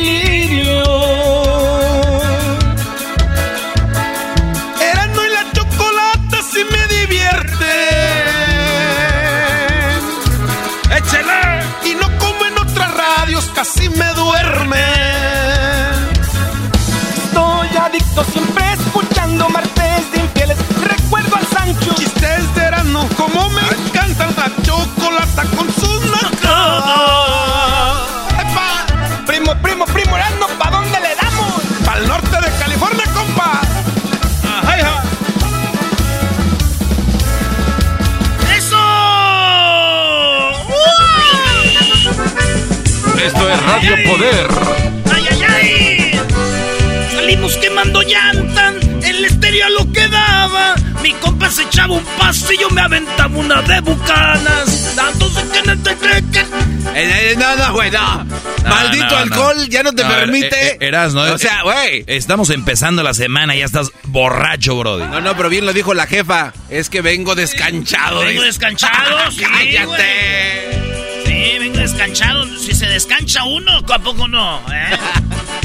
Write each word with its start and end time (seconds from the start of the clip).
Delirio. 0.00 0.82
Erasmo 4.80 5.22
y 5.24 5.30
la 5.30 5.52
chocolata 5.52 6.38
sí 6.52 6.60
me 6.70 6.82
divierte. 6.94 7.72
Échale. 10.96 11.64
Y 11.84 11.94
no 11.94 12.18
como 12.18 12.46
en 12.46 12.58
otras 12.58 12.94
radios, 12.94 13.44
casi 13.54 13.88
me 13.90 14.06
duerme. 14.14 14.84
Estoy 17.16 17.68
adicto 17.76 18.24
siempre 18.24 18.64
escuchando 18.72 19.48
martes 19.48 20.12
de 20.12 20.18
infieles. 20.20 20.56
Recuerdo 20.82 21.36
al 21.36 21.46
Sancho. 21.46 21.94
Chistes 21.94 22.54
de 22.54 22.60
verano, 22.60 23.08
como 23.16 23.48
me 23.50 23.62
encanta 23.62 24.26
la 24.36 24.50
chocolata 24.62 25.44
con 25.56 25.68
Radio 43.82 43.96
Poder. 44.10 44.46
¡Ay, 45.10 45.24
ay, 45.30 45.42
ay! 45.48 46.20
Salimos 47.14 47.56
quemando 47.56 48.02
llantas, 48.02 48.74
el 49.02 49.24
estéreo 49.24 49.70
lo 49.70 49.90
que 49.90 50.06
daba. 50.08 50.74
Mi 51.02 51.12
compa 51.14 51.50
se 51.50 51.62
echaba 51.62 51.94
un 51.94 52.04
yo 52.60 52.68
me 52.70 52.80
aventaba 52.82 53.34
una 53.34 53.62
de 53.62 53.80
bucanas. 53.80 54.94
Dándose 54.94 55.42
que 55.48 55.62
no 55.62 55.82
te 55.82 55.96
crees 55.96 56.22
que... 56.30 56.40
Eh, 56.40 56.44
eh, 56.94 57.34
no, 57.38 57.56
no, 57.56 57.72
güey, 57.72 57.90
no. 57.90 58.26
Maldito 58.68 59.06
no, 59.06 59.16
alcohol 59.16 59.56
no. 59.56 59.64
ya 59.64 59.82
no 59.82 59.92
te 59.94 60.02
No, 60.02 60.10
permite. 60.10 60.48
eh, 60.48 60.70
eh, 60.72 60.86
Erasno, 60.88 61.22
o 61.22 61.34
eh, 61.36 61.38
sea, 61.38 61.62
güey. 61.62 62.04
Estamos 62.06 62.50
empezando 62.50 63.02
la 63.02 63.14
semana 63.14 63.56
y 63.56 63.60
ya 63.60 63.64
estás 63.64 63.90
borracho, 64.04 64.76
Brody. 64.76 65.04
No, 65.04 65.20
no, 65.22 65.36
pero 65.36 65.48
bien 65.48 65.64
lo 65.64 65.72
dijo 65.72 65.94
la 65.94 66.06
jefa. 66.06 66.52
Es 66.68 66.90
que 66.90 67.00
vengo 67.00 67.34
descanchado. 67.34 68.20
Vengo 68.20 68.42
descanchado, 68.42 69.18
sí, 69.30 69.42
¡Cállate! 69.42 69.86
güey. 69.86 70.89
Sí, 71.30 71.58
vengo 71.60 71.78
descanchado. 71.78 72.44
Si 72.58 72.74
se 72.74 72.86
descancha 72.86 73.44
uno, 73.44 73.70
¿a 73.78 73.98
poco 74.00 74.26
no? 74.26 74.58
¿Eh? 74.72 74.98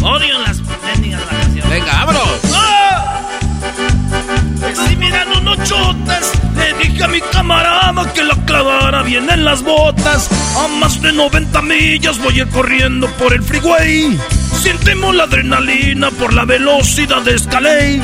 Odio 0.03 0.37
las 0.45 0.61
bendigas 0.83 1.25
vacaciones. 1.25 1.67
Venga, 1.67 2.05
vámonos. 2.05 2.39
¡Ah! 2.53 3.21
Estoy 4.69 4.95
mirando 4.97 5.39
unos 5.39 5.57
chotas. 5.67 6.33
Le 6.55 6.71
dije 6.83 7.03
a 7.03 7.07
mi 7.07 7.19
camarada 7.19 8.13
que 8.13 8.23
la 8.23 8.35
clavara 8.45 9.01
bien 9.01 9.27
en 9.27 9.43
las 9.43 9.63
botas. 9.63 10.29
A 10.55 10.67
más 10.67 11.01
de 11.01 11.11
90 11.11 11.59
millas 11.63 12.19
voy 12.19 12.41
a 12.41 12.43
ir 12.43 12.49
corriendo 12.49 13.07
por 13.17 13.33
el 13.33 13.41
freeway. 13.41 14.19
Sentimos 14.61 15.15
la 15.15 15.23
adrenalina 15.23 16.11
por 16.11 16.35
la 16.35 16.45
velocidad 16.45 17.23
de 17.23 17.33
Escalade. 17.33 18.03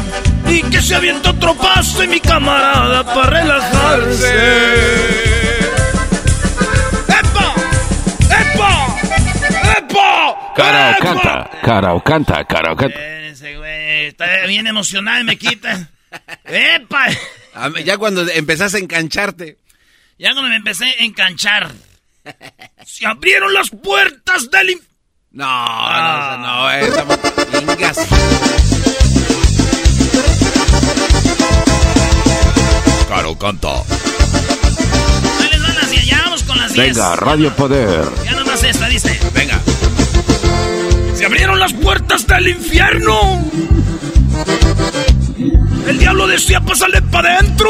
Y 0.49 0.63
que 0.63 0.81
se 0.81 0.95
avienta 0.95 1.29
otro 1.29 1.53
paso 1.53 2.03
y 2.03 2.07
mi 2.07 2.19
camarada 2.19 3.03
para 3.03 3.29
relajarse. 3.29 5.30
¡Epa! 9.91 10.53
Cara 10.55 10.89
o 10.89 10.91
¡Epa! 10.91 10.99
canta, 11.03 11.49
cara 11.63 11.93
o 11.93 12.03
canta, 12.03 12.43
cara 12.45 12.71
o 12.73 12.75
canta. 12.75 12.99
Ese 13.27 13.57
güey 13.57 14.05
está 14.07 14.45
bien 14.47 14.67
emocionado 14.67 15.21
y 15.21 15.23
me 15.23 15.37
quita. 15.37 15.89
¡Epa! 16.45 17.05
Ya 17.83 17.97
cuando 17.97 18.27
empezaste 18.29 18.77
a 18.77 18.79
engancharte. 18.81 19.57
Ya 20.17 20.31
cuando 20.33 20.49
me 20.49 20.55
empecé 20.57 20.85
a 20.85 21.03
enganchar. 21.03 21.71
Se 22.85 23.05
abrieron 23.07 23.53
las 23.53 23.69
puertas 23.71 24.49
del 24.51 24.69
inf- 24.69 24.83
No, 25.31 25.45
Ah. 25.47 26.37
no, 26.39 26.47
no, 26.47 26.71
esa. 26.71 27.05
Ingas. 27.61 27.97
Cara 33.09 33.27
o 33.27 33.37
canta. 33.37 33.69
Ahí 33.79 35.49
les 35.51 35.61
van 35.61 35.75
las 35.75 35.89
10, 35.89 36.05
ya 36.05 36.21
vamos 36.23 36.43
con 36.43 36.57
las 36.57 36.73
10. 36.73 36.95
Venga, 36.95 37.15
Radio 37.15 37.55
Poder. 37.55 38.05
Ya 38.23 38.31
nomás 38.33 38.63
esta, 38.63 38.87
dice. 38.87 39.19
Venga. 39.33 39.59
Se 41.21 41.27
abrieron 41.27 41.59
las 41.59 41.71
puertas 41.73 42.25
del 42.25 42.47
infierno. 42.47 43.47
El 45.87 45.99
diablo 45.99 46.25
decía, 46.25 46.61
pásale 46.61 46.99
para 47.03 47.37
adentro. 47.37 47.69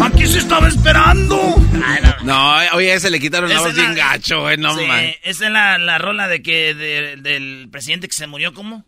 Aquí 0.00 0.26
se 0.26 0.38
estaba 0.40 0.66
esperando. 0.66 1.54
No, 2.24 2.56
oye, 2.72 2.92
ese 2.94 3.10
le 3.10 3.20
quitaron 3.20 3.48
la 3.48 3.60
voz 3.60 3.76
bien 3.76 3.94
gacho, 3.94 4.40
güey, 4.40 4.56
no 4.56 4.76
Sí, 4.76 4.84
man. 4.86 5.04
esa 5.22 5.46
es 5.46 5.52
la, 5.52 5.78
la 5.78 5.98
rola 5.98 6.26
de 6.26 6.42
que 6.42 6.74
de- 6.74 7.14
del 7.18 7.68
presidente 7.70 8.08
que 8.08 8.14
se 8.14 8.26
murió, 8.26 8.52
¿cómo? 8.54 8.84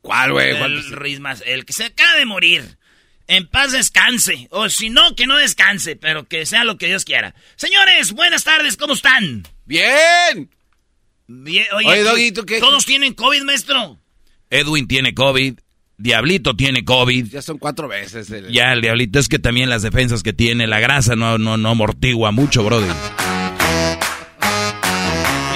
¿Cuál, 0.00 0.32
güey? 0.32 0.56
¿Cuál? 0.56 0.78
El, 0.78 1.42
el 1.44 1.64
que 1.66 1.74
se 1.74 1.84
acaba 1.84 2.14
de 2.14 2.24
morir. 2.24 2.78
En 3.26 3.46
paz 3.46 3.72
descanse. 3.72 4.48
O 4.52 4.70
si 4.70 4.88
no, 4.88 5.14
que 5.16 5.26
no 5.26 5.36
descanse, 5.36 5.96
pero 5.96 6.26
que 6.26 6.46
sea 6.46 6.64
lo 6.64 6.78
que 6.78 6.86
Dios 6.86 7.04
quiera. 7.04 7.34
Señores, 7.56 8.12
buenas 8.12 8.42
tardes, 8.42 8.78
¿cómo 8.78 8.94
están? 8.94 9.46
¡Bien! 9.66 10.48
Bien, 11.26 11.64
oye, 11.74 11.86
Oye, 11.88 12.00
aquí 12.00 12.08
Doggy, 12.08 12.32
¿tú 12.32 12.44
qué? 12.44 12.60
Todos 12.60 12.84
tienen 12.84 13.14
COVID, 13.14 13.42
maestro. 13.42 13.98
Edwin 14.50 14.86
tiene 14.86 15.14
COVID. 15.14 15.54
Diablito 15.96 16.56
tiene 16.56 16.84
COVID. 16.84 17.26
Ya 17.30 17.42
son 17.42 17.58
cuatro 17.58 17.86
veces. 17.88 18.30
el- 18.30 18.50
Ya, 18.52 18.72
el 18.72 18.80
diablito 18.80 19.18
es 19.18 19.28
que 19.28 19.38
también 19.38 19.70
las 19.70 19.82
defensas 19.82 20.22
que 20.22 20.32
tiene, 20.32 20.66
la 20.66 20.80
grasa 20.80 21.14
no, 21.16 21.38
no, 21.38 21.56
no 21.56 21.70
amortigua 21.70 22.32
mucho, 22.32 22.64
Brody. 22.64 22.88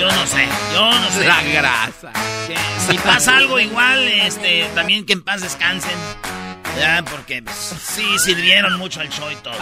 Yo 0.00 0.06
no 0.08 0.26
sé, 0.26 0.46
yo 0.74 0.90
no 0.90 1.10
sé. 1.10 1.26
La 1.26 1.42
grasa. 1.42 2.12
Que 2.46 2.56
si 2.92 2.98
pasa 2.98 3.38
algo 3.38 3.58
igual, 3.58 4.06
este, 4.06 4.66
también 4.74 5.04
que 5.04 5.14
en 5.14 5.22
paz 5.22 5.42
descansen. 5.42 5.90
Ya, 6.78 7.04
porque 7.10 7.42
pues, 7.42 7.56
sí 7.56 8.04
sirvieron 8.24 8.78
mucho 8.78 9.00
al 9.00 9.08
show 9.10 9.30
y 9.30 9.36
todo. 9.42 9.54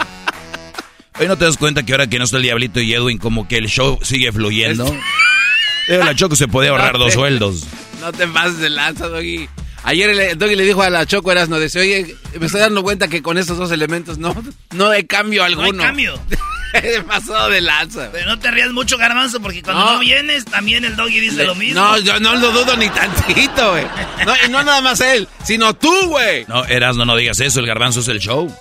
Oye, 1.17 1.27
¿no 1.29 1.37
te 1.37 1.45
das 1.45 1.57
cuenta 1.57 1.83
que 1.83 1.93
ahora 1.93 2.07
que 2.07 2.17
no 2.19 2.25
está 2.25 2.37
el 2.37 2.43
diablito 2.43 2.81
y 2.81 2.93
Edwin, 2.93 3.17
como 3.17 3.47
que 3.47 3.57
el 3.57 3.67
show 3.69 3.97
sigue 4.03 4.31
fluyendo? 4.33 4.85
La 5.87 6.15
Choco 6.15 6.35
se 6.35 6.47
puede 6.47 6.69
ahorrar 6.69 6.97
dos 6.97 7.13
sueldos. 7.13 7.63
No 8.01 8.11
te 8.11 8.27
pases 8.27 8.59
de 8.59 8.69
lanza, 8.69 9.07
Doggy. 9.07 9.47
Ayer 9.83 10.09
el 10.09 10.37
Doggy 10.37 10.55
le 10.55 10.63
dijo 10.63 10.81
a 10.81 10.89
la 10.89 11.05
Choco 11.05 11.31
Erasno, 11.31 11.59
dice, 11.59 11.79
oye, 11.79 12.15
me 12.39 12.47
estoy 12.47 12.61
dando 12.61 12.81
cuenta 12.81 13.07
que 13.07 13.21
con 13.21 13.37
estos 13.37 13.57
dos 13.57 13.71
elementos 13.71 14.17
no, 14.17 14.35
no 14.73 14.89
hay 14.89 15.05
cambio 15.05 15.43
alguno. 15.43 15.73
No 15.73 15.81
hay 15.81 15.87
cambio. 15.87 16.19
Pasado 17.07 17.49
de 17.49 17.61
lanza. 17.61 18.09
Pero 18.11 18.27
no 18.27 18.39
te 18.39 18.51
rías 18.51 18.71
mucho, 18.71 18.97
Garbanzo, 18.97 19.39
porque 19.41 19.61
cuando 19.61 19.93
no, 19.93 19.99
vienes, 19.99 20.45
también 20.45 20.83
el 20.85 20.95
Doggy 20.95 21.19
dice 21.19 21.45
lo 21.45 21.55
mismo. 21.55 21.79
No, 21.79 21.97
yo 21.99 22.19
no 22.19 22.35
lo 22.35 22.51
dudo 22.51 22.75
ni 22.77 22.89
tantito, 22.89 23.71
güey. 23.71 23.85
No, 24.25 24.33
y 24.45 24.49
no 24.49 24.63
nada 24.63 24.81
más 24.81 24.99
él, 25.01 25.27
sino 25.43 25.75
tú, 25.75 25.93
güey. 26.07 26.45
No, 26.47 26.65
Erasno, 26.65 27.05
no 27.05 27.15
digas 27.15 27.39
eso, 27.39 27.59
el 27.59 27.67
Garbanzo 27.67 27.99
es 27.99 28.07
el 28.07 28.19
show. 28.19 28.53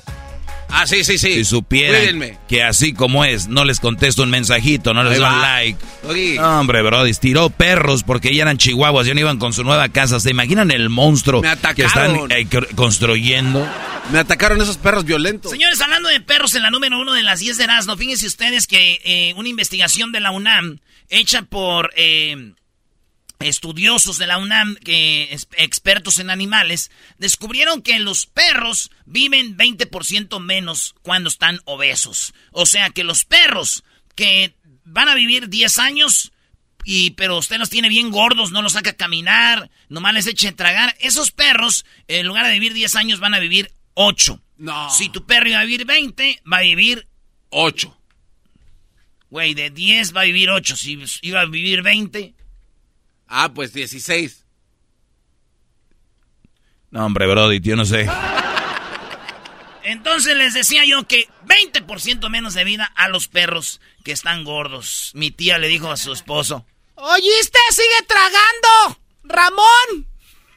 Ah, 0.76 0.87
sí, 0.87 1.05
sí, 1.05 1.19
sí. 1.19 1.35
Si 1.35 1.44
supieran 1.44 2.38
que 2.49 2.62
así 2.62 2.93
como 2.93 3.25
es, 3.25 3.47
no 3.47 3.65
les 3.65 3.79
contesto 3.79 4.25
un 4.25 4.31
mensajito, 4.31 4.93
no 4.93 5.05
les 5.05 5.19
doy 5.19 5.26
un 5.26 5.41
like. 5.41 5.79
No, 6.37 6.61
hombre, 6.61 6.82
Brody, 6.82 7.12
tiró 7.15 7.49
perros 7.49 8.03
porque 8.03 8.35
ya 8.35 8.43
eran 8.43 8.59
chihuahuas, 8.59 9.06
ya 9.06 9.15
no 9.15 9.21
iban 9.21 9.38
con 9.38 9.53
su 9.53 9.62
nueva 9.62 9.88
casa. 9.91 10.19
¿Se 10.19 10.31
imaginan 10.31 10.71
el 10.71 10.91
monstruo 10.91 11.43
que 11.75 11.85
están 11.85 12.17
eh, 12.31 12.49
construyendo? 12.75 13.67
Me 14.11 14.19
atacaron 14.19 14.61
esos 14.61 14.76
perros 14.76 15.05
violentos. 15.05 15.50
Señores, 15.50 15.81
hablando 15.81 16.09
de 16.09 16.21
perros 16.21 16.55
en 16.55 16.62
la 16.62 16.71
número 16.71 16.99
uno 17.00 17.12
de 17.15 17.23
las 17.23 17.41
10 17.41 17.56
de 17.56 17.65
Erasmo, 17.65 17.97
fíjense 17.97 18.27
ustedes 18.27 18.67
que 18.67 19.00
eh, 19.05 19.32
una 19.37 19.49
investigación 19.49 20.12
de 20.12 20.20
la 20.20 20.31
UNAM 20.32 20.79
hecha 21.09 21.43
por... 21.43 21.93
Eh, 21.97 22.53
estudiosos 23.40 24.19
de 24.19 24.26
la 24.26 24.38
UNAM, 24.38 24.76
que 24.76 25.36
expertos 25.56 26.19
en 26.19 26.31
animales, 26.31 26.90
descubrieron 27.19 27.82
que 27.82 27.98
los 27.98 28.26
perros 28.26 28.90
viven 29.04 29.56
20% 29.56 30.40
menos 30.40 30.94
cuando 31.02 31.28
están 31.28 31.60
obesos. 31.64 32.34
O 32.52 32.66
sea 32.66 32.90
que 32.90 33.04
los 33.04 33.25
perros 33.25 33.84
que 34.14 34.54
van 34.84 35.08
a 35.08 35.14
vivir 35.14 35.48
10 35.48 35.78
años, 35.78 36.32
y, 36.84 37.10
pero 37.12 37.38
usted 37.38 37.58
los 37.58 37.70
tiene 37.70 37.88
bien 37.88 38.10
gordos, 38.10 38.52
no 38.52 38.62
los 38.62 38.75
saca 38.75 38.90
a 38.90 38.96
caminar, 38.96 39.70
nomás 39.88 40.14
les 40.14 40.26
eche 40.26 40.48
a 40.48 40.56
tragar, 40.56 40.94
esos 41.00 41.31
perros, 41.31 41.84
en 42.08 42.26
lugar 42.26 42.46
de 42.46 42.52
vivir 42.52 42.75
10 42.75 42.94
años, 42.96 43.20
van 43.20 43.34
a 43.34 43.40
vivir 43.40 43.72
8. 43.94 44.40
No. 44.56 44.90
Si 44.90 45.08
tu 45.08 45.26
perro 45.26 45.48
iba 45.48 45.60
a 45.60 45.64
vivir 45.64 45.84
20, 45.84 46.42
va 46.50 46.58
a 46.58 46.62
vivir 46.62 47.08
8. 47.50 47.98
Güey, 49.31 49.54
de 49.54 49.70
10 49.70 50.14
va 50.14 50.20
a 50.20 50.25
vivir 50.25 50.50
8. 50.50 50.76
Si 50.76 50.98
iba 51.22 51.40
a 51.40 51.46
vivir 51.46 51.82
20, 51.82 52.34
Ah, 53.29 53.53
pues 53.55 53.73
16. 53.73 54.44
No, 56.91 57.06
hombre, 57.06 57.26
Brody, 57.26 57.61
yo 57.61 57.75
no 57.76 57.85
sé. 57.85 58.09
Entonces 59.82 60.37
les 60.37 60.55
decía 60.55 60.85
yo 60.87 61.06
que 61.06 61.29
20% 61.47 62.29
menos 62.31 62.55
de 62.55 62.65
vida 62.65 62.91
a 62.97 63.09
los 63.09 63.29
perros 63.29 63.81
que 64.05 64.12
están 64.12 64.44
gordos. 64.44 65.11
Mi 65.15 65.31
tía 65.31 65.59
le 65.59 65.69
dijo 65.69 65.91
a 65.91 65.97
su 65.97 66.12
esposo. 66.12 66.65
¿Oíste? 66.94 67.59
¡Sigue 67.71 68.06
tragando! 68.06 69.00
¡Ramón! 69.25 70.06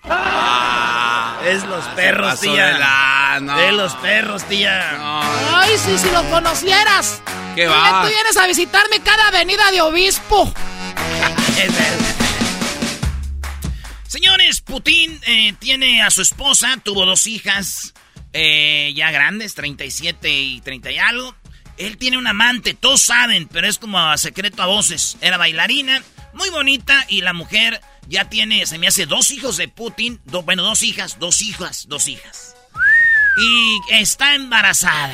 Ah, 0.03 1.41
es 1.45 1.63
los 1.65 1.83
perros, 1.87 2.39
tía. 2.39 3.39
De 3.57 3.71
los 3.73 3.93
perros, 3.95 4.43
tía. 4.47 5.59
Ay, 5.59 5.75
sí, 5.77 5.97
si 5.97 6.09
lo 6.11 6.23
conocieras. 6.29 7.21
¿Qué 7.55 7.67
va? 7.67 8.03
Tú 8.03 8.09
vienes 8.09 8.37
a 8.37 8.47
visitarme 8.47 9.01
cada 9.01 9.27
avenida 9.27 9.71
de 9.71 9.81
obispo. 9.81 10.53
es 14.07 14.13
Señores, 14.13 14.61
Putin 14.61 15.19
eh, 15.27 15.53
tiene 15.59 16.01
a 16.01 16.09
su 16.09 16.21
esposa, 16.21 16.77
tuvo 16.83 17.05
dos 17.05 17.27
hijas 17.27 17.93
eh, 18.33 18.93
ya 18.95 19.11
grandes, 19.11 19.53
37 19.55 20.31
y 20.31 20.61
30 20.61 20.91
y 20.91 20.97
algo. 20.97 21.35
Él 21.77 21.97
tiene 21.97 22.17
un 22.17 22.25
amante, 22.25 22.73
todos 22.73 23.01
saben, 23.01 23.47
pero 23.47 23.67
es 23.67 23.77
como 23.77 23.99
a 23.99 24.17
secreto 24.17 24.63
a 24.63 24.65
voces. 24.65 25.17
Era 25.21 25.37
bailarina, 25.37 26.01
muy 26.33 26.49
bonita, 26.49 27.05
y 27.09 27.21
la 27.21 27.33
mujer 27.33 27.81
ya 28.07 28.29
tiene, 28.29 28.65
se 28.65 28.77
me 28.77 28.87
hace 28.87 29.05
dos 29.05 29.29
hijos 29.31 29.57
de 29.57 29.67
Putin, 29.67 30.19
bueno, 30.25 30.63
dos 30.63 30.81
hijas, 30.83 31.19
dos 31.19 31.41
hijas, 31.41 31.85
dos 31.87 32.07
hijas. 32.07 32.55
Y 33.37 33.93
está 33.93 34.33
embarazada. 34.33 35.13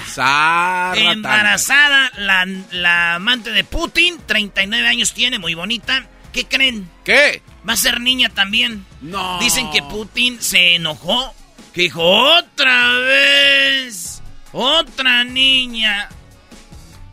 embarazada 0.95 2.11
la, 2.15 2.45
la 2.71 3.15
amante 3.15 3.51
de 3.51 3.65
Putin, 3.65 4.21
39 4.25 4.87
años 4.87 5.13
tiene, 5.13 5.39
muy 5.39 5.55
bonita. 5.55 6.07
¿Qué 6.31 6.45
creen? 6.45 6.89
¿Qué? 7.03 7.41
Va 7.67 7.73
a 7.73 7.77
ser 7.77 8.01
niña 8.01 8.29
también. 8.29 8.85
No. 9.01 9.39
Dicen 9.39 9.71
que 9.71 9.81
Putin 9.83 10.41
se 10.41 10.75
enojó. 10.75 11.33
Que 11.73 11.83
dijo, 11.83 12.01
otra 12.03 12.97
vez. 12.99 14.21
Otra 14.51 15.23
niña. 15.23 16.09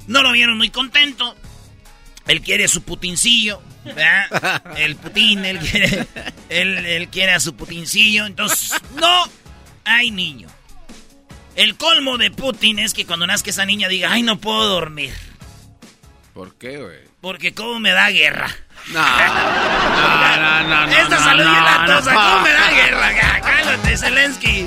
No 0.07 0.23
lo 0.23 0.33
vieron 0.33 0.57
muy 0.57 0.71
contento. 0.71 1.37
Él 2.27 2.41
quiere 2.43 2.69
su 2.69 2.83
putincillo. 2.83 3.63
¿verdad? 3.85 4.63
El 4.77 4.97
Putin, 4.97 5.45
él 5.45 5.59
quiere, 5.59 6.07
él, 6.49 7.09
quiere 7.11 7.33
a 7.33 7.41
su 7.41 7.55
putincillo. 7.55 8.27
Entonces, 8.27 8.73
no 8.95 9.25
hay 9.85 10.11
niño. 10.11 10.49
El 11.57 11.77
colmo 11.77 12.19
de 12.19 12.31
Putin 12.31 12.79
es 12.79 12.95
que 12.95 13.07
cuando 13.07 13.27
nazca 13.27 13.51
esa 13.51 13.67
niña 13.67 13.89
diga, 13.89 14.13
ay, 14.13 14.23
no 14.23 14.39
puedo 14.39 14.67
dormir. 14.67 15.13
¿Por 16.35 16.55
qué, 16.57 16.79
güey? 16.79 16.99
Porque 17.21 17.55
cómo 17.55 17.81
me 17.81 17.91
da 17.91 18.09
guerra. 18.11 18.55
No, 18.93 19.01
no, 19.03 20.63
no, 20.63 20.87
no. 20.87 20.93
Esta 20.93 21.19
salud 21.19 21.43
y 21.43 21.45
la 21.45 21.85
tosa, 21.87 22.15
¿cómo 22.15 22.41
me 22.41 22.53
da 22.53 22.71
guerra? 22.71 23.41
Cálate, 23.41 23.97
Zelensky. 23.97 24.67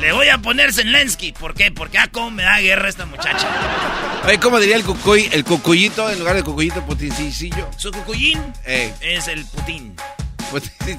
Le 0.00 0.12
voy 0.12 0.28
a 0.28 0.38
poner 0.38 0.72
Zelensky. 0.72 1.32
¿Por 1.32 1.54
qué? 1.54 1.70
Porque, 1.70 1.98
ah, 1.98 2.08
cómo 2.10 2.30
me 2.30 2.42
da 2.42 2.58
guerra 2.60 2.88
esta 2.88 3.06
muchacha. 3.06 3.46
Oye, 4.26 4.40
¿cómo 4.40 4.58
diría 4.58 4.76
el 4.76 4.84
cucuy, 4.84 5.28
el 5.32 5.44
cucuyito 5.44 6.10
en 6.10 6.18
lugar 6.18 6.36
de 6.36 6.42
cucuyito, 6.42 6.84
putincillo? 6.84 7.68
Su 7.76 7.92
cucuyín 7.92 8.40
es 8.64 9.28
el 9.28 9.44
putín. 9.44 9.94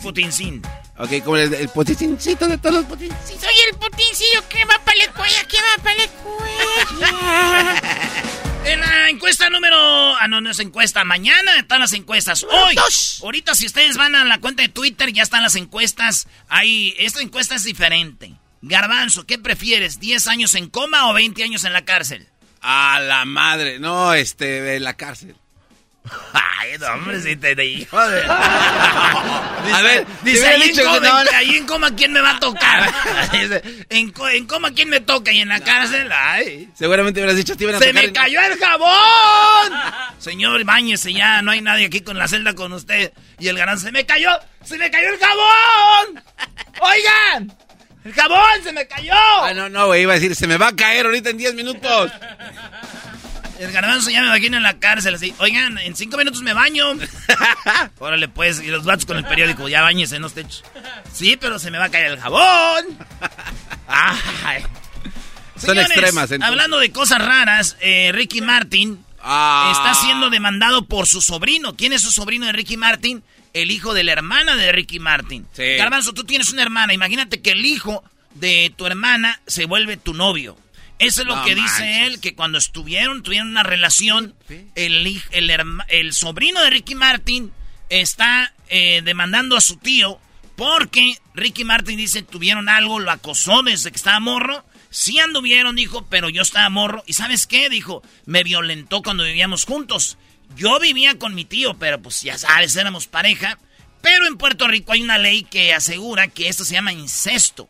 Putincín. 0.02 0.62
Ok, 0.98 1.24
como 1.26 1.36
el, 1.38 1.54
el 1.54 1.68
putincito 1.70 2.48
de 2.48 2.58
todos 2.58 2.76
los 2.76 2.86
putincitos. 2.86 3.42
Soy 3.42 3.56
el 3.70 3.78
putincillo 3.78 4.48
que 4.48 4.64
va 4.66 4.80
para 4.86 4.98
la 4.98 5.04
escuela, 5.04 5.44
que 5.48 5.58
va 5.58 5.84
para 5.84 5.96
la 5.98 6.04
escuela. 6.04 7.82
En 8.66 8.80
la 8.80 9.10
encuesta 9.10 9.50
número. 9.50 9.76
Ah, 9.76 10.28
no, 10.28 10.40
no 10.40 10.52
es 10.52 10.60
encuesta. 10.60 11.04
Mañana 11.04 11.58
están 11.58 11.80
las 11.80 11.94
encuestas. 11.94 12.44
Hoy. 12.44 12.76
Ahorita, 13.24 13.56
si 13.56 13.66
ustedes 13.66 13.98
van 13.98 14.16
a 14.16 14.24
la 14.24 14.40
cuenta 14.40 14.62
de 14.62 14.70
Twitter, 14.70 15.12
ya 15.12 15.24
están 15.24 15.42
las 15.42 15.56
encuestas. 15.56 16.28
Ahí. 16.48 16.94
Esta 17.00 17.22
encuesta 17.22 17.56
es 17.56 17.64
diferente. 17.64 18.34
Garbanzo, 18.62 19.26
¿qué 19.26 19.40
prefieres? 19.40 20.00
¿10 20.00 20.28
años 20.28 20.54
en 20.54 20.70
coma 20.70 21.10
o 21.10 21.14
20 21.14 21.44
años 21.44 21.64
en 21.64 21.74
la 21.74 21.84
cárcel? 21.84 22.28
A 22.62 23.00
la 23.00 23.26
madre. 23.26 23.80
No, 23.80 24.14
este, 24.14 24.76
en 24.76 24.84
la 24.84 24.96
cárcel. 24.96 25.36
Ay, 26.34 26.78
no, 26.80 26.88
hombre, 26.88 27.22
si 27.22 27.36
te 27.36 27.56
dijo. 27.56 27.98
a 28.00 29.82
ver, 29.84 30.06
dice, 30.24 30.48
ahí, 30.48 30.70
en 30.70 30.76
coma, 30.86 31.24
ahí, 31.34 31.56
en 31.58 31.68
coma, 31.68 31.96
¿quién 31.96 32.14
me 32.14 32.22
va 32.22 32.32
a 32.32 32.40
tocar? 32.40 32.92
en, 33.90 34.14
en, 34.24 34.48
coma, 34.48 34.72
¿quién 34.72 34.90
me 34.90 35.00
toca? 35.00 35.32
Y 35.32 35.42
en 35.42 35.50
la 35.50 35.60
cárcel, 35.60 36.12
ay. 36.12 36.70
Seguramente 36.76 37.20
hubieras 37.20 37.36
dicho, 37.36 37.56
te 37.56 37.64
iban 37.64 37.76
a 37.76 37.80
¡Se 37.80 37.94
me 37.94 38.12
cayó 38.12 38.42
el 38.42 38.58
jabón! 38.58 39.74
Señor, 40.18 40.64
bañese 40.64 41.14
ya, 41.14 41.42
no 41.42 41.52
hay 41.52 41.62
nadie 41.62 41.86
aquí 41.86 42.02
con 42.02 42.18
la 42.18 42.28
celda 42.28 42.54
con 42.54 42.74
usted. 42.74 43.14
Y 43.40 43.48
el 43.48 43.58
garán, 43.58 43.80
¡se 43.80 43.92
me 43.92 44.06
cayó! 44.06 44.32
¡Se 44.64 44.78
me 44.78 44.90
cayó 44.90 45.10
el 45.10 45.20
jabón! 45.20 46.24
¡Oigan! 46.80 47.58
¡El 48.04 48.14
jabón 48.14 48.64
se 48.64 48.74
me 48.74 48.88
cayó! 48.88 49.14
Ah, 49.14 49.54
no, 49.54 49.70
no, 49.70 49.88
güey, 49.88 50.02
iba 50.02 50.14
a 50.14 50.16
decir, 50.16 50.36
se 50.36 50.48
me 50.48 50.58
va 50.58 50.70
a 50.70 50.76
caer 50.76 51.06
ahorita 51.06 51.30
en 51.30 51.38
10 51.38 51.54
minutos. 51.54 52.12
El 53.62 53.72
garbanzo 53.72 54.10
ya 54.10 54.22
me 54.22 54.28
imagino 54.28 54.58
en 54.58 54.64
la 54.64 54.80
cárcel 54.80 55.14
así. 55.14 55.36
Oigan, 55.38 55.78
en 55.78 55.96
cinco 55.96 56.18
minutos 56.18 56.42
me 56.42 56.54
baño. 56.54 56.94
Órale, 58.00 58.28
pues, 58.28 58.60
y 58.60 58.68
los 58.68 58.86
vatos 58.86 59.06
con 59.06 59.18
el 59.18 59.24
periódico, 59.24 59.70
ya 59.70 59.84
bañese, 59.84 60.18
no 60.18 60.28
esté. 60.28 60.48
Sí, 61.14 61.38
pero 61.40 61.60
se 61.60 61.70
me 61.70 61.78
va 61.78 61.86
a 61.86 61.90
caer 61.92 62.14
el 62.14 62.20
jabón. 62.20 62.98
Ay. 63.88 64.64
Son 65.58 65.78
extremas. 65.78 66.32
Hablando 66.42 66.80
de 66.80 66.92
cosas 66.92 67.24
raras, 67.24 67.78
eh, 67.82 68.12
Ricky 68.12 68.42
Martin 68.42 69.06
ah. 69.22 69.72
está 69.72 69.94
siendo 69.94 70.32
demandado 70.32 70.86
por 70.86 71.06
su 71.06 71.22
sobrino. 71.22 71.76
¿Quién 71.76 71.94
es 71.94 72.02
su 72.02 72.10
sobrino 72.10 72.48
de 72.48 72.54
Ricky 72.54 72.78
Martin? 72.78 73.22
El 73.54 73.70
hijo 73.70 73.94
de 73.94 74.04
la 74.04 74.14
hermana 74.14 74.56
de 74.56 74.72
Ricky 74.72 74.98
Martin. 74.98 75.46
Sí. 75.54 75.76
Garbanzo, 75.78 76.14
tú 76.14 76.24
tienes 76.24 76.52
una 76.52 76.64
hermana. 76.64 76.96
Imagínate 76.96 77.42
que 77.42 77.52
el 77.52 77.64
hijo 77.64 78.04
de 78.34 78.74
tu 78.76 78.88
hermana 78.88 79.40
se 79.46 79.66
vuelve 79.66 79.98
tu 79.98 80.16
novio. 80.16 80.58
Eso 81.02 81.22
es 81.22 81.28
lo 81.28 81.44
que 81.44 81.56
dice 81.56 82.06
él, 82.06 82.20
que 82.20 82.36
cuando 82.36 82.58
estuvieron, 82.58 83.24
tuvieron 83.24 83.50
una 83.50 83.64
relación, 83.64 84.36
el, 84.76 85.22
el, 85.90 86.14
sobrino 86.14 86.62
de 86.62 86.70
Ricky 86.70 86.96
Martin 86.96 87.52
está 87.90 88.54
eh, 88.70 89.02
demandando 89.04 89.58
a 89.58 89.62
su 89.62 89.78
tío 89.78 90.20
porque 90.56 91.18
Ricky 91.34 91.64
Martin 91.64 91.98
dice 91.98 92.22
tuvieron 92.22 92.70
algo, 92.70 93.00
lo 93.00 93.10
acosó 93.10 93.64
desde 93.64 93.90
que 93.90 93.98
estaba 93.98 94.20
morro. 94.20 94.64
Sí 94.92 95.20
anduvieron, 95.20 95.76
dijo, 95.76 96.06
pero 96.08 96.30
yo 96.30 96.44
estaba 96.44 96.70
morro. 96.70 97.04
¿Y 97.08 97.14
sabes 97.14 97.48
qué? 97.48 97.68
Dijo, 97.70 98.04
me 98.26 98.44
violentó 98.44 99.02
cuando 99.02 99.24
vivíamos 99.24 99.66
juntos. 99.66 100.20
Yo 100.56 100.80
vivía 100.80 101.18
con 101.18 101.34
mi 101.34 101.46
tío, 101.46 101.80
pero 101.80 102.00
pues 102.00 102.22
ya 102.22 102.38
sabes, 102.38 102.76
éramos 102.76 103.08
pareja. 103.08 103.58
Pero 104.02 104.28
en 104.28 104.38
Puerto 104.38 104.68
Rico 104.68 104.92
hay 104.92 105.02
una 105.02 105.18
ley 105.18 105.44
que 105.44 105.74
asegura 105.74 106.28
que 106.28 106.48
esto 106.48 106.64
se 106.64 106.74
llama 106.74 106.94
incesto. 106.94 107.68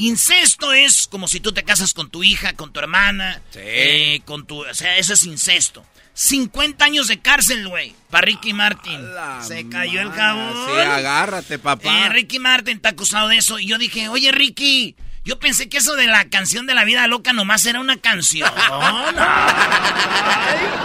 Incesto 0.00 0.72
es 0.72 1.08
como 1.08 1.26
si 1.26 1.40
tú 1.40 1.50
te 1.50 1.64
casas 1.64 1.92
con 1.92 2.08
tu 2.08 2.22
hija, 2.22 2.52
con 2.52 2.72
tu 2.72 2.78
hermana, 2.78 3.42
eh, 3.56 4.20
con 4.24 4.46
tu... 4.46 4.60
O 4.60 4.72
sea, 4.72 4.96
eso 4.96 5.14
es 5.14 5.26
incesto. 5.26 5.84
50 6.14 6.84
años 6.84 7.08
de 7.08 7.18
cárcel, 7.18 7.66
güey, 7.66 7.96
para 8.08 8.26
Ricky 8.26 8.52
Martin. 8.52 9.00
Se 9.42 9.68
cayó 9.68 10.00
el 10.00 10.12
jabón. 10.12 10.52
Sí, 10.66 10.80
agárrate, 10.82 11.58
papá. 11.58 12.06
Eh, 12.06 12.08
Ricky 12.10 12.38
Martin 12.38 12.76
está 12.76 12.90
acusado 12.90 13.26
de 13.26 13.38
eso. 13.38 13.58
Y 13.58 13.66
yo 13.66 13.76
dije, 13.76 14.08
oye, 14.08 14.30
Ricky, 14.30 14.94
yo 15.24 15.40
pensé 15.40 15.68
que 15.68 15.78
eso 15.78 15.96
de 15.96 16.06
la 16.06 16.28
canción 16.28 16.68
de 16.68 16.76
la 16.76 16.84
vida 16.84 17.04
loca 17.08 17.32
nomás 17.32 17.66
era 17.66 17.80
una 17.80 17.96
canción. 17.96 18.48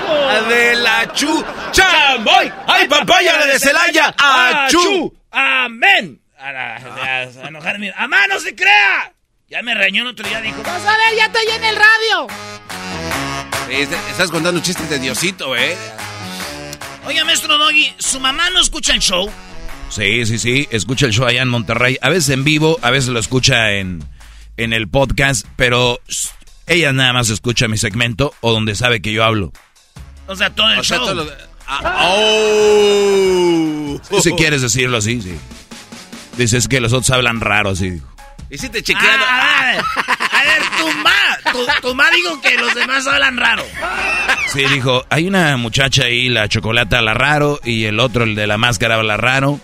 Ay, 0.09 0.45
de 0.49 0.75
la 0.77 1.13
chu, 1.13 1.45
chamboy. 1.71 2.51
Ay, 2.67 2.87
papaya 2.87 3.45
de 3.45 3.59
Celaya. 3.59 4.15
Achú. 4.17 5.15
Amén. 5.29 6.22
A, 6.43 6.75
a, 6.75 7.47
enojarme. 7.47 7.93
¡Amá, 7.95 8.27
no 8.27 8.37
se 8.37 8.53
crea! 8.53 9.13
Ya 9.47 9.61
me 9.61 9.73
reñó 9.73 10.01
el 10.01 10.09
otro 10.09 10.27
día, 10.27 10.41
dijo. 10.41 10.61
Vas 10.61 10.85
a 10.85 10.97
ver, 10.97 11.15
ya 11.17 11.25
estoy 11.27 11.45
en 11.55 11.63
el 11.63 11.75
radio. 11.77 12.27
estás 14.09 14.29
contando 14.29 14.59
chistes 14.61 14.89
de 14.89 14.99
Diosito, 14.99 15.55
¿eh? 15.55 15.77
Oiga, 17.05 17.23
maestro 17.23 17.57
Doggy, 17.57 17.93
¿su 17.97 18.19
mamá 18.19 18.49
no 18.49 18.59
escucha 18.59 18.93
el 18.93 18.99
show? 18.99 19.31
Sí, 19.89 20.25
sí, 20.25 20.37
sí, 20.37 20.67
escucha 20.69 21.05
el 21.05 21.13
show 21.13 21.25
allá 21.25 21.43
en 21.43 21.47
Monterrey. 21.47 21.97
A 22.01 22.09
veces 22.09 22.29
en 22.29 22.43
vivo, 22.43 22.77
a 22.81 22.91
veces 22.91 23.11
lo 23.11 23.19
escucha 23.19 23.71
en, 23.71 24.03
en 24.57 24.73
el 24.73 24.89
podcast, 24.89 25.45
pero 25.55 26.01
ella 26.67 26.91
nada 26.91 27.13
más 27.13 27.29
escucha 27.29 27.69
mi 27.69 27.77
segmento 27.77 28.33
o 28.41 28.51
donde 28.51 28.75
sabe 28.75 29.01
que 29.01 29.13
yo 29.13 29.23
hablo. 29.23 29.53
O 30.27 30.35
sea, 30.35 30.49
todo 30.49 30.69
el 30.73 30.81
show. 30.81 31.25
Ah, 31.65 32.15
oh. 32.17 33.99
si 34.21 34.33
quieres 34.33 34.61
decirlo 34.61 34.97
así, 34.97 35.21
sí. 35.21 35.39
Dices 36.37 36.67
que 36.67 36.79
los 36.79 36.93
otros 36.93 37.11
hablan 37.11 37.41
raro, 37.41 37.71
así. 37.71 38.01
Y 38.49 38.57
si 38.57 38.69
te 38.69 38.83
chequeando. 38.83 39.25
Ah, 39.27 39.73
a, 40.31 40.43
ver, 40.43 40.61
tu 40.77 41.01
ma, 41.01 41.81
tu, 41.81 41.95
ma 41.95 42.09
dijo 42.11 42.41
que 42.41 42.55
los 42.55 42.73
demás 42.75 43.07
hablan 43.07 43.37
raro. 43.37 43.63
Sí, 44.53 44.63
dijo, 44.71 45.05
hay 45.09 45.27
una 45.27 45.57
muchacha 45.57 46.03
ahí, 46.05 46.29
la 46.29 46.47
chocolate 46.47 46.95
habla 46.95 47.13
raro, 47.13 47.59
y 47.63 47.85
el 47.85 47.99
otro, 47.99 48.23
el 48.23 48.35
de 48.35 48.45
la 48.45 48.57
máscara, 48.57 48.95
habla 48.95 49.17
raro, 49.17 49.59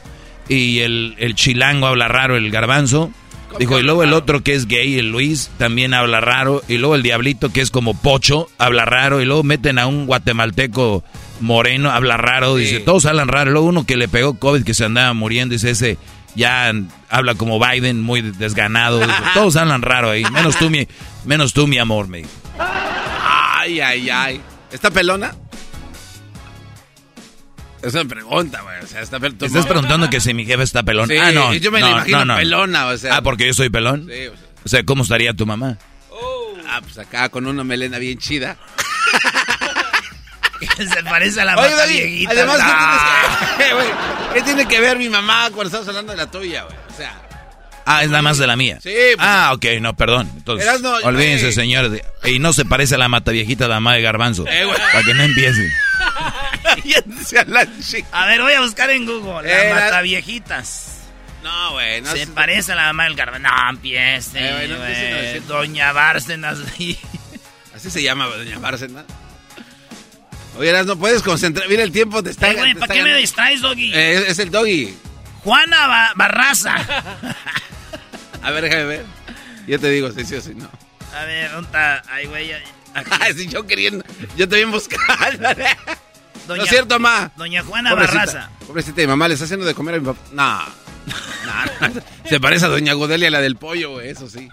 y 0.47 0.79
el, 0.79 1.15
el 1.19 1.35
chilango 1.35 1.87
habla 1.87 2.07
raro, 2.07 2.35
el 2.37 2.49
garbanzo. 2.49 3.11
Dijo, 3.57 3.79
y 3.79 3.83
luego 3.83 4.03
el 4.03 4.13
otro 4.13 4.43
que 4.43 4.53
es 4.53 4.67
gay, 4.67 4.99
el 4.99 5.11
Luis, 5.11 5.49
también 5.57 5.93
habla 5.93 6.21
raro, 6.21 6.63
y 6.67 6.77
luego 6.77 6.95
el 6.95 7.03
diablito 7.03 7.51
que 7.51 7.61
es 7.61 7.71
como 7.71 7.99
pocho, 7.99 8.47
habla 8.57 8.85
raro, 8.85 9.21
y 9.21 9.25
luego 9.25 9.43
meten 9.43 9.79
a 9.79 9.87
un 9.87 10.05
guatemalteco 10.05 11.03
moreno, 11.41 11.91
habla 11.91 12.17
raro, 12.17 12.55
dice, 12.55 12.79
todos 12.79 13.05
hablan 13.05 13.27
raro, 13.27 13.51
luego 13.51 13.67
uno 13.67 13.85
que 13.85 13.97
le 13.97 14.07
pegó 14.07 14.37
COVID, 14.37 14.63
que 14.63 14.73
se 14.73 14.85
andaba 14.85 15.13
muriendo, 15.13 15.53
dice 15.53 15.71
ese 15.71 15.97
ya 16.35 16.71
habla 17.09 17.35
como 17.35 17.59
Biden, 17.59 18.01
muy 18.01 18.21
desganado. 18.21 19.01
Todos 19.33 19.55
hablan 19.55 19.81
raro 19.81 20.11
ahí, 20.11 20.23
menos 20.31 20.57
tú, 20.57 20.69
mi, 20.69 20.87
menos 21.25 21.53
tú, 21.53 21.67
mi 21.67 21.77
amor, 21.77 22.07
me 22.07 22.25
Ay, 22.57 23.81
ay, 23.81 24.09
ay. 24.09 24.41
¿Está 24.71 24.89
pelona? 24.91 25.35
Es 27.81 27.93
una 27.93 28.05
pregunta, 28.05 28.61
güey. 28.61 28.83
O 28.83 28.87
sea, 28.87 29.01
está 29.01 29.19
pelona. 29.19 29.45
¿Estás 29.45 29.65
preguntando 29.65 30.09
que 30.09 30.19
si 30.19 30.33
mi 30.33 30.45
jefe 30.45 30.63
está 30.63 30.83
pelón? 30.83 31.09
ah, 31.21 31.31
no. 31.31 31.53
yo 31.53 31.71
me 31.71 31.79
la 31.79 31.91
imagino 31.91 32.35
pelona, 32.35 32.87
o 32.87 32.97
sea. 32.97 33.17
Ah, 33.17 33.21
porque 33.21 33.47
yo 33.47 33.53
soy 33.53 33.69
pelón. 33.69 34.07
Sí, 34.09 34.27
o 34.27 34.35
sea. 34.35 34.49
O 34.65 34.69
sea, 34.69 34.83
¿cómo 34.83 35.03
estaría 35.03 35.33
tu 35.33 35.45
mamá? 35.45 35.77
Ah, 36.71 36.81
pues 36.81 36.99
acá 36.99 37.29
con 37.29 37.47
una 37.47 37.63
melena 37.63 37.97
bien 37.97 38.19
chida. 38.19 38.57
Se 40.77 41.03
parece 41.03 41.41
a 41.41 41.45
la 41.45 41.55
Oye, 41.55 41.87
viejita. 41.87 42.31
Además, 42.31 42.59
¿qué, 44.33 44.41
tiene 44.41 44.67
que 44.67 44.79
ver 44.79 44.97
mi 44.97 45.09
mamá 45.09 45.49
cuando 45.51 45.65
estamos 45.65 45.87
hablando 45.87 46.11
de 46.11 46.17
la 46.17 46.29
tuya, 46.29 46.63
güey? 46.63 46.75
O 46.89 46.97
sea. 46.97 47.15
Ah, 47.85 48.03
es 48.03 48.11
la 48.11 48.21
más 48.21 48.37
de 48.37 48.45
la 48.45 48.55
mía. 48.55 48.77
Sí. 48.81 48.93
Pues, 49.15 49.17
ah, 49.19 49.51
ok, 49.53 49.65
no, 49.81 49.95
perdón. 49.95 50.29
Entonces, 50.37 50.81
no, 50.81 50.93
olvídense, 51.03 51.51
señores. 51.51 52.03
Y 52.23 52.37
no 52.37 52.53
se 52.53 52.63
parece 52.65 52.95
a 52.95 52.97
la 52.99 53.07
mata 53.07 53.31
viejita 53.31 53.63
de 53.63 53.69
la 53.69 53.79
madre 53.79 53.97
de 53.97 54.03
Garbanzo. 54.03 54.45
Eh, 54.47 54.67
para 54.91 55.03
que 55.03 55.13
no 55.15 55.23
empiecen. 55.23 55.71
a 58.11 58.25
ver, 58.27 58.41
voy 58.41 58.53
a 58.53 58.61
buscar 58.61 58.91
en 58.91 59.07
Google. 59.07 59.47
La 59.47 59.63
eh, 59.63 59.73
mata 59.73 60.01
viejitas. 60.01 60.99
No, 61.41 61.71
güey. 61.71 62.01
No 62.01 62.11
se 62.11 62.27
parece 62.27 62.73
a 62.73 62.75
la 62.75 62.83
mamá 62.87 63.05
del 63.05 63.15
Garbanzo. 63.15 63.47
No, 63.47 63.69
empiece, 63.71 64.37
eh, 64.39 65.41
Doña 65.47 65.91
Bárcenas. 65.91 66.59
Así 67.73 67.89
se 67.89 68.03
llama, 68.03 68.27
Doña 68.27 68.59
Bárcenas. 68.59 69.05
Oye, 70.57 70.83
no 70.83 70.97
puedes 70.97 71.21
concentrar. 71.21 71.69
Mira, 71.69 71.83
el 71.83 71.91
tiempo 71.91 72.21
te 72.21 72.31
está. 72.31 72.49
Eh, 72.51 72.55
güey, 72.55 72.75
¿para 72.75 72.93
qué 72.93 73.03
me 73.03 73.15
distraes, 73.15 73.61
Doggy? 73.61 73.93
Eh, 73.93 74.25
es 74.27 74.39
el 74.39 74.51
Doggy. 74.51 74.95
Juana 75.43 76.13
Barraza. 76.15 76.75
A 78.41 78.51
ver, 78.51 78.63
déjame 78.63 78.83
ver. 78.85 79.05
Yo 79.67 79.79
te 79.79 79.89
digo 79.89 80.11
si 80.11 80.25
sí 80.25 80.35
o 80.35 80.41
si 80.41 80.55
no. 80.55 80.69
A 81.15 81.25
ver, 81.25 81.51
¿dónde 81.51 81.67
está? 81.67 82.03
Ay, 82.09 82.27
güey. 82.27 82.51
si 83.35 83.47
yo 83.49 83.65
queriendo. 83.65 84.03
Yo 84.37 84.47
también 84.47 84.71
buscando. 84.71 85.49
¿No 86.47 86.55
es 86.55 86.69
cierto, 86.69 86.99
mamá? 86.99 87.31
Doña 87.37 87.63
Juana 87.63 87.93
Barraza. 87.93 88.49
Pobrecita, 88.65 89.01
mi 89.01 89.07
mamá 89.07 89.27
le 89.27 89.35
está 89.35 89.45
haciendo 89.45 89.65
de 89.65 89.75
comer 89.75 89.95
a 89.95 89.99
mi 89.99 90.05
papá. 90.05 90.19
No. 90.31 90.59
no, 90.65 92.01
Se 92.27 92.39
parece 92.39 92.65
a 92.65 92.69
Doña 92.69 92.93
Godelia, 92.93 93.29
la 93.29 93.39
del 93.39 93.55
pollo, 93.55 93.91
güey, 93.91 94.09
eso 94.09 94.27
sí. 94.27 94.49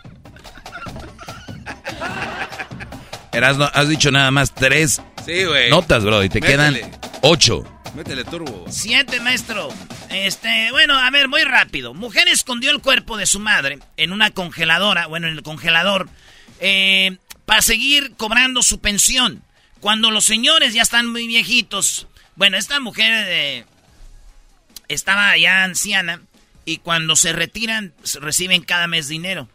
Erasno, 3.32 3.70
has 3.72 3.88
dicho 3.88 4.10
nada 4.10 4.30
más 4.30 4.54
tres 4.54 5.00
Sí, 5.26 5.44
güey. 5.44 5.70
Notas, 5.70 6.04
bro, 6.04 6.22
y 6.22 6.28
te 6.28 6.40
quedan 6.40 6.76
ocho. 7.22 7.64
Métele 7.96 8.22
turbo. 8.22 8.64
Siete, 8.70 9.18
maestro. 9.18 9.68
Este, 10.08 10.70
bueno, 10.70 10.96
a 10.96 11.10
ver, 11.10 11.28
muy 11.28 11.42
rápido. 11.42 11.94
Mujer 11.94 12.28
escondió 12.28 12.70
el 12.70 12.80
cuerpo 12.80 13.16
de 13.16 13.26
su 13.26 13.40
madre 13.40 13.80
en 13.96 14.12
una 14.12 14.30
congeladora, 14.30 15.08
bueno, 15.08 15.26
en 15.26 15.32
el 15.32 15.42
congelador, 15.42 16.08
eh, 16.60 17.16
para 17.44 17.60
seguir 17.60 18.14
cobrando 18.16 18.62
su 18.62 18.80
pensión. 18.80 19.42
Cuando 19.80 20.12
los 20.12 20.24
señores 20.24 20.74
ya 20.74 20.82
están 20.82 21.10
muy 21.10 21.26
viejitos. 21.26 22.06
Bueno, 22.36 22.56
esta 22.56 22.78
mujer 22.78 23.12
eh, 23.26 23.64
estaba 24.86 25.36
ya 25.36 25.64
anciana 25.64 26.22
y 26.64 26.78
cuando 26.78 27.16
se 27.16 27.32
retiran 27.32 27.94
reciben 28.20 28.62
cada 28.62 28.86
mes 28.86 29.08
dinero 29.08 29.48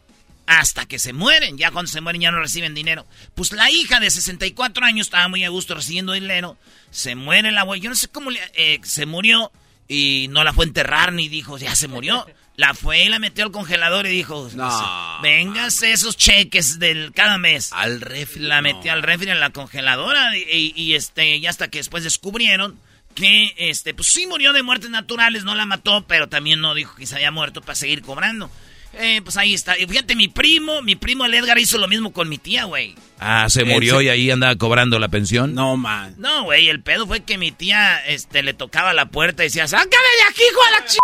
hasta 0.46 0.86
que 0.86 0.98
se 0.98 1.12
mueren. 1.12 1.58
Ya 1.58 1.70
cuando 1.70 1.90
se 1.90 2.00
mueren 2.00 2.22
ya 2.22 2.30
no 2.30 2.40
reciben 2.40 2.74
dinero. 2.74 3.06
Pues 3.34 3.52
la 3.52 3.70
hija 3.70 4.00
de 4.00 4.10
64 4.10 4.84
años 4.84 5.06
estaba 5.06 5.28
muy 5.28 5.44
a 5.44 5.48
gusto 5.48 5.74
recibiendo 5.74 6.12
dinero. 6.12 6.56
Se 6.90 7.14
muere 7.14 7.52
la 7.52 7.62
abuela. 7.62 7.82
Yo 7.82 7.90
no 7.90 7.96
sé 7.96 8.08
cómo 8.08 8.30
le, 8.30 8.40
eh, 8.54 8.80
se 8.82 9.06
murió 9.06 9.52
y 9.88 10.28
no 10.30 10.44
la 10.44 10.52
fue 10.52 10.64
a 10.64 10.68
enterrar 10.68 11.12
ni 11.12 11.28
dijo, 11.28 11.58
ya 11.58 11.74
se 11.74 11.88
murió. 11.88 12.26
La 12.54 12.74
fue 12.74 13.04
y 13.04 13.08
la 13.08 13.18
metió 13.18 13.46
al 13.46 13.50
congelador 13.50 14.06
y 14.06 14.10
dijo, 14.10 14.50
no, 14.54 15.20
véngase 15.22 15.92
esos 15.92 16.18
cheques 16.18 16.78
del 16.78 17.12
cada 17.14 17.38
mes. 17.38 17.72
Al 17.72 18.02
refri. 18.02 18.42
La 18.42 18.60
metió 18.60 18.92
al 18.92 19.02
refri 19.02 19.30
en 19.30 19.40
la 19.40 19.50
congeladora 19.50 20.36
y, 20.36 20.74
y, 20.76 20.94
este, 20.94 21.38
y 21.38 21.46
hasta 21.46 21.68
que 21.68 21.78
después 21.78 22.04
descubrieron 22.04 22.78
que 23.14 23.54
este, 23.56 23.94
pues 23.94 24.08
sí 24.08 24.26
murió 24.26 24.52
de 24.52 24.62
muertes 24.62 24.90
naturales, 24.90 25.44
no 25.44 25.54
la 25.54 25.66
mató, 25.66 26.04
pero 26.06 26.28
también 26.28 26.60
no 26.60 26.74
dijo 26.74 26.94
que 26.94 27.06
se 27.06 27.14
había 27.14 27.30
muerto 27.30 27.62
para 27.62 27.74
seguir 27.74 28.02
cobrando. 28.02 28.50
Eh, 28.94 29.20
pues 29.22 29.36
ahí 29.36 29.54
está. 29.54 29.78
Y 29.78 29.86
fíjate, 29.86 30.14
mi 30.14 30.28
primo, 30.28 30.82
mi 30.82 30.96
primo 30.96 31.24
el 31.24 31.34
Edgar 31.34 31.58
hizo 31.58 31.78
lo 31.78 31.88
mismo 31.88 32.12
con 32.12 32.28
mi 32.28 32.38
tía, 32.38 32.64
güey. 32.64 32.94
Ah, 33.18 33.46
se 33.48 33.64
murió 33.64 34.00
y 34.00 34.08
ahí 34.08 34.30
andaba 34.30 34.56
cobrando 34.56 34.98
la 34.98 35.08
pensión. 35.08 35.54
No, 35.54 35.76
man. 35.76 36.14
No, 36.18 36.44
güey, 36.44 36.68
el 36.68 36.82
pedo 36.82 37.06
fue 37.06 37.20
que 37.20 37.38
mi 37.38 37.52
tía, 37.52 37.98
este, 38.06 38.42
le 38.42 38.52
tocaba 38.52 38.92
la 38.92 39.06
puerta 39.06 39.42
y 39.44 39.46
decía, 39.46 39.66
sácame 39.68 39.88
de 39.90 40.28
aquí, 40.28 40.42
hijo 40.42 40.64
de 40.64 40.70
la 40.72 40.84
ch... 40.86 40.98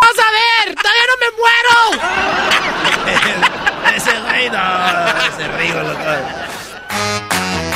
¡Vas 0.00 0.18
a 0.18 0.66
ver! 0.66 0.74
¡Todavía 0.74 1.02
no 1.06 1.16
me 1.20 1.30
muero! 1.36 1.76
ese 3.96 4.18
güey, 4.20 4.50
no, 4.50 5.08
ese 5.28 5.48
rigo, 5.58 5.82
loco. 5.82 6.10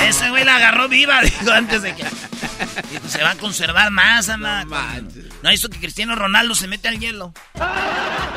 Ese 0.03 0.31
güey 0.31 0.45
la 0.45 0.57
agarró 0.57 0.89
viva, 0.89 1.21
dijo, 1.23 1.51
antes 1.53 1.83
de 1.83 1.95
que... 1.95 2.03
Dijo, 2.03 3.09
se 3.09 3.23
va 3.23 3.31
a 3.33 3.37
conservar 3.37 3.91
más, 3.91 4.29
ama. 4.29 4.65
No, 4.65 4.79
no 5.43 5.53
hizo 5.53 5.69
que 5.69 5.79
Cristiano 5.79 6.15
Ronaldo 6.15 6.55
se 6.55 6.67
mete 6.67 6.89
al 6.89 6.99
hielo. 6.99 7.33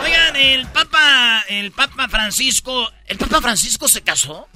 Oigan, 0.07 0.35
el 0.37 0.67
Papa, 0.67 1.43
el 1.49 1.71
Papa 1.71 2.07
Francisco, 2.07 2.89
¿el 3.07 3.17
Papa 3.17 3.41
Francisco 3.41 3.89
se 3.89 4.01
casó? 4.03 4.47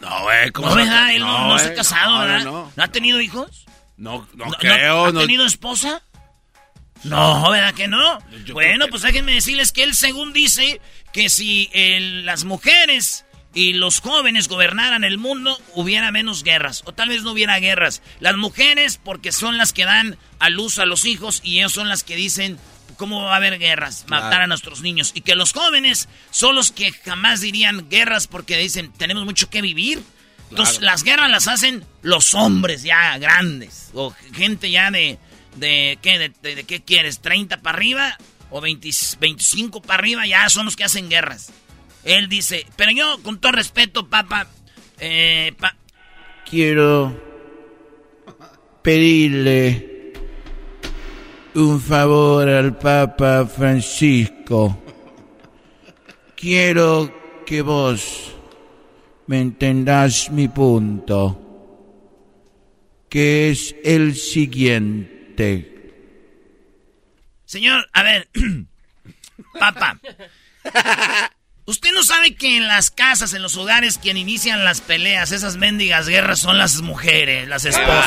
No, 0.00 0.22
güey, 0.22 0.50
¿cómo 0.52 0.70
no, 0.70 0.76
¿verdad? 0.76 1.12
Él 1.12 1.20
no, 1.20 1.58
se 1.58 1.68
ha 1.68 1.74
casado, 1.74 2.20
¿verdad? 2.20 2.44
No, 2.44 2.72
ha 2.74 2.88
tenido 2.88 3.20
hijos? 3.20 3.66
No, 3.98 4.26
no, 4.34 4.46
creo. 4.52 5.06
¿Ha 5.06 5.12
tenido 5.12 5.44
esposa? 5.44 6.02
No, 7.04 7.50
¿verdad 7.50 7.74
que 7.74 7.88
no? 7.88 8.18
bueno, 8.54 8.86
pues 8.88 9.02
déjenme 9.02 9.34
decirles 9.34 9.70
que 9.70 9.82
él 9.82 9.94
según 9.94 10.32
dice 10.32 10.80
que 11.12 11.28
si 11.28 11.68
las 12.24 12.44
mujeres 12.44 13.26
y 13.52 13.74
los 13.74 14.00
jóvenes 14.00 14.48
gobernaran 14.48 15.04
el 15.04 15.18
mundo, 15.18 15.60
hubiera 15.74 16.10
menos 16.10 16.42
guerras. 16.42 16.82
O 16.86 16.94
tal 16.94 17.10
vez 17.10 17.22
no 17.22 17.32
hubiera 17.32 17.58
guerras. 17.58 18.02
Las 18.20 18.36
mujeres, 18.36 18.98
porque 19.02 19.30
son 19.30 19.58
las 19.58 19.74
que 19.74 19.84
dan 19.84 20.16
a 20.38 20.48
luz 20.48 20.78
a 20.78 20.86
los 20.86 21.04
hijos 21.04 21.42
y 21.44 21.58
ellos 21.58 21.72
son 21.72 21.90
las 21.90 22.02
que 22.02 22.16
dicen 22.16 22.58
cómo 22.98 23.22
va 23.22 23.32
a 23.32 23.36
haber 23.36 23.58
guerras, 23.58 24.04
matar 24.08 24.42
a 24.42 24.46
nuestros 24.46 24.82
niños. 24.82 25.12
Y 25.14 25.22
que 25.22 25.34
los 25.34 25.54
jóvenes 25.54 26.10
son 26.30 26.54
los 26.54 26.70
que 26.70 26.92
jamás 26.92 27.40
dirían 27.40 27.88
guerras 27.88 28.26
porque 28.26 28.58
dicen, 28.58 28.92
tenemos 28.92 29.24
mucho 29.24 29.48
que 29.48 29.62
vivir. 29.62 30.02
Entonces 30.50 30.80
las 30.80 31.04
guerras 31.04 31.30
las 31.30 31.46
hacen 31.46 31.84
los 32.02 32.34
hombres 32.34 32.82
ya 32.82 33.16
grandes. 33.18 33.90
O 33.94 34.14
gente 34.34 34.70
ya 34.70 34.90
de, 34.90 35.18
de, 35.56 35.98
¿qué, 36.02 36.18
de, 36.42 36.64
¿qué 36.64 36.82
quieres? 36.82 37.22
¿30 37.22 37.60
para 37.60 37.76
arriba? 37.76 38.18
¿O 38.50 38.60
25 38.60 39.80
para 39.80 40.00
arriba? 40.00 40.26
Ya 40.26 40.48
son 40.48 40.66
los 40.66 40.76
que 40.76 40.84
hacen 40.84 41.08
guerras. 41.08 41.52
Él 42.04 42.28
dice, 42.28 42.66
pero 42.76 42.90
yo, 42.90 43.22
con 43.22 43.38
todo 43.38 43.52
respeto, 43.52 44.08
papá, 44.08 44.48
eh, 44.98 45.54
quiero 46.48 47.16
pedirle 48.82 49.97
un 51.58 51.80
favor 51.80 52.48
al 52.48 52.78
Papa 52.78 53.44
Francisco. 53.46 54.82
Quiero 56.36 57.42
que 57.44 57.62
vos 57.62 58.34
me 59.26 59.40
entendás 59.40 60.30
mi 60.30 60.48
punto, 60.48 61.36
que 63.08 63.50
es 63.50 63.74
el 63.84 64.14
siguiente. 64.14 65.74
Señor, 67.44 67.88
a 67.92 68.02
ver, 68.02 68.28
Papa, 69.58 69.98
Usted 71.68 71.92
no 71.92 72.02
sabe 72.02 72.34
que 72.34 72.56
en 72.56 72.66
las 72.66 72.90
casas, 72.90 73.34
en 73.34 73.42
los 73.42 73.54
hogares, 73.58 73.98
quien 73.98 74.16
inician 74.16 74.64
las 74.64 74.80
peleas, 74.80 75.32
esas 75.32 75.56
mendigas 75.56 76.08
guerras 76.08 76.38
son 76.38 76.56
las 76.56 76.80
mujeres, 76.80 77.46
las 77.46 77.66
esposas. 77.66 78.06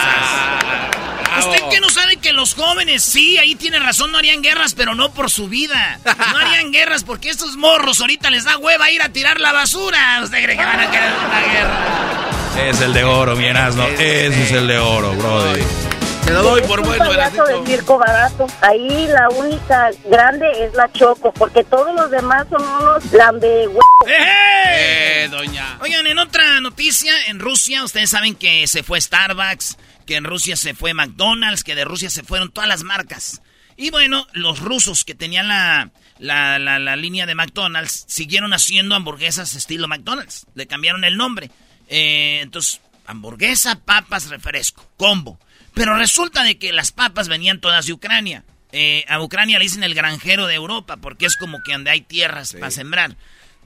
¿Usted 1.37 1.59
qué 1.69 1.79
no 1.79 1.91
sabe 1.91 2.17
que 2.17 2.33
los 2.33 2.55
jóvenes, 2.55 3.03
sí, 3.03 3.37
ahí 3.37 3.53
tiene 3.53 3.77
razón, 3.77 4.11
no 4.11 4.17
harían 4.17 4.41
guerras, 4.41 4.73
pero 4.73 4.95
no 4.95 5.11
por 5.11 5.29
su 5.29 5.47
vida? 5.47 5.99
No 6.03 6.37
harían 6.39 6.71
guerras 6.71 7.03
porque 7.03 7.29
estos 7.29 7.55
morros 7.55 8.01
ahorita 8.01 8.31
les 8.31 8.45
da 8.45 8.57
hueva 8.57 8.89
ir 8.89 9.03
a 9.03 9.09
tirar 9.09 9.39
la 9.39 9.51
basura. 9.51 10.21
¿Usted 10.23 10.43
cree 10.43 10.57
que 10.57 10.65
van 10.65 10.79
a 10.79 10.89
querer 10.89 11.13
una 11.23 11.41
guerra? 11.41 12.67
Es 12.67 12.81
el 12.81 12.93
de 12.93 13.03
oro, 13.03 13.35
mi 13.35 13.47
asno. 13.47 13.85
Ese 13.89 14.43
es 14.43 14.51
el 14.53 14.65
de 14.65 14.79
oro, 14.79 15.13
brother. 15.13 15.90
Te 16.25 16.31
lo 16.31 16.43
doy 16.43 16.61
por 16.61 16.81
bueno. 16.85 17.05
payaso 17.05 17.43
de 17.45 17.65
circo 17.65 17.97
barato. 17.97 18.47
Ahí 18.61 19.07
la 19.07 19.29
única 19.29 19.89
grande 20.05 20.47
es 20.59 20.73
la 20.73 20.91
Choco, 20.91 21.33
porque 21.33 21.63
todos 21.63 21.93
los 21.95 22.09
demás 22.11 22.47
son 22.49 22.61
unos 22.61 23.11
lambe 23.11 23.67
¡Eh, 24.07 25.27
doña! 25.29 25.77
Oigan, 25.81 26.07
en 26.07 26.19
otra 26.19 26.59
noticia, 26.61 27.13
en 27.27 27.39
Rusia, 27.39 27.83
ustedes 27.83 28.09
saben 28.09 28.35
que 28.35 28.67
se 28.67 28.83
fue 28.83 29.01
Starbucks, 29.01 29.77
que 30.05 30.15
en 30.15 30.23
Rusia 30.23 30.55
se 30.55 30.73
fue 30.73 30.93
McDonald's, 30.93 31.63
que 31.63 31.75
de 31.75 31.85
Rusia 31.85 32.09
se 32.09 32.23
fueron 32.23 32.51
todas 32.51 32.69
las 32.69 32.83
marcas. 32.83 33.41
Y 33.77 33.89
bueno, 33.89 34.27
los 34.33 34.59
rusos 34.59 35.03
que 35.03 35.15
tenían 35.15 35.47
la, 35.47 35.89
la, 36.19 36.59
la, 36.59 36.95
línea 36.95 37.25
de 37.25 37.35
McDonald's 37.35 38.05
siguieron 38.07 38.53
haciendo 38.53 38.95
hamburguesas 38.95 39.55
estilo 39.55 39.87
McDonald's. 39.87 40.45
Le 40.53 40.67
cambiaron 40.67 41.03
el 41.03 41.17
nombre. 41.17 41.49
Eh, 41.87 42.39
entonces, 42.41 42.79
hamburguesa, 43.07 43.79
papas, 43.79 44.29
refresco, 44.29 44.85
combo. 44.97 45.39
Pero 45.73 45.95
resulta 45.95 46.43
de 46.43 46.57
que 46.57 46.73
las 46.73 46.91
papas 46.91 47.27
venían 47.27 47.61
todas 47.61 47.85
de 47.85 47.93
Ucrania. 47.93 48.43
Eh, 48.71 49.05
a 49.07 49.21
Ucrania 49.21 49.59
le 49.59 49.65
dicen 49.65 49.83
el 49.83 49.93
granjero 49.93 50.47
de 50.47 50.55
Europa 50.55 50.97
porque 50.97 51.25
es 51.25 51.35
como 51.35 51.61
que 51.63 51.73
donde 51.73 51.91
hay 51.91 52.01
tierras 52.01 52.53
para 52.53 52.71
sembrar. 52.71 53.15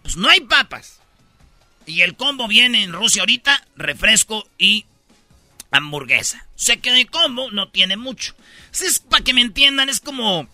Pues 0.02 0.18
no 0.18 0.30
hay 0.30 0.42
papas. 0.42 1.00
Y 1.86 2.02
el 2.02 2.16
combo 2.16 2.48
viene 2.48 2.84
en 2.84 2.94
Rusia 2.94 3.22
ahorita, 3.22 3.64
refresco 3.76 4.48
y 4.58 4.86
hamburguesa. 5.72 6.48
O 6.56 6.60
sea 6.60 6.78
que 6.78 6.92
de 6.92 7.06
combo 7.06 7.52
no 7.52 7.70
tiene 7.70 7.98
mucho. 7.98 8.34
es 8.72 9.00
para 9.00 9.24
que 9.24 9.34
me 9.34 9.42
entiendan, 9.42 9.90
es 9.90 10.00
como 10.00 10.48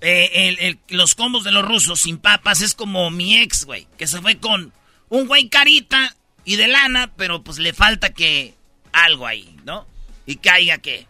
eh, 0.00 0.76
los 0.88 1.14
combos 1.14 1.44
de 1.44 1.52
los 1.52 1.64
rusos 1.64 2.00
sin 2.00 2.18
papas. 2.18 2.62
Es 2.62 2.74
como 2.74 3.10
mi 3.10 3.36
ex, 3.36 3.64
güey, 3.64 3.86
que 3.98 4.06
se 4.06 4.20
fue 4.20 4.38
con 4.38 4.72
un 5.08 5.26
güey 5.26 5.48
carita 5.48 6.16
y 6.44 6.56
de 6.56 6.68
lana, 6.68 7.12
pero 7.16 7.42
pues 7.42 7.58
le 7.58 7.72
falta 7.72 8.14
que 8.14 8.54
algo 8.92 9.26
ahí, 9.26 9.56
¿no? 9.64 9.86
Y 10.30 10.36
caiga 10.36 10.78
qué? 10.78 11.06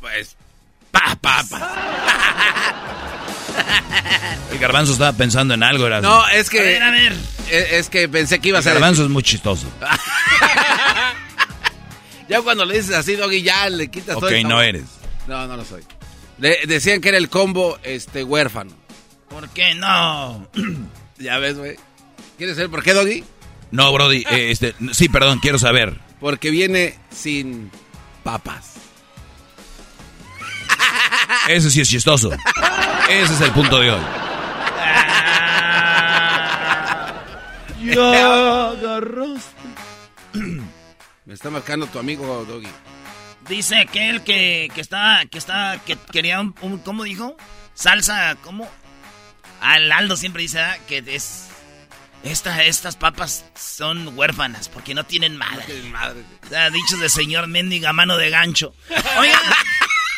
Pues, 0.00 0.36
papas. 0.92 1.50
El 4.52 4.58
garbanzo 4.60 4.92
estaba 4.92 5.12
pensando 5.12 5.54
en 5.54 5.64
algo, 5.64 5.88
era 5.88 6.00
No, 6.00 6.28
es 6.28 6.50
que. 6.50 6.60
A 6.60 6.62
ver, 6.62 6.82
a 6.82 6.90
ver. 6.92 7.16
Es, 7.50 7.88
que 7.88 8.08
pensé 8.08 8.38
que 8.38 8.50
iba 8.50 8.60
a 8.60 8.62
ser. 8.62 8.74
El 8.74 8.78
garbanzo 8.78 9.02
es 9.02 9.10
muy 9.10 9.24
chistoso. 9.24 9.66
ya 12.28 12.42
cuando 12.42 12.64
le 12.64 12.76
dices 12.76 12.94
así, 12.94 13.16
Doggy, 13.16 13.42
ya 13.42 13.68
le 13.68 13.88
quitas 13.88 14.18
todo. 14.18 14.26
Ok, 14.26 14.34
no 14.44 14.62
eres. 14.62 14.84
No, 15.26 15.48
no 15.48 15.56
lo 15.56 15.64
soy. 15.64 15.82
decían 16.38 17.00
que 17.00 17.08
era 17.08 17.18
el 17.18 17.28
combo 17.28 17.80
este 17.82 18.22
huérfano. 18.22 18.70
¿Por 19.28 19.48
qué 19.48 19.74
no? 19.74 20.48
ya 21.18 21.38
ves, 21.38 21.58
güey. 21.58 21.76
¿Quieres 22.38 22.54
saber 22.54 22.70
por 22.70 22.84
qué, 22.84 22.94
Doggy? 22.94 23.24
No, 23.72 23.92
Brody, 23.92 24.24
eh, 24.30 24.52
este, 24.52 24.76
sí, 24.92 25.08
perdón, 25.08 25.40
quiero 25.40 25.58
saber. 25.58 25.98
Porque 26.24 26.48
viene 26.48 26.98
sin 27.10 27.70
papas. 28.22 28.76
Ese 31.48 31.70
sí 31.70 31.82
es 31.82 31.90
chistoso. 31.90 32.30
Ese 33.10 33.34
es 33.34 33.40
el 33.42 33.50
punto 33.50 33.78
de 33.78 33.90
hoy. 33.90 34.00
Ya 37.84 38.72
Me 41.26 41.34
está 41.34 41.50
marcando 41.50 41.86
tu 41.88 41.98
amigo 41.98 42.46
Doggy. 42.48 42.70
Dice 43.46 43.80
aquel 43.80 44.24
que, 44.24 44.70
que 44.74 44.80
está, 44.80 45.26
que 45.30 45.36
está, 45.36 45.78
que 45.84 45.98
quería 46.10 46.40
un, 46.40 46.54
¿cómo 46.86 47.04
dijo? 47.04 47.36
Salsa, 47.74 48.34
¿cómo? 48.42 48.66
Al 49.60 49.92
Aldo 49.92 50.16
siempre 50.16 50.40
dice 50.40 50.62
que 50.88 51.04
es 51.06 51.50
estas 52.24 52.96
papas 52.96 53.44
son 53.54 54.16
huérfanas 54.16 54.68
porque 54.68 54.94
no 54.94 55.04
tienen 55.04 55.36
madre. 55.36 55.64
No 56.50 56.70
dichos 56.70 57.00
de 57.00 57.08
señor 57.08 57.46
mendiga 57.46 57.92
mano 57.92 58.16
de 58.16 58.30
gancho. 58.30 58.74
Oiga, 59.18 59.40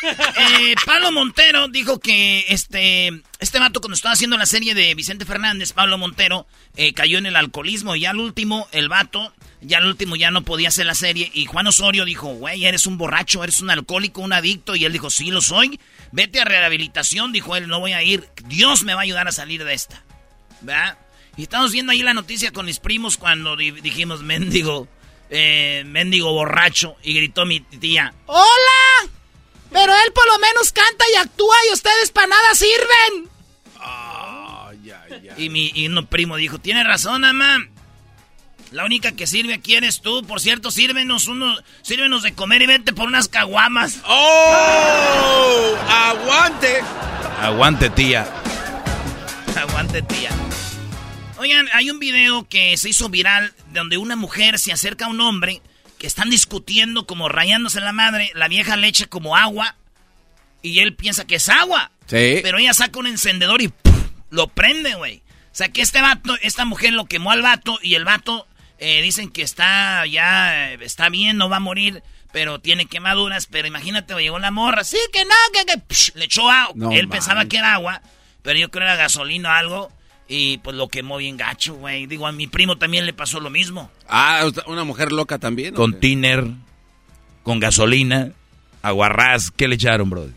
eh, 0.03 0.75
Pablo 0.85 1.11
Montero 1.11 1.67
dijo 1.67 1.99
que 1.99 2.45
este, 2.49 3.11
este 3.39 3.59
vato 3.59 3.81
cuando 3.81 3.95
estaba 3.95 4.13
haciendo 4.13 4.37
la 4.37 4.45
serie 4.45 4.73
de 4.73 4.93
Vicente 4.95 5.25
Fernández, 5.25 5.73
Pablo 5.73 5.97
Montero, 5.97 6.47
eh, 6.75 6.93
cayó 6.93 7.17
en 7.17 7.25
el 7.25 7.35
alcoholismo 7.35 7.95
y 7.95 8.05
al 8.05 8.19
último, 8.19 8.67
el 8.71 8.89
vato, 8.89 9.33
ya 9.61 9.79
al 9.79 9.87
último 9.87 10.15
ya 10.15 10.31
no 10.31 10.43
podía 10.43 10.69
hacer 10.69 10.85
la 10.85 10.95
serie 10.95 11.29
y 11.33 11.45
Juan 11.45 11.67
Osorio 11.67 12.05
dijo, 12.05 12.27
güey, 12.27 12.65
eres 12.65 12.85
un 12.85 12.97
borracho, 12.97 13.43
eres 13.43 13.59
un 13.61 13.69
alcohólico, 13.69 14.21
un 14.21 14.33
adicto 14.33 14.75
y 14.75 14.85
él 14.85 14.93
dijo, 14.93 15.09
sí 15.09 15.31
lo 15.31 15.41
soy, 15.41 15.79
vete 16.11 16.39
a 16.39 16.45
rehabilitación, 16.45 17.31
dijo 17.31 17.55
él, 17.55 17.67
no 17.67 17.79
voy 17.79 17.93
a 17.93 18.03
ir, 18.03 18.29
Dios 18.45 18.83
me 18.83 18.93
va 18.93 19.01
a 19.01 19.03
ayudar 19.03 19.27
a 19.27 19.31
salir 19.31 19.63
de 19.63 19.73
esta. 19.73 20.03
¿Verdad? 20.61 20.97
Y 21.37 21.43
estamos 21.43 21.71
viendo 21.71 21.91
ahí 21.91 22.01
la 22.01 22.15
noticia 22.15 22.51
con 22.51 22.65
mis 22.65 22.79
primos 22.79 23.15
cuando 23.15 23.55
dijimos 23.55 24.23
mendigo, 24.23 24.87
eh, 25.29 25.83
mendigo 25.85 26.33
borracho. 26.33 26.95
Y 27.03 27.13
gritó 27.13 27.45
mi 27.45 27.59
tía, 27.59 28.13
¡Hola! 28.25 29.11
Pero 29.71 29.93
él 29.93 30.11
por 30.13 30.25
lo 30.27 30.39
menos 30.39 30.71
canta 30.71 31.05
y 31.13 31.17
actúa 31.17 31.55
y 31.69 31.73
ustedes 31.73 32.09
para 32.11 32.27
nada 32.27 32.55
sirven. 32.55 33.29
Y 35.37 35.49
mi 35.49 35.71
y 35.75 35.87
un 35.87 36.07
primo 36.07 36.35
dijo, 36.37 36.57
tiene 36.59 36.83
razón, 36.83 37.21
mamá. 37.21 37.59
La 38.71 38.83
única 38.85 39.11
que 39.11 39.27
sirve 39.27 39.53
aquí 39.53 39.75
eres 39.75 40.01
tú. 40.01 40.23
Por 40.25 40.41
cierto, 40.41 40.71
sírvenos 40.71 41.27
uno, 41.27 41.55
sírvenos 41.83 42.23
de 42.23 42.33
comer 42.33 42.63
y 42.63 42.67
vete 42.67 42.93
por 42.93 43.07
unas 43.07 43.27
caguamas. 43.27 43.99
¡Oh! 44.05 45.75
¡Aguante! 45.87 46.81
Aguante, 47.39 47.89
tía. 47.91 48.27
Aguante, 49.55 50.01
tía. 50.01 50.31
Oigan, 51.39 51.67
hay 51.73 51.91
un 51.91 51.99
video 51.99 52.47
que 52.49 52.75
se 52.77 52.89
hizo 52.89 53.09
viral 53.09 53.53
donde 53.71 53.97
una 53.97 54.15
mujer 54.15 54.57
se 54.57 54.71
acerca 54.71 55.05
a 55.05 55.09
un 55.09 55.21
hombre 55.21 55.61
que 55.99 56.07
están 56.07 56.31
discutiendo 56.31 57.05
como 57.05 57.29
rayándose 57.29 57.79
la 57.79 57.91
madre, 57.91 58.31
la 58.33 58.47
vieja 58.47 58.75
le 58.75 58.87
echa 58.87 59.05
como 59.05 59.35
agua 59.35 59.75
y 60.63 60.79
él 60.79 60.95
piensa 60.95 61.25
que 61.25 61.35
es 61.35 61.49
agua. 61.49 61.91
Sí. 62.07 62.39
Pero 62.41 62.57
ella 62.57 62.73
saca 62.73 62.99
un 62.99 63.07
encendedor 63.07 63.61
y 63.61 63.71
lo 64.31 64.47
prende, 64.47 64.95
güey. 64.95 65.21
O 65.51 65.55
sea 65.57 65.69
que 65.69 65.81
este 65.81 66.01
vato, 66.01 66.37
esta 66.41 66.65
mujer 66.65 66.93
lo 66.93 67.05
quemó 67.05 67.31
al 67.31 67.43
vato 67.43 67.77
y 67.83 67.93
el 67.95 68.05
vato 68.05 68.47
eh, 68.79 69.01
dicen 69.03 69.29
que 69.29 69.43
está 69.43 70.05
ya, 70.07 70.73
está 70.73 71.09
bien, 71.09 71.37
no 71.37 71.49
va 71.49 71.57
a 71.57 71.59
morir, 71.59 72.01
pero 72.31 72.59
tiene 72.59 72.87
quemaduras. 72.87 73.45
Pero 73.45 73.67
imagínate, 73.67 74.15
llegó 74.15 74.39
la 74.39 74.51
morra, 74.51 74.83
sí, 74.83 74.97
que 75.13 75.23
no, 75.23 75.35
que, 75.53 75.81
le 76.15 76.25
echó 76.25 76.49
agua. 76.49 76.95
él 76.95 77.09
pensaba 77.09 77.45
que 77.45 77.57
era 77.57 77.73
agua, 77.73 78.01
pero 78.41 78.57
yo 78.57 78.71
creo 78.71 78.81
que 78.81 78.85
era 78.85 78.95
gasolina 78.95 79.49
o 79.49 79.53
algo. 79.53 79.96
Y 80.27 80.57
pues 80.57 80.75
lo 80.75 80.89
quemó 80.89 81.17
bien 81.17 81.37
gacho, 81.37 81.75
güey. 81.75 82.05
Digo, 82.05 82.27
a 82.27 82.31
mi 82.31 82.47
primo 82.47 82.77
también 82.77 83.05
le 83.05 83.13
pasó 83.13 83.39
lo 83.39 83.49
mismo. 83.49 83.89
Ah, 84.09 84.45
una 84.65 84.83
mujer 84.83 85.11
loca 85.11 85.37
también. 85.37 85.73
Con 85.73 85.99
tiner, 85.99 86.45
con 87.43 87.59
gasolina, 87.59 88.33
aguarrás. 88.81 89.51
¿Qué 89.51 89.67
le 89.67 89.75
echaron, 89.75 90.09
bro? 90.09 90.29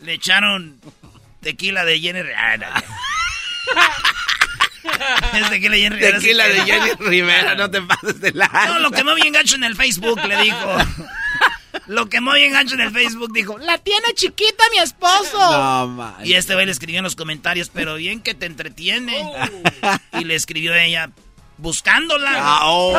Le 0.00 0.14
echaron 0.14 0.80
tequila 1.40 1.84
de 1.84 2.00
Jenny 2.00 2.22
Rivera. 2.22 2.82
es 5.34 5.50
tequila, 5.50 5.76
Jenny 5.76 6.00
tequila 6.00 6.48
de 6.48 6.60
Jenny 6.62 6.90
Rivera, 6.98 7.54
no 7.54 7.70
te 7.70 7.80
pases 7.82 8.20
de 8.20 8.32
la. 8.32 8.48
No, 8.66 8.80
lo 8.80 8.90
quemó 8.90 9.14
bien 9.14 9.32
gacho 9.32 9.54
en 9.54 9.64
el 9.64 9.76
Facebook, 9.76 10.20
le 10.26 10.36
dijo. 10.42 10.76
Lo 11.86 12.08
quemó 12.08 12.32
bien 12.32 12.52
gancho 12.52 12.74
en 12.74 12.80
el 12.80 12.90
Facebook, 12.90 13.32
dijo, 13.32 13.58
la 13.58 13.78
tiene 13.78 14.12
chiquita 14.14 14.64
mi 14.72 14.78
esposo. 14.78 15.38
No, 15.38 16.16
Y 16.24 16.34
este 16.34 16.54
güey 16.54 16.66
le 16.66 16.72
escribió 16.72 16.98
en 16.98 17.04
los 17.04 17.16
comentarios, 17.16 17.70
pero 17.72 17.94
bien 17.96 18.20
que 18.20 18.34
te 18.34 18.46
entretiene. 18.46 19.22
Oh. 19.22 20.18
Y 20.18 20.24
le 20.24 20.34
escribió 20.34 20.74
ella, 20.74 21.10
buscándola. 21.58 22.32
Ah, 22.34 22.60
oh. 22.64 22.98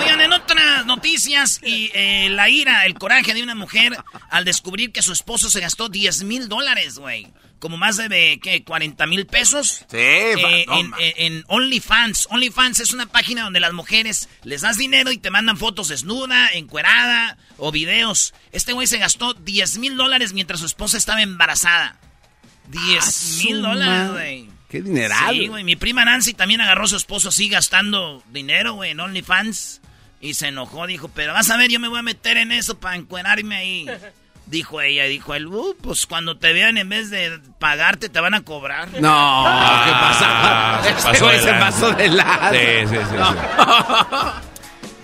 Oigan, 0.00 0.20
en 0.20 0.32
otras 0.32 0.86
noticias, 0.86 1.60
y 1.62 1.90
eh, 1.94 2.28
la 2.30 2.48
ira, 2.48 2.86
el 2.86 2.94
coraje 2.94 3.34
de 3.34 3.42
una 3.42 3.54
mujer 3.54 3.96
al 4.30 4.44
descubrir 4.44 4.92
que 4.92 5.02
su 5.02 5.12
esposo 5.12 5.50
se 5.50 5.60
gastó 5.60 5.88
10 5.88 6.24
mil 6.24 6.48
dólares, 6.48 6.98
güey 6.98 7.32
como 7.64 7.78
más 7.78 7.96
de, 7.96 8.38
¿qué? 8.42 8.62
40 8.62 9.06
mil 9.06 9.24
pesos. 9.24 9.86
Sí, 9.88 9.96
eh, 9.96 10.66
en, 10.68 10.92
en, 10.98 11.44
OnlyFans. 11.48 12.28
OnlyFans 12.30 12.80
es 12.80 12.92
una 12.92 13.06
página 13.06 13.44
donde 13.44 13.58
las 13.58 13.72
mujeres 13.72 14.28
les 14.42 14.60
das 14.60 14.76
dinero 14.76 15.10
y 15.10 15.16
te 15.16 15.30
mandan 15.30 15.56
fotos 15.56 15.88
desnuda, 15.88 16.50
encuerada 16.52 17.38
o 17.56 17.72
videos. 17.72 18.34
Este 18.52 18.74
güey 18.74 18.86
se 18.86 18.98
gastó 18.98 19.32
10 19.32 19.78
mil 19.78 19.96
dólares 19.96 20.34
mientras 20.34 20.60
su 20.60 20.66
esposa 20.66 20.98
estaba 20.98 21.22
embarazada. 21.22 21.98
10 22.68 23.02
ah, 23.02 23.44
mil 23.44 23.62
dólares, 23.62 24.12
güey. 24.12 24.48
Qué 24.68 24.82
dineral. 24.82 25.34
Sí, 25.34 25.46
güey. 25.46 25.64
Mi 25.64 25.76
prima 25.76 26.04
Nancy 26.04 26.34
también 26.34 26.60
agarró 26.60 26.84
a 26.84 26.88
su 26.88 26.96
esposo 26.96 27.30
así 27.30 27.48
gastando 27.48 28.22
dinero, 28.30 28.74
güey, 28.74 28.90
en 28.90 29.00
OnlyFans. 29.00 29.80
Y 30.20 30.34
se 30.34 30.48
enojó, 30.48 30.86
dijo, 30.86 31.08
pero 31.08 31.32
vas 31.32 31.48
a 31.48 31.56
ver, 31.56 31.70
yo 31.70 31.80
me 31.80 31.88
voy 31.88 32.00
a 32.00 32.02
meter 32.02 32.36
en 32.36 32.52
eso 32.52 32.78
para 32.78 32.96
encuerarme 32.96 33.56
ahí. 33.56 33.86
Dijo 34.46 34.80
ella, 34.82 35.04
dijo 35.04 35.34
él, 35.34 35.46
uh, 35.46 35.74
pues 35.80 36.06
cuando 36.06 36.36
te 36.36 36.52
vean 36.52 36.76
en 36.76 36.88
vez 36.88 37.08
de 37.10 37.40
pagarte 37.58 38.10
te 38.10 38.20
van 38.20 38.34
a 38.34 38.42
cobrar. 38.42 38.88
No, 39.00 39.44
¿qué 39.84 39.90
pasa? 39.90 40.82
se 41.40 41.52
pasó 41.54 41.92
de 41.92 42.08
lado. 42.08 42.54
Sí, 42.54 42.88
sí, 42.88 42.96
sí. 43.10 43.16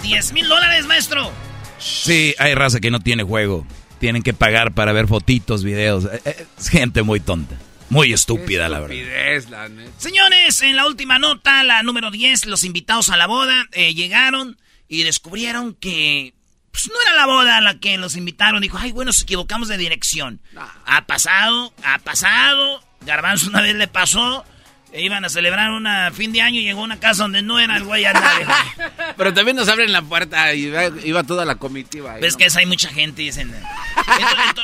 10 0.02 0.32
mil 0.32 0.48
dólares, 0.48 0.86
maestro. 0.86 1.32
Sí, 1.78 2.34
hay 2.38 2.54
raza 2.54 2.80
que 2.80 2.90
no 2.90 3.00
tiene 3.00 3.22
juego. 3.22 3.66
Tienen 3.98 4.22
que 4.22 4.32
pagar 4.34 4.72
para 4.72 4.92
ver 4.92 5.06
fotitos, 5.06 5.64
videos. 5.64 6.04
Eh, 6.04 6.20
eh, 6.24 6.46
es 6.58 6.68
gente 6.68 7.02
muy 7.02 7.20
tonta. 7.20 7.56
Muy 7.88 8.12
estúpida, 8.12 8.68
la 8.68 8.80
verdad. 8.80 9.70
Señores, 9.98 10.62
en 10.62 10.76
la 10.76 10.86
última 10.86 11.18
nota, 11.18 11.64
la 11.64 11.82
número 11.82 12.10
10, 12.10 12.46
los 12.46 12.62
invitados 12.62 13.10
a 13.10 13.16
la 13.16 13.26
boda 13.26 13.66
eh, 13.72 13.94
llegaron 13.94 14.58
y 14.86 15.02
descubrieron 15.02 15.74
que 15.74 16.34
pues 16.70 16.88
no 16.88 16.94
era 17.06 17.14
la 17.14 17.26
boda 17.26 17.56
a 17.56 17.60
la 17.60 17.78
que 17.78 17.96
los 17.98 18.16
invitaron. 18.16 18.62
Dijo, 18.62 18.78
ay, 18.78 18.92
bueno, 18.92 19.08
nos 19.08 19.22
equivocamos 19.22 19.68
de 19.68 19.76
dirección. 19.76 20.40
Ha 20.86 21.06
pasado, 21.06 21.72
ha 21.84 21.98
pasado. 21.98 22.82
Garbanzo 23.00 23.48
una 23.48 23.62
vez 23.62 23.74
le 23.74 23.88
pasó. 23.88 24.44
E 24.92 25.02
iban 25.02 25.24
a 25.24 25.28
celebrar 25.28 25.70
un 25.70 25.86
fin 26.14 26.32
de 26.32 26.42
año 26.42 26.58
y 26.58 26.64
llegó 26.64 26.80
a 26.80 26.84
una 26.84 26.98
casa 26.98 27.22
donde 27.22 27.42
no 27.42 27.60
era 27.60 27.76
el 27.76 27.84
güey 27.84 28.04
Pero 29.16 29.32
también 29.32 29.56
nos 29.56 29.68
abren 29.68 29.92
la 29.92 30.02
puerta 30.02 30.52
y 30.52 30.72
iba, 31.04 31.22
toda 31.22 31.44
la 31.44 31.54
comitiva. 31.54 32.16
Ves 32.16 32.36
que 32.36 32.48
hay 32.52 32.66
mucha 32.66 32.88
gente 32.88 33.22
y 33.22 33.26
dicen... 33.26 33.54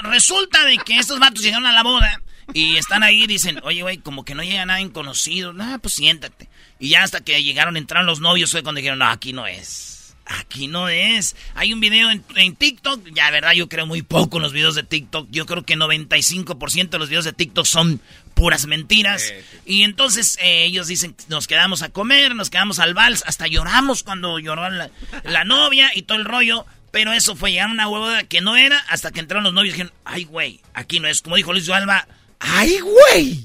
resulta 0.03 0.64
de 0.64 0.79
que 0.79 0.99
estos 0.99 1.21
vatos 1.21 1.42
llegaron 1.42 1.66
a 1.66 1.73
la 1.73 1.85
boda 1.85 2.21
y 2.53 2.77
están 2.77 3.03
ahí 3.03 3.25
y 3.25 3.27
dicen, 3.27 3.61
oye, 3.62 3.83
güey, 3.83 3.99
como 3.99 4.25
que 4.25 4.35
no 4.35 4.42
llega 4.42 4.66
nadie 4.66 4.90
conocido. 4.90 5.53
Nada, 5.53 5.79
pues 5.79 5.95
siéntate. 5.95 6.49
Y 6.81 6.90
ya 6.90 7.03
hasta 7.03 7.21
que 7.21 7.42
llegaron, 7.42 7.77
entraron 7.77 8.07
los 8.07 8.21
novios, 8.21 8.51
fue 8.51 8.62
cuando 8.62 8.79
dijeron, 8.81 8.99
no, 8.99 9.07
aquí 9.07 9.33
no 9.33 9.47
es. 9.47 9.96
Aquí 10.27 10.67
no 10.67 10.89
es. 10.89 11.37
Hay 11.55 11.73
un 11.73 11.79
video 11.79 12.11
en, 12.11 12.57
TikTok. 12.57 13.09
Ya, 13.15 13.31
verdad, 13.31 13.53
yo 13.53 13.69
creo 13.69 13.87
muy 13.87 14.03
poco 14.03 14.39
en 14.39 14.43
los 14.43 14.53
videos 14.53 14.75
de 14.75 14.83
TikTok. 14.83 15.29
Yo 15.31 15.47
creo 15.47 15.65
que 15.65 15.77
95% 15.77 16.91
de 16.91 16.99
los 16.99 17.09
videos 17.09 17.25
de 17.25 17.33
TikTok 17.33 17.65
son 17.65 18.01
puras 18.35 18.67
mentiras. 18.67 19.33
Y 19.65 19.85
entonces 19.85 20.37
eh, 20.43 20.65
ellos 20.65 20.89
dicen, 20.89 21.15
nos 21.29 21.47
quedamos 21.47 21.83
a 21.83 21.91
comer, 21.91 22.35
nos 22.35 22.51
quedamos 22.51 22.81
al 22.81 22.93
vals. 22.93 23.23
Hasta 23.27 23.47
lloramos 23.47 24.03
cuando 24.03 24.41
lloró 24.41 24.69
la, 24.69 25.45
novia 25.45 25.93
y 25.95 26.03
todo 26.03 26.19
el 26.19 26.25
rollo. 26.25 26.67
Pero 26.91 27.12
eso 27.12 27.37
fue 27.37 27.53
llegar 27.53 27.69
a 27.69 27.73
una 27.73 27.89
huevada 27.89 28.25
que 28.25 28.41
no 28.41 28.57
era 28.57 28.79
hasta 28.89 29.12
que 29.12 29.21
entraron 29.21 29.45
los 29.45 29.53
novios 29.53 29.75
y 29.75 29.77
dijeron, 29.77 29.93
ay, 30.05 30.25
güey, 30.25 30.61
aquí 30.75 30.99
no 30.99 31.07
es. 31.07 31.23
Como 31.23 31.37
dijo 31.37 31.53
Luis 31.53 31.69
Alba, 31.69 32.09
ay, 32.41 32.79
güey. 32.81 33.45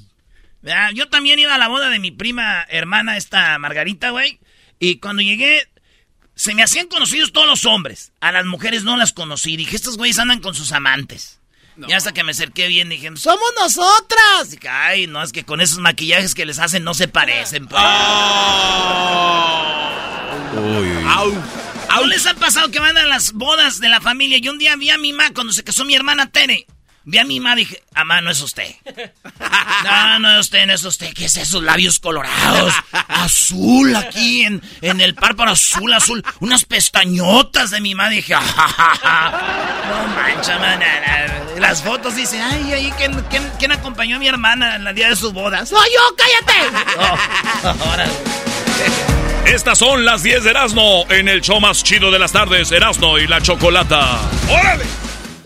Yo 0.96 1.10
también 1.10 1.38
iba 1.38 1.54
a 1.54 1.60
la 1.60 1.67
boda 1.67 1.89
de 1.89 2.00
mi 2.00 2.12
prima 2.12 2.65
hermana, 2.70 3.17
esta 3.17 3.58
Margarita, 3.60 4.10
güey. 4.12 4.39
Y 4.80 4.96
cuando 4.98 5.22
llegué, 5.22 5.67
se 6.41 6.56
me 6.56 6.63
hacían 6.63 6.88
conocidos 6.88 7.32
todos 7.32 7.45
los 7.45 7.65
hombres. 7.65 8.13
A 8.19 8.32
las 8.32 8.47
mujeres 8.47 8.84
no 8.84 8.97
las 8.97 9.12
conocí. 9.12 9.58
Dije, 9.58 9.75
estos 9.75 9.95
güeyes 9.95 10.17
andan 10.17 10.39
con 10.39 10.56
sus 10.56 10.71
amantes. 10.71 11.39
Y 11.88 11.93
hasta 11.93 12.13
que 12.13 12.23
me 12.23 12.32
acerqué 12.32 12.67
bien 12.67 12.89
dije, 12.89 13.15
¡somos 13.15 13.54
nosotras! 13.60 14.49
Dije, 14.49 14.67
ay, 14.67 15.06
no, 15.06 15.21
es 15.21 15.32
que 15.32 15.45
con 15.45 15.62
esos 15.62 15.77
maquillajes 15.77 16.34
que 16.34 16.47
les 16.47 16.58
hacen 16.58 16.84
no 16.84 16.95
se 16.95 17.08
parecen. 17.08 17.67
Pues". 17.67 17.80
¿No 21.89 22.08
les 22.08 22.25
ha 22.25 22.34
pasado 22.34 22.71
que 22.71 22.80
van 22.80 22.97
a 22.97 23.06
las 23.06 23.34
bodas 23.34 23.80
de 23.80 23.89
la 23.89 24.01
familia? 24.01 24.39
Y 24.41 24.49
un 24.49 24.58
día 24.58 24.75
vi 24.77 24.89
a 24.89 24.97
mi 24.97 25.13
mamá 25.13 25.30
cuando 25.36 25.54
se 25.54 25.63
casó 25.63 25.86
mi 25.86 25.93
hermana 25.93 26.32
Tere. 26.32 26.65
Vi 27.04 27.18
a 27.18 27.24
mi 27.24 27.40
mamá 27.40 27.54
y 27.56 27.66
dije, 27.66 27.82
mamá, 27.96 28.22
no 28.22 28.30
es 28.30 28.42
usted. 28.42 28.76
No, 29.84 30.20
no 30.20 30.34
es 30.34 30.42
usted, 30.42 30.68
no 30.68 30.74
es 30.74 30.84
usted. 30.84 31.12
¿Qué 31.14 31.26
es 31.26 31.36
esos 31.36 31.64
labios 31.64 31.98
colorados? 31.98 32.74
Azul 33.08 33.96
aquí 33.96 34.44
en, 34.44 34.62
en 34.82 35.02
el 35.02 35.16
párpado 35.16 35.52
azul, 35.52 35.92
azul. 35.92 36.24
Unas 36.40 36.66
pestañotas 36.66 37.72
de 37.72 37.82
mi 37.82 37.96
mamá. 37.96 38.10
Dije, 38.10 38.36
no 38.36 38.42
mancha, 40.16 40.60
man. 40.60 40.80
Las 41.60 41.82
fotos 41.82 42.16
dicen, 42.16 42.42
ay, 42.42 42.72
ay, 42.74 42.94
¿quién, 42.98 43.50
quién, 43.58 43.72
acompañó 43.72 44.18
a 44.18 44.20
mi 44.20 44.28
hermana 44.28 44.76
en 44.76 44.84
la 44.84 44.94
día 44.94 45.10
de 45.10 45.16
su 45.16 45.32
boda? 45.32 45.66
¡Soy 45.66 45.90
yo, 45.94 46.16
cállate! 46.16 46.54
Estas 49.46 49.80
son 49.80 50.06
las 50.06 50.22
10 50.22 50.44
de 50.44 50.50
Erasmo 50.52 51.06
en 51.10 51.28
el 51.28 51.42
show 51.42 51.60
más 51.60 51.84
chido 51.84 52.12
de 52.12 52.20
las 52.20 52.32
tardes, 52.32 52.72
Erasmo 52.72 53.18
y 53.18 53.28
la 53.28 53.42
Chocolata. 53.42 54.20
¡Órale! 54.50 55.11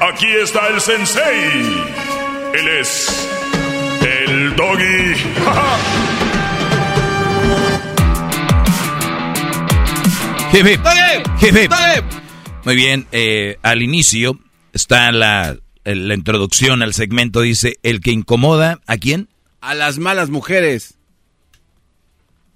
Aquí 0.00 0.26
está 0.42 0.68
el 0.68 0.80
sensei. 0.80 1.84
Él 2.54 2.68
es 2.80 3.28
el 4.00 4.56
doggy. 4.56 5.14
Muy 12.64 12.74
bien, 12.74 13.06
eh, 13.12 13.58
al 13.62 13.82
inicio 13.82 14.40
está 14.72 15.12
la, 15.12 15.58
la 15.84 16.14
introducción 16.14 16.82
al 16.82 16.94
segmento, 16.94 17.42
dice, 17.42 17.78
el 17.82 18.00
que 18.00 18.12
incomoda, 18.12 18.80
¿a 18.86 18.96
quién? 18.96 19.28
A 19.60 19.74
las 19.74 19.98
malas 19.98 20.30
mujeres. 20.30 20.94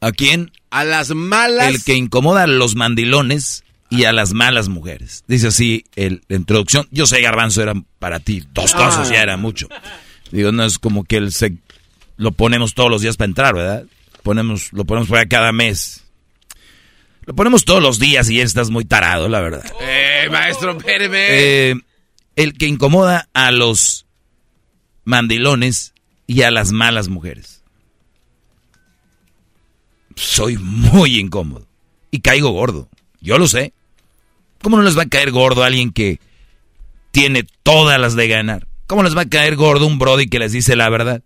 ¿A 0.01 0.13
quién? 0.13 0.53
A 0.71 0.85
las 0.85 1.11
malas. 1.11 1.69
El 1.69 1.85
que 1.85 1.93
incomoda 1.95 2.45
a 2.45 2.47
los 2.47 2.75
mandilones 2.75 3.63
y 3.93 4.05
a 4.05 4.13
las 4.15 4.33
malas 4.33 4.71
mujeres. 4.71 5.23
Dice 5.29 5.49
así 5.49 5.85
el, 5.97 6.23
la 6.29 6.37
introducción. 6.37 6.89
Yo 6.91 7.07
sé, 7.07 7.21
Garbanzo, 7.21 7.63
era 7.63 7.75
para 7.99 8.21
ti. 8.21 8.43
Dos 8.55 8.73
cosas 8.73 9.11
ya 9.11 9.23
era 9.23 9.37
mucho. 9.37 9.69
Digo, 10.31 10.51
no 10.51 10.65
es 10.65 10.79
como 10.79 11.05
que 11.05 11.19
el 11.19 11.31
lo 12.17 12.33
ponemos 12.33 12.73
todos 12.73 12.91
los 12.91 13.03
días 13.03 13.19
para 13.19 13.29
entrar, 13.29 13.55
¿verdad? 13.55 13.85
Ponemos, 14.23 14.73
lo 14.73 14.87
ponemos 14.87 15.11
para 15.11 15.27
cada 15.27 15.53
mes. 15.53 16.05
Lo 17.27 17.35
ponemos 17.35 17.67
todos 17.67 17.83
los 17.83 17.99
días 17.99 18.31
y 18.31 18.41
estás 18.41 18.71
muy 18.71 18.87
tarado, 18.87 19.29
la 19.29 19.41
verdad. 19.41 19.65
Eh, 19.83 20.27
maestro, 20.31 20.75
espéreme. 20.75 21.19
Eh, 21.29 21.75
el 22.37 22.55
que 22.55 22.67
incomoda 22.67 23.29
a 23.35 23.51
los 23.51 24.07
mandilones 25.05 25.93
y 26.27 26.43
a 26.43 26.51
las 26.51 26.73
malas 26.73 27.09
mujeres. 27.09 27.63
Soy 30.17 30.57
muy 30.57 31.21
incómodo. 31.21 31.67
Y 32.11 32.21
caigo 32.21 32.53
gordo. 32.53 32.89
Yo 33.21 33.37
lo 33.37 33.47
sé. 33.47 33.75
¿Cómo 34.63 34.77
no 34.77 34.83
les 34.83 34.97
va 34.97 35.03
a 35.03 35.09
caer 35.09 35.31
gordo 35.31 35.65
alguien 35.65 35.93
que 35.93 36.21
tiene 37.11 37.45
todas 37.63 38.01
las 38.01 38.15
de 38.15 38.29
ganar? 38.29 38.67
¿Cómo 38.87 39.03
les 39.03 39.17
va 39.17 39.23
a 39.23 39.29
caer 39.29 39.57
gordo 39.57 39.87
un 39.87 39.99
Brody 39.99 40.29
que 40.29 40.39
les 40.39 40.53
dice 40.53 40.77
la 40.77 40.89
verdad? 40.89 41.23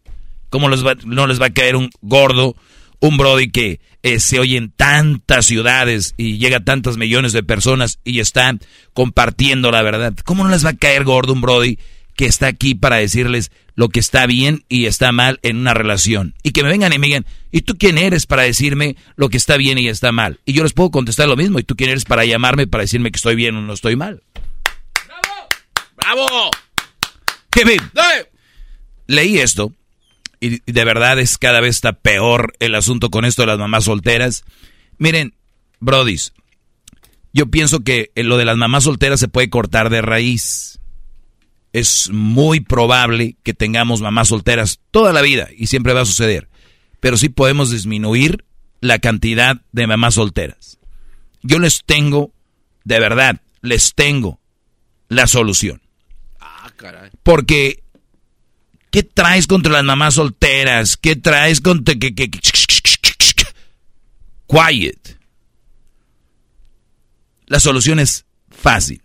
¿Cómo 0.50 0.68
no 0.68 1.26
les 1.26 1.40
va 1.40 1.46
a 1.46 1.50
caer 1.50 1.76
un 1.76 1.90
gordo 2.00 2.56
un 2.98 3.18
Brody 3.18 3.50
que 3.50 3.80
eh, 4.02 4.20
se 4.20 4.38
oye 4.38 4.56
en 4.56 4.70
tantas 4.70 5.44
ciudades 5.46 6.14
y 6.16 6.38
llega 6.38 6.58
a 6.58 6.64
tantos 6.64 6.96
millones 6.96 7.32
de 7.32 7.42
personas 7.42 7.98
y 8.04 8.20
están 8.20 8.60
compartiendo 8.94 9.70
la 9.70 9.82
verdad? 9.82 10.14
¿Cómo 10.24 10.44
no 10.44 10.50
les 10.50 10.64
va 10.64 10.70
a 10.70 10.76
caer 10.76 11.04
gordo 11.04 11.32
un 11.32 11.42
Brody 11.42 11.78
que 12.16 12.26
está 12.26 12.46
aquí 12.46 12.74
para 12.74 12.96
decirles 12.96 13.52
lo 13.74 13.90
que 13.90 14.00
está 14.00 14.26
bien 14.26 14.64
y 14.68 14.86
está 14.86 15.12
mal 15.12 15.38
en 15.42 15.58
una 15.58 15.74
relación. 15.74 16.34
Y 16.42 16.52
que 16.52 16.62
me 16.62 16.70
vengan 16.70 16.92
y 16.92 16.98
me 16.98 17.06
digan, 17.06 17.26
¿y 17.52 17.60
tú 17.60 17.76
quién 17.78 17.98
eres 17.98 18.26
para 18.26 18.42
decirme 18.42 18.96
lo 19.16 19.28
que 19.28 19.36
está 19.36 19.56
bien 19.56 19.78
y 19.78 19.88
está 19.88 20.12
mal? 20.12 20.40
Y 20.46 20.54
yo 20.54 20.62
les 20.62 20.72
puedo 20.72 20.90
contestar 20.90 21.28
lo 21.28 21.36
mismo, 21.36 21.58
¿y 21.58 21.62
tú 21.62 21.76
quién 21.76 21.90
eres 21.90 22.04
para 22.04 22.24
llamarme 22.24 22.66
para 22.66 22.82
decirme 22.82 23.10
que 23.10 23.16
estoy 23.16 23.36
bien 23.36 23.54
o 23.56 23.60
no 23.60 23.72
estoy 23.74 23.96
mal? 23.96 24.22
¡Bravo! 25.06 25.48
¡Bravo! 25.96 26.50
Kevin, 27.50 27.80
leí 29.06 29.38
esto 29.38 29.72
y 30.40 30.60
de 30.70 30.84
verdad 30.84 31.18
es 31.18 31.38
cada 31.38 31.60
vez 31.60 31.76
está 31.76 31.92
peor 31.94 32.52
el 32.60 32.74
asunto 32.74 33.10
con 33.10 33.24
esto 33.24 33.42
de 33.42 33.46
las 33.46 33.58
mamás 33.58 33.84
solteras. 33.84 34.44
Miren, 34.98 35.34
brodis, 35.80 36.32
yo 37.32 37.46
pienso 37.46 37.80
que 37.80 38.10
lo 38.14 38.36
de 38.36 38.44
las 38.44 38.56
mamás 38.56 38.84
solteras 38.84 39.20
se 39.20 39.28
puede 39.28 39.50
cortar 39.50 39.90
de 39.90 40.02
raíz 40.02 40.80
es 41.76 42.08
muy 42.10 42.60
probable 42.60 43.36
que 43.42 43.52
tengamos 43.52 44.00
mamás 44.00 44.28
solteras 44.28 44.80
toda 44.90 45.12
la 45.12 45.20
vida 45.20 45.48
y 45.54 45.66
siempre 45.66 45.92
va 45.92 46.00
a 46.00 46.06
suceder. 46.06 46.48
Pero 47.00 47.18
sí 47.18 47.28
podemos 47.28 47.70
disminuir 47.70 48.46
la 48.80 48.98
cantidad 48.98 49.60
de 49.72 49.86
mamás 49.86 50.14
solteras. 50.14 50.78
Yo 51.42 51.58
les 51.58 51.84
tengo, 51.84 52.32
de 52.84 52.98
verdad, 52.98 53.42
les 53.60 53.94
tengo 53.94 54.40
la 55.10 55.26
solución. 55.26 55.82
Ah, 56.40 56.72
caray. 56.76 57.10
Porque, 57.22 57.82
¿qué 58.90 59.02
traes 59.02 59.46
contra 59.46 59.74
las 59.74 59.84
mamás 59.84 60.14
solteras? 60.14 60.96
¿Qué 60.96 61.14
traes 61.14 61.60
contra... 61.60 61.94
Que, 61.94 62.14
que, 62.14 62.30
quiet. 64.46 65.18
La 67.48 67.60
solución 67.60 67.98
es 67.98 68.24
fácil. 68.48 69.02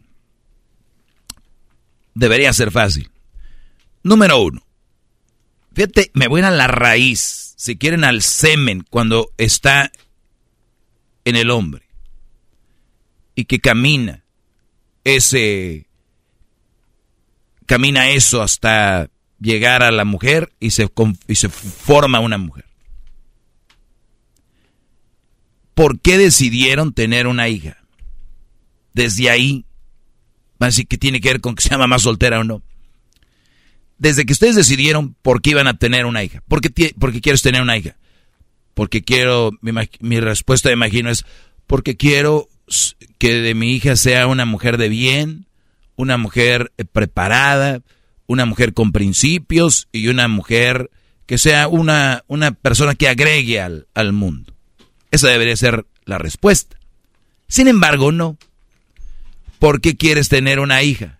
Debería 2.13 2.53
ser 2.53 2.71
fácil. 2.71 3.09
Número 4.03 4.41
uno. 4.41 4.65
Fíjate, 5.73 6.11
me 6.13 6.27
voy 6.27 6.41
a 6.41 6.51
la 6.51 6.67
raíz. 6.67 7.53
Si 7.57 7.77
quieren 7.77 8.03
al 8.03 8.21
semen 8.21 8.83
cuando 8.89 9.31
está 9.37 9.91
en 11.25 11.35
el 11.35 11.49
hombre. 11.49 11.85
Y 13.35 13.45
que 13.45 13.59
camina 13.59 14.23
ese... 15.03 15.87
Camina 17.65 18.09
eso 18.09 18.41
hasta 18.41 19.09
llegar 19.39 19.81
a 19.81 19.91
la 19.91 20.03
mujer 20.03 20.51
y 20.59 20.71
se, 20.71 20.89
y 21.27 21.35
se 21.35 21.49
forma 21.49 22.19
una 22.19 22.37
mujer. 22.37 22.65
¿Por 25.73 26.01
qué 26.01 26.17
decidieron 26.17 26.93
tener 26.93 27.27
una 27.27 27.47
hija? 27.47 27.77
Desde 28.93 29.29
ahí 29.29 29.65
Así 30.67 30.85
que 30.85 30.97
tiene 30.97 31.19
que 31.21 31.29
ver 31.29 31.41
con 31.41 31.55
que 31.55 31.63
sea 31.63 31.77
mamá 31.77 31.99
soltera 31.99 32.39
o 32.39 32.43
no. 32.43 32.61
Desde 33.97 34.25
que 34.25 34.33
ustedes 34.33 34.55
decidieron 34.55 35.15
por 35.21 35.41
qué 35.41 35.51
iban 35.51 35.67
a 35.67 35.77
tener 35.77 36.05
una 36.05 36.23
hija. 36.23 36.41
¿Por 36.47 36.61
qué, 36.61 36.93
quieres 37.21 37.41
tener 37.41 37.61
una 37.61 37.77
hija? 37.77 37.97
Porque 38.73 39.03
quiero, 39.03 39.51
mi, 39.61 40.19
respuesta 40.19 40.71
imagino 40.71 41.09
es, 41.09 41.25
porque 41.67 41.97
quiero 41.97 42.47
que 43.17 43.41
de 43.41 43.53
mi 43.53 43.73
hija 43.73 43.95
sea 43.95 44.27
una 44.27 44.45
mujer 44.45 44.77
de 44.77 44.89
bien, 44.89 45.45
una 45.95 46.17
mujer 46.17 46.71
eh, 46.77 46.85
preparada, 46.85 47.81
una 48.27 48.45
mujer 48.45 48.73
con 48.73 48.91
principios 48.91 49.87
y 49.91 50.07
una 50.07 50.27
mujer 50.27 50.89
que 51.25 51.37
sea 51.37 51.67
una, 51.67 52.23
una 52.27 52.51
persona 52.51 52.95
que 52.95 53.09
agregue 53.09 53.59
al, 53.59 53.87
al 53.93 54.13
mundo. 54.13 54.53
Esa 55.11 55.27
debería 55.27 55.55
ser 55.57 55.85
la 56.05 56.17
respuesta. 56.17 56.77
Sin 57.47 57.67
embargo, 57.67 58.11
no. 58.11 58.37
¿Por 59.61 59.79
qué 59.79 59.95
quieres 59.95 60.27
tener 60.27 60.59
una 60.59 60.81
hija? 60.81 61.19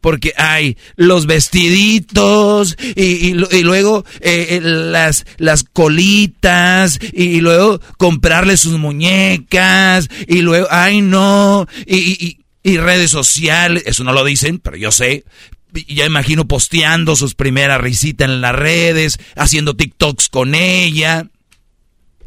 Porque 0.00 0.34
hay 0.36 0.76
los 0.94 1.26
vestiditos 1.26 2.76
y, 2.94 3.32
luego 3.34 4.04
eh, 4.20 4.46
eh, 4.50 4.60
las, 4.62 5.26
las 5.38 5.64
colitas 5.64 7.00
y, 7.12 7.40
luego 7.40 7.80
comprarle 7.98 8.56
sus 8.56 8.78
muñecas 8.78 10.08
y 10.28 10.42
luego, 10.42 10.68
ay 10.70 11.00
no, 11.00 11.66
y, 11.86 12.38
y 12.62 12.76
redes 12.76 13.10
sociales, 13.10 13.82
eso 13.86 14.04
no 14.04 14.12
lo 14.12 14.24
dicen, 14.24 14.60
pero 14.60 14.76
yo 14.76 14.92
sé, 14.92 15.24
ya 15.88 16.06
imagino 16.06 16.46
posteando 16.46 17.16
sus 17.16 17.34
primeras 17.34 17.80
risitas 17.80 18.28
en 18.28 18.42
las 18.42 18.54
redes, 18.54 19.18
haciendo 19.34 19.74
TikToks 19.74 20.28
con 20.28 20.54
ella. 20.54 21.30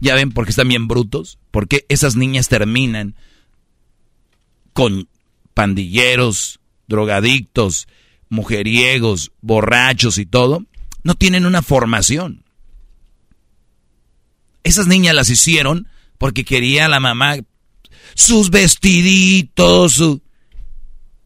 Ya 0.02 0.16
ven 0.16 0.34
por 0.34 0.44
qué 0.44 0.50
están 0.50 0.68
bien 0.68 0.90
brutos, 0.90 1.40
porque 1.52 1.86
esas 1.88 2.18
niñas 2.18 2.50
terminan 2.50 3.16
con 4.78 5.10
pandilleros, 5.56 6.60
drogadictos, 6.88 7.88
mujeriegos, 8.30 9.32
borrachos 9.42 10.20
y 10.20 10.28
todo, 10.28 10.68
no 11.02 11.16
tienen 11.16 11.48
una 11.48 11.64
formación. 11.64 12.46
Esas 14.64 14.86
niñas 14.86 15.16
las 15.16 15.32
hicieron 15.32 15.88
porque 16.20 16.46
quería 16.46 16.88
la 16.88 17.00
mamá 17.00 17.38
sus 18.14 18.52
vestiditos. 18.52 20.00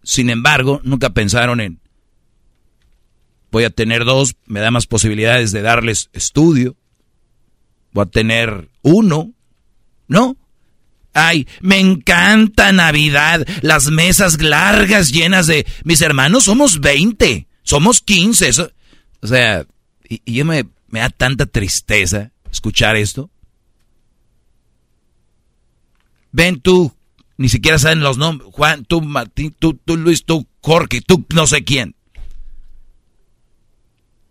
Sin 0.01 0.29
embargo, 0.29 0.79
nunca 0.85 1.09
pensaron 1.09 1.59
en, 1.59 1.81
voy 3.51 3.65
a 3.65 3.69
tener 3.69 4.05
dos, 4.05 4.37
me 4.45 4.61
da 4.61 4.71
más 4.71 4.87
posibilidades 4.87 5.51
de 5.51 5.61
darles 5.61 6.09
estudio. 6.13 6.77
Voy 7.91 8.03
a 8.03 8.11
tener 8.11 8.69
uno. 8.81 9.33
No, 10.07 10.37
Ay, 11.13 11.47
me 11.59 11.79
encanta 11.79 12.71
Navidad, 12.71 13.45
las 13.61 13.91
mesas 13.91 14.41
largas 14.41 15.11
llenas 15.11 15.47
de... 15.47 15.65
Mis 15.83 16.01
hermanos 16.01 16.45
somos 16.45 16.79
20, 16.79 17.47
somos 17.63 18.01
15. 18.01 18.49
o 19.21 19.27
sea, 19.27 19.65
y, 20.07 20.33
yo 20.33 20.45
me, 20.45 20.65
me 20.87 20.99
da 20.99 21.09
tanta 21.09 21.45
tristeza 21.45 22.31
escuchar 22.49 22.95
esto. 22.95 23.29
Ven 26.31 26.61
tú, 26.61 26.93
ni 27.37 27.49
siquiera 27.49 27.77
saben 27.77 27.99
los 27.99 28.17
nombres. 28.17 28.49
Juan, 28.53 28.85
tú, 28.85 29.01
Martín, 29.01 29.53
tú, 29.57 29.73
tú, 29.73 29.97
Luis, 29.97 30.23
tú, 30.23 30.47
Jorge, 30.61 31.01
tú, 31.01 31.25
no 31.33 31.45
sé 31.45 31.63
quién. 31.63 31.95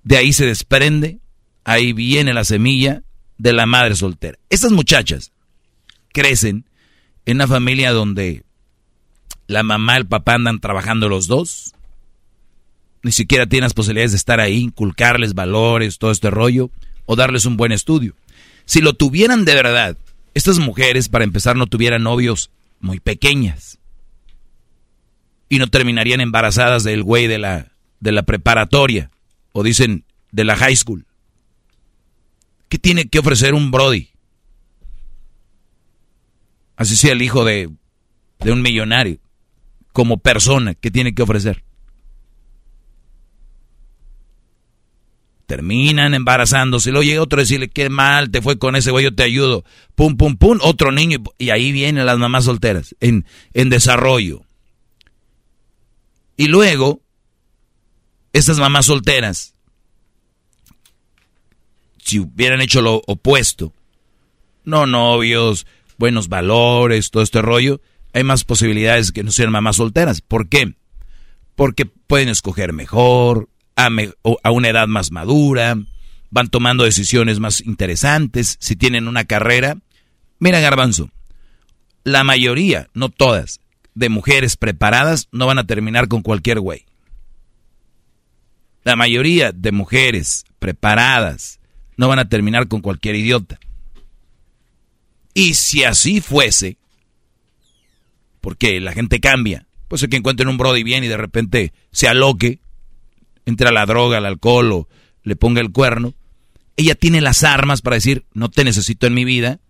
De 0.02 0.16
ahí 0.16 0.32
se 0.32 0.46
desprende, 0.46 1.18
ahí 1.64 1.92
viene 1.92 2.32
la 2.32 2.44
semilla 2.44 3.02
de 3.36 3.52
la 3.52 3.66
madre 3.66 3.96
soltera. 3.96 4.38
Estas 4.48 4.72
muchachas 4.72 5.32
crecen 6.12 6.64
en 7.26 7.36
una 7.36 7.46
familia 7.46 7.92
donde 7.92 8.44
la 9.46 9.62
mamá 9.62 9.94
y 9.94 9.98
el 9.98 10.06
papá 10.06 10.34
andan 10.34 10.60
trabajando 10.60 11.08
los 11.08 11.26
dos, 11.26 11.74
ni 13.02 13.12
siquiera 13.12 13.46
tienes 13.46 13.74
posibilidades 13.74 14.12
de 14.12 14.18
estar 14.18 14.40
ahí, 14.40 14.58
inculcarles 14.58 15.34
valores, 15.34 15.98
todo 15.98 16.10
este 16.10 16.30
rollo, 16.30 16.70
o 17.06 17.16
darles 17.16 17.44
un 17.46 17.56
buen 17.56 17.72
estudio. 17.72 18.14
Si 18.64 18.80
lo 18.80 18.94
tuvieran 18.94 19.44
de 19.44 19.54
verdad, 19.54 19.96
estas 20.34 20.58
mujeres, 20.58 21.08
para 21.08 21.24
empezar, 21.24 21.56
no 21.56 21.66
tuvieran 21.66 22.02
novios 22.02 22.50
muy 22.80 23.00
pequeñas. 23.00 23.78
Y 25.48 25.58
no 25.58 25.66
terminarían 25.66 26.20
embarazadas 26.20 26.84
del 26.84 27.02
güey 27.02 27.26
de 27.26 27.38
la, 27.38 27.72
de 27.98 28.12
la 28.12 28.22
preparatoria, 28.22 29.10
o 29.52 29.62
dicen 29.62 30.04
de 30.30 30.44
la 30.44 30.56
high 30.56 30.76
school. 30.76 31.06
¿Qué 32.68 32.78
tiene 32.78 33.08
que 33.08 33.18
ofrecer 33.18 33.54
un 33.54 33.72
Brody? 33.72 34.10
Así 36.80 36.96
sea 36.96 37.12
el 37.12 37.20
hijo 37.20 37.44
de, 37.44 37.68
un 38.46 38.62
millonario, 38.62 39.18
como 39.92 40.16
persona, 40.16 40.72
¿qué 40.72 40.90
tiene 40.90 41.14
que 41.14 41.20
ofrecer? 41.20 41.62
Terminan 45.44 46.14
embarazándose, 46.14 46.90
luego 46.90 47.02
llega 47.02 47.22
otro 47.22 47.38
a 47.38 47.42
decirle, 47.42 47.68
qué 47.68 47.90
mal 47.90 48.30
te 48.30 48.40
fue 48.40 48.58
con 48.58 48.76
ese 48.76 48.92
güey, 48.92 49.04
yo 49.04 49.14
te 49.14 49.24
ayudo. 49.24 49.62
Pum, 49.94 50.16
pum, 50.16 50.38
pum, 50.38 50.58
otro 50.62 50.90
niño. 50.90 51.18
Y 51.36 51.50
ahí 51.50 51.70
vienen 51.70 52.06
las 52.06 52.18
mamás 52.18 52.44
solteras, 52.44 52.96
en, 53.00 53.26
en 53.52 53.68
desarrollo. 53.68 54.46
Y 56.38 56.48
luego, 56.48 57.02
estas 58.32 58.58
mamás 58.58 58.86
solteras, 58.86 59.54
si 61.98 62.20
hubieran 62.20 62.62
hecho 62.62 62.80
lo 62.80 63.02
opuesto, 63.06 63.74
no 64.64 64.86
novios, 64.86 65.66
buenos 66.00 66.28
valores, 66.28 67.10
todo 67.10 67.22
este 67.22 67.42
rollo, 67.42 67.80
hay 68.12 68.24
más 68.24 68.42
posibilidades 68.42 69.12
que 69.12 69.22
no 69.22 69.30
sean 69.30 69.52
mamás 69.52 69.76
solteras. 69.76 70.22
¿Por 70.22 70.48
qué? 70.48 70.74
Porque 71.54 71.86
pueden 71.86 72.30
escoger 72.30 72.72
mejor, 72.72 73.48
a, 73.76 73.88
a 74.42 74.50
una 74.50 74.68
edad 74.68 74.88
más 74.88 75.12
madura, 75.12 75.76
van 76.30 76.48
tomando 76.48 76.84
decisiones 76.84 77.38
más 77.38 77.60
interesantes, 77.60 78.56
si 78.60 78.76
tienen 78.76 79.06
una 79.06 79.24
carrera. 79.24 79.76
Mira, 80.38 80.58
garbanzo, 80.60 81.10
la 82.02 82.24
mayoría, 82.24 82.88
no 82.94 83.10
todas, 83.10 83.60
de 83.94 84.08
mujeres 84.08 84.56
preparadas 84.56 85.28
no 85.32 85.46
van 85.46 85.58
a 85.58 85.66
terminar 85.66 86.08
con 86.08 86.22
cualquier 86.22 86.60
güey. 86.60 86.86
La 88.84 88.96
mayoría 88.96 89.52
de 89.52 89.70
mujeres 89.70 90.44
preparadas 90.58 91.60
no 91.98 92.08
van 92.08 92.20
a 92.20 92.28
terminar 92.30 92.68
con 92.68 92.80
cualquier 92.80 93.16
idiota. 93.16 93.60
Y 95.34 95.54
si 95.54 95.84
así 95.84 96.20
fuese, 96.20 96.78
porque 98.40 98.80
la 98.80 98.92
gente 98.92 99.20
cambia, 99.20 99.66
pues 99.88 100.02
es 100.02 100.08
que 100.08 100.16
encuentren 100.16 100.48
un 100.48 100.58
Brody 100.58 100.82
bien 100.82 101.04
y 101.04 101.08
de 101.08 101.16
repente 101.16 101.72
se 101.92 102.08
aloque, 102.08 102.60
entra 103.46 103.70
la 103.70 103.86
droga, 103.86 104.18
el 104.18 104.26
alcohol 104.26 104.72
o 104.72 104.88
le 105.22 105.36
ponga 105.36 105.60
el 105.60 105.72
cuerno, 105.72 106.14
ella 106.76 106.94
tiene 106.94 107.20
las 107.20 107.44
armas 107.44 107.82
para 107.82 107.96
decir, 107.96 108.24
no 108.32 108.48
te 108.48 108.64
necesito 108.64 109.06
en 109.06 109.14
mi 109.14 109.24
vida, 109.24 109.60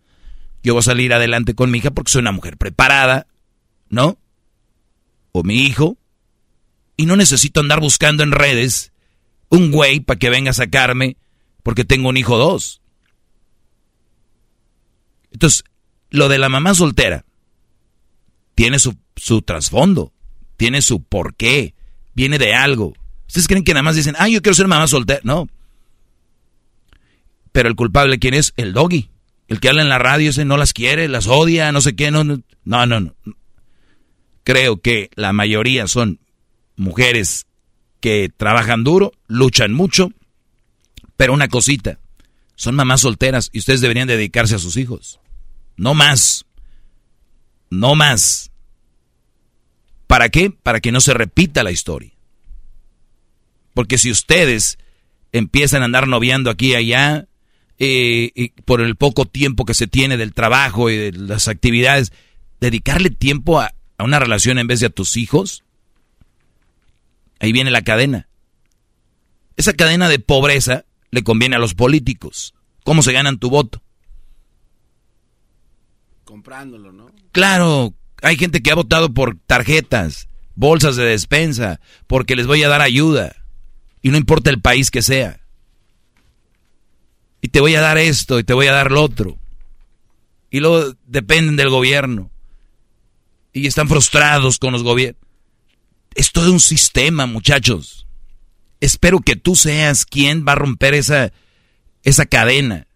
yo 0.63 0.75
voy 0.75 0.81
a 0.81 0.85
salir 0.85 1.13
adelante 1.13 1.55
con 1.55 1.71
mi 1.71 1.79
hija 1.79 1.91
porque 1.91 2.13
soy 2.13 2.21
una 2.21 2.33
mujer 2.33 2.57
preparada, 2.57 3.27
¿no? 3.89 4.19
O 5.33 5.43
mi 5.43 5.63
hijo, 5.63 5.97
y 6.97 7.07
no 7.07 7.17
necesito 7.17 7.61
andar 7.61 7.81
buscando 7.81 8.23
en 8.23 8.33
redes 8.33 8.93
un 9.49 9.71
güey 9.71 10.01
para 10.01 10.19
que 10.19 10.31
venga 10.31 10.51
a 10.51 10.55
sacarme 10.55 11.17
porque 11.63 11.85
tengo 11.85 12.09
un 12.09 12.17
hijo 12.17 12.37
dos. 12.37 12.80
Entonces, 15.33 15.65
lo 16.11 16.29
de 16.29 16.39
la 16.39 16.49
mamá 16.49 16.75
soltera 16.75 17.25
tiene 18.55 18.79
su, 18.79 18.97
su 19.17 19.43
trasfondo, 19.43 20.13
tiene 20.57 20.83
su 20.83 21.03
porqué 21.03 21.75
viene 22.15 22.39
de 22.39 22.55
algo. 22.55 22.95
¿Ustedes 23.27 23.49
creen 23.49 23.65
que 23.65 23.73
nada 23.73 23.83
más 23.83 23.97
dicen, 23.97 24.15
ah, 24.19 24.29
yo 24.29 24.43
quiero 24.43 24.55
ser 24.55 24.69
mamá 24.69 24.87
soltera? 24.87 25.21
No. 25.23 25.49
Pero 27.53 27.69
el 27.69 27.77
culpable, 27.77 28.19
¿quién 28.19 28.35
es? 28.35 28.53
El 28.57 28.73
doggy. 28.73 29.09
El 29.49 29.59
que 29.59 29.69
habla 29.69 29.83
en 29.83 29.89
la 29.89 29.99
radio 29.99 30.31
ese 30.31 30.45
no 30.45 30.57
las 30.57 30.73
quiere, 30.73 31.09
las 31.09 31.27
odia, 31.27 31.73
no 31.73 31.81
sé 31.81 31.97
qué. 31.97 32.11
No, 32.11 32.25
no, 32.25 32.43
no. 32.65 32.87
no. 32.87 33.15
Creo 34.45 34.81
que 34.81 35.11
la 35.15 35.33
mayoría 35.33 35.87
son 35.87 36.21
mujeres 36.77 37.47
que 38.01 38.31
trabajan 38.35 38.85
duro, 38.85 39.13
luchan 39.27 39.73
mucho, 39.73 40.13
pero 41.17 41.35
una 41.35 41.49
cosita, 41.49 41.99
son 42.55 42.75
mamás 42.75 43.03
solteras 43.03 43.51
y 43.53 43.59
ustedes 43.59 43.81
deberían 43.81 44.09
dedicarse 44.09 44.55
a 44.55 44.59
sus 44.59 44.77
hijos. 44.77 45.20
No 45.81 45.95
más. 45.95 46.45
No 47.71 47.95
más. 47.95 48.51
¿Para 50.07 50.29
qué? 50.29 50.51
Para 50.51 50.81
que 50.81 50.93
no 50.93 51.01
se 51.01 51.15
repita 51.15 51.63
la 51.63 51.71
historia. 51.71 52.13
Porque 53.73 53.97
si 53.97 54.11
ustedes 54.11 54.77
empiezan 55.33 55.81
a 55.81 55.87
andar 55.87 56.07
noviando 56.07 56.51
aquí 56.51 56.73
y 56.73 56.75
allá, 56.75 57.29
eh, 57.79 58.31
y 58.35 58.51
por 58.67 58.83
el 58.83 58.95
poco 58.97 59.25
tiempo 59.25 59.65
que 59.65 59.73
se 59.73 59.87
tiene 59.87 60.19
del 60.19 60.35
trabajo 60.35 60.91
y 60.91 60.99
de 60.99 61.13
las 61.13 61.49
actividades, 61.49 62.13
dedicarle 62.61 63.09
tiempo 63.09 63.59
a, 63.59 63.73
a 63.97 64.05
una 64.05 64.19
relación 64.19 64.59
en 64.59 64.67
vez 64.67 64.81
de 64.81 64.87
a 64.89 64.91
tus 64.91 65.17
hijos, 65.17 65.65
ahí 67.39 67.53
viene 67.53 67.71
la 67.71 67.85
cadena. 67.85 68.29
Esa 69.57 69.73
cadena 69.73 70.11
de 70.11 70.19
pobreza 70.19 70.85
le 71.11 71.25
conviene 71.25 71.57
a 71.57 71.59
los 71.59 71.73
políticos. 71.73 72.53
¿Cómo 72.85 73.03
se 73.03 73.15
ganan 73.15 73.39
tu 73.39 73.49
voto? 73.49 73.83
Comprándolo, 76.41 76.91
¿no? 76.91 77.11
Claro, 77.33 77.93
hay 78.23 78.39
gente 78.39 78.63
que 78.63 78.71
ha 78.71 78.75
votado 78.75 79.13
por 79.13 79.37
tarjetas, 79.47 80.31
bolsas 80.55 80.97
de 80.97 81.05
despensa, 81.05 81.81
porque 82.07 82.35
les 82.35 82.47
voy 82.47 82.63
a 82.63 82.69
dar 82.71 82.81
ayuda. 82.81 83.37
Y 84.01 84.09
no 84.09 84.17
importa 84.17 84.49
el 84.49 84.59
país 84.59 84.91
que 84.91 85.03
sea. 85.03 85.43
Y 87.43 87.49
te 87.49 87.61
voy 87.61 87.75
a 87.75 87.83
dar 87.83 87.99
esto 87.99 88.39
y 88.39 88.45
te 88.45 88.55
voy 88.55 88.69
a 88.69 88.73
dar 88.73 88.91
lo 88.91 89.03
otro. 89.03 89.37
Y 90.49 90.61
luego 90.61 90.95
dependen 91.05 91.57
del 91.57 91.69
gobierno. 91.69 92.31
Y 93.53 93.67
están 93.67 93.91
frustrados 93.91 94.59
con 94.59 94.73
los 94.73 94.83
gobiernos. 94.83 95.23
Es 96.15 96.33
todo 96.33 96.51
un 96.51 96.61
sistema, 96.61 97.27
muchachos. 97.27 98.07
Espero 98.81 99.21
que 99.21 99.37
tú 99.37 99.57
seas 99.57 100.07
quien 100.07 100.47
va 100.49 100.53
a 100.53 100.55
romper 100.55 100.95
esa, 100.95 101.35
esa 102.03 102.25
cadena. 102.25 102.87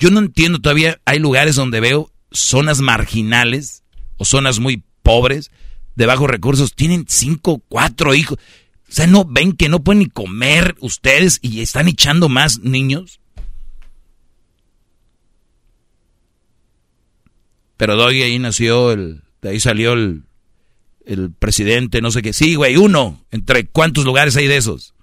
Yo 0.00 0.10
no 0.10 0.18
entiendo 0.18 0.58
todavía, 0.58 0.98
hay 1.04 1.18
lugares 1.18 1.56
donde 1.56 1.78
veo 1.78 2.10
zonas 2.32 2.80
marginales 2.80 3.84
o 4.16 4.24
zonas 4.24 4.58
muy 4.58 4.82
pobres, 5.02 5.50
de 5.94 6.06
bajos 6.06 6.30
recursos, 6.30 6.74
tienen 6.74 7.04
cinco, 7.06 7.62
cuatro 7.68 8.14
hijos. 8.14 8.38
O 8.88 8.92
sea, 8.92 9.06
¿no 9.06 9.26
ven 9.26 9.52
que 9.52 9.68
no 9.68 9.84
pueden 9.84 9.98
ni 9.98 10.06
comer 10.06 10.74
ustedes 10.80 11.38
y 11.42 11.60
están 11.60 11.86
echando 11.86 12.30
más 12.30 12.60
niños? 12.60 13.20
Pero 17.76 17.96
Doy 17.96 18.22
ahí 18.22 18.38
nació, 18.38 18.92
el, 18.92 19.22
de 19.42 19.50
ahí 19.50 19.60
salió 19.60 19.92
el, 19.92 20.22
el 21.04 21.30
presidente, 21.30 22.00
no 22.00 22.10
sé 22.10 22.22
qué. 22.22 22.32
Sí, 22.32 22.54
güey, 22.54 22.78
uno. 22.78 23.22
¿Entre 23.30 23.66
cuántos 23.66 24.06
lugares 24.06 24.34
hay 24.36 24.46
de 24.46 24.56
esos? 24.56 24.94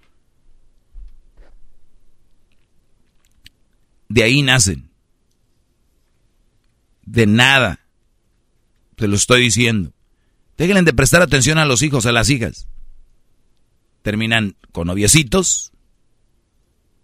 De 4.09 4.23
ahí 4.23 4.41
nacen. 4.41 4.86
De 7.07 7.25
nada. 7.25 7.79
Se 8.97 9.07
lo 9.07 9.15
estoy 9.15 9.41
diciendo. 9.41 9.93
Déjenle 10.57 10.81
de 10.81 10.93
prestar 10.93 11.21
atención 11.21 11.57
a 11.57 11.65
los 11.65 11.81
hijos, 11.81 12.05
a 12.05 12.11
las 12.11 12.29
hijas. 12.29 12.67
Terminan 14.01 14.57
con 14.73 14.87
noviecitos. 14.87 15.71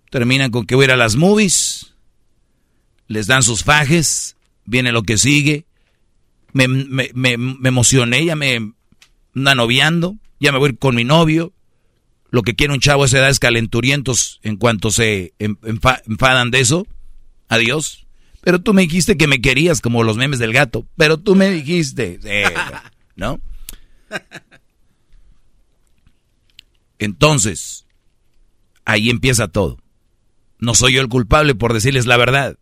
Terminan 0.09 0.51
con 0.51 0.65
que 0.65 0.75
voy 0.75 0.83
a 0.83 0.87
ir 0.87 0.91
a 0.91 0.97
las 0.97 1.15
movies. 1.15 1.93
Les 3.07 3.27
dan 3.27 3.43
sus 3.43 3.63
fajes. 3.63 4.35
Viene 4.65 4.91
lo 4.91 5.03
que 5.03 5.17
sigue. 5.17 5.65
Me, 6.51 6.67
me, 6.67 7.09
me, 7.13 7.37
me 7.37 7.69
emocioné, 7.69 8.25
ya 8.25 8.35
me 8.35 8.73
anda 9.33 9.55
noviando. 9.55 10.17
Ya 10.39 10.51
me 10.51 10.57
voy 10.57 10.75
con 10.75 10.95
mi 10.95 11.05
novio. 11.05 11.53
Lo 12.29 12.41
que 12.41 12.55
quiere 12.55 12.73
un 12.73 12.81
chavo 12.81 13.03
a 13.03 13.05
esa 13.05 13.19
edad 13.19 13.29
es 13.29 13.39
calenturientos 13.39 14.41
en 14.43 14.57
cuanto 14.57 14.91
se 14.91 15.33
enfadan 15.39 16.51
de 16.51 16.59
eso. 16.59 16.87
Adiós. 17.47 18.02
Pero 18.43 18.61
tú 18.61 18.73
me 18.73 18.81
dijiste 18.81 19.15
que 19.15 19.27
me 19.27 19.39
querías 19.39 19.79
como 19.79 20.03
los 20.03 20.17
memes 20.17 20.37
del 20.37 20.51
gato. 20.51 20.85
Pero 20.97 21.17
tú 21.17 21.35
me 21.35 21.49
dijiste. 21.49 22.19
Eh, 22.25 22.45
¿no? 23.15 23.39
Entonces, 26.99 27.85
ahí 28.85 29.09
empieza 29.09 29.47
todo. 29.47 29.77
No 30.59 30.73
soy 30.75 30.93
yo 30.93 31.01
el 31.01 31.09
culpable 31.09 31.55
por 31.55 31.73
decirles 31.73 32.05
la 32.05 32.17
verdad. 32.17 32.57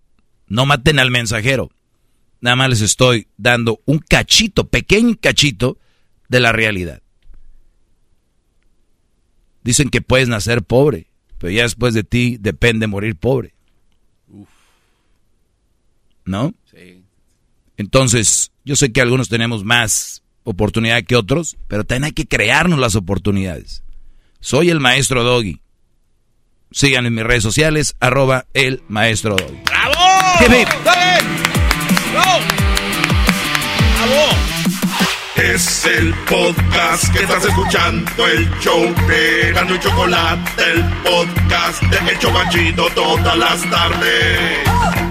No 0.48 0.66
maten 0.66 1.00
al 1.00 1.10
mensajero. 1.10 1.72
Nada 2.42 2.56
más 2.56 2.70
les 2.70 2.82
estoy 2.82 3.28
dando 3.38 3.82
un 3.86 4.00
cachito, 4.00 4.68
pequeño 4.68 5.16
cachito 5.20 5.78
de 6.28 6.40
la 6.40 6.52
realidad. 6.52 7.02
Dicen 9.64 9.90
que 9.90 10.02
puedes 10.02 10.28
nacer 10.28 10.64
pobre, 10.64 11.08
pero 11.38 11.52
ya 11.52 11.64
después 11.64 11.94
de 11.94 12.04
ti 12.04 12.38
depende 12.40 12.88
morir 12.88 13.16
pobre. 13.16 13.54
¿No? 16.26 16.54
Sí. 16.70 17.04
Entonces, 17.78 18.52
yo 18.64 18.76
sé 18.76 18.92
que 18.92 19.02
algunos 19.02 19.30
tenemos 19.30 19.64
más 19.64 20.24
oportunidad 20.44 21.04
que 21.04 21.16
otros, 21.16 21.58
pero 21.68 21.84
también 21.84 22.06
hay 22.06 22.12
que 22.12 22.28
crearnos 22.28 22.80
las 22.80 22.96
oportunidades. 22.96 23.84
Soy 24.40 24.70
el 24.70 24.80
maestro 24.80 25.24
Doggy. 25.24 25.62
Sigan 26.72 27.06
en 27.06 27.14
mis 27.14 27.24
redes 27.24 27.44
sociales, 27.44 27.96
arroba 28.00 28.46
el 28.54 28.82
maestro 28.88 29.36
Doggy. 29.36 29.60
¡Bravo! 29.66 29.94
¡Bravo! 32.12 32.40
Es 35.36 35.86
el 35.86 36.14
podcast 36.30 37.12
que 37.14 37.24
estás 37.24 37.46
escuchando, 37.46 38.28
el 38.28 38.50
show 38.60 38.94
de 39.08 39.52
Gano 39.54 39.76
y 39.76 39.80
Chocolate, 39.80 40.64
el 40.72 40.84
podcast 41.04 41.82
de 41.84 42.12
Hecho 42.12 42.32
Machito 42.32 42.88
todas 42.94 43.38
las 43.38 43.70
tardes. 43.70 45.11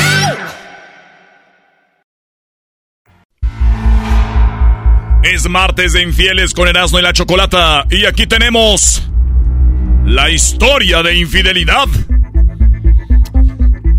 Es 5.23 5.47
martes 5.47 5.93
de 5.93 6.01
infieles 6.01 6.51
con 6.51 6.67
Erasmo 6.67 6.97
y 6.97 7.03
la 7.03 7.13
Chocolata. 7.13 7.85
Y 7.91 8.05
aquí 8.05 8.25
tenemos 8.25 9.03
la 10.03 10.31
historia 10.31 11.03
de 11.03 11.15
infidelidad. 11.15 11.85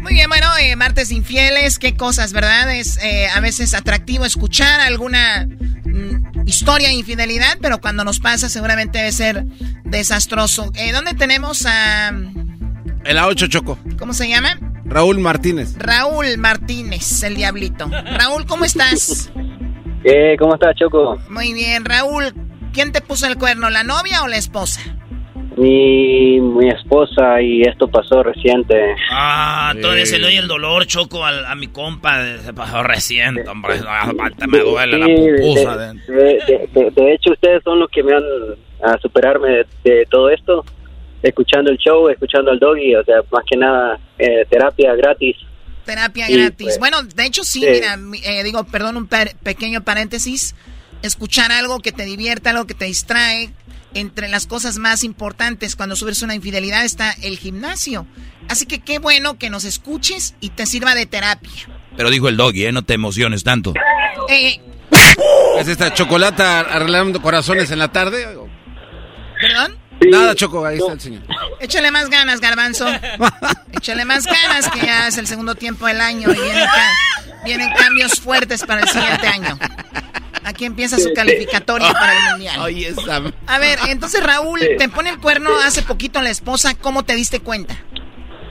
Muy 0.00 0.14
bien, 0.14 0.28
bueno, 0.28 0.48
eh, 0.60 0.74
martes 0.74 1.10
de 1.10 1.14
infieles, 1.14 1.78
qué 1.78 1.96
cosas, 1.96 2.32
¿verdad? 2.32 2.74
Es 2.74 2.98
eh, 3.04 3.28
a 3.32 3.38
veces 3.38 3.72
atractivo 3.72 4.24
escuchar 4.24 4.80
alguna 4.80 5.46
mm, 5.84 6.48
historia 6.48 6.88
de 6.88 6.94
infidelidad, 6.94 7.56
pero 7.62 7.80
cuando 7.80 8.02
nos 8.02 8.18
pasa 8.18 8.48
seguramente 8.48 8.98
debe 8.98 9.12
ser 9.12 9.44
desastroso. 9.84 10.72
Eh, 10.74 10.90
¿Dónde 10.90 11.14
tenemos 11.14 11.66
a... 11.66 12.08
El 12.08 13.16
A8 13.16 13.48
Choco. 13.48 13.78
¿Cómo 13.96 14.12
se 14.12 14.28
llama? 14.28 14.58
Raúl 14.84 15.20
Martínez. 15.20 15.74
Raúl 15.78 16.36
Martínez, 16.36 17.22
el 17.22 17.36
diablito. 17.36 17.88
Raúl, 17.88 18.44
¿cómo 18.44 18.64
estás? 18.64 19.30
Eh, 20.04 20.36
¿Cómo 20.38 20.54
estás, 20.54 20.74
Choco? 20.76 21.18
Muy 21.28 21.52
bien, 21.52 21.84
Raúl. 21.84 22.32
¿Quién 22.72 22.92
te 22.92 23.00
puso 23.00 23.26
el 23.26 23.36
cuerno, 23.36 23.70
la 23.70 23.84
novia 23.84 24.22
o 24.22 24.28
la 24.28 24.36
esposa? 24.36 24.80
Mi, 25.56 26.40
mi 26.40 26.68
esposa 26.68 27.40
y 27.42 27.62
esto 27.62 27.86
pasó 27.86 28.22
reciente. 28.22 28.94
Ah, 29.10 29.74
todavía 29.80 30.06
se 30.06 30.18
le 30.18 30.28
oye 30.28 30.38
el 30.38 30.48
dolor, 30.48 30.86
Choco, 30.86 31.24
a, 31.24 31.54
mi 31.54 31.68
compa. 31.68 32.38
Se 32.38 32.54
pasó 32.54 32.82
reciente, 32.82 33.46
hombre. 33.48 33.74
Me 34.48 34.58
duele 34.58 34.98
la 34.98 35.06
pupusa. 35.06 35.76
De, 35.76 36.68
de, 36.72 36.90
de, 36.90 37.12
hecho, 37.12 37.32
ustedes 37.32 37.62
son 37.62 37.80
los 37.80 37.90
que 37.90 38.02
me 38.02 38.14
han 38.14 38.24
a 38.82 38.98
superarme 38.98 39.64
de, 39.84 40.06
todo 40.10 40.28
esto, 40.30 40.64
escuchando 41.22 41.70
el 41.70 41.78
show, 41.78 42.08
escuchando 42.08 42.50
al 42.50 42.58
doggy, 42.58 42.96
o 42.96 43.04
sea, 43.04 43.16
más 43.30 43.44
que 43.48 43.56
nada, 43.56 43.98
eh, 44.18 44.44
terapia 44.48 44.94
gratis. 44.94 45.36
Terapia 45.84 46.28
gratis. 46.28 46.66
Pues, 46.66 46.78
bueno, 46.78 47.02
de 47.02 47.24
hecho 47.24 47.44
sí, 47.44 47.60
mira, 47.60 47.98
eh, 48.24 48.42
digo, 48.42 48.64
perdón, 48.64 48.96
un 48.96 49.06
pequeño 49.06 49.82
paréntesis. 49.82 50.54
Escuchar 51.02 51.50
algo 51.52 51.80
que 51.80 51.92
te 51.92 52.04
divierta, 52.04 52.50
algo 52.50 52.66
que 52.66 52.74
te 52.74 52.84
distrae. 52.86 53.50
Entre 53.94 54.28
las 54.30 54.46
cosas 54.46 54.78
más 54.78 55.04
importantes 55.04 55.76
cuando 55.76 55.96
subes 55.96 56.22
una 56.22 56.34
infidelidad 56.34 56.82
está 56.82 57.12
el 57.22 57.38
gimnasio. 57.38 58.06
Así 58.48 58.64
que 58.64 58.78
qué 58.78 58.98
bueno 58.98 59.36
que 59.38 59.50
nos 59.50 59.64
escuches 59.64 60.34
y 60.40 60.48
te 60.48 60.64
sirva 60.64 60.94
de 60.94 61.04
terapia. 61.04 61.68
Pero 61.94 62.08
dijo 62.08 62.28
el 62.28 62.38
doggy, 62.38 62.64
¿eh? 62.64 62.72
No 62.72 62.82
te 62.82 62.94
emociones 62.94 63.44
tanto. 63.44 63.74
Eh, 64.30 64.60
¿Es 65.58 65.68
esta 65.68 65.92
chocolata 65.92 66.60
arreglando 66.60 67.20
corazones 67.20 67.70
en 67.70 67.78
la 67.78 67.92
tarde? 67.92 68.26
¿Perdón? 69.40 69.76
Nada, 70.10 70.34
Choco, 70.34 70.64
ahí 70.64 70.78
está 70.78 70.92
el 70.92 71.00
señor. 71.00 71.22
Échale 71.60 71.90
más 71.90 72.10
ganas, 72.10 72.40
Garbanzo. 72.40 72.86
Échale 73.72 74.04
más 74.04 74.26
ganas, 74.26 74.68
que 74.70 74.86
ya 74.86 75.08
es 75.08 75.18
el 75.18 75.26
segundo 75.26 75.54
tiempo 75.54 75.86
del 75.86 76.00
año 76.00 76.28
y 76.30 77.44
vienen, 77.44 77.70
cambios 77.76 78.20
fuertes 78.20 78.64
para 78.64 78.82
el 78.82 78.88
siguiente 78.88 79.26
año. 79.26 79.58
Aquí 80.44 80.64
empieza 80.64 80.98
su 80.98 81.12
calificatoria 81.14 81.92
para 81.92 82.12
el 82.12 82.30
mundial. 82.32 83.34
A 83.46 83.58
ver, 83.58 83.78
entonces 83.88 84.24
Raúl, 84.24 84.60
te 84.78 84.88
pone 84.88 85.10
el 85.10 85.20
cuerno 85.20 85.50
hace 85.64 85.82
poquito 85.82 86.20
la 86.20 86.30
esposa. 86.30 86.76
¿Cómo 86.80 87.04
te 87.04 87.14
diste 87.14 87.40
cuenta? 87.40 87.74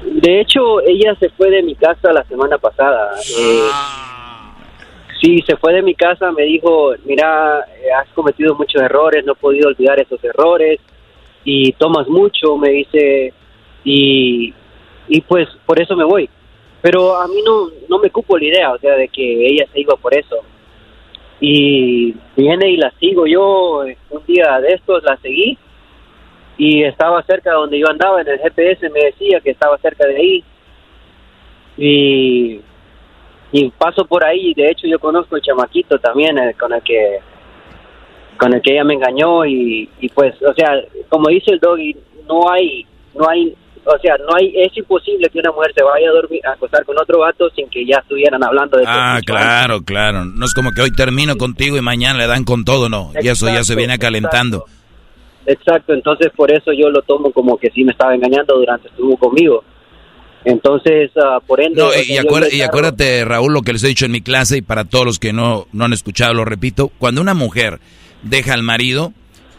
De 0.03 0.41
hecho, 0.41 0.81
ella 0.81 1.15
se 1.19 1.29
fue 1.29 1.49
de 1.49 1.63
mi 1.63 1.75
casa 1.75 2.11
la 2.11 2.23
semana 2.25 2.57
pasada. 2.57 3.11
Eh, 3.37 3.61
ah. 3.71 4.53
sí, 5.21 5.41
se 5.47 5.55
fue 5.57 5.73
de 5.73 5.81
mi 5.81 5.95
casa, 5.95 6.31
me 6.31 6.43
dijo, 6.43 6.93
mira, 7.05 7.59
eh, 7.59 7.91
has 7.99 8.09
cometido 8.13 8.55
muchos 8.55 8.81
errores, 8.81 9.25
no 9.25 9.33
he 9.33 9.35
podido 9.35 9.69
olvidar 9.69 9.99
esos 9.99 10.23
errores 10.23 10.79
y 11.43 11.71
tomas 11.73 12.07
mucho, 12.07 12.57
me 12.57 12.69
dice, 12.69 13.33
y, 13.83 14.53
y 15.07 15.21
pues 15.21 15.47
por 15.65 15.81
eso 15.81 15.95
me 15.95 16.03
voy. 16.03 16.29
Pero 16.81 17.15
a 17.15 17.27
mí 17.27 17.41
no, 17.45 17.69
no 17.89 17.99
me 17.99 18.09
cupo 18.09 18.37
la 18.37 18.45
idea, 18.45 18.71
o 18.71 18.79
sea, 18.79 18.95
de 18.95 19.07
que 19.07 19.47
ella 19.47 19.65
se 19.71 19.81
iba 19.81 19.95
por 19.95 20.13
eso. 20.17 20.37
Y 21.39 22.13
viene 22.35 22.69
y 22.69 22.77
la 22.77 22.91
sigo 22.99 23.25
yo, 23.25 23.83
un 24.09 24.25
día 24.25 24.59
de 24.59 24.73
estos 24.73 25.03
la 25.03 25.17
seguí 25.17 25.57
y 26.57 26.83
estaba 26.83 27.23
cerca 27.23 27.49
de 27.49 27.55
donde 27.55 27.79
yo 27.79 27.89
andaba, 27.89 28.21
en 28.21 28.27
el 28.27 28.39
GPS 28.39 28.87
me 28.89 29.05
decía 29.05 29.39
que 29.39 29.51
estaba 29.51 29.77
cerca 29.79 30.05
de 30.05 30.15
ahí. 30.15 30.43
Y, 31.77 32.61
y 33.51 33.69
paso 33.71 34.05
por 34.05 34.23
ahí, 34.23 34.53
de 34.53 34.69
hecho 34.69 34.87
yo 34.87 34.99
conozco 34.99 35.35
el 35.35 35.41
chamaquito 35.41 35.97
también 35.97 36.37
eh, 36.37 36.55
con 36.59 36.73
el 36.73 36.83
que 36.83 37.19
con 38.41 38.55
el 38.55 38.61
que 38.63 38.73
ella 38.73 38.83
me 38.83 38.95
engañó 38.95 39.45
y, 39.45 39.87
y 39.99 40.09
pues, 40.09 40.33
o 40.41 40.51
sea, 40.55 40.71
como 41.09 41.29
dice 41.29 41.51
el 41.51 41.59
doggy, 41.59 41.95
no 42.27 42.51
hay, 42.51 42.87
no 43.13 43.29
hay, 43.29 43.55
o 43.85 43.99
sea, 44.01 44.15
no 44.17 44.35
hay, 44.35 44.51
es 44.55 44.75
imposible 44.75 45.29
que 45.29 45.37
una 45.37 45.51
mujer 45.51 45.71
se 45.75 45.83
vaya 45.83 46.09
a 46.09 46.13
dormir, 46.13 46.41
a 46.47 46.53
acostar 46.53 46.83
con 46.83 46.97
otro 46.99 47.19
vato 47.19 47.51
sin 47.51 47.69
que 47.69 47.85
ya 47.85 47.97
estuvieran 47.97 48.43
hablando 48.43 48.79
de 48.79 48.85
Ah, 48.87 49.19
claro, 49.23 49.83
claro. 49.83 50.25
No 50.25 50.43
es 50.43 50.55
como 50.55 50.71
que 50.71 50.81
hoy 50.81 50.91
termino 50.91 51.37
contigo 51.37 51.77
y 51.77 51.81
mañana 51.81 52.17
le 52.17 52.25
dan 52.25 52.43
con 52.43 52.65
todo, 52.65 52.89
no. 52.89 53.11
y 53.21 53.27
eso 53.27 53.45
ya 53.45 53.63
se 53.63 53.75
viene 53.75 53.99
calentando. 53.99 54.65
Exacto. 55.45 55.93
entonces 55.93 56.31
por 56.35 56.51
eso 56.51 56.71
yo 56.71 56.89
lo 56.89 57.03
tomo 57.03 57.31
como 57.31 57.57
que 57.57 57.69
sí 57.69 57.83
me 57.83 57.91
estaba 57.91 58.15
engañando 58.15 58.57
durante 58.57 58.87
estuvo 58.87 59.17
conmigo. 59.17 59.63
Entonces, 60.45 61.11
uh, 61.15 61.45
por 61.45 61.61
ende... 61.61 61.79
No, 61.79 61.89
y, 61.93 62.13
y, 62.13 62.61
acuérdate, 62.63 63.23
Raúl, 63.23 63.53
lo 63.53 63.61
que 63.61 63.73
les 63.73 63.83
he 63.83 63.89
dicho 63.89 64.05
en 64.05 64.11
mi 64.11 64.21
clase 64.21 64.57
y 64.57 64.61
para 64.63 64.85
todos 64.85 65.05
los 65.05 65.19
que 65.19 65.31
no, 65.31 65.67
no 65.71 65.85
han 65.85 65.93
escuchado, 65.93 66.33
lo 66.33 66.43
repito, 66.43 66.91
cuando 66.97 67.21
una 67.21 67.35
mujer 67.35 67.79
deja 68.23 68.53
al 68.53 68.63
marido 68.63 69.13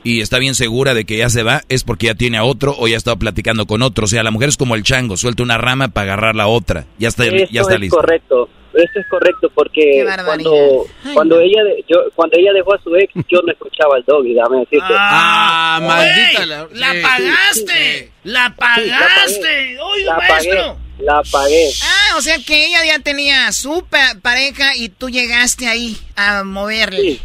y 0.05 0.21
está 0.21 0.39
bien 0.39 0.55
segura 0.55 0.95
de 0.95 1.05
que 1.05 1.17
ya 1.17 1.29
se 1.29 1.43
va, 1.43 1.63
es 1.69 1.85
porque 1.85 2.07
ya 2.07 2.15
tiene 2.15 2.39
a 2.39 2.45
otro 2.45 2.75
o 2.79 2.89
ya 2.89 2.97
estado 2.97 3.19
platicando 3.19 3.67
con 3.67 3.83
otro. 3.83 4.05
O 4.05 4.09
sea, 4.09 4.23
la 4.23 4.31
mujer 4.31 4.49
es 4.49 4.57
como 4.57 4.75
el 4.75 4.83
chango, 4.83 5.17
suelta 5.17 5.43
una 5.43 5.59
rama 5.59 5.89
para 5.89 6.05
agarrar 6.05 6.35
la 6.35 6.49
otra. 6.49 6.87
Ya 6.99 7.09
está, 7.09 7.25
ya 7.25 7.61
está 7.61 7.77
es 7.77 7.91
correcto. 7.91 8.49
Eso 8.75 9.01
es 9.01 9.07
correcto 9.09 9.51
porque 9.55 10.03
cuando 10.25 10.87
cuando 11.13 11.39
ella 11.41 11.61
yo, 11.87 11.99
cuando 12.15 12.39
ella 12.39 12.55
dejó 12.55 12.75
a 12.75 12.83
su 12.83 12.97
ex 12.97 13.13
yo 13.29 13.43
no 13.43 13.53
escuchaba 13.53 13.97
al 13.97 14.05
doggy, 14.05 14.35
dame 14.35 14.61
decirte. 14.61 14.95
Ah, 14.99 15.79
maldita 15.83 16.47
la, 16.47 16.93
pagaste. 17.03 18.13
la 18.25 18.55
pagaste. 18.57 19.77
la 20.07 20.17
maestro. 20.17 20.79
la 21.01 21.23
pagué. 21.31 21.69
Ah, 21.83 22.17
o 22.17 22.23
sea 22.23 22.39
que 22.39 22.67
ella 22.67 22.79
ya 22.87 22.99
tenía 23.01 23.53
su 23.53 23.85
pareja 24.23 24.75
y 24.75 24.89
tú 24.89 25.11
llegaste 25.11 25.67
ahí 25.69 25.99
a 26.17 26.43
moverle. 26.43 27.03
Sí, 27.03 27.21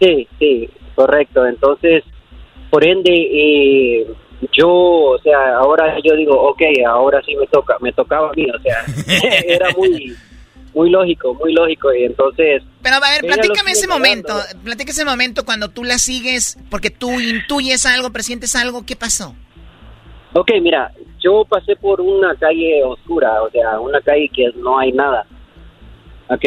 sí, 0.00 0.70
correcto. 0.94 1.46
Entonces, 1.46 2.04
por 2.70 2.84
ende, 2.86 3.10
eh, 3.12 4.06
yo, 4.52 4.68
o 4.68 5.18
sea, 5.18 5.56
ahora 5.56 5.96
yo 6.04 6.14
digo, 6.14 6.34
ok, 6.50 6.62
ahora 6.86 7.22
sí 7.24 7.34
me 7.36 7.46
toca, 7.46 7.76
me 7.80 7.92
tocaba 7.92 8.30
a 8.30 8.32
mí, 8.32 8.46
o 8.50 8.58
sea, 8.60 8.84
era 9.46 9.70
muy, 9.76 10.14
muy 10.74 10.90
lógico, 10.90 11.34
muy 11.34 11.52
lógico, 11.52 11.92
y 11.92 12.04
entonces... 12.04 12.62
Pero 12.82 12.96
a 12.96 13.00
ver, 13.00 13.20
platícame 13.22 13.72
ese 13.72 13.88
momento, 13.88 14.34
platícame 14.64 14.92
ese 14.92 15.04
momento 15.04 15.44
cuando 15.44 15.68
tú 15.68 15.84
la 15.84 15.98
sigues, 15.98 16.58
porque 16.70 16.90
tú 16.90 17.20
intuyes 17.20 17.84
algo, 17.86 18.10
presientes 18.10 18.54
algo, 18.54 18.84
¿qué 18.86 18.96
pasó? 18.96 19.34
Ok, 20.34 20.50
mira, 20.60 20.92
yo 21.20 21.44
pasé 21.48 21.74
por 21.74 22.00
una 22.00 22.34
calle 22.36 22.84
oscura, 22.84 23.42
o 23.42 23.50
sea, 23.50 23.80
una 23.80 24.00
calle 24.02 24.28
que 24.32 24.52
no 24.56 24.78
hay 24.78 24.92
nada, 24.92 25.26
ok, 26.28 26.44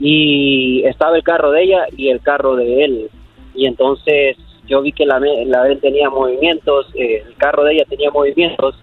y 0.00 0.82
estaba 0.86 1.16
el 1.16 1.22
carro 1.22 1.50
de 1.50 1.62
ella 1.62 1.86
y 1.96 2.08
el 2.08 2.20
carro 2.22 2.56
de 2.56 2.84
él. 2.84 3.10
Y 3.54 3.66
entonces 3.66 4.36
yo 4.66 4.80
vi 4.80 4.92
que 4.92 5.04
la, 5.04 5.20
la 5.20 5.64
de 5.64 5.72
él 5.72 5.80
tenía 5.80 6.08
movimientos, 6.08 6.86
eh, 6.94 7.22
el 7.26 7.36
carro 7.36 7.64
de 7.64 7.74
ella 7.74 7.84
tenía 7.88 8.10
movimientos. 8.10 8.74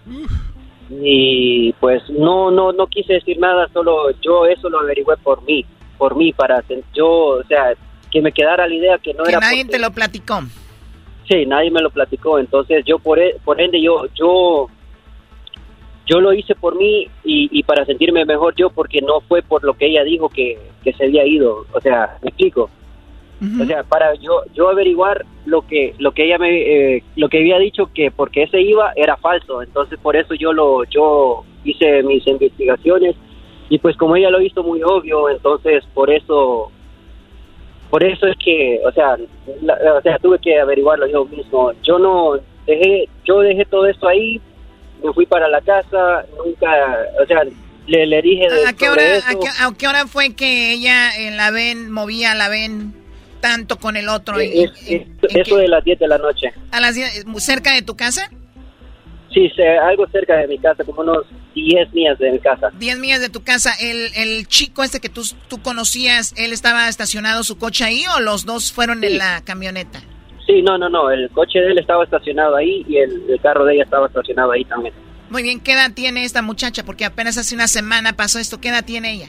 Y 0.90 1.72
pues 1.80 2.02
no, 2.08 2.50
no, 2.50 2.72
no 2.72 2.86
quise 2.86 3.14
decir 3.14 3.38
nada, 3.38 3.68
solo 3.72 4.10
yo 4.22 4.46
eso 4.46 4.70
lo 4.70 4.80
averigüé 4.80 5.16
por 5.18 5.42
mí, 5.42 5.66
por 5.98 6.16
mí, 6.16 6.32
para 6.32 6.62
yo, 6.94 7.08
o 7.08 7.44
sea, 7.44 7.74
que 8.10 8.22
me 8.22 8.32
quedara 8.32 8.66
la 8.66 8.74
idea 8.74 8.98
que 8.98 9.12
no 9.12 9.24
que 9.24 9.32
era... 9.32 9.40
Nadie 9.40 9.66
te 9.66 9.78
lo 9.78 9.90
platicó. 9.90 10.40
Sí, 11.28 11.44
nadie 11.44 11.70
me 11.70 11.82
lo 11.82 11.90
platicó, 11.90 12.38
entonces 12.38 12.84
yo 12.86 12.98
por, 12.98 13.18
e, 13.18 13.36
por 13.44 13.60
ende 13.60 13.82
yo, 13.82 14.06
yo 14.14 14.68
yo 16.08 16.20
lo 16.20 16.32
hice 16.32 16.54
por 16.54 16.74
mí 16.76 17.06
y, 17.22 17.62
para 17.64 17.84
sentirme 17.84 18.24
mejor 18.24 18.54
yo 18.56 18.70
porque 18.70 19.00
no 19.02 19.20
fue 19.20 19.42
por 19.42 19.62
lo 19.62 19.74
que 19.74 19.86
ella 19.86 20.02
dijo 20.04 20.28
que, 20.28 20.58
se 20.96 21.04
había 21.04 21.26
ido. 21.26 21.66
O 21.74 21.80
sea 21.80 22.16
me 22.22 22.30
explico 22.30 22.70
o 23.40 23.64
sea 23.66 23.84
para 23.84 24.14
yo 24.14 24.42
yo 24.52 24.68
averiguar 24.68 25.24
lo 25.46 25.62
que 25.62 25.94
lo 25.98 26.10
que 26.10 26.24
ella 26.24 26.38
me 26.38 26.96
eh, 26.96 27.04
lo 27.14 27.28
que 27.28 27.38
había 27.38 27.58
dicho 27.58 27.88
que 27.94 28.10
porque 28.10 28.44
ese 28.44 28.60
iba 28.60 28.92
era 28.96 29.16
falso. 29.16 29.62
Entonces 29.62 29.98
por 30.00 30.16
eso 30.16 30.34
yo 30.34 30.52
lo 30.52 30.84
yo 30.84 31.44
hice 31.64 32.02
mis 32.02 32.26
investigaciones. 32.26 33.14
Y 33.70 33.78
pues 33.78 33.96
como 33.96 34.16
ella 34.16 34.30
lo 34.30 34.40
hizo 34.40 34.62
muy 34.62 34.82
obvio 34.82 35.28
entonces 35.28 35.84
por 35.94 36.10
eso 36.10 36.72
por 37.90 38.02
eso 38.02 38.26
es 38.26 38.36
que 38.42 38.80
o 38.84 38.90
sea 38.92 39.16
o 39.16 40.00
sea 40.02 40.18
tuve 40.18 40.38
que 40.38 40.58
averiguarlo 40.58 41.06
yo 41.06 41.24
mismo. 41.26 41.72
Yo 41.82 41.98
no 41.98 42.32
dejé 42.66 43.08
yo 43.24 43.40
dejé 43.40 43.64
todo 43.66 43.86
esto 43.86 44.08
ahí 44.08 44.40
me 45.02 45.12
fui 45.12 45.26
para 45.26 45.48
la 45.48 45.60
casa, 45.60 46.24
nunca, 46.44 46.68
o 47.22 47.26
sea, 47.26 47.42
le, 47.86 48.06
le 48.06 48.22
dije... 48.22 48.46
¿A, 48.66 48.72
qué 48.72 48.88
hora, 48.88 49.02
a, 49.02 49.74
qué, 49.74 49.88
hora 49.88 50.06
fue 50.06 50.34
que 50.34 50.72
ella 50.72 51.16
en 51.16 51.36
la 51.36 51.50
ven, 51.50 51.90
movía 51.90 52.34
la 52.34 52.48
ven 52.48 52.94
tanto 53.40 53.78
con 53.78 53.96
el 53.96 54.08
otro? 54.08 54.38
eso 54.38 55.56
de 55.56 55.68
las 55.68 55.84
10 55.84 55.98
de 55.98 56.08
la 56.08 56.18
noche. 56.18 56.52
¿A 56.70 56.80
las 56.80 56.94
10, 56.94 57.24
cerca 57.38 57.72
de 57.72 57.82
tu 57.82 57.96
casa? 57.96 58.30
Sí, 59.32 59.50
algo 59.82 60.06
cerca 60.08 60.36
de 60.36 60.48
mi 60.48 60.58
casa, 60.58 60.84
como 60.84 61.02
unos 61.02 61.26
10 61.54 61.92
millas 61.92 62.18
de 62.18 62.32
mi 62.32 62.38
casa. 62.38 62.70
10 62.78 62.98
millas 62.98 63.20
de 63.20 63.28
tu 63.28 63.42
casa. 63.42 63.72
¿El, 63.80 64.10
el 64.16 64.48
chico 64.48 64.82
este 64.82 65.00
que 65.00 65.08
tú, 65.08 65.22
tú 65.48 65.60
conocías, 65.60 66.34
él 66.36 66.52
estaba 66.52 66.88
estacionado 66.88 67.44
su 67.44 67.58
coche 67.58 67.84
ahí 67.84 68.04
o 68.16 68.20
los 68.20 68.46
dos 68.46 68.72
fueron 68.72 69.04
en 69.04 69.18
la 69.18 69.42
camioneta? 69.44 70.00
Sí, 70.48 70.62
no, 70.62 70.78
no, 70.78 70.88
no. 70.88 71.10
El 71.10 71.28
coche 71.30 71.58
de 71.60 71.72
él 71.72 71.78
estaba 71.78 72.04
estacionado 72.04 72.56
ahí 72.56 72.82
y 72.88 72.96
el, 72.96 73.38
carro 73.42 73.66
de 73.66 73.74
ella 73.74 73.84
estaba 73.84 74.06
estacionado 74.06 74.50
ahí 74.52 74.64
también. 74.64 74.94
Muy 75.28 75.42
bien, 75.42 75.60
¿qué 75.60 75.72
edad 75.72 75.92
tiene 75.92 76.24
esta 76.24 76.40
muchacha? 76.40 76.84
Porque 76.84 77.04
apenas 77.04 77.36
hace 77.36 77.54
una 77.54 77.68
semana 77.68 78.14
pasó 78.14 78.38
esto. 78.38 78.58
¿Qué 78.58 78.70
edad 78.70 78.82
tiene 78.82 79.12
ella? 79.12 79.28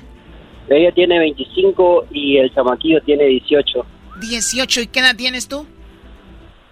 Ella 0.70 0.94
tiene 0.94 1.20
25 1.20 2.06
y 2.12 2.38
el 2.38 2.54
chamaquillo 2.54 3.02
tiene 3.02 3.26
18. 3.26 3.86
18. 4.22 4.82
¿Y 4.82 4.88
qué 4.88 5.00
edad 5.02 5.16
tienes 5.18 5.50
tú? 5.50 5.68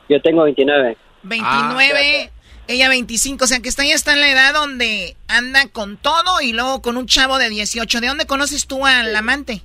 Yo 0.08 0.22
tengo 0.22 0.44
29. 0.44 0.96
29, 1.24 2.32
ella 2.70 2.88
25. 2.88 3.44
O 3.44 3.48
sea, 3.48 3.60
que 3.60 3.68
está, 3.68 3.84
ya 3.84 3.96
está 3.96 4.14
en 4.14 4.22
la 4.22 4.32
edad 4.32 4.54
donde 4.54 5.18
anda 5.28 5.68
con 5.68 5.98
todo 5.98 6.40
y 6.42 6.54
luego 6.54 6.82
con 6.82 6.96
un 6.96 7.06
chavo 7.06 7.38
de 7.38 7.50
18. 7.50 8.00
¿De 8.00 8.08
dónde 8.08 8.28
conoces 8.28 8.66
tú 8.66 8.86
al 8.86 9.14
amante? 9.14 9.62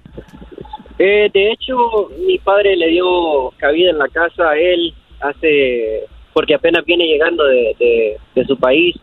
Eh, 0.98 1.30
de 1.32 1.52
hecho, 1.52 2.10
mi 2.26 2.38
padre 2.38 2.76
le 2.76 2.88
dio 2.88 3.50
cabida 3.56 3.90
en 3.90 3.98
la 3.98 4.08
casa 4.08 4.50
a 4.50 4.58
él 4.58 4.94
hace, 5.20 6.04
porque 6.32 6.54
apenas 6.54 6.84
viene 6.84 7.06
llegando 7.06 7.44
de, 7.44 8.18
de, 8.34 8.44
su 8.44 8.56
país 8.58 8.96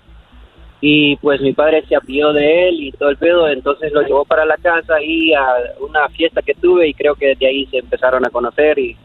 y 0.81 1.15
pues 1.17 1.41
mi 1.41 1.53
padre 1.53 1.83
se 1.87 1.95
apió 1.95 2.31
de 2.31 2.69
él 2.69 2.79
y 2.79 2.91
todo 2.91 3.09
el 3.09 3.17
pedo, 3.17 3.49
entonces 3.49 3.91
lo 3.91 4.01
llevó 4.01 4.25
para 4.25 4.45
la 4.45 4.57
casa 4.57 5.01
y 5.01 5.33
a 5.33 5.45
una 5.79 6.07
fiesta 6.09 6.41
que 6.41 6.53
tuve 6.53 6.87
y 6.87 6.93
creo 6.93 7.15
que 7.15 7.27
desde 7.27 7.47
ahí 7.47 7.65
se 7.67 7.77
empezaron 7.77 8.25
a 8.25 8.29
conocer 8.29 8.79
y, 8.79 8.95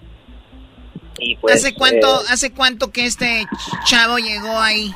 y 1.18 1.36
pues... 1.36 1.56
¿Hace 1.56 1.74
cuánto, 1.74 2.06
eh, 2.06 2.26
¿Hace 2.30 2.52
cuánto 2.52 2.92
que 2.92 3.06
este 3.06 3.46
chavo 3.86 4.18
llegó 4.18 4.58
ahí? 4.58 4.92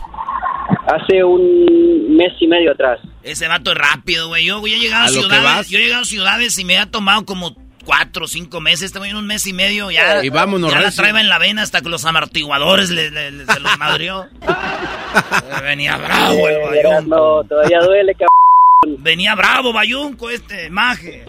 Hace 0.86 1.24
un 1.24 2.16
mes 2.16 2.32
y 2.40 2.46
medio 2.46 2.72
atrás. 2.72 3.00
Ese 3.22 3.46
vato 3.46 3.72
es 3.72 3.78
rápido, 3.78 4.28
güey. 4.28 4.46
Yo, 4.46 4.64
he 4.64 4.78
llegado 4.78 5.04
a, 5.04 5.08
ciudades, 5.08 5.68
yo 5.68 5.78
he 5.78 5.82
llegado 5.82 6.02
a 6.02 6.06
ciudades 6.06 6.58
y 6.58 6.64
me 6.64 6.78
ha 6.78 6.90
tomado 6.90 7.26
como 7.26 7.54
cuatro 7.88 8.26
o 8.26 8.28
cinco 8.28 8.60
meses, 8.60 8.82
estamos 8.82 9.08
en 9.08 9.16
un 9.16 9.26
mes 9.26 9.46
y 9.46 9.54
medio 9.54 9.90
ya. 9.90 10.22
Y 10.22 10.28
vámonos, 10.28 10.70
Ya 10.70 10.80
la 10.80 10.90
traeba 10.90 11.22
en 11.22 11.30
la 11.30 11.38
vena 11.38 11.62
hasta 11.62 11.80
que 11.80 11.88
los 11.88 12.04
amortiguadores 12.04 12.90
le, 12.90 13.08
se 13.08 13.60
los 13.60 13.78
madrió. 13.78 14.26
Venía 15.62 15.96
bravo 15.96 16.48
el 16.50 16.60
bayunco. 16.60 17.16
No, 17.16 17.44
todavía 17.44 17.80
duele, 17.80 18.12
cabrón. 18.82 19.02
Venía 19.02 19.34
bravo 19.34 19.72
bayunco 19.72 20.28
este, 20.28 20.68
maje. 20.68 21.24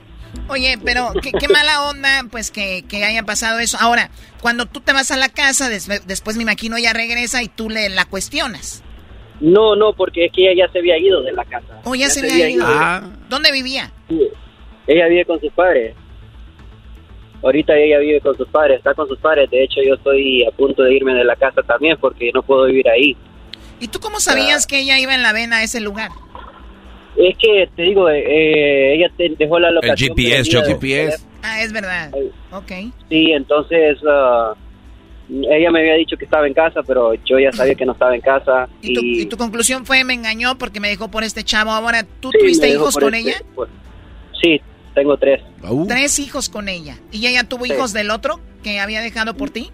Oye, 0.50 0.78
pero 0.84 1.14
qué, 1.22 1.48
mala 1.48 1.84
onda, 1.84 2.26
pues 2.30 2.52
que, 2.52 2.84
que, 2.90 3.06
haya 3.06 3.24
pasado 3.24 3.60
eso. 3.60 3.78
Ahora, 3.80 4.10
cuando 4.42 4.66
tú 4.66 4.82
te 4.82 4.92
vas 4.92 5.12
a 5.12 5.18
la 5.18 5.30
casa, 5.30 5.70
después 5.70 6.36
me 6.36 6.44
imagino 6.44 6.76
ella 6.76 6.92
regresa 6.92 7.42
y 7.42 7.48
tú 7.48 7.70
le 7.70 7.88
la 7.88 8.04
cuestionas. 8.04 8.84
No, 9.40 9.78
no, 9.78 9.94
porque 9.94 10.26
es 10.26 10.34
que 10.34 10.42
ella 10.52 10.66
ya 10.66 10.74
se 10.74 10.80
había 10.80 10.98
ido 10.98 11.22
de 11.22 11.32
la 11.32 11.46
casa. 11.46 11.80
Oh, 11.86 11.96
ya, 11.96 12.10
se, 12.10 12.20
había, 12.20 12.50
ido. 12.50 12.66
Ah. 12.68 13.02
¿Dónde 13.30 13.54
vivía? 13.54 13.94
Ella 14.88 15.08
vive 15.08 15.24
con 15.24 15.40
sus 15.40 15.54
padres. 15.54 15.96
Ahorita 17.42 17.76
ella 17.76 18.00
vive 18.00 18.20
con 18.22 18.36
sus 18.36 18.48
padres, 18.50 18.78
está 18.78 18.94
con 18.94 19.08
sus 19.08 19.18
padres. 19.20 19.50
De 19.50 19.64
hecho, 19.64 19.82
yo 19.86 19.96
estoy 19.96 20.44
a 20.46 20.52
punto 20.52 20.84
de 20.84 20.94
irme 20.94 21.14
de 21.14 21.24
la 21.24 21.36
casa 21.36 21.62
también 21.64 21.98
porque 22.00 22.32
no 22.34 22.44
puedo 22.44 22.66
vivir 22.66 22.88
ahí. 22.90 23.16
¿Y 23.80 23.88
tú 23.88 24.00
cómo 24.00 24.20
sabías 24.20 24.68
que 24.68 24.82
ella 24.82 25.00
iba 25.00 25.16
en 25.16 25.22
la 25.22 25.32
vena 25.32 25.58
a 25.58 25.64
ese 25.64 25.80
lugar? 25.80 26.12
Es 27.16 27.38
que, 27.38 27.70
te 27.76 27.82
digo, 27.84 28.10
eh, 28.10 28.24
eh, 28.26 28.96
ella 28.96 29.12
te 29.18 29.30
dejó 29.38 29.60
la 29.60 29.72
locación. 29.72 30.14
El 30.18 30.24
GPS, 30.26 30.50
yo 30.50 30.64
GPS. 30.64 31.26
Ah, 31.42 31.64
es 31.64 31.72
verdad. 31.72 32.12
Ok. 32.52 32.72
Sí, 33.10 33.32
entonces 33.32 33.98
uh, 34.04 34.54
ella 35.30 35.72
me 35.72 35.80
había 35.80 35.94
dicho 35.96 36.18
que 36.18 36.26
estaba 36.26 36.48
en 36.48 36.54
casa, 36.54 36.82
pero 36.84 37.14
yo 37.26 37.40
ya 37.40 37.52
sabía 37.52 37.76
que 37.76 37.86
no 37.86 37.94
estaba 37.94 38.16
en 38.16 38.22
casa. 38.22 38.68
¿Y, 38.82 39.26
Tu, 39.26 39.38
conclusión 39.38 39.86
fue, 39.86 40.04
me 40.04 40.14
engañó 40.14 40.58
porque 40.58 40.80
me 40.80 40.90
dejó 40.90 41.10
por 41.10 41.24
este 41.24 41.44
chavo. 41.44 41.72
Ahora, 41.72 42.04
¿tú 42.20 42.32
tuviste 42.32 42.70
hijos 42.70 42.96
con 42.96 43.14
este, 43.14 43.30
ella? 43.30 43.42
sí, 44.42 44.62
tengo 45.00 45.18
tres. 45.18 45.42
Tres 45.88 46.20
hijos 46.20 46.50
con 46.50 46.68
ella. 46.68 46.98
¿Y 47.12 47.26
ella 47.26 47.46
tuvo 47.48 47.66
hijos 47.66 47.94
del 47.94 48.12
otro 48.12 48.42
que 48.64 48.82
había 48.82 49.00
dejado 49.00 49.34
por 49.36 49.50
ti? 49.50 49.70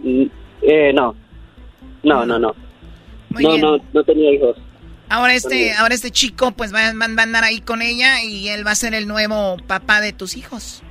Mm, 0.00 0.26
eh, 0.62 0.92
no. 0.94 1.16
No, 2.04 2.24
no, 2.24 2.38
no. 2.38 2.54
no, 3.30 3.58
no, 3.58 3.78
no 3.92 4.04
tenía 4.04 4.32
hijos. 4.32 4.56
Ahora 5.08 5.34
este, 5.34 5.72
ahora 5.72 5.94
este 5.94 6.10
chico 6.10 6.52
pues 6.52 6.72
va, 6.72 6.78
va, 6.78 7.04
a 7.04 7.22
andar 7.22 7.42
ahí 7.42 7.60
con 7.60 7.82
ella 7.82 8.22
y 8.22 8.48
él 8.48 8.64
va 8.64 8.70
a 8.70 8.76
ser 8.76 8.94
el 8.94 9.08
nuevo 9.08 9.56
papá 9.66 10.00
de 10.00 10.12
tus 10.12 10.36
hijos. 10.36 10.82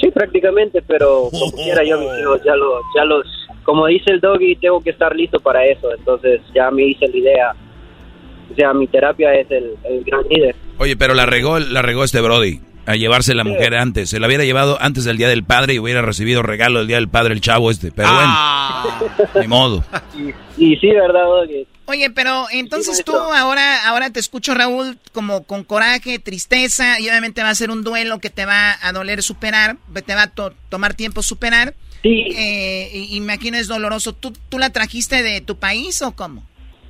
Sí, 0.00 0.10
prácticamente, 0.10 0.82
pero 0.82 1.28
como 1.30 1.52
quiera 1.52 1.84
yo 1.84 2.00
ya 2.44 2.56
los, 2.56 2.82
ya 2.96 3.04
los, 3.04 3.26
como 3.62 3.86
dice 3.86 4.10
el 4.10 4.20
doggy, 4.20 4.56
tengo 4.56 4.80
que 4.80 4.90
estar 4.90 5.14
listo 5.14 5.38
para 5.38 5.64
eso, 5.66 5.92
entonces 5.92 6.40
ya 6.54 6.70
me 6.70 6.84
hice 6.84 7.06
la 7.08 7.16
idea 7.16 7.54
o 8.50 8.54
sea, 8.54 8.72
mi 8.72 8.86
terapia 8.86 9.34
es 9.34 9.50
el, 9.50 9.76
gran 10.04 10.22
líder. 10.28 10.54
Oye, 10.78 10.96
pero 10.96 11.14
la 11.14 11.26
regó, 11.26 11.58
la 11.58 11.82
regó 11.82 12.04
este 12.04 12.20
Brody 12.20 12.60
a 12.86 12.96
llevarse 12.96 13.34
la 13.34 13.44
mujer 13.44 13.74
antes. 13.74 14.10
Se 14.10 14.20
la 14.20 14.26
hubiera 14.26 14.44
llevado 14.44 14.78
antes 14.80 15.04
del 15.04 15.16
Día 15.16 15.28
del 15.28 15.44
Padre 15.44 15.74
y 15.74 15.78
hubiera 15.78 16.02
recibido 16.02 16.42
regalo 16.42 16.80
el 16.80 16.86
Día 16.86 16.96
del 16.96 17.08
Padre 17.08 17.34
el 17.34 17.40
chavo 17.40 17.70
este. 17.70 17.92
Pero 17.92 18.08
ah. 18.10 18.98
bueno, 19.00 19.30
ni 19.40 19.48
modo. 19.48 19.84
Y, 20.56 20.76
sí, 20.76 20.86
¿verdad? 20.86 21.24
Oye, 21.86 22.10
pero 22.10 22.46
entonces 22.52 23.02
tú 23.04 23.12
ahora, 23.16 23.88
ahora 23.88 24.10
te 24.10 24.20
escucho, 24.20 24.54
Raúl, 24.54 24.98
como 25.10 25.42
con 25.42 25.64
coraje, 25.64 26.20
tristeza, 26.20 27.00
y 27.00 27.08
obviamente 27.08 27.42
va 27.42 27.50
a 27.50 27.54
ser 27.56 27.72
un 27.72 27.82
duelo 27.82 28.20
que 28.20 28.30
te 28.30 28.46
va 28.46 28.76
a 28.80 28.92
doler 28.92 29.24
superar, 29.24 29.78
te 30.06 30.14
va 30.14 30.22
a 30.22 30.32
tomar 30.68 30.94
tiempo 30.94 31.24
superar. 31.24 31.74
Sí. 32.04 32.28
Eh, 32.36 33.06
imagino 33.10 33.56
es 33.56 33.66
doloroso. 33.66 34.12
¿Tú, 34.12 34.32
¿Tú 34.48 34.60
la 34.60 34.70
trajiste 34.70 35.24
de 35.24 35.40
tu 35.40 35.56
país 35.56 36.02
o 36.02 36.12
cómo? 36.12 36.44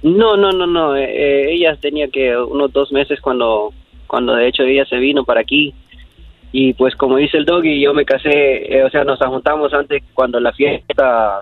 No, 0.04 0.36
no, 0.36 0.52
no, 0.52 0.66
no. 0.66 0.94
Eh, 0.94 1.04
eh, 1.04 1.54
ella 1.54 1.76
tenía 1.80 2.08
que 2.08 2.36
unos 2.36 2.70
dos 2.72 2.92
meses 2.92 3.20
cuando, 3.22 3.72
cuando 4.06 4.34
de 4.34 4.48
hecho 4.48 4.62
ella 4.62 4.84
se 4.84 4.96
vino 4.96 5.24
para 5.24 5.40
aquí. 5.40 5.74
Y 6.52 6.74
pues 6.74 6.94
como 6.94 7.16
dice 7.16 7.38
el 7.38 7.46
doggy, 7.46 7.80
yo 7.80 7.94
me 7.94 8.04
casé, 8.04 8.76
eh, 8.76 8.84
o 8.84 8.90
sea, 8.90 9.02
nos 9.02 9.18
juntamos 9.18 9.72
antes 9.72 10.02
cuando 10.12 10.38
la 10.38 10.52
fiesta 10.52 11.40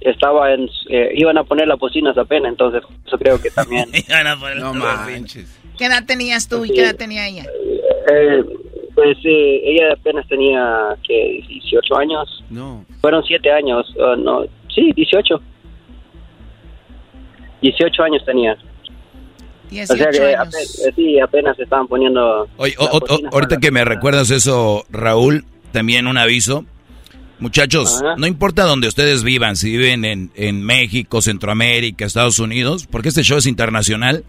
estaba 0.00 0.54
en, 0.54 0.70
iban 1.14 1.36
a 1.36 1.44
poner 1.44 1.66
las 1.66 1.78
bocinas 1.78 2.16
apenas, 2.16 2.52
entonces 2.52 2.82
eso 3.04 3.18
creo 3.18 3.42
que 3.42 3.50
también. 3.50 3.90
no 4.58 4.72
manches. 4.72 5.60
¿Qué 5.76 5.86
edad 5.86 6.06
tenías 6.06 6.48
tú 6.48 6.64
y 6.64 6.70
qué 6.70 6.82
edad 6.82 6.96
tenía 6.96 7.26
ella? 7.28 7.44
pues 8.94 9.18
ella 9.24 9.92
apenas 9.92 10.26
tenía 10.28 10.96
que 11.06 11.42
18 11.48 11.96
años. 11.96 12.44
No. 12.48 12.84
Fueron 13.00 13.24
7 13.24 13.50
años, 13.50 13.92
no, 14.18 14.44
sí, 14.72 14.92
18. 14.94 15.42
18 17.62 18.02
años 18.02 18.22
tenía. 18.24 18.56
18 19.70 19.92
o 19.92 19.96
sea 19.96 20.10
que 20.10 20.34
años. 20.34 20.54
Eh, 20.54 20.92
sí, 20.96 21.20
apenas 21.20 21.56
se 21.56 21.62
estaban 21.62 21.86
poniendo... 21.86 22.48
Oye, 22.56 22.74
ahorita 23.32 23.58
que 23.58 23.70
me 23.70 23.84
recuerdas 23.84 24.30
eso, 24.30 24.84
Raúl, 24.90 25.44
también 25.72 26.06
un 26.06 26.18
aviso. 26.18 26.64
Muchachos, 27.38 28.02
no 28.18 28.26
importa 28.26 28.64
donde 28.64 28.86
ustedes 28.86 29.24
vivan, 29.24 29.56
si 29.56 29.70
viven 29.70 30.04
en, 30.04 30.30
en 30.34 30.62
México, 30.62 31.22
Centroamérica, 31.22 32.04
Estados 32.04 32.38
Unidos, 32.38 32.86
porque 32.90 33.08
este 33.08 33.22
show 33.22 33.38
es 33.38 33.46
internacional. 33.46 34.24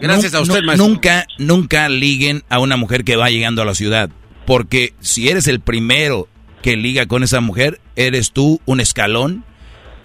Gracias 0.00 0.34
a 0.34 0.42
usted, 0.42 0.60
Nunca, 0.76 1.26
nunca 1.38 1.88
liguen 1.88 2.42
a 2.50 2.58
una 2.58 2.76
mujer 2.76 3.04
que 3.04 3.16
va 3.16 3.30
llegando 3.30 3.62
a 3.62 3.64
la 3.64 3.74
ciudad. 3.74 4.10
Porque 4.44 4.92
si 5.00 5.28
eres 5.30 5.46
el 5.48 5.60
primero 5.60 6.28
que 6.62 6.76
liga 6.76 7.06
con 7.06 7.22
esa 7.22 7.40
mujer, 7.40 7.80
eres 7.96 8.32
tú 8.32 8.60
un 8.66 8.80
escalón 8.80 9.44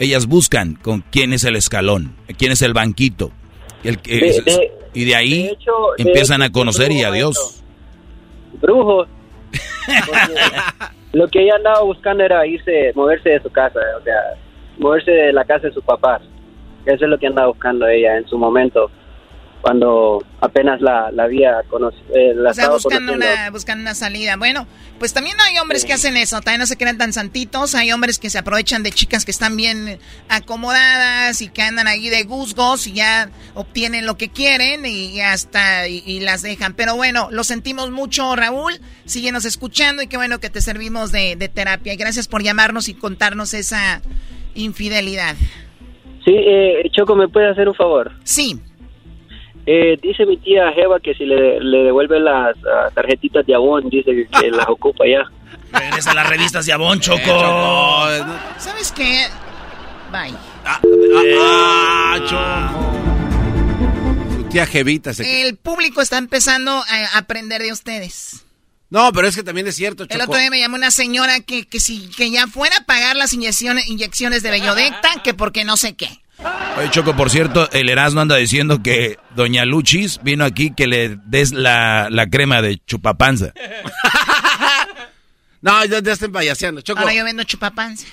ellas 0.01 0.25
buscan 0.25 0.75
con 0.75 1.01
quién 1.11 1.31
es 1.31 1.43
el 1.43 1.55
escalón, 1.55 2.15
quién 2.37 2.51
es 2.51 2.63
el 2.63 2.73
banquito. 2.73 3.31
El, 3.83 3.99
y 4.93 5.05
de 5.05 5.15
ahí 5.15 5.57
empiezan 5.97 6.41
a 6.41 6.51
conocer 6.51 6.91
y 6.91 7.03
adiós. 7.03 7.63
Brujo. 8.59 9.05
lo 11.13 11.27
que 11.27 11.43
ella 11.43 11.55
andaba 11.55 11.81
buscando 11.83 12.23
era 12.23 12.45
irse, 12.47 12.91
moverse 12.95 13.29
de 13.29 13.41
su 13.41 13.51
casa, 13.51 13.79
o 13.99 14.03
sea, 14.03 14.15
moverse 14.79 15.11
de 15.11 15.33
la 15.33 15.45
casa 15.45 15.67
de 15.67 15.73
sus 15.73 15.83
papás. 15.83 16.21
Eso 16.85 17.05
es 17.05 17.09
lo 17.09 17.19
que 17.19 17.27
andaba 17.27 17.49
buscando 17.49 17.87
ella 17.87 18.17
en 18.17 18.27
su 18.27 18.39
momento 18.39 18.89
cuando 19.61 20.23
apenas 20.39 20.81
la, 20.81 21.11
la 21.11 21.23
había 21.23 21.61
conocido. 21.69 22.03
Eh, 22.15 22.35
o 22.37 22.53
sea, 22.53 22.69
buscando 22.69 23.13
una, 23.13 23.49
buscando 23.51 23.81
una 23.81 23.93
salida. 23.93 24.35
Bueno, 24.35 24.67
pues 24.99 25.13
también 25.13 25.37
hay 25.39 25.57
hombres 25.59 25.85
que 25.85 25.93
hacen 25.93 26.17
eso, 26.17 26.41
también 26.41 26.59
no 26.59 26.65
se 26.65 26.77
creen 26.77 26.97
tan 26.97 27.13
santitos. 27.13 27.75
Hay 27.75 27.91
hombres 27.91 28.17
que 28.17 28.29
se 28.29 28.39
aprovechan 28.39 28.83
de 28.83 28.91
chicas 28.91 29.23
que 29.23 29.31
están 29.31 29.55
bien 29.55 29.99
acomodadas 30.29 31.41
y 31.41 31.49
que 31.49 31.61
andan 31.61 31.87
ahí 31.87 32.09
de 32.09 32.23
gusgos 32.23 32.87
y 32.87 32.93
ya 32.93 33.29
obtienen 33.53 34.05
lo 34.05 34.17
que 34.17 34.29
quieren 34.29 34.85
y 34.85 35.21
hasta 35.21 35.87
y, 35.87 36.19
las 36.21 36.41
dejan. 36.41 36.73
Pero 36.73 36.95
bueno, 36.95 37.29
lo 37.31 37.43
sentimos 37.43 37.91
mucho, 37.91 38.35
Raúl. 38.35 38.73
Síguenos 39.05 39.45
escuchando 39.45 40.01
y 40.01 40.07
qué 40.07 40.17
bueno 40.17 40.39
que 40.39 40.49
te 40.49 40.61
servimos 40.61 41.11
de, 41.11 41.35
de 41.35 41.49
terapia. 41.49 41.93
Y 41.93 41.97
gracias 41.97 42.27
por 42.27 42.43
llamarnos 42.43 42.89
y 42.89 42.95
contarnos 42.95 43.53
esa 43.53 44.01
infidelidad. 44.55 45.35
Sí, 46.25 46.33
eh, 46.35 46.89
Choco, 46.91 47.15
¿me 47.15 47.27
puede 47.27 47.49
hacer 47.49 47.67
un 47.67 47.75
favor? 47.75 48.11
Sí. 48.23 48.59
Eh, 49.65 49.97
dice 50.01 50.25
mi 50.25 50.37
tía 50.37 50.71
Jeva 50.73 50.99
que 50.99 51.13
si 51.13 51.25
le, 51.25 51.59
le 51.59 51.83
devuelve 51.83 52.19
las 52.19 52.55
ah, 52.65 52.89
tarjetitas 52.93 53.45
de 53.45 53.55
Avon, 53.55 53.89
dice 53.89 54.27
que, 54.39 54.51
las 54.51 54.67
ocupa 54.67 55.05
ya. 55.07 55.23
Regresa 55.71 56.13
las 56.13 56.27
revistas 56.27 56.65
de 56.65 56.73
Avon, 56.73 56.99
Choco. 56.99 57.19
Eh, 57.19 58.23
¿Sabes 58.57 58.91
qué? 58.91 59.27
Bye. 60.11 60.33
Ah, 60.65 60.79
ah, 61.39 62.17
Choco. 62.25 62.91
Tía 64.49 64.65
Jevita. 64.65 65.11
El 65.19 65.55
público 65.57 66.01
está 66.01 66.17
empezando 66.17 66.71
a 66.71 67.17
aprender 67.17 67.61
de 67.61 67.71
ustedes. 67.71 68.45
No, 68.91 69.13
pero 69.13 69.27
es 69.29 69.35
que 69.37 69.43
también 69.43 69.65
es 69.67 69.75
cierto, 69.75 70.05
El 70.09 70.19
otro 70.19 70.37
día 70.37 70.49
me 70.49 70.59
llamó 70.59 70.75
una 70.75 70.91
señora 70.91 71.39
que, 71.39 71.65
que 71.65 71.79
si 71.79 72.09
que 72.09 72.29
ya 72.29 72.47
fuera 72.47 72.75
a 72.75 72.83
pagar 72.83 73.15
las 73.15 73.31
inyecciones, 73.31 73.87
inyecciones 73.87 74.43
de 74.43 74.51
Bellodecta, 74.51 75.09
que 75.23 75.33
porque 75.33 75.63
no 75.63 75.77
sé 75.77 75.93
qué. 75.93 76.20
Oye, 76.77 76.89
Choco, 76.89 77.15
por 77.15 77.29
cierto, 77.29 77.69
el 77.71 77.89
Erasmo 77.89 78.21
anda 78.21 78.37
diciendo 78.37 78.81
que 78.81 79.17
Doña 79.35 79.65
Luchis 79.65 80.19
vino 80.23 80.45
aquí 80.45 80.73
que 80.73 80.87
le 80.87 81.17
des 81.25 81.51
la, 81.51 82.07
la 82.09 82.29
crema 82.29 82.61
de 82.61 82.81
chupapanza. 82.85 83.53
no, 85.61 85.85
ya, 85.85 86.01
ya 86.01 86.13
estén 86.13 86.31
payaseando, 86.31 86.81
Choco. 86.81 86.99
Ahora 86.99 87.13
yo 87.13 87.23
vendo 87.23 87.43
chupapanza. 87.43 88.07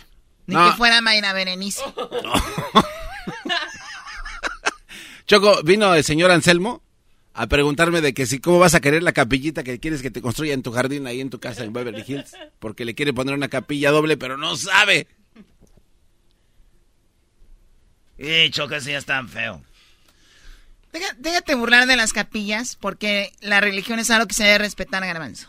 Ni 0.47 0.57
que 0.57 0.73
fuera 0.77 1.01
Mayra 1.01 1.33
Berenice. 1.33 1.83
Choco, 5.27 5.63
vino 5.63 5.95
el 5.95 6.05
señor 6.05 6.31
Anselmo 6.31 6.83
a 7.35 7.47
preguntarme 7.47 8.01
de 8.01 8.15
que 8.15 8.27
si 8.27 8.41
cómo 8.41 8.59
vas 8.59 8.75
a 8.75 8.81
querer 8.81 9.03
la 9.03 9.13
capillita 9.13 9.63
que 9.63 9.79
quieres 9.79 10.03
que 10.03 10.11
te 10.11 10.23
construya 10.23 10.55
en 10.55 10.63
tu 10.63 10.73
jardín 10.73 11.07
ahí 11.07 11.21
en 11.21 11.31
tu 11.31 11.39
casa 11.39 11.65
en 11.65 11.73
Beverly 11.73 12.05
Hills, 12.07 12.33
porque 12.59 12.85
le 12.85 12.95
quiere 12.95 13.13
poner 13.13 13.35
una 13.35 13.49
capilla 13.49 13.91
doble, 13.91 14.17
pero 14.17 14.37
no 14.37 14.57
sabe. 14.57 15.07
Y 18.19 18.51
Choco, 18.51 18.81
sí 18.81 18.93
es 18.93 19.05
tan 19.05 19.29
feo. 19.29 19.63
déjate 21.19 21.55
burlar 21.55 21.87
de 21.87 21.97
las 21.97 22.13
capillas, 22.13 22.77
porque 22.77 23.33
la 23.41 23.61
religión 23.61 23.99
es 23.99 24.11
algo 24.11 24.27
que 24.27 24.35
se 24.35 24.45
debe 24.45 24.59
respetar, 24.59 25.05
Garbanzo. 25.05 25.49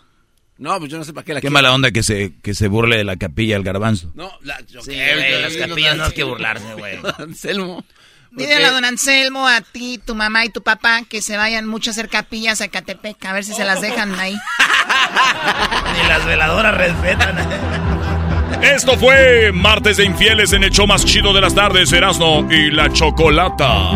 No, 0.60 0.78
pues 0.78 0.92
yo 0.92 0.98
no 0.98 1.06
sé 1.06 1.14
para 1.14 1.24
qué 1.24 1.34
la 1.34 1.42
Qué 1.42 1.50
mala 1.50 1.74
onda 1.74 1.92
que 1.92 2.04
se, 2.04 2.34
que 2.44 2.54
se 2.54 2.68
burle 2.68 2.98
de 2.98 3.06
la 3.06 3.16
capilla 3.16 3.56
el 3.56 3.64
garbanzo. 3.64 4.12
No, 4.14 4.30
la, 4.42 4.60
sí, 4.82 4.94
las 5.42 5.56
capillas 5.56 5.96
no 5.96 6.04
hay 6.04 6.12
que 6.12 6.24
burlarse, 6.24 6.74
güey. 6.74 7.00
Anselmo. 7.18 7.86
Dígale 8.32 8.66
a 8.66 8.72
don 8.72 8.86
Anselmo, 8.86 9.48
a 9.48 9.62
ti, 9.62 10.00
tu 10.06 10.16
mamá 10.16 10.46
y 10.46 10.50
tu 10.50 10.62
papá 10.62 11.04
que 11.10 11.22
se 11.22 11.38
vayan 11.38 11.66
mucho 11.66 11.90
a 11.90 11.94
hacer 11.94 12.10
capillas 12.10 12.60
a 12.62 12.68
Catepec, 12.68 13.24
a 13.26 13.34
ver 13.34 13.46
si 13.46 13.54
se 13.54 13.64
las 13.64 13.82
dejan 13.82 14.14
ahí. 14.20 14.34
Ni 15.98 16.08
las 16.08 16.26
veladoras 16.26 16.78
respetan. 16.78 17.38
Esto 18.62 18.98
fue 18.98 19.52
Martes 19.54 19.98
de 19.98 20.06
Infieles 20.06 20.54
en 20.54 20.64
el 20.64 20.72
show 20.72 20.88
más 20.88 21.06
chido 21.06 21.34
de 21.34 21.42
las 21.42 21.56
tardes, 21.56 21.92
Erasno 21.92 22.48
y 22.52 22.72
la 22.72 22.92
Chocolata. 22.92 23.92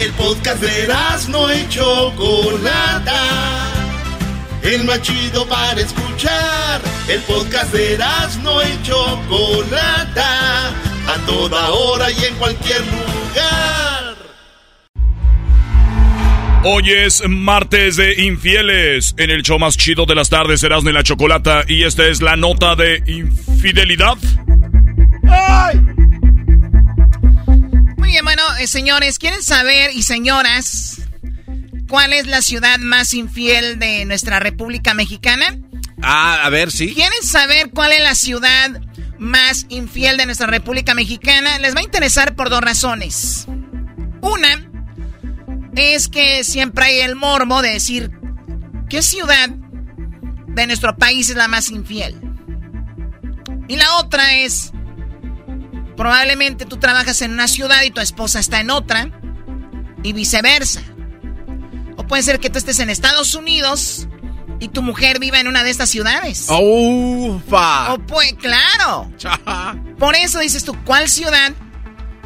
El 0.00 0.12
podcast 0.12 0.60
de 0.60 0.84
Erasno 0.84 1.54
y 1.54 1.68
Chocolata 1.68 3.64
el 4.64 4.84
más 4.84 5.02
chido 5.02 5.46
para 5.46 5.80
escuchar. 5.80 6.80
El 7.06 7.20
podcast 7.22 7.72
de 7.72 7.98
no 8.42 8.62
y 8.62 8.82
Chocolata, 8.82 10.68
a 10.68 11.26
toda 11.26 11.70
hora 11.70 12.10
y 12.10 12.24
en 12.24 12.34
cualquier 12.36 12.80
lugar. 12.80 13.93
Hoy 16.66 16.90
es 16.90 17.22
martes 17.28 17.96
de 17.96 18.22
infieles 18.22 19.14
en 19.18 19.30
el 19.30 19.42
show 19.42 19.58
más 19.58 19.76
chido 19.76 20.06
de 20.06 20.14
las 20.14 20.30
tardes, 20.30 20.62
Erasmo 20.62 20.90
y 20.90 20.92
la 20.94 21.02
Chocolata, 21.02 21.64
y 21.68 21.84
esta 21.84 22.06
es 22.06 22.22
la 22.22 22.36
nota 22.36 22.74
de 22.74 23.02
infidelidad. 23.06 24.16
¡Ay! 25.28 25.78
Muy 27.98 28.08
bien, 28.08 28.24
bueno, 28.24 28.42
eh, 28.60 28.66
señores, 28.66 29.18
¿quieren 29.18 29.42
saber 29.42 29.90
y 29.94 30.02
señoras 30.02 31.02
¿Cuál 31.88 32.12
es 32.12 32.26
la 32.26 32.40
ciudad 32.40 32.78
más 32.78 33.14
infiel 33.14 33.78
de 33.78 34.04
nuestra 34.04 34.40
República 34.40 34.94
Mexicana? 34.94 35.46
Ah, 36.02 36.40
a 36.44 36.50
ver, 36.50 36.72
sí. 36.72 36.94
¿Quieren 36.94 37.22
saber 37.22 37.70
cuál 37.70 37.92
es 37.92 38.02
la 38.02 38.14
ciudad 38.14 38.80
más 39.18 39.66
infiel 39.68 40.16
de 40.16 40.26
nuestra 40.26 40.46
República 40.46 40.94
Mexicana? 40.94 41.58
Les 41.58 41.74
va 41.76 41.80
a 41.80 41.84
interesar 41.84 42.34
por 42.34 42.50
dos 42.50 42.62
razones. 42.62 43.46
Una 44.22 44.70
es 45.76 46.08
que 46.08 46.44
siempre 46.44 46.86
hay 46.86 47.00
el 47.00 47.16
morbo 47.16 47.62
de 47.62 47.70
decir 47.70 48.10
qué 48.88 49.02
ciudad 49.02 49.48
de 49.48 50.66
nuestro 50.66 50.96
país 50.96 51.30
es 51.30 51.36
la 51.36 51.48
más 51.48 51.70
infiel. 51.70 52.20
Y 53.68 53.76
la 53.76 53.96
otra 53.96 54.36
es, 54.36 54.72
probablemente 55.96 56.66
tú 56.66 56.76
trabajas 56.76 57.22
en 57.22 57.32
una 57.32 57.48
ciudad 57.48 57.82
y 57.82 57.90
tu 57.90 58.00
esposa 58.00 58.38
está 58.38 58.60
en 58.60 58.70
otra, 58.70 59.10
y 60.04 60.12
viceversa. 60.12 60.82
O 61.96 62.06
puede 62.06 62.22
ser 62.22 62.38
que 62.38 62.50
tú 62.50 62.58
estés 62.58 62.78
en 62.78 62.90
Estados 62.90 63.34
Unidos 63.34 64.06
y 64.60 64.68
tu 64.68 64.82
mujer 64.82 65.18
viva 65.18 65.40
en 65.40 65.48
una 65.48 65.64
de 65.64 65.70
estas 65.70 65.88
ciudades. 65.88 66.46
¡Ufa! 66.48 67.94
O 67.94 67.98
pues, 67.98 68.34
claro. 68.34 69.10
Por 69.98 70.14
eso 70.14 70.38
dices 70.38 70.64
tú, 70.64 70.76
¿cuál 70.84 71.08
ciudad 71.08 71.52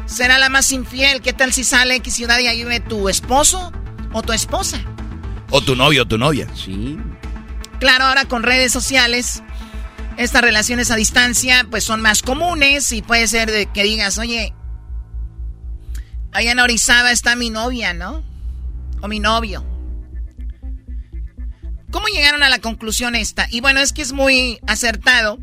será 0.09 0.37
la 0.37 0.49
más 0.49 0.71
infiel? 0.71 1.21
¿Qué 1.21 1.33
tal 1.33 1.53
si 1.53 1.63
sale 1.63 1.95
X 1.95 2.15
ciudad 2.15 2.39
y 2.39 2.47
ahí 2.47 2.63
vive 2.63 2.79
tu 2.79 3.09
esposo 3.09 3.71
o 4.11 4.21
tu 4.21 4.33
esposa? 4.33 4.81
O 5.51 5.61
tu 5.61 5.75
novio 5.75 6.03
o 6.03 6.07
tu 6.07 6.17
novia. 6.17 6.47
Sí. 6.55 6.97
Claro, 7.79 8.05
ahora 8.05 8.25
con 8.25 8.43
redes 8.43 8.73
sociales, 8.73 9.43
estas 10.17 10.41
relaciones 10.41 10.91
a 10.91 10.95
distancia 10.95 11.65
pues 11.69 11.83
son 11.83 12.01
más 12.01 12.21
comunes 12.21 12.91
y 12.91 13.01
puede 13.01 13.27
ser 13.27 13.51
de 13.51 13.67
que 13.67 13.83
digas, 13.83 14.17
oye, 14.17 14.53
allá 16.31 16.51
en 16.51 16.59
Orizaba 16.59 17.11
está 17.11 17.35
mi 17.35 17.49
novia, 17.49 17.93
¿no? 17.93 18.27
o 19.01 19.07
mi 19.07 19.19
novio. 19.19 19.65
¿Cómo 21.91 22.05
llegaron 22.07 22.43
a 22.43 22.49
la 22.49 22.59
conclusión 22.59 23.15
esta? 23.15 23.47
Y 23.49 23.61
bueno, 23.61 23.79
es 23.79 23.93
que 23.93 24.01
es 24.01 24.13
muy 24.13 24.59
acertado 24.67 25.39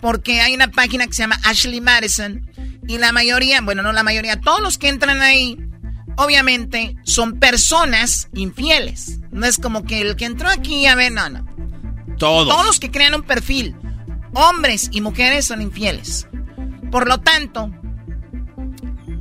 porque 0.00 0.40
hay 0.40 0.54
una 0.54 0.70
página 0.70 1.06
que 1.06 1.12
se 1.12 1.22
llama 1.22 1.38
Ashley 1.44 1.80
Madison 1.80 2.50
y 2.86 2.98
la 2.98 3.12
mayoría, 3.12 3.60
bueno, 3.60 3.82
no 3.82 3.92
la 3.92 4.02
mayoría, 4.02 4.40
todos 4.40 4.60
los 4.60 4.78
que 4.78 4.88
entran 4.88 5.20
ahí, 5.22 5.58
obviamente 6.16 6.96
son 7.04 7.38
personas 7.38 8.28
infieles. 8.34 9.20
No 9.30 9.46
es 9.46 9.58
como 9.58 9.84
que 9.84 10.00
el 10.00 10.16
que 10.16 10.26
entró 10.26 10.48
aquí, 10.48 10.86
a 10.86 10.94
ver, 10.94 11.12
no, 11.12 11.28
no. 11.28 11.46
Todos. 12.18 12.48
Todos 12.48 12.66
los 12.66 12.80
que 12.80 12.90
crean 12.90 13.14
un 13.14 13.22
perfil, 13.22 13.76
hombres 14.34 14.88
y 14.92 15.00
mujeres, 15.00 15.46
son 15.46 15.62
infieles. 15.62 16.28
Por 16.90 17.08
lo 17.08 17.18
tanto, 17.20 17.70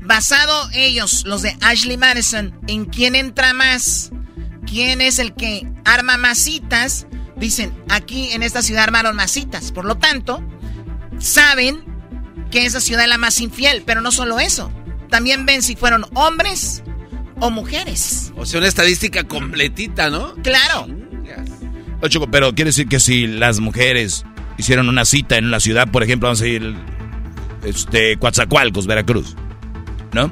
basado 0.01 0.69
ellos, 0.73 1.23
los 1.25 1.41
de 1.41 1.57
Ashley 1.61 1.97
Madison, 1.97 2.53
en 2.67 2.85
quién 2.85 3.15
entra 3.15 3.53
más, 3.53 4.11
quién 4.67 5.01
es 5.01 5.19
el 5.19 5.33
que 5.33 5.67
arma 5.85 6.17
más 6.17 6.37
citas, 6.37 7.07
dicen, 7.37 7.73
aquí 7.89 8.31
en 8.31 8.43
esta 8.43 8.61
ciudad 8.61 8.83
armaron 8.83 9.15
más 9.15 9.31
citas. 9.31 9.71
Por 9.71 9.85
lo 9.85 9.95
tanto, 9.95 10.43
saben 11.19 11.92
que 12.53 12.67
esa 12.67 12.79
ciudad 12.79 13.01
es 13.01 13.09
la 13.09 13.17
más 13.17 13.41
infiel, 13.41 13.81
pero 13.83 13.99
no 13.99 14.11
solo 14.11 14.39
eso. 14.39 14.71
También 15.09 15.47
ven 15.47 15.63
si 15.63 15.75
fueron 15.75 16.05
hombres 16.13 16.83
o 17.39 17.49
mujeres. 17.49 18.31
O 18.35 18.45
sea, 18.45 18.59
una 18.59 18.67
estadística 18.67 19.23
completita, 19.23 20.11
¿no? 20.11 20.35
Claro. 20.35 20.87
pero 22.31 22.53
quiere 22.53 22.69
decir 22.69 22.87
que 22.87 22.99
si 22.99 23.25
las 23.25 23.59
mujeres 23.59 24.23
hicieron 24.59 24.87
una 24.87 25.03
cita 25.03 25.37
en 25.37 25.49
la 25.49 25.59
ciudad, 25.59 25.89
por 25.89 26.03
ejemplo, 26.03 26.27
vamos 26.27 26.41
a 26.41 26.47
ir 26.47 26.75
este, 27.63 28.17
Coatzacoalcos, 28.17 28.85
Veracruz. 28.85 29.35
¿no? 30.13 30.31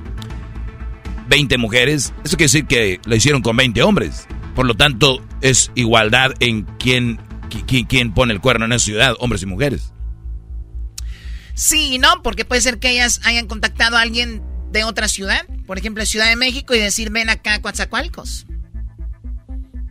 20 1.28 1.58
mujeres, 1.58 2.14
eso 2.24 2.38
quiere 2.38 2.52
decir 2.52 2.66
que 2.68 3.00
lo 3.04 3.16
hicieron 3.16 3.42
con 3.42 3.58
20 3.58 3.82
hombres. 3.82 4.28
Por 4.54 4.68
lo 4.68 4.76
tanto, 4.76 5.26
es 5.42 5.72
igualdad 5.74 6.34
en 6.40 6.68
quién, 6.78 7.20
quién, 7.88 8.14
pone 8.14 8.32
el 8.32 8.42
cuerno 8.42 8.66
en 8.66 8.74
esa 8.74 8.86
ciudad, 8.86 9.16
hombres 9.18 9.42
y 9.42 9.48
mujeres. 9.48 9.92
Sí, 11.54 11.98
¿no? 11.98 12.22
Porque 12.24 12.46
puede 12.46 12.62
ser 12.62 12.80
que 12.80 12.92
ellas 12.92 13.22
hayan 13.24 13.48
contactado 13.48 13.98
a 13.98 14.02
alguien 14.02 14.44
de 14.72 14.84
otra 14.84 15.08
ciudad, 15.08 15.46
por 15.68 15.78
ejemplo, 15.78 16.06
Ciudad 16.06 16.28
de 16.28 16.36
México, 16.36 16.74
y 16.74 16.80
decir, 16.80 17.10
ven 17.10 17.30
acá 17.30 17.56
a 17.56 17.62
Coatzacoalcos. 17.62 18.46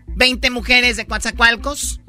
20 0.08 0.50
mujeres 0.50 0.96
de 0.96 1.06
Coatzacoalcos 1.06 2.00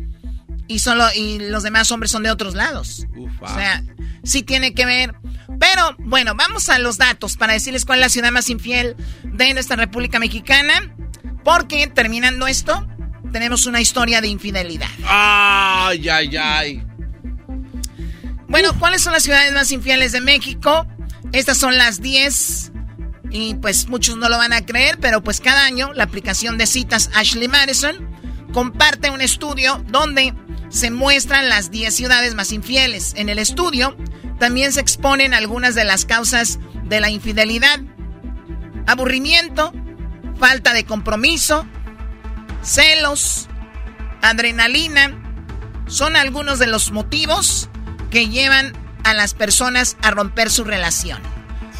y, 0.68 0.80
solo, 0.80 1.06
y 1.16 1.40
los 1.40 1.64
demás 1.64 1.92
hombres 1.92 2.12
son 2.12 2.24
de 2.24 2.32
otros 2.32 2.56
lados. 2.56 3.06
O 3.42 3.48
sea, 3.48 3.84
sí 4.24 4.44
tiene 4.44 4.74
que 4.74 4.86
ver 4.86 5.16
pero 5.62 5.96
bueno, 6.00 6.34
vamos 6.34 6.70
a 6.70 6.80
los 6.80 6.98
datos 6.98 7.38
para 7.38 7.54
decirles 7.54 7.86
cuál 7.86 8.00
es 8.00 8.06
la 8.06 8.10
ciudad 8.10 8.32
más 8.32 8.50
infiel 8.50 8.96
de 9.24 9.54
nuestra 9.54 9.76
República 9.76 10.18
Mexicana. 10.18 10.74
Porque 11.44 11.86
terminando 11.86 12.48
esto, 12.48 12.88
tenemos 13.32 13.68
una 13.68 13.80
historia 13.80 14.22
de 14.22 14.28
infidelidad. 14.28 14.90
Ay, 15.06 16.10
ay, 16.10 16.36
ay. 16.36 16.84
Bueno, 18.52 18.78
¿cuáles 18.78 19.02
son 19.02 19.14
las 19.14 19.24
ciudades 19.24 19.54
más 19.54 19.72
infieles 19.72 20.12
de 20.12 20.20
México? 20.20 20.86
Estas 21.32 21.58
son 21.58 21.78
las 21.78 22.02
10. 22.02 22.74
Y 23.30 23.56
pues 23.56 23.88
muchos 23.88 24.18
no 24.18 24.28
lo 24.28 24.38
van 24.38 24.52
a 24.52 24.66
creer, 24.66 24.98
pero 25.00 25.24
pues 25.24 25.40
cada 25.40 25.64
año 25.64 25.94
la 25.94 26.04
aplicación 26.04 26.58
de 26.58 26.68
citas 26.68 27.10
Ashley 27.14 27.48
Madison 27.48 28.10
comparte 28.52 29.10
un 29.10 29.22
estudio 29.22 29.82
donde 29.88 30.34
se 30.68 30.92
muestran 30.92 31.48
las 31.48 31.72
10 31.72 31.96
ciudades 31.96 32.36
más 32.36 32.52
infieles. 32.52 33.14
En 33.16 33.30
el 33.30 33.40
estudio 33.40 33.96
también 34.38 34.74
se 34.74 34.82
exponen 34.82 35.34
algunas 35.34 35.74
de 35.74 35.86
las 35.86 36.04
causas 36.04 36.60
de 36.84 37.00
la 37.00 37.10
infidelidad. 37.10 37.80
Aburrimiento, 38.86 39.72
falta 40.38 40.74
de 40.74 40.84
compromiso, 40.84 41.66
celos, 42.64 43.48
adrenalina, 44.22 45.18
son 45.88 46.18
algunos 46.18 46.60
de 46.60 46.68
los 46.68 46.92
motivos 46.92 47.70
que 48.12 48.30
llevan 48.30 48.74
a 49.04 49.14
las 49.16 49.34
personas 49.34 49.98
a 50.04 50.12
romper 50.12 50.52
su 50.52 50.64
relación. 50.64 51.22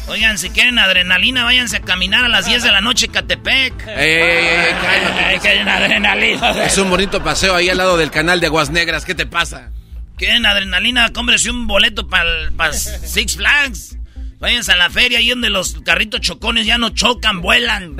Oigan, 0.08 0.36
si 0.36 0.50
quieren 0.50 0.78
adrenalina, 0.80 1.44
váyanse 1.44 1.76
a 1.76 1.80
caminar 1.80 2.24
a 2.24 2.28
las 2.28 2.46
10 2.46 2.64
de 2.64 2.72
la 2.72 2.80
noche 2.80 3.06
Catepec. 3.06 3.86
¡Ey, 3.86 3.96
ey, 3.96 4.20
ey! 4.20 5.34
ey 5.34 5.38
quieren 5.38 5.68
adrenalina. 5.68 6.64
Es 6.64 6.76
un 6.78 6.90
bonito 6.90 7.22
paseo 7.22 7.54
ahí 7.54 7.68
al 7.68 7.78
lado 7.78 7.96
del 7.96 8.10
canal 8.10 8.40
de 8.40 8.48
Aguas 8.48 8.70
Negras. 8.70 9.04
¿Qué 9.04 9.14
te 9.14 9.26
pasa? 9.26 9.70
¿Quieren 10.16 10.44
adrenalina? 10.44 11.12
Cómprese 11.12 11.50
un 11.50 11.68
boleto 11.68 12.08
para 12.08 12.72
Six 12.72 13.36
Flags. 13.36 13.96
Váyanse 14.40 14.72
a 14.72 14.76
la 14.76 14.90
feria 14.90 15.18
ahí 15.18 15.28
donde 15.28 15.50
los 15.50 15.80
carritos 15.84 16.20
chocones 16.20 16.66
ya 16.66 16.76
no 16.76 16.90
chocan, 16.90 17.40
vuelan. 17.40 17.96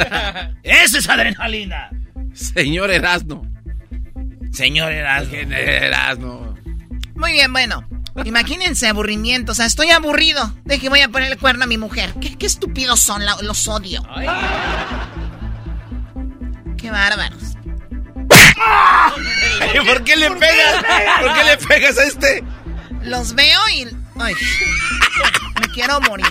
Esa 0.64 0.98
es 0.98 1.08
adrenalina. 1.08 1.90
Señor 2.34 2.90
Erasno. 2.90 3.42
Señor 4.50 4.90
Erasno. 4.90 5.34
Erasno. 5.36 6.58
Muy 7.14 7.32
bien, 7.32 7.52
bueno. 7.52 7.86
Imagínense 8.24 8.88
aburrimiento. 8.88 9.52
O 9.52 9.54
sea, 9.54 9.66
estoy 9.66 9.90
aburrido. 9.90 10.54
De 10.64 10.78
que 10.78 10.88
voy 10.88 11.00
a 11.00 11.08
poner 11.08 11.32
el 11.32 11.38
cuerno 11.38 11.64
a 11.64 11.66
mi 11.66 11.78
mujer. 11.78 12.14
Qué, 12.20 12.46
estúpidos 12.46 13.00
son, 13.00 13.22
los 13.42 13.68
odio. 13.68 14.02
Qué 16.76 16.90
bárbaros. 16.90 17.42
¿Por 19.86 20.04
qué 20.04 20.16
le 20.16 20.30
pegas? 20.30 20.84
¿Por 21.20 21.34
qué 21.34 21.44
le 21.44 21.56
pegas 21.58 21.98
a 21.98 22.04
este? 22.04 22.44
Los 23.02 23.34
veo 23.34 23.58
y. 23.74 23.88
Ay, 24.18 24.34
me 25.60 25.68
quiero 25.68 26.00
morir. 26.00 26.26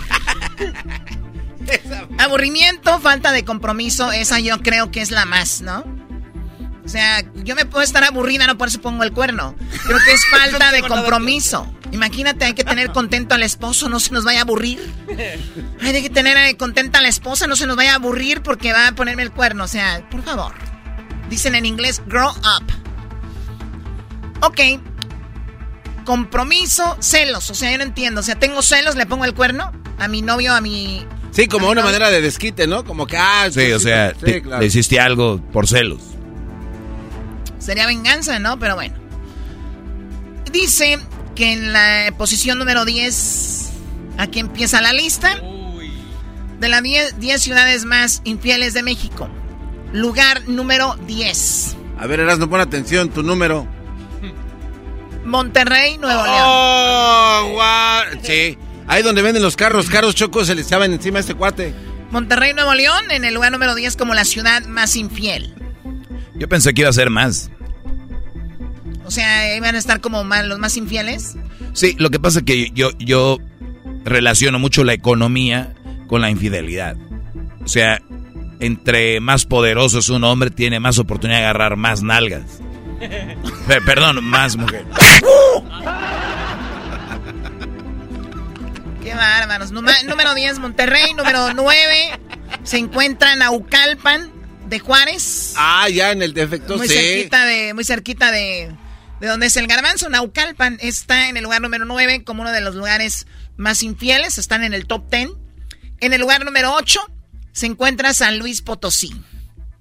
Aburrimiento, 2.17 2.99
falta 2.99 3.31
de 3.31 3.43
compromiso, 3.45 4.11
esa 4.11 4.39
yo 4.39 4.61
creo 4.61 4.91
que 4.91 5.01
es 5.01 5.11
la 5.11 5.25
más, 5.25 5.61
¿no? 5.61 5.83
O 6.85 6.89
sea, 6.89 7.20
yo 7.43 7.55
me 7.55 7.65
puedo 7.65 7.83
estar 7.83 8.03
aburrida, 8.03 8.47
no 8.47 8.57
por 8.57 8.67
eso 8.67 8.81
pongo 8.81 9.03
el 9.03 9.11
cuerno. 9.11 9.55
Creo 9.85 9.97
que 10.03 10.11
es 10.11 10.21
falta 10.31 10.71
de 10.71 10.81
compromiso. 10.83 11.71
Imagínate, 11.91 12.45
hay 12.45 12.53
que 12.53 12.63
tener 12.63 12.91
contento 12.93 13.35
al 13.35 13.43
esposo, 13.43 13.89
no 13.89 13.99
se 13.99 14.13
nos 14.13 14.23
vaya 14.23 14.39
a 14.39 14.41
aburrir. 14.43 14.79
Hay 15.81 16.01
que 16.01 16.09
tener 16.09 16.37
eh, 16.37 16.57
contenta 16.57 16.99
a 16.99 17.01
la 17.01 17.09
esposa, 17.09 17.47
no 17.47 17.55
se 17.55 17.67
nos 17.67 17.75
vaya 17.75 17.93
a 17.93 17.95
aburrir 17.95 18.41
porque 18.41 18.73
va 18.73 18.87
a 18.87 18.91
ponerme 18.93 19.23
el 19.23 19.31
cuerno. 19.31 19.63
O 19.65 19.67
sea, 19.67 20.07
por 20.09 20.23
favor. 20.23 20.53
Dicen 21.29 21.55
en 21.55 21.65
inglés, 21.65 22.01
grow 22.07 22.29
up. 22.29 22.71
Ok. 24.41 24.59
Compromiso, 26.05 26.97
celos. 26.99 27.49
O 27.49 27.55
sea, 27.55 27.71
yo 27.71 27.77
no 27.77 27.83
entiendo. 27.83 28.21
O 28.21 28.23
sea, 28.23 28.35
tengo 28.35 28.61
celos, 28.61 28.95
le 28.95 29.05
pongo 29.05 29.25
el 29.25 29.33
cuerno 29.33 29.71
a 29.99 30.07
mi 30.07 30.21
novio, 30.21 30.53
a 30.53 30.61
mi... 30.61 31.05
Sí, 31.31 31.47
como 31.47 31.69
una 31.69 31.81
manera 31.81 32.09
de 32.09 32.19
desquite, 32.19 32.67
¿no? 32.67 32.83
Como 32.83 33.07
que, 33.07 33.15
ah, 33.15 33.47
sí, 33.49 33.71
o 33.71 33.79
sea, 33.79 34.13
le 34.21 34.65
hiciste 34.65 34.99
algo 34.99 35.41
por 35.53 35.67
celos. 35.67 36.01
Sería 37.61 37.85
venganza, 37.85 38.39
¿no? 38.39 38.57
Pero 38.59 38.75
bueno. 38.75 38.95
Dice 40.51 40.99
que 41.35 41.53
en 41.53 41.71
la 41.71 42.13
posición 42.17 42.57
número 42.57 42.83
10, 42.83 43.69
aquí 44.17 44.39
empieza 44.39 44.81
la 44.81 44.91
lista, 44.91 45.39
de 46.59 46.69
las 46.69 46.81
10 46.83 47.41
ciudades 47.41 47.85
más 47.85 48.21
infieles 48.25 48.73
de 48.73 48.83
México. 48.83 49.29
Lugar 49.93 50.47
número 50.47 50.95
10. 51.07 51.77
A 51.99 52.07
ver, 52.07 52.19
Erasmo, 52.19 52.49
pon 52.49 52.61
atención, 52.61 53.09
tu 53.09 53.23
número. 53.23 53.67
Monterrey, 55.23 55.97
Nuevo 55.97 56.23
León. 56.23 56.41
Oh, 56.43 57.59
Sí. 58.23 58.57
Ahí 58.87 59.03
donde 59.03 59.21
venden 59.21 59.43
los 59.43 59.55
carros, 59.55 59.89
carros 59.89 60.15
chocos 60.15 60.47
se 60.47 60.55
les 60.55 60.67
echaban 60.67 60.91
encima 60.91 61.17
a 61.17 61.21
este 61.21 61.35
cuate. 61.35 61.73
Monterrey, 62.09 62.53
Nuevo 62.53 62.73
León, 62.73 63.09
en 63.11 63.23
el 63.23 63.33
lugar 63.33 63.51
número 63.51 63.73
10 63.75 63.95
como 63.95 64.13
la 64.13 64.25
ciudad 64.25 64.65
más 64.65 64.95
infiel. 64.95 65.53
Yo 66.41 66.49
pensé 66.49 66.73
que 66.73 66.81
iba 66.81 66.89
a 66.89 66.93
ser 66.93 67.11
más. 67.11 67.51
O 69.05 69.11
sea, 69.11 69.55
¿iban 69.55 69.75
a 69.75 69.77
estar 69.77 70.01
como 70.01 70.23
los 70.23 70.57
más 70.57 70.75
infieles? 70.75 71.35
Sí, 71.73 71.95
lo 71.99 72.09
que 72.09 72.19
pasa 72.19 72.39
es 72.39 72.45
que 72.45 72.71
yo, 72.71 72.89
yo 72.97 73.37
relaciono 74.05 74.57
mucho 74.57 74.83
la 74.83 74.93
economía 74.93 75.75
con 76.07 76.19
la 76.19 76.31
infidelidad. 76.31 76.97
O 77.63 77.67
sea, 77.67 78.01
entre 78.59 79.19
más 79.19 79.45
poderoso 79.45 79.99
es 79.99 80.09
un 80.09 80.23
hombre, 80.23 80.49
tiene 80.49 80.79
más 80.79 80.97
oportunidad 80.97 81.41
de 81.41 81.45
agarrar 81.45 81.75
más 81.75 82.01
nalgas. 82.01 82.59
perdón, 83.85 84.23
más 84.23 84.57
mujer. 84.57 84.83
Qué 89.03 89.13
bárbaros. 89.13 89.71
número 89.71 90.33
10, 90.33 90.57
Monterrey. 90.57 91.13
Número 91.13 91.53
9, 91.53 92.19
se 92.63 92.79
encuentra 92.79 93.35
Naucalpan 93.35 94.40
de 94.71 94.79
Juárez. 94.79 95.53
Ah, 95.57 95.89
ya 95.89 96.11
en 96.11 96.21
el 96.23 96.33
defecto, 96.33 96.77
muy 96.77 96.87
Cerquita 96.87 97.45
de, 97.45 97.73
muy 97.73 97.83
cerquita 97.83 98.31
de, 98.31 98.73
de 99.19 99.27
donde 99.27 99.47
es 99.47 99.57
el 99.57 99.67
garbanzo. 99.67 100.09
Naucalpan 100.09 100.77
está 100.81 101.27
en 101.27 101.35
el 101.35 101.43
lugar 101.43 101.61
número 101.61 101.83
9 101.85 102.23
como 102.23 102.41
uno 102.41 102.51
de 102.51 102.61
los 102.61 102.73
lugares 102.73 103.27
más 103.57 103.83
infieles. 103.83 104.37
Están 104.37 104.63
en 104.63 104.73
el 104.73 104.87
top 104.87 105.11
10. 105.11 105.31
En 105.99 106.13
el 106.13 106.21
lugar 106.21 106.45
número 106.45 106.73
8 106.73 107.01
se 107.51 107.65
encuentra 107.65 108.13
San 108.13 108.39
Luis 108.39 108.61
Potosí. 108.61 109.13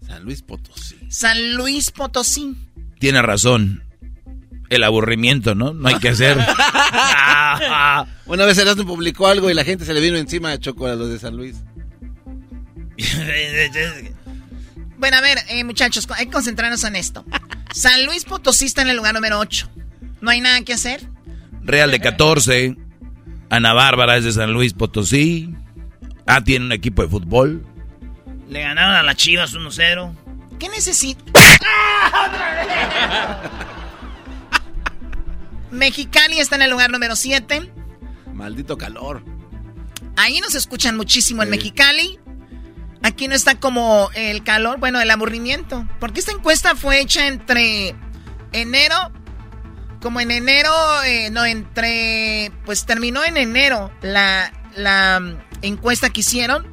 San 0.05 0.25
Luis 0.25 0.43
Potosí. 0.43 0.99
San 1.09 1.55
Luis 1.55 1.93
Potosí. 1.93 2.57
Tiene 2.99 3.23
razón. 3.23 3.85
El 4.71 4.83
aburrimiento, 4.83 5.55
¿no? 5.55 5.73
No 5.73 5.89
hay 5.89 6.01
que 6.01 6.09
hacer. 6.09 6.37
Una 8.27 8.45
vez 8.45 8.59
Erasmo 8.59 8.87
publicó 8.87 9.29
algo 9.29 9.51
y 9.51 9.55
la 9.55 9.63
gente 9.63 9.85
se 9.85 9.95
le 9.95 10.01
vino 10.01 10.17
encima 10.17 10.51
de 10.51 10.59
Choco 10.59 10.89
a 10.89 10.97
los 10.97 11.09
de 11.11 11.19
San 11.21 11.37
Luis. 11.37 11.57
bueno, 15.01 15.17
a 15.17 15.21
ver, 15.23 15.39
eh, 15.49 15.65
muchachos, 15.65 16.07
hay 16.17 16.27
que 16.27 16.33
concentrarnos 16.33 16.85
en 16.85 16.95
esto. 16.95 17.25
San 17.73 18.05
Luis 18.05 18.25
Potosí 18.25 18.67
está 18.67 18.83
en 18.83 18.91
el 18.91 18.99
lugar 18.99 19.15
número 19.15 19.39
8. 19.39 19.71
¿No 20.21 20.31
hay 20.31 20.41
nada 20.41 20.61
que 20.63 20.75
hacer? 20.75 21.09
Real 21.63 21.91
de 21.91 22.01
14. 22.01 22.77
Ana 23.49 23.73
Bárbara 23.73 24.19
es 24.19 24.25
de 24.25 24.33
San 24.33 24.53
Luis 24.53 24.75
Potosí. 24.75 25.55
Ah, 26.27 26.45
tiene 26.45 26.67
un 26.67 26.73
equipo 26.73 27.03
de 27.03 27.09
fútbol. 27.09 27.67
Le 28.49 28.61
ganaron 28.61 28.95
a 28.95 29.03
las 29.03 29.17
Chivas 29.17 29.55
1-0. 29.55 30.15
¿Qué 30.59 30.69
necesita? 30.69 31.25
Mexicali 35.71 36.39
está 36.39 36.57
en 36.57 36.63
el 36.63 36.71
lugar 36.71 36.91
número 36.91 37.17
7. 37.17 37.73
Maldito 38.35 38.77
calor. 38.77 39.25
Ahí 40.17 40.41
nos 40.41 40.55
escuchan 40.55 40.97
muchísimo 40.97 41.43
en 41.43 41.51
Mexicali. 41.51 42.19
Aquí 43.03 43.29
no 43.29 43.35
está 43.35 43.55
como 43.55 44.11
el 44.15 44.45
calor, 44.45 44.79
bueno, 44.79 45.01
el 45.01 45.11
aburrimiento. 45.11 45.89
Porque 45.99 46.21
esta 46.21 46.33
encuesta 46.33 46.77
fue 46.77 47.01
hecha 47.01 47.27
entre 47.27 47.95
enero, 48.53 49.13
como 50.03 50.21
en 50.21 50.31
enero, 50.31 50.73
eh, 51.05 51.31
no, 51.31 51.45
entre, 51.45 52.53
pues 52.65 52.85
terminó 52.85 53.25
en 53.25 53.37
enero 53.37 53.91
la, 54.03 54.53
la 54.77 55.21
mm, 55.21 55.37
encuesta 55.63 56.11
que 56.11 56.21
hicieron 56.21 56.67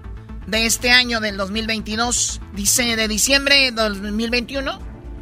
de 0.48 0.66
este 0.66 0.92
año, 0.92 1.20
del 1.20 1.38
2022, 1.38 2.42
dice 2.54 2.96
de 2.96 3.08
diciembre 3.08 3.72
del 3.72 4.02
2021. 4.02 4.80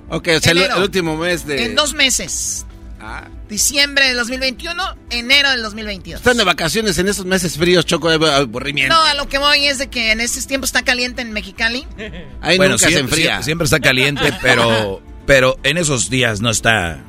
Ok, 0.10 0.30
o 0.38 0.40
sea, 0.40 0.52
el, 0.52 0.82
último 0.82 1.18
mes 1.18 1.46
de... 1.46 1.66
En 1.66 1.76
dos 1.76 1.94
meses. 1.94 2.66
Ah. 3.08 3.28
Diciembre 3.48 4.08
del 4.08 4.18
2021, 4.18 4.84
enero 5.12 5.52
del 5.52 5.62
2022. 5.62 6.22
Están 6.22 6.38
de 6.38 6.44
vacaciones 6.44 6.98
en 6.98 7.08
esos 7.08 7.24
meses 7.24 7.56
fríos, 7.56 7.86
choco 7.86 8.10
de 8.10 8.34
aburrimiento. 8.34 8.96
No, 8.96 9.00
a 9.04 9.14
lo 9.14 9.30
que 9.30 9.38
voy 9.38 9.68
es 9.68 9.78
de 9.78 9.92
que 9.92 10.12
en 10.12 10.22
estos 10.22 10.48
tiempos 10.48 10.70
está 10.70 10.82
caliente 10.82 11.22
en 11.22 11.32
Mexicali. 11.32 11.86
Ahí 12.42 12.58
bueno, 12.58 12.74
nunca 12.74 12.90
se 12.90 12.98
enfría. 12.98 13.44
Siempre 13.44 13.66
está 13.66 13.80
caliente, 13.80 14.34
pero, 14.42 15.04
pero 15.28 15.60
en 15.62 15.78
esos 15.78 16.10
días 16.10 16.42
no 16.42 16.50
está 16.50 17.04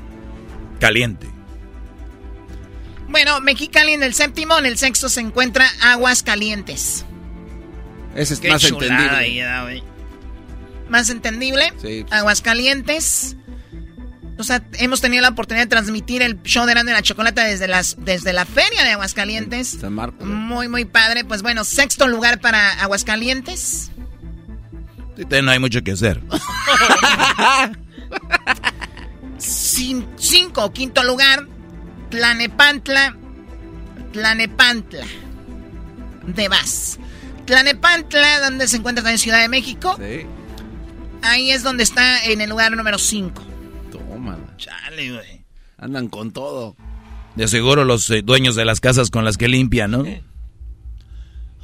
caliente. 0.81 1.29
Bueno, 3.09 3.41
Mexicali 3.41 3.95
en 3.95 4.03
el 4.03 4.13
séptimo, 4.13 4.59
en 4.59 4.67
el 4.67 4.77
sexto 4.77 5.09
se 5.09 5.21
encuentra 5.21 5.67
Aguas 5.81 6.23
Calientes. 6.23 7.07
Ese 8.15 8.35
es 8.35 8.45
más 8.45 8.65
entendible. 8.65 9.83
más 10.91 11.09
entendible. 11.09 11.73
Sí. 11.81 12.05
Aguas 12.11 12.43
Calientes. 12.43 13.37
O 14.39 14.45
sea, 14.45 14.63
hemos 14.75 15.01
tenido 15.01 15.23
la 15.23 15.31
oportunidad 15.31 15.65
de 15.65 15.71
transmitir 15.71 16.21
el 16.23 16.43
show 16.43 16.67
de 16.67 16.73
Grande 16.73 16.93
la 16.93 17.03
Chocolata 17.03 17.45
desde, 17.45 17.69
las, 17.69 17.97
desde 17.99 18.33
la 18.33 18.45
feria 18.45 18.85
de 18.85 18.91
Aguascalientes. 18.91 19.79
San 19.81 19.95
Marcos. 19.95 20.27
Muy, 20.27 20.69
muy 20.69 20.85
padre. 20.85 21.25
Pues 21.25 21.43
bueno, 21.43 21.65
sexto 21.65 22.07
lugar 22.07 22.41
para 22.41 22.73
Aguascalientes. 22.83 23.91
no 25.43 25.51
hay 25.51 25.59
mucho 25.59 25.83
que 25.83 25.93
hacer. 25.93 26.23
cinco, 29.39 30.73
quinto 30.73 31.03
lugar, 31.03 31.47
Tlanepantla. 32.11 33.17
Tlanepantla. 34.13 35.07
De 36.27 36.49
Vaz. 36.49 36.99
Tlanepantla, 37.47 38.41
donde 38.41 38.69
se 38.69 38.77
encuentra 38.77 39.03
también 39.03 39.19
Ciudad 39.19 39.41
de 39.41 39.49
México. 39.49 39.97
Sí. 39.99 40.27
Ahí 41.23 41.51
es 41.51 41.63
donde 41.63 41.85
está 41.85 42.25
en 42.27 42.41
el 42.41 42.51
lugar 42.51 42.77
número 42.77 42.99
5. 42.99 43.46
Chale, 44.57 45.13
güey. 45.13 45.45
Andan 45.79 46.09
con 46.09 46.33
todo. 46.33 46.77
De 47.35 47.49
seguro 47.49 47.85
los 47.85 48.09
eh, 48.11 48.23
dueños 48.23 48.57
de 48.57 48.65
las 48.65 48.81
casas 48.81 49.11
con 49.11 49.25
las 49.25 49.37
que 49.37 49.49
limpian, 49.49 49.91
¿no? 49.91 50.05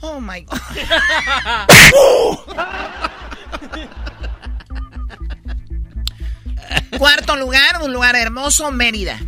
Oh 0.00 0.20
my 0.20 0.42
God. 0.42 0.58
Cuarto 6.98 7.36
lugar, 7.36 7.82
un 7.82 7.92
lugar 7.92 8.14
hermoso, 8.16 8.70
Mérida. 8.70 9.18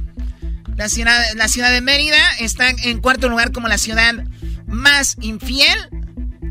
La 0.76 0.88
ciudad, 0.88 1.22
la 1.36 1.48
ciudad 1.48 1.70
de 1.70 1.80
Mérida 1.80 2.18
está 2.40 2.70
en 2.70 3.00
cuarto 3.00 3.28
lugar 3.28 3.52
como 3.52 3.68
la 3.68 3.78
ciudad 3.78 4.12
más 4.66 5.16
infiel 5.20 5.76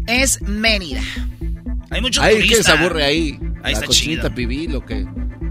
es 0.07 0.41
Mérida. 0.41 1.01
Hay 1.89 2.01
mucho 2.01 2.22
Ay, 2.22 2.36
turista. 2.36 2.57
¿qué 2.57 2.64
se 2.64 2.72
aburre 2.72 3.03
ahí? 3.03 3.39
Ahí 3.64 3.74
la 3.74 3.80
está 3.80 3.86
cochinita 3.86 4.34
pibil 4.34 4.72
lo 4.72 4.86
que... 4.86 5.05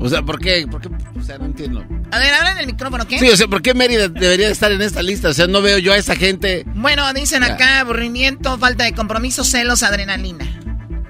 O 0.05 0.09
sea, 0.09 0.23
¿por 0.23 0.39
qué? 0.41 0.67
¿por 0.69 0.81
qué? 0.81 0.89
O 1.19 1.23
sea, 1.23 1.39
no 1.39 1.45
entiendo. 1.47 1.85
A 2.11 2.19
ver, 2.19 2.35
habla 2.35 2.53
en 2.53 2.59
el 2.59 2.67
micrófono, 2.67 3.07
¿qué? 3.07 3.19
Sí, 3.19 3.29
o 3.29 3.37
sea, 3.37 3.47
¿por 3.47 3.63
qué 3.63 3.73
Mérida 3.73 4.09
debería 4.09 4.49
estar 4.49 4.73
en 4.73 4.83
esta 4.83 5.01
lista? 5.03 5.29
O 5.29 5.33
sea, 5.33 5.47
no 5.47 5.63
veo 5.63 5.79
yo 5.79 5.93
a 5.93 5.97
esa 5.97 6.17
gente... 6.17 6.65
Bueno, 6.75 7.13
dicen 7.13 7.43
Ya. 7.43 7.55
acá 7.55 7.81
aburrimiento, 7.81 8.59
falta 8.59 8.85
de 8.85 8.93
compromiso, 8.95 9.45
celos, 9.45 9.83
adrenalina. 9.85 10.45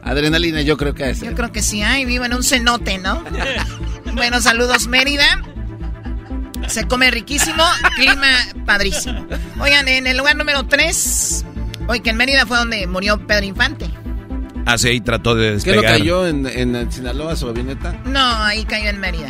Adrenalina, 0.03 0.61
yo 0.63 0.77
creo 0.77 0.95
que 0.95 1.11
es. 1.11 1.21
Yo 1.21 1.35
creo 1.35 1.53
que 1.53 1.63
sí, 1.63 1.83
ay, 1.83 2.05
vivo 2.05 2.25
en 2.25 2.35
un 2.35 2.43
cenote, 2.43 2.99
¿no? 2.99 3.25
bueno, 4.15 4.41
saludos 4.41 4.87
Mérida. 4.89 5.43
Se 6.69 6.87
come 6.87 7.11
riquísimo, 7.11 7.65
clima 7.97 8.29
padrísimo. 8.67 9.27
Oigan, 9.61 9.89
en 9.89 10.07
el 10.07 10.17
lugar 10.17 10.37
número 10.37 10.65
3, 10.67 11.45
hoy 11.89 12.01
que 12.01 12.11
en 12.11 12.17
Mérida 12.17 12.47
fue 12.47 12.59
donde 12.59 12.87
murió 12.87 13.27
Pedro 13.27 13.45
Infante. 13.47 13.91
Así 14.65 14.89
ahí 14.89 15.01
trató 15.01 15.35
de 15.35 15.59
¿Qué 15.63 15.71
no 15.73 15.83
despegar. 15.83 15.99
cayó 15.99 16.27
en, 16.27 16.47
en 16.47 16.93
Sinaloa 16.93 17.35
su 17.37 17.49
avioneta? 17.49 17.93
No, 18.05 18.21
ahí 18.45 18.65
cayó 18.65 18.91
en 18.91 19.01
Mérida. 19.01 19.29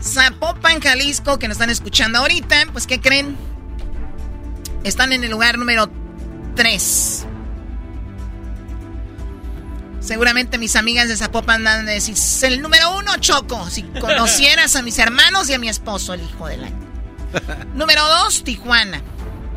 Zapopan, 0.00 0.80
Jalisco, 0.80 1.38
que 1.38 1.48
nos 1.48 1.56
están 1.56 1.70
escuchando 1.70 2.18
ahorita, 2.18 2.66
pues 2.72 2.86
¿qué 2.86 3.00
creen? 3.00 3.36
Están 4.84 5.12
en 5.12 5.24
el 5.24 5.30
lugar 5.30 5.58
número 5.58 5.88
3. 6.56 7.26
Seguramente 10.04 10.58
mis 10.58 10.76
amigas 10.76 11.08
de 11.08 11.16
Zapopan 11.16 11.64
van 11.64 11.88
a 11.88 11.90
decir, 11.90 12.14
"Es 12.14 12.42
el 12.42 12.60
número 12.60 12.94
uno, 12.98 13.16
Choco. 13.18 13.68
Si 13.70 13.82
conocieras 13.82 14.76
a 14.76 14.82
mis 14.82 14.98
hermanos 14.98 15.48
y 15.48 15.54
a 15.54 15.58
mi 15.58 15.68
esposo, 15.68 16.12
el 16.12 16.22
hijo 16.22 16.46
de 16.46 16.58
la... 16.58 16.68
número 17.74 18.06
2, 18.24 18.44
Tijuana. 18.44 19.02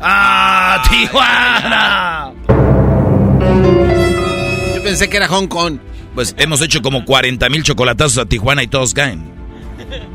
¡Ah, 0.00 0.82
Tijuana! 0.88 2.32
Yo 4.74 4.82
pensé 4.82 5.08
que 5.08 5.16
era 5.18 5.28
Hong 5.28 5.48
Kong. 5.48 5.78
Pues 6.14 6.34
hemos 6.38 6.60
hecho 6.62 6.82
como 6.82 7.04
40 7.04 7.48
mil 7.50 7.62
chocolatazos 7.62 8.18
a 8.18 8.26
Tijuana 8.26 8.62
y 8.62 8.68
todos 8.68 8.94
caen. 8.94 9.30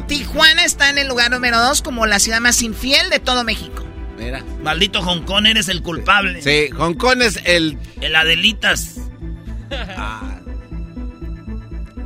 Tijuana 0.07 0.65
está 0.65 0.89
en 0.89 0.97
el 0.97 1.07
lugar 1.07 1.31
número 1.31 1.59
2 1.59 1.81
como 1.81 2.05
la 2.05 2.19
ciudad 2.19 2.41
más 2.41 2.61
infiel 2.61 3.09
de 3.09 3.19
todo 3.19 3.43
México. 3.43 3.83
Mira. 4.17 4.43
Maldito 4.61 5.01
Hong 5.01 5.21
Kong, 5.21 5.45
eres 5.45 5.69
el 5.69 5.81
culpable. 5.81 6.41
Sí, 6.41 6.69
Hong 6.75 6.95
Kong 6.95 7.21
es 7.21 7.39
el... 7.45 7.77
El 8.01 8.15
Adelitas. 8.15 8.95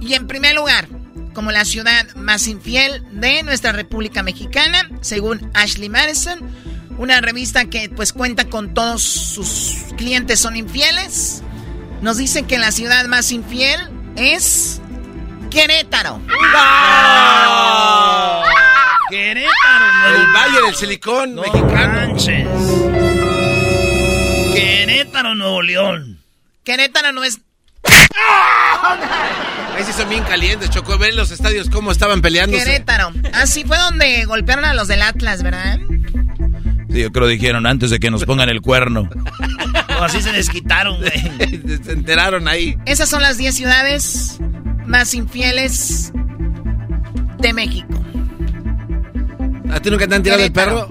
Y 0.02 0.14
en 0.14 0.28
primer 0.28 0.56
lugar, 0.56 0.88
como 1.34 1.52
la 1.52 1.66
ciudad 1.66 2.08
más 2.16 2.48
infiel 2.48 3.04
de 3.12 3.44
nuestra 3.44 3.72
República 3.74 4.24
Mexicana, 4.24 4.90
según 5.02 5.52
Ashley 5.54 5.90
Madison, 5.90 6.40
una 6.98 7.22
revista 7.22 7.66
que 7.66 7.90
pues 7.90 8.14
cuenta 8.14 8.46
con 8.46 8.74
todos 8.74 9.04
sus 9.04 9.76
clientes 9.98 10.40
son 10.40 10.56
infieles, 10.56 11.44
nos 12.02 12.18
dice 12.18 12.44
que 12.44 12.58
la 12.58 12.72
ciudad 12.72 13.06
más 13.06 13.32
infiel 13.32 13.80
es 14.16 14.82
Querétaro. 15.52 16.22
Querétaro, 19.10 19.94
Nuevo 20.02 20.16
El 20.16 20.34
Valle 20.34 20.62
del 20.66 20.76
Silicón 20.76 21.36
No 21.36 21.42
mexicano. 21.42 21.94
manches. 21.94 22.48
Querétaro, 24.54 25.36
Nuevo 25.36 25.62
León. 25.62 26.20
Querétaro 26.64 27.12
no 27.14 27.24
es 27.24 27.40
Ahí 29.76 29.84
sí 29.84 29.94
son 29.94 30.10
bien 30.10 30.24
calientes, 30.24 30.70
Choco. 30.70 30.98
Ver 30.98 31.14
los 31.14 31.32
estadios 31.32 31.70
cómo 31.70 31.92
estaban 31.92 32.22
peleándose. 32.22 32.64
Querétaro. 32.64 33.12
Así 33.34 33.64
fue 33.64 33.78
donde 33.78 34.26
golpearon 34.26 34.66
a 34.66 34.74
los 34.74 34.88
del 34.88 35.02
Atlas, 35.02 35.44
¿verdad? 35.44 35.78
Sí, 36.90 37.02
yo 37.02 37.12
creo 37.12 37.28
dijeron 37.28 37.66
antes 37.66 37.90
de 37.90 38.00
que 38.00 38.10
nos 38.10 38.26
pongan 38.26 38.50
el 38.50 38.62
cuerno. 38.62 39.10
O 40.00 40.04
así 40.04 40.22
se 40.22 40.32
desquitaron, 40.32 40.98
güey. 40.98 41.80
Se 41.84 41.92
enteraron 41.92 42.48
ahí. 42.48 42.78
Esas 42.86 43.10
son 43.10 43.22
las 43.22 43.38
10 43.38 43.56
ciudades 43.56 44.38
más 44.86 45.14
infieles 45.14 46.12
de 47.40 47.54
México. 47.54 48.04
¿A 49.72 49.80
ti 49.80 49.92
nunca 49.92 50.08
te 50.08 50.16
han 50.16 50.24
tirado 50.24 50.44
el 50.44 50.52
perro? 50.52 50.88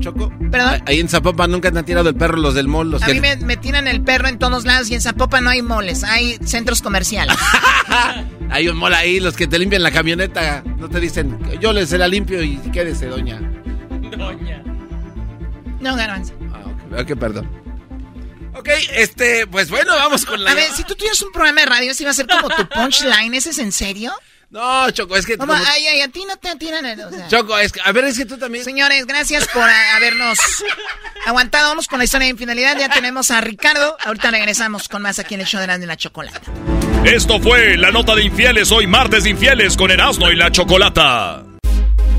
Choco. 0.00 0.32
¿Perdón? 0.50 0.82
Ahí 0.86 1.00
en 1.00 1.08
Zapopan 1.08 1.50
nunca 1.50 1.70
te 1.70 1.78
han 1.78 1.84
tirado 1.84 2.08
el 2.08 2.14
perro 2.14 2.36
los 2.36 2.54
del 2.54 2.68
mall. 2.68 2.90
Los 2.90 3.02
A 3.02 3.06
que... 3.06 3.14
mí 3.14 3.20
me, 3.20 3.36
me 3.36 3.56
tiran 3.56 3.88
el 3.88 4.02
perro 4.02 4.28
en 4.28 4.38
todos 4.38 4.64
lados 4.64 4.90
y 4.90 4.94
en 4.94 5.00
Zapopan 5.00 5.44
no 5.44 5.50
hay 5.50 5.62
moles, 5.62 6.04
hay 6.04 6.38
centros 6.44 6.82
comerciales. 6.82 7.36
Hay 8.50 8.66
un 8.66 8.78
mall 8.78 8.94
ahí, 8.94 9.20
los 9.20 9.36
que 9.36 9.46
te 9.46 9.58
limpian 9.58 9.82
la 9.82 9.90
camioneta. 9.90 10.62
No 10.78 10.88
te 10.88 11.00
dicen, 11.00 11.38
yo 11.60 11.74
les 11.74 11.90
se 11.90 11.98
la 11.98 12.08
limpio 12.08 12.42
y 12.42 12.56
quédese, 12.72 13.04
doña. 13.06 13.38
Doña. 14.16 14.62
No, 15.80 15.94
garbanzo. 15.94 16.32
Ah, 16.54 17.00
ok, 17.02 17.18
perdón. 17.18 17.46
Ok, 18.54 18.70
este, 18.94 19.46
pues 19.46 19.68
bueno, 19.70 19.92
vamos 19.94 20.24
con 20.24 20.42
la... 20.42 20.50
A 20.50 20.54
ver, 20.54 20.70
si 20.74 20.82
tú 20.84 20.94
tuvieras 20.94 21.20
un 21.22 21.30
programa 21.30 21.60
de 21.60 21.66
radio, 21.66 21.92
¿sí 21.94 22.02
iba 22.04 22.10
a 22.10 22.14
ser 22.14 22.26
como 22.26 22.48
tu 22.48 22.66
punchline? 22.68 23.34
¿Ese 23.34 23.50
es 23.50 23.58
en 23.58 23.70
serio? 23.70 24.12
No, 24.50 24.90
Choco, 24.92 25.14
es 25.16 25.26
que... 25.26 25.36
Como, 25.36 25.52
como- 25.52 25.64
ay, 25.66 25.86
ay, 25.88 26.00
a 26.00 26.08
ti 26.08 26.24
no 26.26 26.36
te 26.36 26.54
tiran 26.56 26.84
el... 26.86 26.98
o 27.00 27.10
sea. 27.10 27.28
Choco, 27.28 27.58
es 27.58 27.70
que, 27.70 27.80
a 27.84 27.92
ver, 27.92 28.04
es 28.04 28.16
que 28.16 28.24
tú 28.24 28.38
también... 28.38 28.64
Señores, 28.64 29.04
gracias 29.06 29.46
por 29.48 29.62
a- 29.62 29.96
habernos 29.96 30.38
aguantado. 31.26 31.68
Vamos 31.68 31.86
con 31.86 31.98
la 31.98 32.04
historia 32.06 32.24
de 32.26 32.30
infidelidad. 32.30 32.78
Ya 32.78 32.88
tenemos 32.88 33.30
a 33.30 33.40
Ricardo. 33.42 33.96
Ahorita 34.04 34.30
regresamos 34.30 34.88
con 34.88 35.02
más 35.02 35.18
aquí 35.18 35.34
en 35.34 35.40
el 35.42 35.46
show 35.46 35.58
de 35.58 35.64
Erasmo 35.64 35.84
y 35.84 35.86
la 35.88 35.96
Chocolata. 35.98 36.40
Esto 37.04 37.40
fue 37.40 37.76
la 37.76 37.90
nota 37.90 38.14
de 38.14 38.22
infieles 38.24 38.72
hoy 38.72 38.86
martes 38.86 39.24
de 39.24 39.30
infieles 39.30 39.76
con 39.76 39.90
Erasmo 39.90 40.30
y 40.30 40.36
la 40.36 40.50
Chocolata. 40.50 41.44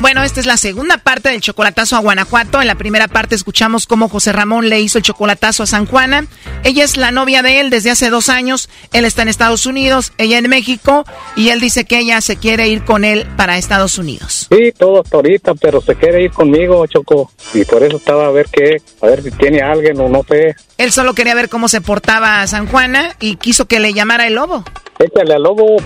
Bueno, 0.00 0.22
esta 0.22 0.38
es 0.38 0.46
la 0.46 0.56
segunda 0.56 0.98
parte 0.98 1.30
del 1.30 1.40
chocolatazo 1.40 1.96
a 1.96 1.98
Guanajuato. 1.98 2.60
En 2.60 2.68
la 2.68 2.76
primera 2.76 3.08
parte 3.08 3.34
escuchamos 3.34 3.86
cómo 3.86 4.08
José 4.08 4.32
Ramón 4.32 4.68
le 4.68 4.80
hizo 4.80 4.98
el 4.98 5.04
chocolatazo 5.04 5.64
a 5.64 5.66
San 5.66 5.86
Juana. 5.86 6.26
Ella 6.62 6.84
es 6.84 6.96
la 6.96 7.10
novia 7.10 7.42
de 7.42 7.58
él 7.58 7.70
desde 7.70 7.90
hace 7.90 8.08
dos 8.08 8.28
años. 8.28 8.68
Él 8.92 9.04
está 9.04 9.22
en 9.22 9.28
Estados 9.28 9.66
Unidos, 9.66 10.12
ella 10.16 10.38
en 10.38 10.48
México. 10.48 11.04
Y 11.34 11.48
él 11.48 11.60
dice 11.60 11.84
que 11.84 11.98
ella 11.98 12.20
se 12.20 12.36
quiere 12.36 12.68
ir 12.68 12.84
con 12.84 13.04
él 13.04 13.26
para 13.36 13.58
Estados 13.58 13.98
Unidos. 13.98 14.46
Sí, 14.50 14.72
todo 14.76 15.02
hasta 15.02 15.16
ahorita, 15.16 15.54
pero 15.56 15.80
se 15.80 15.96
quiere 15.96 16.22
ir 16.22 16.30
conmigo, 16.30 16.86
Choco. 16.86 17.32
Y 17.52 17.64
por 17.64 17.82
eso 17.82 17.96
estaba 17.96 18.28
a 18.28 18.30
ver 18.30 18.46
qué, 18.52 18.80
a 19.02 19.06
ver 19.06 19.24
si 19.24 19.32
tiene 19.32 19.62
alguien 19.62 19.98
o 19.98 20.08
no 20.08 20.22
sé. 20.28 20.54
Él 20.76 20.92
solo 20.92 21.14
quería 21.14 21.34
ver 21.34 21.48
cómo 21.48 21.66
se 21.66 21.80
portaba 21.80 22.46
San 22.46 22.68
Juana 22.68 23.16
y 23.18 23.34
quiso 23.34 23.66
que 23.66 23.80
le 23.80 23.92
llamara 23.92 24.28
el 24.28 24.34
lobo. 24.34 24.64
Échale 24.98 25.34
al 25.34 25.42
lobo, 25.42 25.76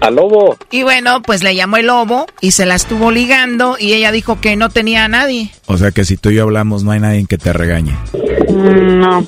al 0.00 0.14
lobo. 0.16 0.56
Y 0.70 0.82
bueno, 0.82 1.20
pues 1.22 1.42
le 1.42 1.54
llamó 1.54 1.76
el 1.76 1.86
lobo 1.86 2.26
y 2.40 2.52
se 2.52 2.64
la 2.64 2.74
estuvo 2.74 3.10
ligando 3.10 3.76
y 3.78 3.92
ella 3.92 4.10
dijo 4.10 4.40
que 4.40 4.56
no 4.56 4.70
tenía 4.70 5.04
a 5.04 5.08
nadie. 5.08 5.50
O 5.66 5.76
sea 5.76 5.90
que 5.90 6.04
si 6.04 6.16
tú 6.16 6.30
y 6.30 6.36
yo 6.36 6.44
hablamos 6.44 6.82
no 6.82 6.90
hay 6.90 7.00
nadie 7.00 7.26
que 7.26 7.38
te 7.38 7.52
regañe. 7.52 7.92
Mm, 8.48 8.98
no. 9.00 9.26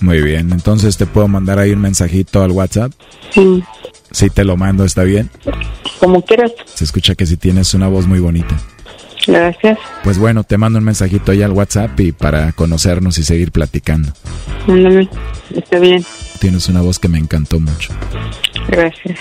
Muy 0.00 0.20
bien, 0.20 0.52
entonces 0.52 0.96
te 0.96 1.06
puedo 1.06 1.28
mandar 1.28 1.58
ahí 1.58 1.70
un 1.70 1.80
mensajito 1.80 2.42
al 2.42 2.50
WhatsApp. 2.50 2.92
Sí. 3.30 3.62
Sí, 4.10 4.30
te 4.30 4.44
lo 4.44 4.56
mando, 4.56 4.84
¿está 4.84 5.04
bien? 5.04 5.30
Como 6.00 6.22
quieras. 6.22 6.52
Se 6.74 6.84
escucha 6.84 7.14
que 7.14 7.26
si 7.26 7.36
tienes 7.36 7.72
una 7.74 7.88
voz 7.88 8.06
muy 8.06 8.18
bonita. 8.18 8.56
Gracias. 9.26 9.78
Pues 10.04 10.18
bueno, 10.18 10.44
te 10.44 10.56
mando 10.56 10.78
un 10.78 10.84
mensajito 10.84 11.32
ahí 11.32 11.42
al 11.42 11.52
WhatsApp 11.52 11.98
y 12.00 12.12
para 12.12 12.52
conocernos 12.52 13.18
y 13.18 13.24
seguir 13.24 13.50
platicando. 13.52 14.12
Mándame. 14.66 15.08
Está 15.54 15.78
bien. 15.78 16.04
Tienes 16.40 16.68
una 16.68 16.80
voz 16.80 16.98
que 16.98 17.08
me 17.08 17.18
encantó 17.18 17.58
mucho. 17.60 17.92
Gracias. 18.68 19.18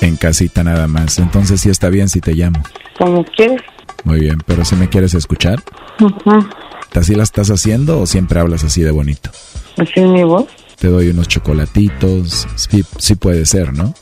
En 0.00 0.16
casita 0.16 0.64
nada 0.64 0.86
más. 0.86 1.18
Entonces 1.18 1.60
sí 1.60 1.70
está 1.70 1.88
bien 1.88 2.08
si 2.08 2.20
te 2.20 2.32
llamo. 2.34 2.62
Como 2.98 3.24
quieras. 3.24 3.62
Muy 4.04 4.20
bien, 4.20 4.38
pero 4.46 4.64
si 4.64 4.76
me 4.76 4.88
quieres 4.88 5.12
escuchar, 5.14 5.62
Ajá. 5.98 6.48
¿así 6.94 7.14
la 7.14 7.22
estás 7.22 7.50
haciendo 7.50 8.00
o 8.00 8.06
siempre 8.06 8.40
hablas 8.40 8.64
así 8.64 8.82
de 8.82 8.90
bonito? 8.90 9.30
Así 9.76 9.92
es 9.96 10.06
mi 10.06 10.24
voz. 10.24 10.46
Te 10.78 10.88
doy 10.88 11.08
unos 11.08 11.28
chocolatitos. 11.28 12.48
Sí, 12.56 12.82
sí 12.98 13.14
puede 13.14 13.44
ser, 13.44 13.74
¿no? 13.74 13.94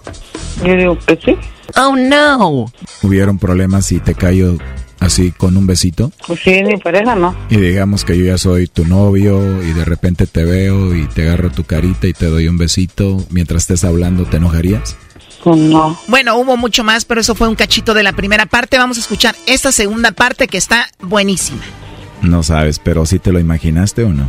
Yo 0.65 0.77
digo 0.77 0.99
que 1.01 1.19
sí. 1.25 1.37
Oh 1.77 1.97
no. 1.97 2.73
¿Hubieron 3.03 3.39
problemas 3.39 3.87
si 3.87 3.99
te 3.99 4.15
callo 4.15 4.57
así 5.01 5.33
con 5.33 5.57
un 5.57 5.67
besito? 5.67 6.13
Pues 6.27 6.41
sí, 6.41 6.63
mi 6.65 6.77
pareja 6.77 7.15
no. 7.15 7.35
Y 7.51 7.57
digamos 7.57 8.05
que 8.05 8.17
yo 8.19 8.25
ya 8.25 8.39
soy 8.39 8.67
tu 8.67 8.85
novio 8.85 9.63
y 9.63 9.73
de 9.73 9.85
repente 9.85 10.27
te 10.27 10.45
veo 10.45 10.95
y 10.95 11.07
te 11.07 11.23
agarro 11.23 11.51
tu 11.51 11.65
carita 11.65 12.07
y 12.07 12.13
te 12.13 12.27
doy 12.27 12.49
un 12.49 12.59
besito. 12.59 13.25
Mientras 13.31 13.63
estés 13.63 13.85
hablando, 13.85 14.25
¿te 14.25 14.39
enojarías? 14.39 14.97
Pues 15.43 15.57
no. 15.57 15.99
Bueno, 16.09 16.37
hubo 16.37 16.57
mucho 16.57 16.85
más, 16.85 17.05
pero 17.05 17.21
eso 17.21 17.35
fue 17.35 17.49
un 17.49 17.55
cachito 17.55 17.95
de 17.95 18.03
la 18.03 18.13
primera 18.13 18.47
parte. 18.47 18.79
Vamos 18.79 18.97
a 18.97 19.01
escuchar 19.01 19.35
esta 19.47 19.73
segunda 19.73 20.13
parte 20.13 20.49
que 20.49 20.59
está 20.59 20.89
buenísima. 21.01 21.63
No 22.23 22.43
sabes, 22.43 22.79
pero 22.79 23.07
¿sí 23.07 23.19
te 23.19 23.33
lo 23.33 23.39
imaginaste 23.39 24.03
o 24.03 24.11
no? 24.11 24.29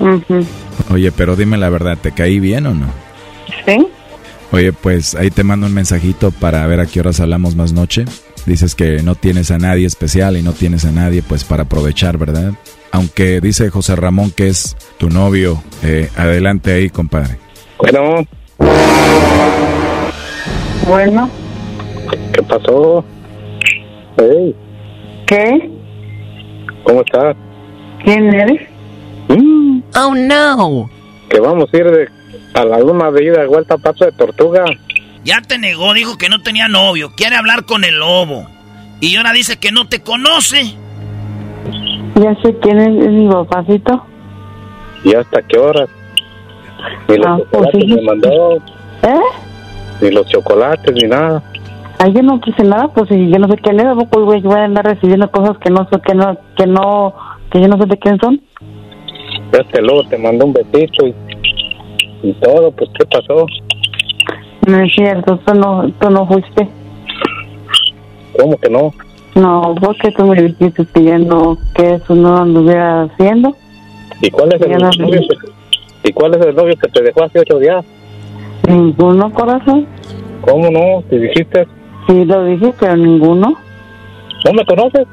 Ujú. 0.00 0.44
Oye, 0.90 1.12
pero 1.12 1.36
dime 1.36 1.56
la 1.56 1.70
verdad, 1.70 1.96
¿te 1.96 2.12
caí 2.12 2.40
bien 2.40 2.66
o 2.66 2.74
no? 2.74 2.86
Sí. 3.64 3.86
Oye, 4.50 4.72
pues 4.72 5.14
ahí 5.14 5.30
te 5.30 5.44
mando 5.44 5.66
un 5.66 5.74
mensajito 5.74 6.30
para 6.32 6.66
ver 6.66 6.80
a 6.80 6.86
qué 6.86 7.00
horas 7.00 7.20
hablamos 7.20 7.54
más 7.54 7.72
noche. 7.72 8.04
Dices 8.46 8.74
que 8.74 9.02
no 9.02 9.14
tienes 9.14 9.50
a 9.50 9.58
nadie 9.58 9.86
especial 9.86 10.36
y 10.36 10.42
no 10.42 10.52
tienes 10.52 10.84
a 10.84 10.90
nadie 10.92 11.22
pues 11.22 11.44
para 11.44 11.62
aprovechar, 11.64 12.18
¿verdad? 12.18 12.52
Aunque 12.90 13.40
dice 13.40 13.70
José 13.70 13.96
Ramón 13.96 14.30
que 14.30 14.48
es 14.48 14.76
tu 14.98 15.08
novio, 15.08 15.62
eh, 15.82 16.08
adelante 16.16 16.72
ahí, 16.72 16.90
compadre. 16.90 17.38
Bueno, 17.78 18.26
Bueno. 20.86 21.30
¿qué 22.32 22.42
pasó? 22.42 23.04
Hey, 24.18 24.54
¿Qué? 25.26 25.70
¿cómo 26.84 27.00
estás? 27.02 27.36
¿Quién 28.04 28.34
eres? 28.34 28.68
Oh 29.94 30.14
no. 30.14 30.90
Que 31.30 31.40
vamos 31.40 31.68
a 31.72 31.76
ir 31.76 31.90
de, 31.90 32.08
a 32.54 32.64
la 32.64 32.78
luna 32.80 33.10
de 33.10 33.24
ida 33.24 33.46
vuelta 33.46 33.74
a 33.74 33.78
Paso 33.78 34.04
de 34.04 34.12
Tortuga. 34.12 34.64
Ya 35.24 35.40
te 35.40 35.58
negó, 35.58 35.94
dijo 35.94 36.18
que 36.18 36.28
no 36.28 36.42
tenía 36.42 36.68
novio, 36.68 37.12
quiere 37.16 37.36
hablar 37.36 37.64
con 37.64 37.84
el 37.84 37.98
lobo. 37.98 38.46
Y 39.00 39.16
ahora 39.16 39.32
dice 39.32 39.56
que 39.58 39.70
no 39.72 39.86
te 39.88 40.02
conoce. 40.02 40.74
Ya 42.16 42.34
sé 42.42 42.56
quién 42.60 42.78
es, 42.78 43.04
es 43.06 43.10
mi 43.12 43.28
papacito. 43.28 44.04
¿Y 45.04 45.14
hasta 45.14 45.42
qué 45.42 45.58
horas? 45.58 45.88
Ni 47.08 47.16
los 47.16 47.26
Ah, 47.26 47.38
pues 47.50 47.62
chocolates 47.70 47.80
sí. 47.88 47.94
me 47.94 48.02
mandó, 48.02 48.56
¿Eh? 48.56 49.20
ni 50.00 50.10
los 50.10 50.26
chocolates, 50.28 50.94
ni 50.94 51.02
nada. 51.08 51.42
Ay, 51.98 52.12
yo 52.14 52.22
no 52.22 52.40
quise 52.40 52.64
nada, 52.64 52.88
pues 52.88 53.08
si 53.08 53.30
yo 53.30 53.38
no 53.38 53.46
sé 53.48 53.56
quién 53.58 53.78
es, 53.78 53.86
tampoco 53.86 54.24
güey, 54.24 54.40
voy 54.40 54.58
a 54.58 54.64
andar 54.64 54.84
recibiendo 54.84 55.30
cosas 55.30 55.56
que 55.58 55.70
no 55.70 55.88
sé, 55.88 56.00
que 56.04 56.14
no, 56.14 56.36
que 56.56 56.66
no, 56.66 57.14
que 57.50 57.60
yo 57.60 57.68
no 57.68 57.78
sé 57.78 57.86
de 57.86 57.98
quién 57.98 58.18
son. 58.18 58.40
Este 59.52 59.80
luego 59.82 60.02
te 60.08 60.18
mandó 60.18 60.46
un 60.46 60.52
besito 60.52 61.06
y, 61.06 61.14
y 62.24 62.32
todo, 62.34 62.72
pues 62.72 62.90
¿qué 62.98 63.06
pasó? 63.06 63.46
No 64.66 64.80
es 64.80 64.92
cierto, 64.94 65.38
tú 65.38 65.54
no, 65.54 65.90
tú 65.98 66.10
no 66.10 66.26
fuiste. 66.26 66.68
¿Cómo 68.38 68.56
que 68.58 68.70
no? 68.70 68.92
No, 69.34 69.74
porque 69.80 70.10
tú 70.12 70.26
me 70.26 70.40
dijiste 70.40 70.86
que 70.86 71.04
ya 71.04 71.18
no, 71.18 71.58
que 71.74 71.94
eso 71.94 72.14
no 72.14 72.36
anduviera 72.36 73.02
haciendo. 73.02 73.56
¿Y 74.20 74.30
cuál 74.30 74.52
es 74.54 74.60
el 74.60 74.72
no. 74.72 74.90
novio 74.90 75.20
que, 75.20 76.08
¿Y 76.08 76.12
cuál 76.12 76.34
es 76.34 76.46
el 76.46 76.54
novio 76.54 76.74
que 76.76 76.88
te 76.88 77.02
dejó 77.02 77.24
hace 77.24 77.40
ocho 77.40 77.58
días? 77.58 77.84
Ninguno, 78.68 79.32
corazón. 79.32 79.86
¿Cómo 80.42 80.70
no? 80.70 81.02
¿Te 81.08 81.18
dijiste? 81.18 81.66
Sí, 82.06 82.24
lo 82.24 82.44
dije, 82.44 82.72
pero 82.78 82.96
ninguno. 82.96 83.54
¿No 84.44 84.52
me 84.52 84.64
conoces? 84.64 85.06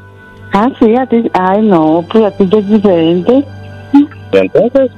Ah, 0.54 0.70
sí, 0.80 0.96
a 0.96 1.06
ti. 1.06 1.30
Ay, 1.34 1.62
no, 1.62 2.04
pues 2.12 2.24
a 2.24 2.32
ti 2.32 2.50
es 2.52 2.70
diferente. 2.70 3.44
¿Y 3.94 4.38
entonces? 4.38 4.92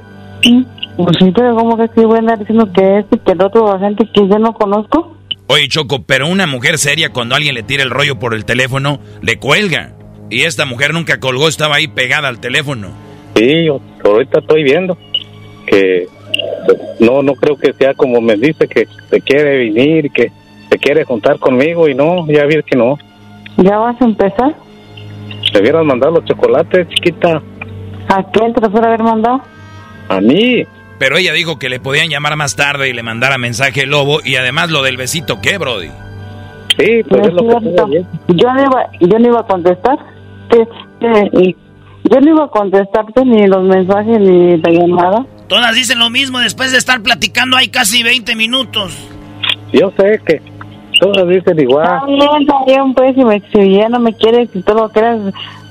Pues 0.96 1.16
sí, 1.18 1.32
pero 1.34 1.54
¿cómo 1.54 1.76
que 1.76 1.88
sí 1.94 2.04
voy 2.04 2.16
a 2.16 2.18
andar 2.18 2.38
diciendo 2.38 2.70
que 2.72 2.98
este 2.98 3.16
y 3.16 3.18
que 3.20 3.32
el 3.32 3.42
otro, 3.42 3.78
gente 3.78 4.08
que 4.12 4.28
yo 4.28 4.38
no 4.38 4.52
conozco? 4.52 5.16
Oye, 5.48 5.68
Choco, 5.68 6.02
pero 6.02 6.28
una 6.28 6.46
mujer 6.46 6.78
seria 6.78 7.12
cuando 7.12 7.34
alguien 7.34 7.54
le 7.54 7.62
tira 7.62 7.82
el 7.82 7.90
rollo 7.90 8.18
por 8.18 8.34
el 8.34 8.44
teléfono, 8.44 9.00
le 9.20 9.38
cuelga. 9.38 9.92
Y 10.30 10.42
esta 10.42 10.64
mujer 10.64 10.94
nunca 10.94 11.20
colgó, 11.20 11.48
estaba 11.48 11.76
ahí 11.76 11.88
pegada 11.88 12.28
al 12.28 12.40
teléfono. 12.40 12.88
Sí, 13.34 13.64
yo 13.66 13.80
ahorita 14.04 14.40
estoy 14.40 14.62
viendo 14.62 14.96
que 15.66 16.06
no 17.00 17.22
no 17.22 17.34
creo 17.34 17.56
que 17.56 17.72
sea 17.74 17.94
como 17.94 18.20
me 18.20 18.36
dice 18.36 18.66
que 18.66 18.88
se 19.10 19.20
quiere 19.20 19.58
venir, 19.58 20.10
que 20.10 20.32
se 20.70 20.78
quiere 20.78 21.04
juntar 21.04 21.38
conmigo 21.38 21.88
y 21.88 21.94
no, 21.94 22.26
ya 22.28 22.44
vi 22.46 22.62
que 22.62 22.76
no. 22.76 22.98
¿Ya 23.58 23.76
vas 23.76 24.00
a 24.00 24.04
empezar? 24.04 24.54
Debieras 25.52 25.84
mandar 25.84 26.12
los 26.12 26.24
chocolates, 26.24 26.88
chiquita. 26.88 27.42
¿A 28.08 28.22
quién 28.30 28.54
te 28.54 28.60
los 28.60 28.74
haber 28.74 29.02
mandado? 29.02 29.42
A 30.08 30.20
mí. 30.20 30.64
Pero 31.02 31.16
ella 31.16 31.32
dijo 31.32 31.58
que 31.58 31.68
le 31.68 31.80
podían 31.80 32.10
llamar 32.10 32.36
más 32.36 32.54
tarde 32.54 32.88
y 32.88 32.92
le 32.92 33.02
mandara 33.02 33.36
mensaje 33.36 33.82
el 33.82 33.90
lobo. 33.90 34.20
Y 34.24 34.36
además 34.36 34.70
lo 34.70 34.84
del 34.84 34.96
besito, 34.96 35.40
¿qué, 35.42 35.58
Brody? 35.58 35.88
Sí, 36.78 37.00
No 37.10 37.16
es 37.18 37.32
cierto. 37.60 37.88
Yo 38.28 38.54
no 38.54 38.60
iba, 38.62 38.86
yo 39.00 39.18
no 39.18 39.26
iba 39.26 39.40
a 39.40 39.42
contestar. 39.44 39.98
Que, 40.48 40.64
que- 41.00 41.30
y- 41.42 41.56
yo 42.04 42.20
no 42.20 42.30
iba 42.30 42.44
a 42.44 42.48
contestarte 42.48 43.24
ni 43.24 43.48
los 43.48 43.64
mensajes 43.64 44.16
ni 44.20 44.58
la 44.58 44.70
llamada. 44.70 45.26
Todas 45.48 45.74
dicen 45.74 45.98
lo 45.98 46.08
mismo 46.08 46.38
después 46.38 46.70
de 46.70 46.78
estar 46.78 47.02
platicando 47.02 47.56
hay 47.56 47.66
casi 47.66 48.04
20 48.04 48.36
minutos. 48.36 48.96
Yo 49.72 49.92
sé 49.98 50.20
que 50.24 50.40
todas 51.00 51.26
dicen 51.28 51.58
igual. 51.58 52.00
Está 52.40 52.64
bien, 52.64 52.94
pues, 52.94 53.16
si, 53.16 53.24
me, 53.24 53.42
si 53.52 53.72
ya 53.76 53.88
no 53.88 53.98
me 53.98 54.14
quieres, 54.14 54.50
si 54.52 54.62
tú 54.62 54.72
lo 54.72 54.88
crees, 54.90 55.18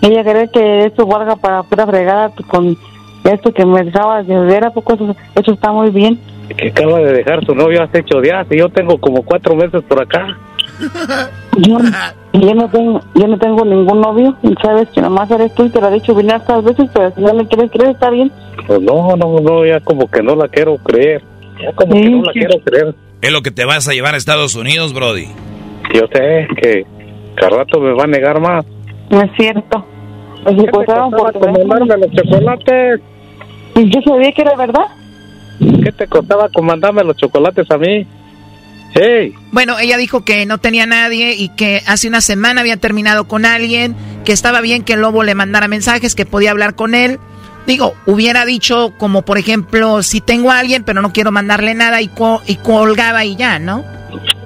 ella 0.01 0.23
cree 0.23 0.49
que 0.49 0.87
esto 0.87 1.05
valga 1.05 1.37
para 1.37 1.63
pura 1.63 1.87
fregada 1.87 2.29
pues, 2.35 2.45
con 2.49 2.77
esto 3.23 3.53
que 3.53 3.65
me 3.65 3.83
dejabas 3.83 4.27
de 4.27 4.39
ver, 4.39 4.65
¿a 4.65 4.71
poco 4.71 4.93
eso, 4.93 5.15
eso 5.35 5.53
está 5.53 5.71
muy 5.71 5.89
bien? 5.89 6.19
Que 6.57 6.69
acaba 6.69 6.99
de 6.99 7.13
dejar 7.13 7.45
su 7.45 7.55
novio 7.55 7.83
hace 7.83 7.99
ocho 7.99 8.19
días 8.19 8.45
y 8.49 8.57
yo 8.57 8.69
tengo 8.69 8.97
como 8.99 9.23
cuatro 9.23 9.55
meses 9.55 9.83
por 9.87 10.01
acá. 10.01 10.37
Yo, 11.57 11.77
yo 12.31 12.55
no 12.55 12.69
tengo 12.69 13.01
yo 13.13 13.27
no 13.27 13.37
tengo 13.37 13.65
ningún 13.65 13.99
novio, 13.99 14.37
y 14.41 14.53
sabes 14.63 14.87
que 14.89 15.01
nomás 15.01 15.29
eres 15.31 15.53
tú 15.53 15.65
y 15.65 15.69
te 15.69 15.81
lo 15.81 15.89
he 15.89 15.95
dicho 15.95 16.15
bien 16.15 16.31
hartas 16.31 16.63
veces, 16.63 16.89
pero 16.93 17.11
si 17.13 17.19
no 17.19 17.33
me 17.33 17.45
quieres 17.45 17.69
creer, 17.71 17.91
está 17.91 18.09
bien. 18.09 18.31
Pues 18.65 18.81
no, 18.81 19.15
no, 19.17 19.39
no, 19.41 19.65
ya 19.65 19.81
como 19.81 20.09
que 20.09 20.23
no 20.23 20.35
la 20.35 20.47
quiero 20.47 20.77
creer. 20.77 21.21
Ya 21.61 21.73
como 21.73 21.93
que 21.93 22.09
no 22.09 22.23
la 22.23 22.31
quiero 22.31 22.57
creer. 22.63 22.95
Es 23.21 23.31
lo 23.33 23.41
que 23.41 23.51
te 23.51 23.65
vas 23.65 23.87
a 23.89 23.91
llevar 23.91 24.13
a 24.13 24.17
Estados 24.17 24.55
Unidos, 24.55 24.93
Brody. 24.93 25.27
Yo 25.93 26.07
sé 26.13 26.47
que 26.61 26.85
cada 27.35 27.57
rato 27.57 27.81
me 27.81 27.91
va 27.93 28.05
a 28.05 28.07
negar 28.07 28.39
más. 28.39 28.65
No 29.09 29.21
es 29.21 29.31
cierto. 29.37 29.85
Me 30.45 30.59
secuestraron 30.59 31.11
por 31.11 31.51
Me 31.51 31.65
mandan 31.65 31.99
los 31.99 32.11
chocolates. 32.11 33.01
Y 33.81 33.89
yo 33.89 33.99
sabía 34.01 34.31
que 34.31 34.43
era 34.43 34.55
verdad. 34.55 34.85
¿Qué 35.59 35.91
te 35.91 36.07
costaba 36.07 36.49
comandarme 36.49 37.03
los 37.03 37.17
chocolates 37.17 37.69
a 37.71 37.77
mí? 37.79 38.05
Hey. 38.93 39.33
Bueno, 39.51 39.79
ella 39.79 39.97
dijo 39.97 40.23
que 40.23 40.45
no 40.45 40.59
tenía 40.59 40.85
nadie 40.85 41.33
y 41.33 41.49
que 41.49 41.81
hace 41.87 42.07
una 42.07 42.21
semana 42.21 42.61
había 42.61 42.77
terminado 42.77 43.27
con 43.27 43.43
alguien, 43.43 43.95
que 44.23 44.33
estaba 44.33 44.61
bien 44.61 44.83
que 44.83 44.93
el 44.93 45.01
lobo 45.01 45.23
le 45.23 45.33
mandara 45.33 45.67
mensajes, 45.67 46.13
que 46.13 46.27
podía 46.27 46.51
hablar 46.51 46.75
con 46.75 46.93
él. 46.93 47.19
Digo, 47.65 47.93
hubiera 48.05 48.45
dicho 48.45 48.93
como 48.99 49.23
por 49.23 49.39
ejemplo, 49.39 50.03
si 50.03 50.21
tengo 50.21 50.51
a 50.51 50.59
alguien 50.59 50.83
pero 50.83 51.01
no 51.01 51.11
quiero 51.11 51.31
mandarle 51.31 51.73
nada 51.73 52.01
y, 52.01 52.11
y 52.47 52.55
colgaba 52.57 53.25
y 53.25 53.35
ya, 53.35 53.57
¿no? 53.57 53.83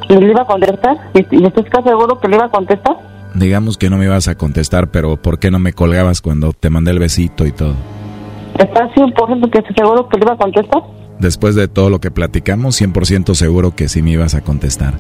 ¿Y 0.08 0.16
le 0.16 0.30
iba 0.30 0.44
a 0.44 0.46
contestar? 0.46 0.96
¿Y 1.14 1.46
estás 1.46 1.84
seguro 1.84 2.20
que 2.22 2.28
le 2.30 2.36
iba 2.36 2.46
a 2.46 2.50
contestar? 2.50 2.96
Digamos 3.34 3.78
que 3.78 3.90
no 3.90 3.98
me 3.98 4.06
ibas 4.06 4.30
a 4.30 4.36
contestar, 4.36 4.92
pero 4.92 5.18
¿por 5.18 5.40
qué 5.40 5.52
no 5.52 5.60
me 5.60 5.74
colgabas 5.74 6.22
cuando 6.22 6.54
te 6.54 6.70
mandé 6.70 6.92
el 6.92 7.00
besito 7.00 7.46
y 7.46 7.52
todo? 7.52 7.76
¿Estás 8.60 8.92
100% 8.96 9.50
que 9.50 9.74
seguro 9.74 10.08
que 10.08 10.18
le 10.18 10.24
iba 10.24 10.34
a 10.34 10.38
contestar? 10.38 10.82
Después 11.20 11.56
de 11.56 11.68
todo 11.68 11.90
lo 11.90 12.00
que 12.00 12.12
platicamos, 12.12 12.80
100% 12.80 13.34
seguro 13.34 13.76
que 13.76 13.88
sí 13.90 14.02
me 14.02 14.12
ibas 14.12 14.36
a 14.36 14.42
contestar. 14.42 14.96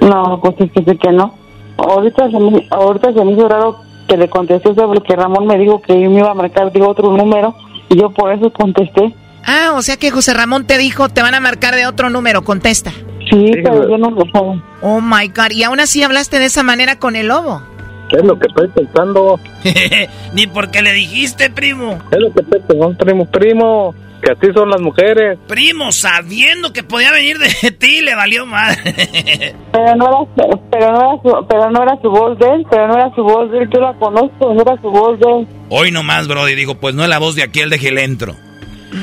No, 0.00 0.40
pues 0.42 0.54
es 0.58 0.70
que, 0.72 0.98
que 0.98 1.12
no. 1.12 1.34
Ahorita 1.76 2.30
se, 2.30 2.38
me, 2.38 2.66
ahorita 2.70 3.12
se 3.12 3.24
me 3.24 3.32
hizo 3.32 3.48
raro 3.48 3.76
que 4.06 4.16
le 4.16 4.28
contesté 4.28 4.72
porque 4.72 5.16
Ramón 5.16 5.46
me 5.46 5.58
dijo 5.58 5.80
que 5.80 5.94
me 5.94 6.18
iba 6.18 6.30
a 6.30 6.34
marcar 6.34 6.72
digo, 6.72 6.88
otro 6.88 7.16
número 7.16 7.54
y 7.88 7.98
yo 7.98 8.10
por 8.10 8.32
eso 8.32 8.52
contesté. 8.52 9.14
Ah, 9.46 9.72
o 9.74 9.82
sea 9.82 9.96
que 9.96 10.10
José 10.10 10.34
Ramón 10.34 10.66
te 10.66 10.76
dijo, 10.78 11.08
te 11.08 11.22
van 11.22 11.34
a 11.34 11.40
marcar 11.40 11.74
de 11.74 11.86
otro 11.86 12.10
número, 12.10 12.42
contesta. 12.42 12.90
Sí, 13.30 13.52
pero 13.62 13.88
yo 13.88 13.96
no 13.96 14.10
lo 14.10 14.22
sé. 14.22 14.62
Oh 14.82 15.00
my 15.00 15.28
God, 15.28 15.52
y 15.52 15.62
aún 15.62 15.80
así 15.80 16.02
hablaste 16.02 16.38
de 16.38 16.46
esa 16.46 16.62
manera 16.62 16.98
con 16.98 17.16
el 17.16 17.28
lobo. 17.28 17.62
¿Qué 18.10 18.16
es 18.16 18.24
lo 18.24 18.38
que 18.38 18.48
estoy 18.48 18.68
pensando? 18.68 19.38
Ni 20.34 20.46
porque 20.48 20.82
le 20.82 20.92
dijiste, 20.92 21.48
primo. 21.50 21.98
¿Qué 22.10 22.16
es 22.16 22.22
lo 22.22 22.32
que 22.32 22.40
estoy 22.40 22.60
pensando, 22.60 22.98
primo? 22.98 23.24
Primo, 23.26 23.94
que 24.20 24.32
así 24.32 24.52
son 24.52 24.68
las 24.68 24.80
mujeres. 24.80 25.38
Primo, 25.46 25.92
sabiendo 25.92 26.72
que 26.72 26.82
podía 26.82 27.12
venir 27.12 27.38
de 27.38 27.70
ti, 27.78 28.00
le 28.00 28.16
valió 28.16 28.46
mal. 28.46 28.76
pero, 29.72 29.96
no 29.96 30.26
era, 30.34 30.58
pero, 30.70 30.92
no 30.92 30.98
era 30.98 31.22
su, 31.22 31.46
pero 31.46 31.70
no 31.70 31.82
era 31.82 32.00
su 32.02 32.10
voz 32.10 32.38
de 32.38 32.46
él, 32.46 32.66
pero 32.68 32.88
no 32.88 32.94
era 32.94 33.14
su 33.14 33.22
voz 33.22 33.50
de 33.52 33.58
él, 33.58 33.70
yo 33.72 33.80
la 33.80 33.94
conozco, 33.94 34.54
no 34.54 34.60
era 34.60 34.80
su 34.80 34.90
voz 34.90 35.18
de 35.20 35.30
él. 35.30 35.46
Hoy 35.68 35.92
nomás, 35.92 36.26
Brody, 36.26 36.54
digo, 36.56 36.74
pues 36.74 36.94
no 36.94 37.04
es 37.04 37.08
la 37.08 37.18
voz 37.18 37.36
de 37.36 37.44
aquel 37.44 37.70
de 37.70 37.78
Gelentro. 37.78 38.34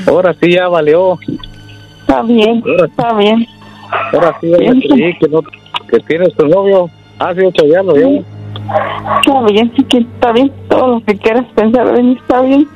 Ahora 0.06 0.34
sí 0.40 0.52
ya 0.52 0.68
valió. 0.68 1.18
Está 2.00 2.22
bien, 2.22 2.62
está 2.86 3.14
bien. 3.14 3.46
Ahora 4.12 4.36
sí, 4.40 4.52
sí 4.82 5.16
que, 5.18 5.28
no, 5.28 5.40
que 5.42 5.98
tienes 6.06 6.34
tu 6.34 6.46
novio. 6.46 6.90
Hace 7.18 7.46
ocho 7.46 7.64
días 7.64 7.84
lo 7.84 7.94
vio. 7.94 8.24
Está 8.68 9.40
bien, 9.50 9.72
sí 9.76 9.84
que 9.84 9.98
está 9.98 10.32
bien. 10.32 10.52
Todo 10.68 10.94
lo 10.94 11.00
que 11.04 11.16
quieras 11.16 11.46
pensar 11.54 11.92
de 11.92 12.02
mí 12.02 12.18
está 12.20 12.40
bien. 12.42 12.68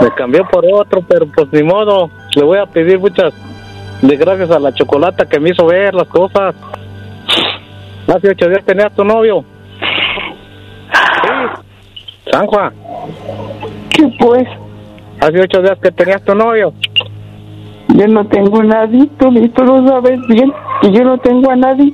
Me 0.00 0.10
cambió 0.10 0.46
por 0.46 0.64
otro, 0.72 1.02
pero 1.06 1.26
pues 1.26 1.48
ni 1.52 1.62
modo. 1.62 2.10
Le 2.34 2.44
voy 2.44 2.58
a 2.58 2.66
pedir 2.66 2.98
muchas 2.98 3.32
de 4.02 4.16
gracias 4.16 4.50
a 4.50 4.58
la 4.58 4.72
chocolata 4.72 5.26
que 5.26 5.38
me 5.38 5.50
hizo 5.50 5.66
ver 5.66 5.94
las 5.94 6.08
cosas. 6.08 6.54
Hace 8.08 8.30
ocho 8.30 8.48
días 8.48 8.64
tenías 8.64 8.94
tu 8.94 9.04
novio. 9.04 9.44
Sí. 11.22 12.30
San 12.30 12.46
Juan. 12.46 12.72
¿Qué 13.90 14.12
pues? 14.18 14.44
Hace 15.20 15.40
ocho 15.40 15.62
días 15.62 15.78
que 15.80 15.90
tenías 15.92 16.22
tu 16.24 16.34
novio. 16.34 16.72
Yo 17.94 18.08
no 18.08 18.26
tengo 18.26 18.62
nadie, 18.62 19.06
tú, 19.18 19.32
tú 19.54 19.64
lo 19.64 19.86
sabes 19.86 20.18
bien, 20.28 20.52
y 20.82 20.92
yo 20.92 21.04
no 21.04 21.18
tengo 21.18 21.50
a 21.50 21.56
nadie. 21.56 21.92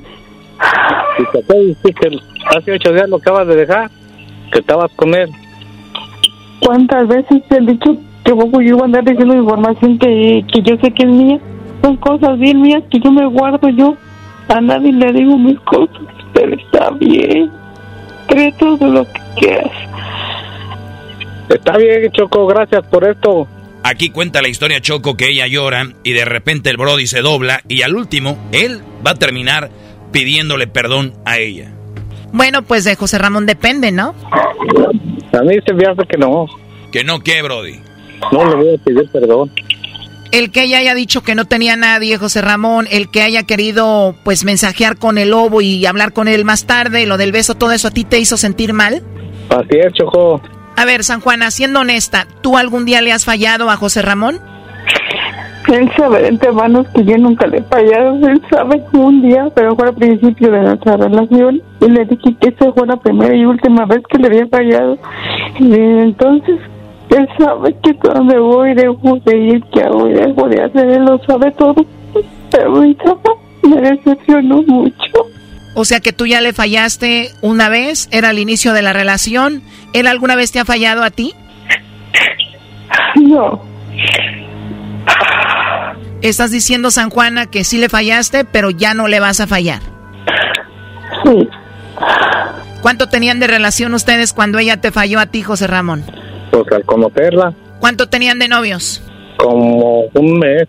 Y 1.17 1.25
te 1.25 1.93
que 1.93 2.19
hace 2.45 2.71
ocho 2.71 2.91
días 2.91 3.09
lo 3.09 3.17
acabas 3.17 3.47
de 3.47 3.55
dejar, 3.55 3.89
que 4.51 4.59
estabas 4.59 4.91
con 4.95 5.13
él. 5.15 5.29
¿Cuántas 6.59 7.07
veces 7.07 7.41
te 7.47 7.57
han 7.57 7.65
dicho 7.65 7.97
que 8.23 8.33
vos 8.33 8.49
yo 8.51 8.61
iba 8.61 8.81
a 8.81 8.85
andar 8.85 9.03
diciendo 9.03 9.35
información 9.35 9.97
que, 9.97 10.45
que 10.51 10.61
yo 10.61 10.75
sé 10.81 10.91
que 10.91 11.03
es 11.03 11.09
mía? 11.09 11.39
Son 11.81 11.97
cosas 11.97 12.37
bien 12.37 12.61
mías 12.61 12.83
que 12.91 12.99
yo 12.99 13.11
me 13.11 13.25
guardo 13.25 13.69
yo. 13.69 13.95
A 14.49 14.59
nadie 14.59 14.91
le 14.91 15.13
digo 15.13 15.37
mis 15.37 15.59
cosas, 15.61 16.01
pero 16.33 16.55
está 16.55 16.89
bien. 16.91 17.51
Cree 18.27 18.51
todo 18.53 18.87
lo 18.87 19.05
que 19.05 19.21
quieras. 19.39 19.71
Está 21.49 21.77
bien, 21.77 22.11
Choco, 22.11 22.45
gracias 22.47 22.85
por 22.87 23.03
esto. 23.03 23.47
Aquí 23.83 24.09
cuenta 24.09 24.41
la 24.41 24.49
historia 24.49 24.81
Choco 24.81 25.15
que 25.15 25.29
ella 25.29 25.47
llora 25.47 25.87
y 26.03 26.13
de 26.13 26.25
repente 26.25 26.69
el 26.69 26.77
Brody 26.77 27.07
se 27.07 27.21
dobla 27.21 27.61
y 27.67 27.81
al 27.81 27.95
último 27.95 28.37
él 28.51 28.81
va 29.05 29.11
a 29.11 29.15
terminar 29.15 29.69
pidiéndole 30.11 30.67
perdón 30.67 31.13
a 31.25 31.37
ella. 31.37 31.71
Bueno, 32.31 32.61
pues 32.61 32.83
de 32.83 32.95
José 32.95 33.17
Ramón 33.17 33.45
depende, 33.45 33.91
¿no? 33.91 34.13
A 35.33 35.41
mí 35.41 35.55
se 35.65 35.73
me 35.73 35.85
hace 35.85 36.03
que 36.07 36.17
no. 36.17 36.45
¿Que 36.91 37.03
no 37.03 37.19
qué, 37.19 37.41
Brody? 37.41 37.79
No 38.31 38.45
le 38.45 38.55
voy 38.55 38.75
a 38.75 38.83
pedir 38.83 39.09
perdón. 39.11 39.51
El 40.31 40.51
que 40.51 40.63
ella 40.63 40.77
haya 40.77 40.93
dicho 40.93 41.23
que 41.23 41.33
no 41.33 41.45
tenía 41.45 41.75
nadie, 41.75 42.17
José 42.17 42.41
Ramón, 42.41 42.87
el 42.91 43.09
que 43.09 43.23
haya 43.23 43.43
querido 43.43 44.15
pues 44.23 44.43
mensajear 44.43 44.97
con 44.97 45.17
el 45.17 45.31
lobo 45.31 45.61
y 45.61 45.85
hablar 45.87 46.13
con 46.13 46.27
él 46.27 46.45
más 46.45 46.65
tarde, 46.65 47.07
lo 47.07 47.17
del 47.17 47.31
beso, 47.31 47.55
todo 47.55 47.71
eso 47.71 47.87
a 47.87 47.91
ti 47.91 48.03
te 48.03 48.19
hizo 48.19 48.37
sentir 48.37 48.73
mal? 48.73 49.01
Así 49.49 49.79
es, 49.79 49.91
Choco. 49.93 50.39
A 50.75 50.85
ver, 50.85 51.03
San 51.03 51.19
Juana, 51.19 51.49
siendo 51.49 51.79
honesta, 51.79 52.27
¿tú 52.41 52.57
algún 52.57 52.85
día 52.85 53.01
le 53.01 53.11
has 53.11 53.25
fallado 53.25 53.71
a 53.71 53.75
José 53.75 54.03
Ramón? 54.03 54.39
Él 55.71 55.91
sabe 55.95 56.21
de 56.21 56.27
antemano 56.29 56.83
que 56.93 57.03
yo 57.03 57.17
nunca 57.17 57.45
le 57.47 57.57
he 57.57 57.63
fallado. 57.63 58.27
Él 58.27 58.41
sabe 58.49 58.83
un 58.93 59.21
día, 59.21 59.47
pero 59.53 59.75
fue 59.75 59.87
al 59.87 59.95
principio 59.95 60.51
de 60.51 60.61
nuestra 60.61 60.97
relación. 60.97 61.61
Y 61.81 61.89
le 61.89 62.05
dije 62.05 62.35
que 62.41 62.49
esa 62.49 62.71
fue 62.71 62.87
la 62.87 62.97
primera 62.97 63.35
y 63.35 63.45
última 63.45 63.85
vez 63.85 64.01
que 64.09 64.17
le 64.17 64.27
había 64.27 64.47
fallado. 64.47 64.97
Y 65.59 65.73
entonces, 65.73 66.59
él 67.09 67.29
sabe 67.37 67.75
que 67.83 67.93
donde 68.01 68.39
voy 68.39 68.73
dejo 68.73 69.19
de 69.25 69.37
ir, 69.37 69.63
que 69.65 69.81
hago 69.81 70.05
dejo 70.05 70.47
de 70.47 70.63
hacer. 70.63 70.89
Él 70.89 71.05
lo 71.05 71.19
sabe 71.25 71.51
todo. 71.51 71.85
Pero 72.51 72.71
me 73.63 73.81
decepcionó 73.81 74.63
mucho. 74.63 75.27
O 75.75 75.85
sea 75.85 75.99
que 75.99 76.13
tú 76.13 76.25
ya 76.25 76.41
le 76.41 76.51
fallaste 76.51 77.29
una 77.41 77.69
vez, 77.69 78.09
era 78.11 78.31
el 78.31 78.39
inicio 78.39 78.73
de 78.73 78.81
la 78.81 78.91
relación. 78.91 79.61
¿Él 79.93 80.07
alguna 80.07 80.35
vez 80.35 80.51
te 80.51 80.59
ha 80.59 80.65
fallado 80.65 81.03
a 81.03 81.11
ti? 81.11 81.33
No. 83.15 83.61
Estás 86.21 86.51
diciendo, 86.51 86.91
San 86.91 87.09
Juana, 87.09 87.45
que 87.45 87.63
sí 87.63 87.77
le 87.77 87.89
fallaste, 87.89 88.43
pero 88.45 88.71
ya 88.71 88.93
no 88.93 89.07
le 89.07 89.19
vas 89.19 89.39
a 89.39 89.47
fallar. 89.47 89.81
Sí. 91.23 91.49
¿Cuánto 92.81 93.07
tenían 93.07 93.39
de 93.39 93.47
relación 93.47 93.93
ustedes 93.93 94.33
cuando 94.33 94.59
ella 94.59 94.81
te 94.81 94.91
falló 94.91 95.19
a 95.19 95.27
ti, 95.27 95.43
José 95.43 95.67
Ramón? 95.67 96.03
Pues 96.51 96.65
al 96.71 96.83
conocerla. 96.85 97.53
¿Cuánto 97.79 98.09
tenían 98.09 98.39
de 98.39 98.47
novios? 98.47 99.01
Como 99.37 100.05
un 100.13 100.39
mes. 100.39 100.67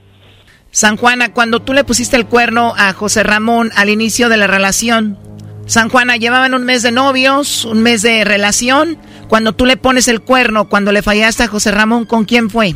San 0.71 0.97
Juana, 0.97 1.33
cuando 1.33 1.61
tú 1.61 1.73
le 1.73 1.83
pusiste 1.83 2.17
el 2.17 2.27
cuerno 2.27 2.75
a 2.77 2.93
José 2.93 3.25
Ramón 3.25 3.71
al 3.75 3.89
inicio 3.89 4.29
de 4.29 4.37
la 4.37 4.47
relación, 4.47 5.19
San 5.67 5.89
Juana, 5.89 6.17
llevaban 6.17 6.55
un 6.55 6.65
mes 6.65 6.83
de 6.83 6.93
novios, 6.93 7.65
un 7.65 7.83
mes 7.83 8.03
de 8.03 8.25
relación. 8.25 8.99
Cuando 9.29 9.53
tú 9.53 9.67
le 9.67 9.77
pones 9.77 10.09
el 10.09 10.21
cuerno, 10.21 10.69
cuando 10.69 10.91
le 10.91 11.03
fallaste 11.03 11.45
a 11.45 11.49
José 11.49 11.71
Ramón, 11.71 12.07
¿con 12.07 12.25
quién 12.25 12.51
fue? 12.51 12.75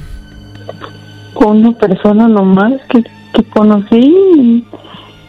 Con 1.35 1.59
una 1.59 1.73
persona 1.73 2.29
nomás 2.29 2.75
que, 2.89 3.03
que 3.03 3.45
conocí. 3.51 4.65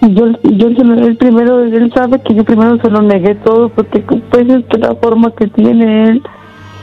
Y 0.01 0.13
yo, 0.13 0.27
yo 0.43 0.67
él 0.67 1.17
primero, 1.17 1.63
él 1.63 1.91
sabe 1.93 2.21
que 2.21 2.35
yo 2.35 2.43
primero 2.43 2.77
se 2.77 2.89
lo 2.89 3.01
negué 3.01 3.35
todo 3.35 3.69
porque 3.69 3.99
pues 3.99 4.47
es 4.47 4.79
la 4.79 4.95
forma 4.95 5.31
que 5.31 5.47
tiene 5.47 6.09
él. 6.09 6.21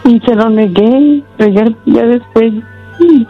Y 0.04 0.20
se 0.20 0.34
lo 0.34 0.50
negué, 0.50 1.22
pero 1.36 1.52
ya, 1.52 1.64
ya 1.86 2.02
después 2.04 2.52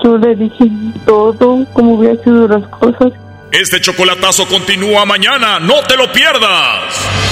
yo 0.03 0.19
le 0.19 0.35
dije 0.35 0.71
todo, 1.07 1.67
cómo 1.73 1.95
hubiera 1.95 2.23
sido 2.23 2.49
las 2.49 2.67
cosas. 2.69 3.13
Este 3.53 3.81
chocolatazo 3.81 4.47
continúa 4.47 5.05
mañana, 5.05 5.61
no 5.61 5.75
te 5.87 5.97
lo 5.97 6.11
pierdas. 6.11 7.32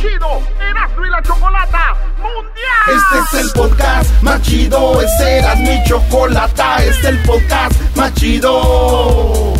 chido 0.00 0.40
Erasmo 0.58 1.06
y 1.06 1.10
la 1.10 1.22
Chocolata 1.22 1.94
Mundial. 2.16 2.96
Este 2.96 3.38
es 3.38 3.44
el 3.44 3.52
podcast 3.52 4.22
más 4.22 4.40
chido, 4.42 5.00
este 5.02 5.38
era 5.38 5.54
mi 5.56 5.82
chocolata, 5.84 6.78
este 6.78 6.90
es 6.90 7.04
el 7.04 7.22
podcast 7.22 7.96
más 7.96 8.14
chido. 8.14 9.59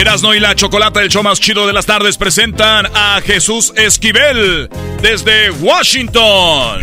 Erasno 0.00 0.34
y 0.34 0.40
la 0.40 0.54
Chocolata, 0.54 1.02
el 1.02 1.10
show 1.10 1.22
más 1.22 1.38
chido 1.40 1.66
de 1.66 1.74
las 1.74 1.84
tardes, 1.84 2.16
presentan 2.16 2.86
a 2.94 3.20
Jesús 3.22 3.74
Esquivel 3.76 4.70
desde 5.02 5.50
Washington. 5.50 6.80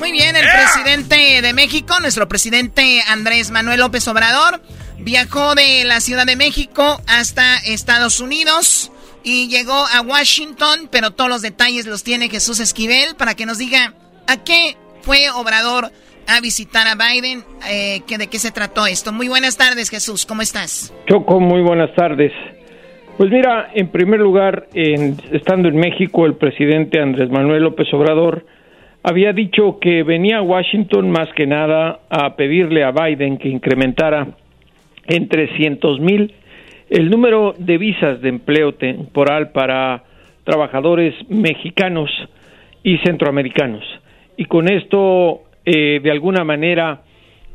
Muy 0.00 0.10
bien, 0.10 0.34
el 0.34 0.44
presidente 0.44 1.40
de 1.42 1.52
México, 1.52 2.00
nuestro 2.00 2.28
presidente 2.28 3.04
Andrés 3.06 3.52
Manuel 3.52 3.78
López 3.78 4.08
Obrador, 4.08 4.60
viajó 4.98 5.54
de 5.54 5.84
la 5.84 6.00
Ciudad 6.00 6.26
de 6.26 6.34
México 6.34 7.00
hasta 7.06 7.56
Estados 7.58 8.18
Unidos 8.18 8.90
y 9.22 9.46
llegó 9.46 9.86
a 9.86 10.00
Washington, 10.00 10.88
pero 10.90 11.12
todos 11.12 11.30
los 11.30 11.42
detalles 11.42 11.86
los 11.86 12.02
tiene 12.02 12.28
Jesús 12.28 12.58
Esquivel 12.58 13.14
para 13.14 13.36
que 13.36 13.46
nos 13.46 13.58
diga 13.58 13.94
a 14.26 14.38
qué 14.38 14.76
fue 15.02 15.30
Obrador 15.30 15.92
a 16.28 16.40
visitar 16.40 16.86
a 16.86 16.94
Biden, 16.94 17.42
eh, 17.70 18.02
de 18.06 18.26
qué 18.26 18.38
se 18.38 18.52
trató 18.52 18.86
esto. 18.86 19.12
Muy 19.12 19.28
buenas 19.28 19.56
tardes, 19.56 19.88
Jesús, 19.88 20.26
¿cómo 20.26 20.42
estás? 20.42 20.94
Choco, 21.06 21.40
muy 21.40 21.62
buenas 21.62 21.94
tardes. 21.94 22.32
Pues 23.16 23.30
mira, 23.30 23.70
en 23.74 23.88
primer 23.88 24.20
lugar, 24.20 24.68
estando 24.74 25.68
en 25.68 25.76
México, 25.76 26.26
el 26.26 26.34
presidente 26.34 27.00
Andrés 27.00 27.30
Manuel 27.30 27.64
López 27.64 27.92
Obrador 27.92 28.44
había 29.02 29.32
dicho 29.32 29.78
que 29.80 30.02
venía 30.02 30.38
a 30.38 30.42
Washington 30.42 31.10
más 31.10 31.28
que 31.34 31.46
nada 31.46 32.00
a 32.10 32.36
pedirle 32.36 32.84
a 32.84 32.92
Biden 32.92 33.38
que 33.38 33.48
incrementara 33.48 34.28
en 35.06 35.28
300 35.28 35.98
mil 36.00 36.34
el 36.90 37.10
número 37.10 37.54
de 37.58 37.78
visas 37.78 38.20
de 38.20 38.28
empleo 38.28 38.74
temporal 38.74 39.50
para 39.50 40.04
trabajadores 40.44 41.14
mexicanos 41.28 42.10
y 42.82 42.98
centroamericanos. 42.98 43.82
Y 44.36 44.44
con 44.44 44.68
esto, 44.70 45.42
eh, 45.70 46.00
de 46.02 46.10
alguna 46.10 46.44
manera, 46.44 47.02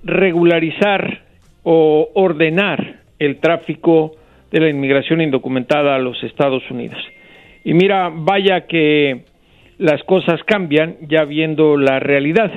regularizar 0.04 1.22
o 1.64 2.10
ordenar 2.14 3.00
el 3.18 3.40
tráfico 3.40 4.12
de 4.52 4.60
la 4.60 4.70
inmigración 4.70 5.20
indocumentada 5.20 5.96
a 5.96 5.98
los 5.98 6.24
Estados 6.24 6.62
Unidos. 6.70 7.00
Y 7.64 7.74
mira, 7.74 8.12
vaya 8.14 8.68
que 8.68 9.24
las 9.80 10.04
cosas 10.04 10.44
cambian 10.44 10.98
ya 11.10 11.26
viendo 11.26 11.76
la 11.76 12.00
realidad, 12.00 12.52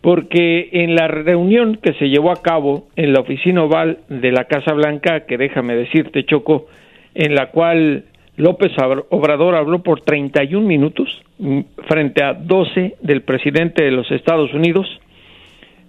porque 0.00 0.70
en 0.72 0.96
la 0.96 1.06
reunión 1.06 1.78
que 1.80 1.92
se 1.92 2.08
llevó 2.08 2.32
a 2.32 2.42
cabo 2.42 2.88
en 2.96 3.12
la 3.12 3.20
oficina 3.20 3.62
oval 3.62 3.98
de 4.08 4.32
la 4.32 4.46
Casa 4.46 4.72
Blanca, 4.72 5.20
que 5.20 5.38
déjame 5.38 5.76
decirte, 5.76 6.24
Choco, 6.24 6.66
en 7.14 7.36
la 7.36 7.50
cual 7.52 8.06
López 8.36 8.72
Obrador 9.10 9.54
habló 9.54 9.82
por 9.82 10.00
31 10.02 10.66
minutos 10.66 11.08
mm, 11.38 11.60
frente 11.88 12.22
a 12.22 12.34
12 12.34 12.96
del 13.02 13.22
presidente 13.22 13.84
de 13.84 13.90
los 13.90 14.10
Estados 14.10 14.52
Unidos, 14.54 14.86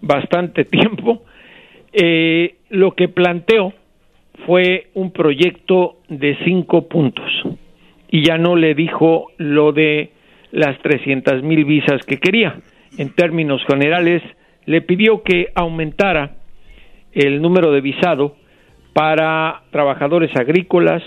bastante 0.02 0.66
tiempo, 0.66 1.24
eh, 1.94 2.56
lo 2.70 2.92
que 2.92 3.10
planteó 3.10 3.74
fue 4.46 4.88
un 4.94 5.12
proyecto 5.12 5.98
de 6.10 6.38
cinco 6.44 6.88
puntos 6.88 7.30
y 8.10 8.26
ya 8.26 8.38
no 8.38 8.56
le 8.56 8.76
dijo 8.76 9.32
lo 9.38 9.72
de 9.72 10.12
las 10.52 10.78
300 10.80 11.44
mil 11.44 11.64
visas 11.66 12.04
que 12.06 12.18
quería. 12.18 12.60
En 12.98 13.14
términos 13.16 13.64
generales, 13.66 14.22
le 14.66 14.82
pidió 14.82 15.24
que 15.24 15.48
aumentara 15.56 16.32
el 17.14 17.42
número 17.42 17.72
de 17.72 17.82
visado 17.82 18.36
para 18.94 19.62
trabajadores 19.72 20.36
agrícolas, 20.36 21.02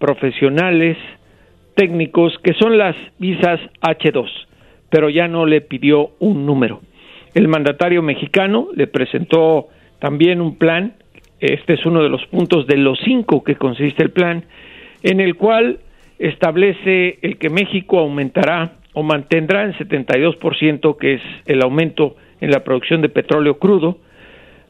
profesionales, 0.00 0.96
técnicos, 1.76 2.36
que 2.42 2.54
son 2.54 2.76
las 2.76 2.96
visas 3.18 3.60
H2, 3.82 4.28
pero 4.88 5.08
ya 5.08 5.28
no 5.28 5.46
le 5.46 5.60
pidió 5.60 6.10
un 6.18 6.46
número. 6.46 6.80
El 7.34 7.46
mandatario 7.46 8.02
mexicano 8.02 8.68
le 8.74 8.88
presentó 8.88 9.68
también 10.00 10.40
un 10.40 10.56
plan, 10.56 10.94
este 11.38 11.74
es 11.74 11.86
uno 11.86 12.02
de 12.02 12.08
los 12.08 12.26
puntos 12.26 12.66
de 12.66 12.76
los 12.76 12.98
cinco 13.04 13.44
que 13.44 13.54
consiste 13.54 14.02
el 14.02 14.10
plan, 14.10 14.44
en 15.02 15.20
el 15.20 15.36
cual 15.36 15.78
establece 16.18 17.18
el 17.22 17.38
que 17.38 17.50
México 17.50 18.00
aumentará 18.00 18.72
o 18.94 19.02
mantendrá 19.02 19.64
en 19.64 19.74
72%, 19.74 20.96
que 20.98 21.14
es 21.14 21.22
el 21.46 21.62
aumento 21.62 22.16
en 22.40 22.50
la 22.50 22.64
producción 22.64 23.00
de 23.02 23.08
petróleo 23.10 23.58
crudo, 23.58 23.98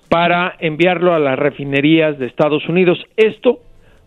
para 0.09 0.57
enviarlo 0.59 1.15
a 1.15 1.21
las 1.21 1.39
refinerías 1.39 2.19
de 2.19 2.27
Estados 2.27 2.69
Unidos. 2.69 2.99
Esto 3.17 3.61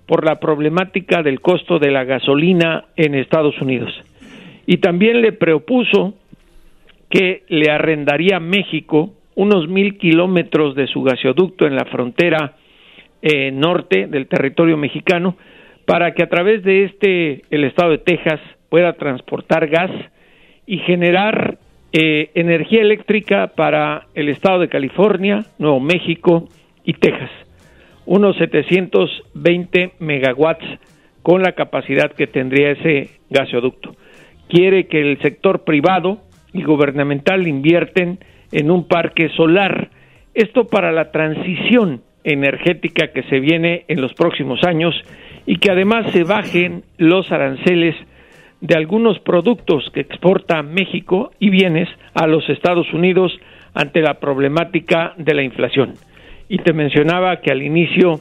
por 0.06 0.26
la 0.26 0.40
problemática 0.40 1.24
del 1.24 1.42
costo 1.42 1.80
de 1.80 1.92
la 1.92 2.04
gasolina 2.04 2.86
en 2.96 3.16
Estados 3.16 3.60
Unidos. 3.62 3.92
Y 4.66 4.78
también 4.78 5.22
le 5.22 5.32
propuso 5.32 6.16
que 7.10 7.44
le 7.48 7.72
arrendaría 7.72 8.38
a 8.38 8.40
México 8.40 9.14
unos 9.36 9.68
mil 9.68 9.98
kilómetros 9.98 10.76
de 10.76 10.88
su 10.88 11.04
gasoducto 11.04 11.66
en 11.66 11.76
la 11.76 11.86
frontera 11.86 12.56
eh, 13.22 13.52
norte 13.52 14.08
del 14.08 14.28
territorio 14.28 14.78
mexicano 14.78 15.38
para 15.86 16.14
que 16.14 16.24
a 16.24 16.30
través 16.30 16.64
de 16.64 16.86
este 16.86 17.44
el 17.50 17.64
estado 17.64 17.92
de 17.92 17.98
Texas 18.00 18.40
pueda 18.70 18.94
transportar 18.94 19.68
gas 19.68 19.92
y 20.66 20.80
generar 20.80 21.58
eh, 21.92 22.32
energía 22.34 22.82
eléctrica 22.82 23.48
para 23.56 24.08
el 24.16 24.30
estado 24.30 24.60
de 24.60 24.70
California, 24.70 25.46
Nuevo 25.60 25.80
México 25.80 26.48
y 26.84 26.94
Texas. 26.94 27.30
Unos 28.06 28.38
720 28.38 29.94
megawatts 30.00 30.66
con 31.22 31.42
la 31.42 31.54
capacidad 31.54 32.12
que 32.12 32.28
tendría 32.28 32.72
ese 32.72 33.10
gasoducto. 33.30 33.96
Quiere 34.50 34.88
que 34.88 35.00
el 35.00 35.20
sector 35.22 35.64
privado 35.64 36.20
y 36.52 36.64
gubernamental 36.64 37.48
invierten 37.48 38.20
en 38.52 38.72
un 38.72 38.88
parque 38.88 39.30
solar. 39.30 39.90
Esto 40.34 40.68
para 40.68 40.92
la 40.92 41.12
transición 41.12 42.02
energética 42.24 43.12
que 43.14 43.24
se 43.24 43.40
viene 43.40 43.86
en 43.88 44.02
los 44.02 44.14
próximos 44.14 44.64
años 44.64 44.96
y 45.46 45.58
que 45.58 45.72
además 45.72 46.12
se 46.12 46.24
bajen 46.24 46.84
los 46.98 47.32
aranceles 47.32 47.96
de 48.62 48.76
algunos 48.76 49.20
productos 49.20 49.90
que 49.94 50.02
exporta 50.02 50.62
México 50.62 51.32
y 51.40 51.50
bienes 51.50 51.90
a 52.14 52.28
los 52.28 52.48
Estados 52.50 52.94
Unidos 52.94 53.38
ante 53.74 54.02
la 54.02 54.20
problemática 54.20 55.14
de 55.18 55.34
la 55.34 55.44
inflación. 55.44 55.96
Y 56.50 56.58
te 56.60 56.74
mencionaba 56.74 57.42
que 57.42 57.52
al 57.52 57.64
inicio 57.64 58.20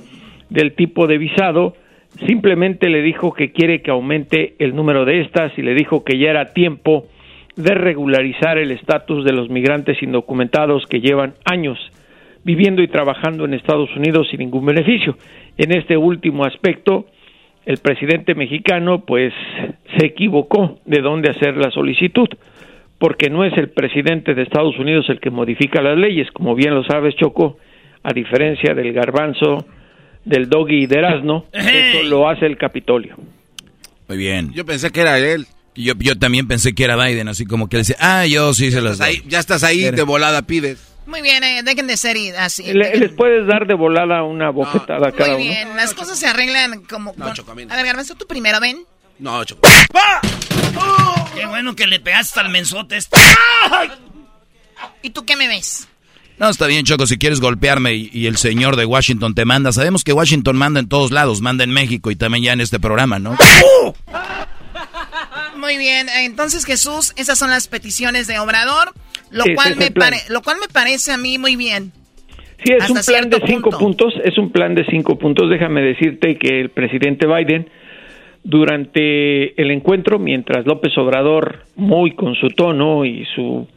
del 0.51 0.75
tipo 0.75 1.07
de 1.07 1.19
visado 1.19 1.75
simplemente 2.27 2.89
le 2.89 3.03
dijo 3.03 3.33
que 3.33 3.53
quiere 3.53 3.83
que 3.83 3.91
aumente 3.91 4.55
el 4.59 4.75
número 4.75 5.05
de 5.05 5.23
estas 5.23 5.57
y 5.59 5.63
le 5.63 5.75
dijo 5.75 6.05
que 6.05 6.19
ya 6.19 6.31
era 6.31 6.53
tiempo 6.53 7.07
de 7.57 7.75
regularizar 7.75 8.59
el 8.59 8.71
estatus 8.71 9.25
de 9.25 9.33
los 9.33 9.51
migrantes 9.51 10.03
indocumentados 10.03 10.87
que 10.87 11.01
llevan 11.01 11.35
años 11.45 11.79
viviendo 12.45 12.83
y 12.83 12.89
trabajando 12.89 13.45
en 13.45 13.55
Estados 13.55 13.95
Unidos 13.97 14.29
sin 14.31 14.41
ningún 14.41 14.67
beneficio. 14.67 15.17
En 15.57 15.73
este 15.73 15.97
último 15.97 16.45
aspecto, 16.45 17.07
el 17.67 17.79
presidente 17.79 18.35
mexicano 18.35 19.05
pues 19.05 19.33
se 19.97 20.07
equivocó 20.07 20.79
de 20.85 21.01
dónde 21.01 21.31
hacer 21.31 21.57
la 21.57 21.71
solicitud, 21.71 22.29
porque 22.99 23.31
no 23.31 23.45
es 23.45 23.57
el 23.57 23.69
presidente 23.69 24.35
de 24.35 24.43
Estados 24.43 24.79
Unidos 24.79 25.09
el 25.09 25.21
que 25.21 25.31
modifica 25.31 25.83
las 25.83 25.97
leyes, 25.97 26.31
como 26.33 26.55
bien 26.55 26.75
lo 26.75 26.85
sabes, 26.85 27.15
Choco, 27.17 27.59
a 28.03 28.13
diferencia 28.13 28.75
del 28.75 28.93
garbanzo, 28.93 29.67
del 30.25 30.49
doggy 30.49 30.85
y 30.85 30.87
del 30.87 31.05
asno, 31.05 31.47
eso 31.53 32.03
lo 32.05 32.29
hace 32.29 32.47
el 32.47 32.57
Capitolio. 32.59 33.17
Muy 34.09 34.17
bien. 34.17 34.53
Yo 34.53 34.65
pensé 34.65 34.91
que 34.91 35.01
era 35.01 35.19
él. 35.19 35.47
Yo, 35.75 35.95
yo 35.99 36.19
también 36.19 36.47
pensé 36.47 36.75
que 36.75 36.85
era 36.85 37.03
Biden, 37.03 37.29
así 37.29 37.47
como 37.47 37.69
que 37.69 37.77
él 37.77 37.83
dice, 37.83 37.97
ah, 37.99 38.27
yo 38.27 38.53
sí 38.53 38.71
se 38.71 38.83
los 38.83 38.99
doy. 38.99 39.23
ya 39.27 39.39
estás 39.39 39.65
ahí, 39.65 39.91
de 39.91 40.03
volada 40.03 40.43
pides. 40.43 40.93
Muy 41.07 41.23
bien, 41.23 41.43
eh, 41.43 41.63
dejen 41.65 41.87
de 41.87 41.97
ser 41.97 42.17
así. 42.39 42.73
les 42.75 43.11
puedes 43.13 43.47
dar 43.47 43.67
de 43.67 43.75
volada 43.75 44.23
una 44.23 44.51
bofetada 44.51 45.09
a 45.09 45.13
cada 45.13 45.35
Muy 45.35 45.45
bien, 45.45 45.75
las 45.75 45.95
cosas 45.95 46.19
se 46.19 46.27
arreglan 46.27 46.85
como... 46.85 47.15
No, 47.17 47.27
A 47.27 47.55
ver, 47.55 47.87
Garbanzo, 47.87 48.15
tú 48.15 48.27
primero, 48.27 48.61
ven. 48.61 48.85
No, 49.19 49.43
Choco. 49.45 49.67
¡Ah! 49.95 50.21
Qué 51.35 51.47
bueno 51.47 51.75
que 51.75 51.87
le 51.87 52.01
pegaste 52.01 52.39
al 52.41 52.51
mensote 52.51 52.97
este. 52.97 53.19
¿Y 55.03 55.11
tú 55.11 55.25
qué 55.25 55.37
me 55.37 55.49
ves? 55.49 55.89
No, 56.43 56.51
está 56.51 56.67
bien, 56.67 56.85
Choco, 56.85 57.07
si 57.07 57.19
quieres 57.19 57.41
golpearme 57.41 57.95
y, 57.95 58.27
el 58.27 58.37
señor 58.37 58.75
de 58.75 58.85
Washington 58.85 59.33
te 59.33 59.45
manda. 59.45 59.71
Sabemos 59.71 60.03
que 60.03 60.13
Washington 60.13 60.57
manda 60.57 60.81
en 60.81 60.89
todos 60.89 61.13
lados, 61.13 61.41
manda 61.41 61.63
en 61.63 61.71
México 61.71 62.11
y 62.11 62.17
también 62.17 62.43
ya 62.43 62.53
en 62.53 62.61
este 62.61 62.81
programa, 62.81 63.21
¿no? 63.21 63.37
Muy 65.57 65.79
bien, 65.79 66.09
entonces 66.09 66.65
Jesús, 66.65 67.13
esas 67.15 67.39
son 67.39 67.51
las 67.51 67.69
peticiones 67.69 68.27
de 68.27 68.41
Obrador. 68.41 68.93
Lo, 69.31 69.45
cual 69.55 69.77
me 69.77 69.91
lo 70.31 70.43
cual 70.43 70.57
me 70.61 70.67
parece 70.67 71.13
a 71.13 71.17
mí 71.17 71.39
muy 71.39 71.55
bien. 71.55 71.93
Sí, 72.65 72.73
es 72.73 72.91
un 72.91 73.01
plan 73.01 73.31
de 73.31 73.41
cinco 73.47 73.71
puntos, 73.71 74.13
es 74.25 74.37
un 74.37 74.51
plan 74.51 74.75
de 74.75 74.85
cinco 74.87 75.17
puntos. 75.17 75.49
Déjame 75.49 75.81
decirte 75.81 76.37
que 76.39 76.61
el 76.61 76.71
presidente 76.71 77.27
Biden, 77.27 77.71
durante 78.43 79.61
el 79.63 79.71
encuentro, 79.71 80.19
mientras 80.19 80.67
López 80.67 80.99
Obrador, 80.99 81.67
muy 81.77 82.17
con 82.17 82.35
su 82.35 82.49
tono 82.49 83.05
y 83.05 83.25
su, 83.35 83.69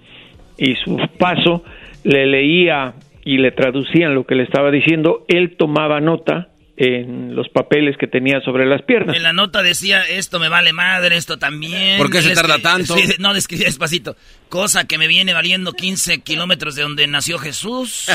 y 0.58 0.76
su 0.84 0.98
paso, 1.20 1.64
le 2.06 2.28
leía 2.28 2.94
y 3.26 3.40
le 3.40 3.52
traducían 3.52 4.14
lo 4.14 4.26
que 4.26 4.36
le 4.36 4.44
estaba 4.44 4.72
diciendo, 4.72 5.26
él 5.28 5.56
tomaba 5.58 6.00
nota 6.00 6.50
en 6.78 7.36
los 7.36 7.50
papeles 7.50 7.98
que 7.98 8.06
tenía 8.06 8.42
sobre 8.42 8.66
las 8.66 8.84
piernas. 8.84 9.16
En 9.16 9.24
la 9.24 9.34
nota 9.34 9.64
decía, 9.64 10.04
esto 10.04 10.40
me 10.40 10.48
vale 10.48 10.72
madre, 10.72 11.18
esto 11.18 11.40
también. 11.40 11.98
¿Por 11.98 12.12
qué 12.12 12.22
se 12.22 12.36
tarda 12.36 12.60
tanto? 12.60 12.96
no, 13.20 13.34
despacito. 13.34 14.16
Cosa 14.50 14.86
que 14.86 14.98
me 14.98 15.08
viene 15.08 15.34
valiendo 15.34 15.74
15 15.74 16.22
kilómetros 16.22 16.76
de 16.76 16.84
donde 16.84 17.08
nació 17.08 17.40
Jesús, 17.40 18.08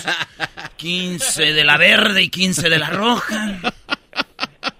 15 0.76 1.52
de 1.52 1.64
la 1.64 1.76
verde 1.76 2.22
y 2.22 2.28
15 2.28 2.68
de 2.68 2.78
la 2.78 2.90
roja. 2.90 3.58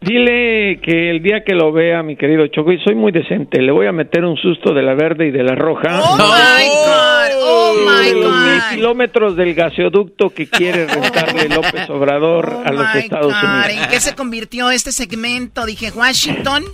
Dile 0.02 0.78
que 0.82 1.11
el 1.11 1.23
día 1.23 1.43
que 1.44 1.55
lo 1.55 1.73
vea, 1.73 2.02
mi 2.02 2.16
querido 2.16 2.47
Choco, 2.48 2.73
y 2.73 2.78
soy 2.81 2.94
muy 2.94 3.12
decente, 3.12 3.61
le 3.62 3.73
voy 3.73 3.86
a 3.86 3.93
meter 3.93 4.24
un 4.24 4.36
susto 4.36 4.74
de 4.74 4.82
la 4.82 4.94
verde 4.94 5.27
y 5.28 5.31
de 5.31 5.43
la 5.43 5.55
roja. 5.55 6.01
¡Oh, 6.02 6.16
my 6.16 6.66
God! 6.69 7.43
¡Oh, 7.43 7.74
my 7.86 8.09
de 8.09 8.15
los 8.15 8.24
God! 8.32 8.44
mil 8.47 8.61
kilómetros 8.77 9.36
del 9.36 9.55
gaseoducto 9.55 10.31
que 10.31 10.48
quiere 10.48 10.86
rentarle 10.86 11.48
López 11.48 11.89
Obrador 11.90 12.62
a 12.65 12.73
los 12.73 12.94
Estados 12.94 13.32
God, 13.32 13.51
¿En 13.70 13.70
Unidos. 13.73 13.86
qué 13.90 14.01
se 14.01 14.15
convirtió 14.15 14.70
este 14.70 14.93
segmento? 14.93 15.65
Dije, 15.66 15.90
Washington, 15.94 16.65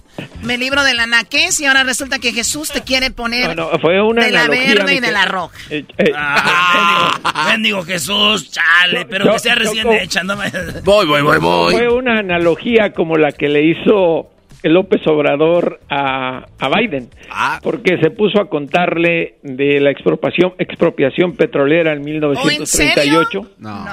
me 0.42 0.58
libro 0.58 0.82
de 0.84 0.94
la 0.94 1.06
naquez 1.06 1.60
y 1.60 1.66
ahora 1.66 1.84
resulta 1.84 2.18
que 2.18 2.32
Jesús 2.32 2.70
te 2.70 2.82
quiere 2.82 3.10
poner 3.12 3.56
No, 3.56 3.70
no, 3.72 3.78
fue 3.78 4.00
una 4.02 4.24
de 4.24 4.32
la 4.32 4.48
verde 4.48 4.94
y 4.94 5.00
de 5.00 5.12
la 5.12 5.24
roja. 5.26 5.56
Eh, 5.70 5.84
eh, 5.98 6.12
Ah, 6.14 7.48
bendigo 7.52 7.82
Jesús, 7.82 8.50
chale, 8.50 9.04
pero 9.06 9.26
Yo- 9.26 9.32
que 9.32 9.38
sea 9.38 9.54
recién 9.54 9.82
Choco. 9.84 9.94
hecha. 9.94 10.22
no 10.22 10.36
me- 10.36 10.50
Voy, 10.84 11.06
voy, 11.06 11.22
voy, 11.22 11.38
voy. 11.38 11.72
Fue 11.74 11.88
una 11.88 12.18
analogía 12.18 12.92
como 12.96 13.16
la 13.16 13.30
que 13.32 13.48
le 13.48 13.62
hizo 13.62 14.30
López 14.64 15.06
Obrador 15.06 15.78
a, 15.88 16.46
a 16.58 16.68
Biden, 16.80 17.08
Ah. 17.30 17.60
porque 17.62 17.98
se 17.98 18.10
puso 18.10 18.40
a 18.40 18.48
contarle 18.48 19.34
de 19.44 19.78
la 19.80 19.90
expropiación, 19.90 20.54
expropiación 20.58 21.36
petrolera 21.36 21.92
en 21.92 22.02
1938, 22.02 23.46
No. 23.58 23.84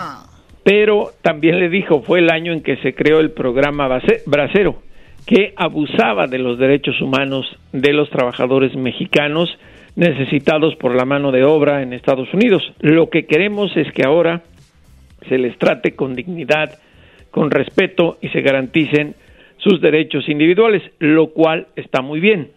pero 0.63 1.11
también 1.21 1.59
le 1.59 1.69
dijo 1.69 2.01
fue 2.01 2.19
el 2.19 2.31
año 2.31 2.53
en 2.53 2.63
que 2.63 2.77
se 2.77 2.95
creó 2.95 3.19
el 3.19 3.31
programa 3.31 3.87
Base- 3.87 4.23
Bracero, 4.25 4.81
que 5.27 5.53
abusaba 5.55 6.27
de 6.27 6.39
los 6.39 6.57
derechos 6.57 6.99
humanos 7.01 7.45
de 7.71 7.93
los 7.93 8.09
trabajadores 8.09 8.75
mexicanos 8.75 9.49
necesitados 9.95 10.75
por 10.77 10.95
la 10.95 11.05
mano 11.05 11.31
de 11.31 11.43
obra 11.43 11.83
en 11.83 11.93
Estados 11.93 12.33
Unidos. 12.33 12.63
Lo 12.79 13.09
que 13.09 13.25
queremos 13.25 13.75
es 13.77 13.91
que 13.93 14.03
ahora 14.05 14.41
se 15.29 15.37
les 15.37 15.57
trate 15.59 15.95
con 15.95 16.15
dignidad, 16.15 16.79
con 17.33 17.49
respeto 17.49 18.19
y 18.21 18.29
se 18.29 18.41
garanticen 18.41 19.15
sus 19.57 19.81
derechos 19.81 20.29
individuales, 20.29 20.83
lo 20.99 21.31
cual 21.31 21.65
está 21.75 22.03
muy 22.03 22.19
bien. 22.19 22.51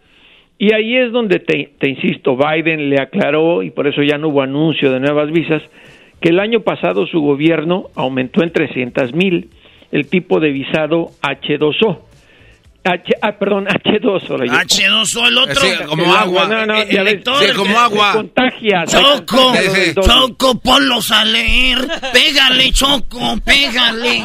Y 0.59 0.71
ahí 0.71 0.95
es 0.95 1.11
donde 1.11 1.39
te, 1.39 1.89
insisto, 1.89 2.37
Biden 2.37 2.91
le 2.91 3.01
aclaró, 3.01 3.63
y 3.63 3.71
por 3.71 3.87
eso 3.87 4.03
ya 4.03 4.19
no 4.19 4.27
hubo 4.27 4.43
anuncio 4.43 4.91
de 4.91 4.99
nuevas 4.99 5.31
visas, 5.31 5.63
que 6.21 6.29
el 6.29 6.39
año 6.39 6.59
pasado 6.59 7.07
su 7.07 7.21
gobierno 7.21 7.87
aumentó 7.95 8.43
en 8.43 8.51
300 8.51 9.15
mil 9.15 9.49
el 9.91 10.07
tipo 10.07 10.39
de 10.39 10.51
visado 10.51 11.07
H2O. 11.23 11.97
H, 12.87 13.13
ah, 13.21 13.31
perdón, 13.37 13.65
H2O. 13.67 14.37
le 14.39 14.45
llamo. 14.47 14.59
H2O, 14.59 15.27
el 15.27 15.37
otro. 15.37 15.55
Sí, 15.61 15.69
como 15.87 16.03
El 16.03 16.09
agua. 16.11 16.47
No, 16.47 16.65
no, 16.65 16.75
ya 16.75 16.81
el 16.81 16.87
ves, 16.87 17.03
lector, 17.13 17.39
Sí, 17.43 17.45
el 17.49 17.55
como 17.55 17.79
agua. 17.79 18.11
se 18.13 18.17
contagia. 18.17 18.83
se 18.87 18.97
Choco, 18.97 19.25
contagia 19.37 19.93
doble. 19.93 20.07
Choco, 20.13 20.59
ponlos 20.61 21.11
a 21.11 21.25
leer. 21.25 21.77
Pégale, 22.13 22.71
Choco, 22.71 23.37
pégale. 23.45 24.23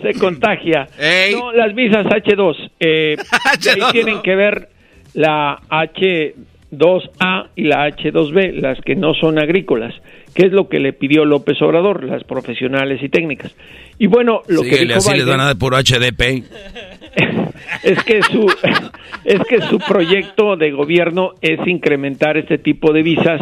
se 0.00 0.14
contagia. 0.18 0.86
Ey. 0.98 1.34
No, 1.34 1.52
las 1.52 1.74
visas 1.74 2.06
H2. 2.06 2.70
eh, 2.80 3.16
y 3.64 3.68
ahí 3.68 3.80
H2O. 3.80 3.92
tienen 3.92 4.22
que 4.22 4.34
ver 4.34 4.68
la 5.14 5.58
H2A 5.70 7.48
y 7.56 7.64
la 7.64 7.88
H2B, 7.88 8.60
las 8.60 8.80
que 8.80 8.94
no 8.96 9.14
son 9.14 9.38
agrícolas, 9.38 9.94
que 10.34 10.46
es 10.46 10.52
lo 10.52 10.68
que 10.68 10.78
le 10.78 10.92
pidió 10.92 11.24
López 11.24 11.60
Obrador, 11.62 12.04
las 12.04 12.24
profesionales 12.24 13.02
y 13.02 13.08
técnicas. 13.08 13.54
Y 13.98 14.06
bueno, 14.06 14.42
lo 14.48 14.62
que 14.62 14.78
dijo 14.78 14.98
así 14.98 15.16
les 15.16 15.26
van 15.26 15.40
a 15.40 15.46
dar 15.46 15.58
puro 15.58 15.76
HDP. 15.76 16.44
es 17.82 18.02
que 18.04 18.22
su 18.22 18.46
es 19.24 19.40
que 19.48 19.60
su 19.62 19.78
proyecto 19.78 20.56
de 20.56 20.70
gobierno 20.70 21.32
es 21.40 21.66
incrementar 21.66 22.36
este 22.36 22.58
tipo 22.58 22.92
de 22.92 23.02
visas 23.02 23.40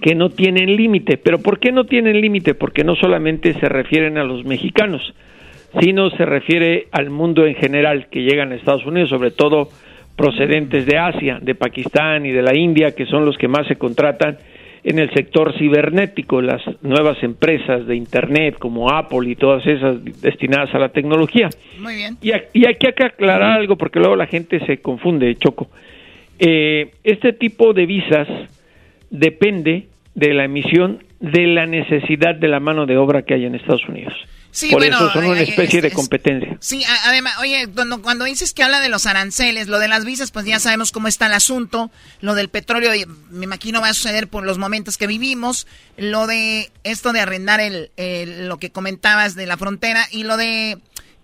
que 0.00 0.14
no 0.14 0.30
tienen 0.30 0.76
límite. 0.76 1.18
Pero 1.18 1.38
¿por 1.38 1.58
qué 1.58 1.72
no 1.72 1.84
tienen 1.84 2.20
límite? 2.20 2.54
Porque 2.54 2.84
no 2.84 2.96
solamente 2.96 3.52
se 3.60 3.68
refieren 3.68 4.16
a 4.16 4.24
los 4.24 4.44
mexicanos, 4.44 5.14
sino 5.80 6.10
se 6.10 6.24
refiere 6.24 6.86
al 6.90 7.10
mundo 7.10 7.46
en 7.46 7.54
general 7.54 8.08
que 8.10 8.22
llegan 8.22 8.52
a 8.52 8.56
Estados 8.56 8.86
Unidos, 8.86 9.10
sobre 9.10 9.30
todo 9.30 9.68
procedentes 10.16 10.86
de 10.86 10.98
Asia, 10.98 11.38
de 11.40 11.54
Pakistán 11.54 12.26
y 12.26 12.32
de 12.32 12.42
la 12.42 12.56
India, 12.56 12.94
que 12.94 13.06
son 13.06 13.24
los 13.24 13.36
que 13.38 13.48
más 13.48 13.66
se 13.66 13.76
contratan 13.76 14.38
en 14.82 14.98
el 14.98 15.10
sector 15.12 15.52
cibernético, 15.58 16.40
las 16.40 16.62
nuevas 16.82 17.22
empresas 17.22 17.86
de 17.86 17.96
Internet 17.96 18.56
como 18.58 18.90
Apple 18.90 19.28
y 19.30 19.36
todas 19.36 19.66
esas 19.66 20.02
destinadas 20.22 20.74
a 20.74 20.78
la 20.78 20.88
tecnología. 20.88 21.50
Muy 21.78 21.96
bien. 21.96 22.16
Y, 22.22 22.32
a- 22.32 22.44
y 22.52 22.66
hay 22.66 22.76
que 22.76 22.88
aclarar 22.88 23.42
algo 23.58 23.76
porque 23.76 23.98
luego 23.98 24.16
la 24.16 24.26
gente 24.26 24.58
se 24.66 24.78
confunde, 24.78 25.34
Choco. 25.36 25.68
Eh, 26.38 26.92
este 27.04 27.32
tipo 27.34 27.74
de 27.74 27.84
visas 27.86 28.26
depende 29.10 29.88
de 30.14 30.34
la 30.34 30.44
emisión 30.44 31.02
de 31.20 31.46
la 31.46 31.66
necesidad 31.66 32.34
de 32.34 32.48
la 32.48 32.60
mano 32.60 32.86
de 32.86 32.96
obra 32.96 33.22
que 33.22 33.34
hay 33.34 33.44
en 33.44 33.54
Estados 33.54 33.86
Unidos. 33.88 34.14
Sí, 34.52 34.70
Por 34.70 34.80
bueno, 34.80 34.96
eso 34.96 35.12
son 35.12 35.26
una 35.26 35.40
eh, 35.40 35.44
especie 35.44 35.78
es- 35.78 35.82
de 35.84 35.92
competencia. 35.92 36.56
Sí, 36.60 36.82
además, 37.04 37.34
oye, 37.40 37.68
cuando, 37.72 38.02
cuando 38.02 38.24
dices 38.24 38.52
que 38.52 38.62
habla 38.64 38.80
de 38.80 38.88
los 38.88 39.06
aranceles, 39.06 39.68
lo 39.68 39.78
de 39.78 39.86
las 39.88 40.04
visas, 40.04 40.32
pues 40.32 40.44
ya 40.44 40.58
sabemos 40.58 40.90
cómo 40.90 41.06
está 41.08 41.26
el 41.26 41.34
asunto. 41.34 41.90
Lo 42.20 42.34
del 42.34 42.48
petróleo, 42.48 42.90
me 43.30 43.44
imagino 43.44 43.80
va 43.80 43.88
a 43.90 43.94
suceder 43.94 44.26
por 44.28 44.44
los 44.44 44.58
momentos 44.58 44.96
que 44.98 45.06
vivimos. 45.06 45.66
Lo 45.96 46.26
de 46.26 46.72
esto 46.82 47.12
de 47.12 47.20
arrendar 47.20 47.60
el, 47.60 47.92
el- 47.96 48.48
lo 48.48 48.58
que 48.58 48.70
comentabas 48.70 49.34
de 49.36 49.46
la 49.46 49.56
frontera 49.56 50.06
y 50.10 50.24
lo 50.24 50.36
de 50.36 50.78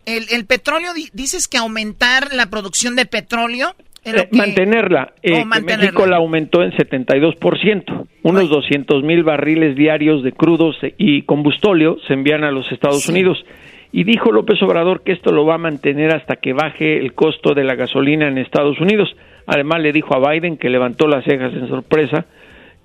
el, 0.05 0.27
el 0.31 0.45
petróleo, 0.47 0.95
di- 0.95 1.11
dices 1.13 1.49
que 1.49 1.59
aumentar 1.59 2.33
la 2.33 2.47
producción 2.47 2.95
de 2.95 3.07
petróleo. 3.07 3.75
Eh, 4.07 4.29
que- 4.31 4.37
mantenerla. 4.37 5.13
Eh, 5.23 5.43
Oh, 5.45 5.51
que. 5.51 5.77
México 5.77 6.07
la 6.07 6.17
aumentó 6.17 6.63
en 6.63 6.73
72%. 6.73 8.07
Unos 8.23 8.49
200 8.49 9.03
mil 9.03 9.23
barriles 9.23 9.77
diarios 9.77 10.23
de 10.23 10.33
crudos 10.33 10.77
y 10.99 11.23
combustóleo 11.23 11.99
se 12.07 12.15
envían 12.15 12.45
a 12.45 12.51
los 12.51 12.71
Estados 12.73 13.09
Unidos. 13.09 13.45
Y 13.93 14.05
dijo 14.05 14.31
López 14.33 14.61
Obrador 14.63 15.03
que 15.03 15.13
esto 15.13 15.33
lo 15.33 15.47
va 15.47 15.55
a 15.55 15.59
mantener 15.59 16.15
hasta 16.15 16.37
que 16.37 16.53
baje 16.53 16.99
el 16.99 17.15
costo 17.15 17.55
de 17.55 17.65
la 17.65 17.75
gasolina 17.77 18.29
en 18.29 18.39
Estados 18.39 18.81
Unidos. 18.81 19.15
Además 19.47 19.81
le 19.81 19.93
dijo 19.93 20.15
a 20.15 20.31
Biden 20.31 20.57
que 20.59 20.69
levantó 20.71 21.07
las 21.07 21.25
cejas 21.25 21.53
en 21.55 21.69
sorpresa 21.69 22.27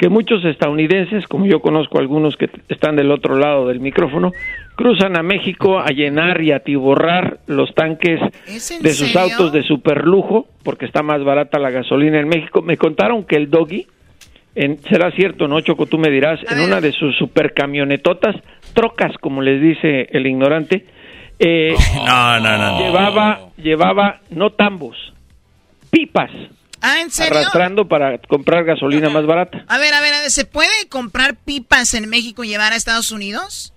que 0.02 0.10
muchos 0.10 0.44
estadounidenses, 0.46 1.28
como 1.28 1.46
yo 1.46 1.60
conozco 1.60 2.00
algunos 2.00 2.36
que 2.36 2.50
están 2.70 2.96
del 2.96 3.12
otro 3.12 3.36
lado 3.38 3.68
del 3.68 3.80
micrófono, 3.80 4.32
cruzan 4.76 5.16
a 5.16 5.22
México 5.22 5.78
a 5.80 5.90
llenar 5.92 6.42
y 6.42 6.52
atiborrar 6.52 7.38
los 7.46 7.72
tanques 7.76 8.20
¿Es 8.48 8.72
en 8.72 8.82
de 8.82 8.94
sus 8.94 9.12
serio? 9.12 9.22
autos 9.22 9.54
de 9.54 9.62
superlujo, 9.62 10.48
porque 10.64 10.86
está 10.88 11.04
más 11.04 11.24
barata 11.24 11.60
la 11.60 11.70
gasolina 11.70 12.20
en 12.20 12.28
México. 12.28 12.64
Me 12.64 12.78
contaron 12.78 13.26
que 13.26 13.36
el 13.36 13.52
Doggy, 13.52 13.86
en, 14.56 14.80
será 14.90 15.12
cierto, 15.12 15.48
¿no, 15.48 15.62
Choco? 15.62 15.86
Tú 15.86 16.00
me 16.00 16.10
dirás, 16.10 16.40
en 16.52 16.62
una 16.62 16.82
de 16.82 16.94
sus 16.94 17.16
supercamionetotas, 17.18 18.36
trocas, 18.74 19.16
como 19.22 19.44
les 19.44 19.62
dice 19.62 20.08
el 20.14 20.26
ignorante, 20.26 20.84
eh, 21.38 21.76
No, 22.08 22.40
no, 22.40 22.58
no. 22.58 22.80
llevaba, 22.80 23.40
llevaba 23.58 24.22
no 24.32 24.50
tambos, 24.50 24.98
pipas, 25.92 26.32
Ah, 26.82 27.02
¿en 27.02 27.12
serio? 27.12 27.38
arrastrando 27.38 27.88
para 27.88 28.18
comprar 28.18 28.64
gasolina 28.64 29.10
más 29.10 29.26
barata. 29.26 29.64
A 29.68 29.78
ver, 29.78 29.94
a 29.94 30.02
ver, 30.02 30.14
a 30.14 30.22
ver, 30.22 30.32
¿se 30.32 30.46
puede 30.46 30.88
comprar 30.90 31.36
pipas 31.36 31.94
en 31.94 32.10
México 32.10 32.44
y 32.44 32.48
llevar 32.48 32.74
a 32.74 32.76
Estados 32.76 33.12
Unidos? 33.12 33.74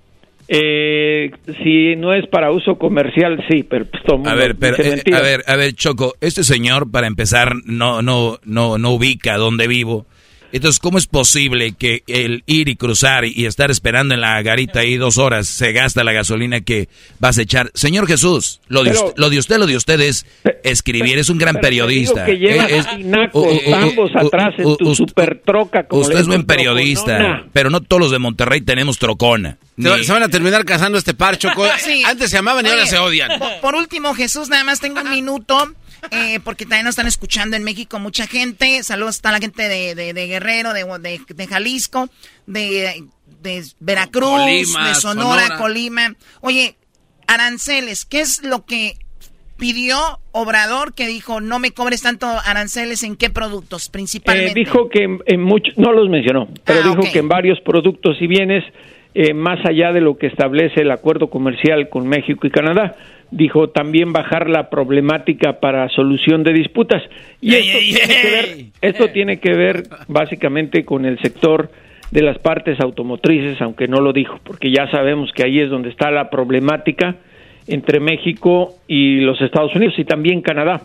Eh, 0.46 1.30
si 1.62 1.96
no 1.96 2.12
es 2.12 2.26
para 2.28 2.50
uso 2.50 2.76
comercial, 2.76 3.42
sí, 3.50 3.62
pero 3.62 3.86
pues, 3.86 4.02
todo 4.04 4.16
A 4.16 4.18
mundo 4.18 4.36
ver, 4.36 4.56
pero, 4.56 4.76
dice 4.76 5.02
eh, 5.06 5.14
a 5.14 5.20
ver, 5.20 5.42
a 5.46 5.56
ver, 5.56 5.72
Choco, 5.74 6.14
este 6.20 6.44
señor, 6.44 6.90
para 6.90 7.06
empezar, 7.06 7.54
no, 7.64 8.02
no, 8.02 8.38
no, 8.44 8.76
no 8.76 8.90
ubica 8.90 9.36
dónde 9.36 9.66
vivo. 9.68 10.06
Entonces, 10.54 10.78
¿cómo 10.78 10.98
es 10.98 11.06
posible 11.08 11.72
que 11.72 12.04
el 12.06 12.44
ir 12.46 12.68
y 12.68 12.76
cruzar 12.76 13.24
y 13.24 13.44
estar 13.46 13.70
esperando 13.70 14.14
en 14.14 14.20
la 14.20 14.40
garita 14.42 14.80
ahí 14.80 14.96
dos 14.96 15.18
horas 15.18 15.48
se 15.48 15.72
gasta 15.72 16.04
la 16.04 16.12
gasolina 16.12 16.60
que 16.60 16.88
vas 17.18 17.36
a 17.38 17.42
echar? 17.42 17.70
Señor 17.74 18.06
Jesús, 18.06 18.60
lo 18.68 18.84
de, 18.84 18.90
Pero- 18.90 19.06
usted, 19.06 19.20
lo 19.20 19.30
de 19.30 19.38
usted, 19.38 19.58
lo 19.58 19.66
de 19.66 19.76
usted 19.76 20.00
es 20.00 20.24
escribir, 20.62 21.18
es 21.18 21.28
un 21.28 21.38
gran 21.38 21.56
periodista. 21.56 22.24
que 22.24 22.34
es- 22.78 22.86
tinacos, 22.96 24.10
atrás 24.16 24.54
en 24.58 24.76
tu 24.76 24.94
como 25.88 26.02
Usted 26.02 26.18
es 26.18 26.26
buen 26.26 26.44
periodista, 26.44 27.04
troconona. 27.18 27.46
pero 27.52 27.70
no 27.70 27.80
todos 27.80 28.00
los 28.00 28.10
de 28.10 28.18
Monterrey 28.18 28.60
tenemos 28.60 28.98
trocona. 28.98 29.58
Ni- 29.76 30.04
se 30.04 30.12
van 30.12 30.22
a 30.22 30.28
terminar 30.28 30.64
casando 30.64 30.98
este 30.98 31.14
par, 31.14 31.36
Choco. 31.36 31.64
Sí. 31.84 32.02
Antes 32.06 32.30
se 32.30 32.38
amaban 32.38 32.64
y 32.64 32.68
ahora 32.68 32.86
se 32.86 32.96
odian. 32.98 33.38
Por, 33.38 33.60
por 33.60 33.74
último, 33.74 34.14
Jesús, 34.14 34.48
nada 34.48 34.62
más 34.64 34.78
tengo 34.80 35.00
un 35.00 35.10
minuto, 35.10 35.72
eh, 36.10 36.40
porque 36.44 36.64
también 36.64 36.84
nos 36.84 36.92
están 36.92 37.06
escuchando 37.06 37.56
en 37.56 37.64
México 37.64 37.98
mucha 37.98 38.26
gente. 38.26 38.82
Saludos 38.82 39.20
a 39.22 39.32
la 39.32 39.38
gente 39.38 39.68
de, 39.68 39.94
de- 39.94 40.12
de 40.12 40.26
Guerrero, 40.26 40.72
de, 40.72 40.84
de- 41.00 41.20
de 41.34 41.46
Jalisco, 41.46 42.08
de, 42.46 43.04
de 43.42 43.64
Veracruz, 43.80 44.28
Colima, 44.40 44.88
de 44.88 44.94
Sonora, 44.94 45.42
Sonora. 45.46 45.56
Colima. 45.58 46.14
Oye, 46.40 46.76
aranceles, 47.26 48.04
¿qué 48.04 48.20
es 48.20 48.42
lo 48.42 48.64
que 48.64 48.98
pidió 49.56 50.20
Obrador 50.32 50.94
que 50.94 51.06
dijo 51.06 51.40
no 51.40 51.58
me 51.60 51.70
cobres 51.70 52.02
tanto 52.02 52.26
aranceles 52.26 53.02
en 53.04 53.16
qué 53.16 53.30
productos 53.30 53.88
principalmente? 53.88 54.50
Eh, 54.50 54.54
dijo 54.64 54.88
que 54.88 55.04
en, 55.26 55.40
muchos, 55.42 55.76
no 55.78 55.92
los 55.92 56.08
mencionó, 56.08 56.48
pero 56.64 56.80
ah, 56.84 56.88
dijo 56.88 57.12
que 57.12 57.20
en 57.20 57.28
varios 57.28 57.60
productos 57.60 58.16
y 58.20 58.26
bienes, 58.26 58.64
eh, 59.14 59.32
más 59.32 59.64
allá 59.64 59.92
de 59.92 60.00
lo 60.00 60.18
que 60.18 60.26
establece 60.26 60.82
el 60.82 60.90
acuerdo 60.90 61.28
comercial 61.30 61.88
con 61.88 62.08
México 62.08 62.46
y 62.46 62.50
Canadá, 62.50 62.96
dijo 63.30 63.68
también 63.70 64.12
bajar 64.12 64.48
la 64.50 64.70
problemática 64.70 65.60
para 65.60 65.88
solución 65.88 66.42
de 66.42 66.52
disputas. 66.52 67.02
Y 67.40 67.54
esto, 67.54 67.78
tiene 67.78 68.00
que 68.06 68.30
ver, 68.30 68.66
esto 68.80 69.08
tiene 69.08 69.40
que 69.40 69.54
ver 69.54 69.82
básicamente 70.08 70.84
con 70.84 71.04
el 71.04 71.18
sector 71.20 71.70
de 72.10 72.22
las 72.22 72.38
partes 72.38 72.80
automotrices, 72.80 73.60
aunque 73.60 73.88
no 73.88 74.00
lo 74.00 74.12
dijo, 74.12 74.38
porque 74.44 74.70
ya 74.70 74.90
sabemos 74.90 75.32
que 75.32 75.44
ahí 75.44 75.60
es 75.60 75.70
donde 75.70 75.90
está 75.90 76.10
la 76.10 76.30
problemática 76.30 77.16
entre 77.66 78.00
México 78.00 78.74
y 78.86 79.20
los 79.20 79.40
Estados 79.40 79.74
Unidos 79.74 79.94
y 79.98 80.04
también 80.04 80.42
Canadá. 80.42 80.82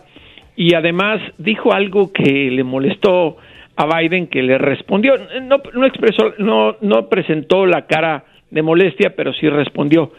Y 0.56 0.74
además 0.74 1.22
dijo 1.38 1.74
algo 1.74 2.12
que 2.12 2.50
le 2.52 2.64
molestó 2.64 3.38
a 3.80 3.86
Biden, 3.86 4.28
que 4.28 4.44
le 4.44 4.58
respondió, 4.58 5.14
no, 5.42 5.62
no 5.74 5.86
expresó, 5.86 6.34
no, 6.38 6.76
no 6.82 7.08
presentó 7.08 7.66
la 7.66 7.86
cara 7.86 8.26
de 8.52 8.62
molestia, 8.62 9.14
pero 9.16 9.32
sí 9.32 9.48
respondió. 9.48 10.12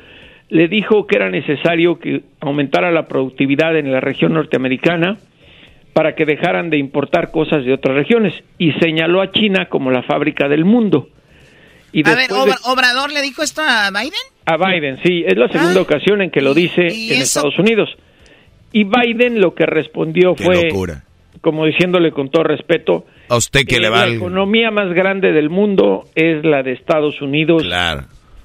Le 0.48 0.66
dijo 0.66 1.06
que 1.06 1.16
era 1.16 1.28
necesario 1.28 1.98
que 1.98 2.22
aumentara 2.40 2.90
la 2.90 3.06
productividad 3.06 3.76
en 3.76 3.92
la 3.92 4.00
región 4.00 4.32
norteamericana 4.32 5.18
para 5.92 6.14
que 6.14 6.24
dejaran 6.24 6.70
de 6.70 6.78
importar 6.78 7.30
cosas 7.30 7.62
de 7.66 7.74
otras 7.74 7.96
regiones 7.96 8.32
y 8.56 8.72
señaló 8.80 9.20
a 9.20 9.30
China 9.30 9.66
como 9.68 9.90
la 9.90 10.04
fábrica 10.04 10.48
del 10.48 10.64
mundo. 10.64 11.10
Y 11.92 12.08
a 12.08 12.14
ver, 12.14 12.30
¿Obrador 12.64 13.12
le 13.12 13.20
dijo 13.20 13.42
esto 13.42 13.60
a 13.60 13.90
Biden? 13.90 14.12
A 14.46 14.56
Biden, 14.56 15.00
sí, 15.04 15.22
es 15.26 15.36
la 15.36 15.48
segunda 15.48 15.82
ocasión 15.82 16.22
en 16.22 16.30
que 16.30 16.40
lo 16.40 16.54
dice 16.54 16.86
en 16.86 17.20
Estados 17.20 17.58
Unidos. 17.58 17.90
Y 18.72 18.84
Biden 18.84 19.38
lo 19.38 19.54
que 19.54 19.66
respondió 19.66 20.34
fue, 20.34 20.70
como 21.42 21.66
diciéndole 21.66 22.12
con 22.12 22.30
todo 22.30 22.44
respeto, 22.44 23.04
a 23.30 23.36
usted 23.36 23.64
que 23.64 23.78
le 23.78 23.88
va 23.88 24.06
la 24.06 24.14
economía 24.14 24.70
más 24.72 24.92
grande 24.92 25.32
del 25.32 25.50
mundo 25.50 26.04
es 26.16 26.44
la 26.44 26.64
de 26.64 26.72
Estados 26.72 27.22
Unidos. 27.22 27.62
Claro. 27.62 28.04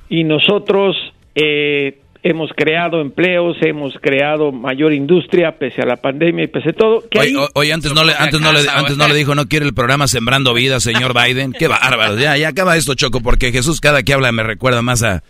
Y 0.09 0.23
nosotros 0.23 0.95
eh, 1.33 1.97
hemos 2.21 2.51
creado 2.55 3.01
empleos, 3.01 3.57
hemos 3.61 3.95
creado 3.99 4.51
mayor 4.51 4.93
industria 4.93 5.57
pese 5.57 5.81
a 5.81 5.87
la 5.87 5.95
pandemia 5.95 6.45
y 6.45 6.47
pese 6.47 6.69
a 6.69 6.73
todo. 6.73 7.03
oye, 7.55 7.73
antes 7.73 7.93
no 7.95 8.03
le, 8.03 8.13
antes 8.13 8.39
no 8.39 8.53
le, 8.53 8.59
antes 8.69 8.95
no 8.95 9.07
le 9.07 9.15
dijo 9.15 9.33
no 9.33 9.47
quiere 9.47 9.65
el 9.65 9.73
programa 9.73 10.07
Sembrando 10.07 10.53
Vida, 10.53 10.79
señor 10.79 11.13
Biden. 11.25 11.51
Qué 11.51 11.67
bárbaro. 11.67 12.19
Ya, 12.19 12.37
ya 12.37 12.49
acaba 12.49 12.77
esto, 12.77 12.93
Choco, 12.93 13.21
porque 13.21 13.51
Jesús 13.51 13.81
cada 13.81 14.03
que 14.03 14.13
habla 14.13 14.31
me 14.31 14.43
recuerda 14.43 14.83
más 14.83 15.01
a 15.01 15.23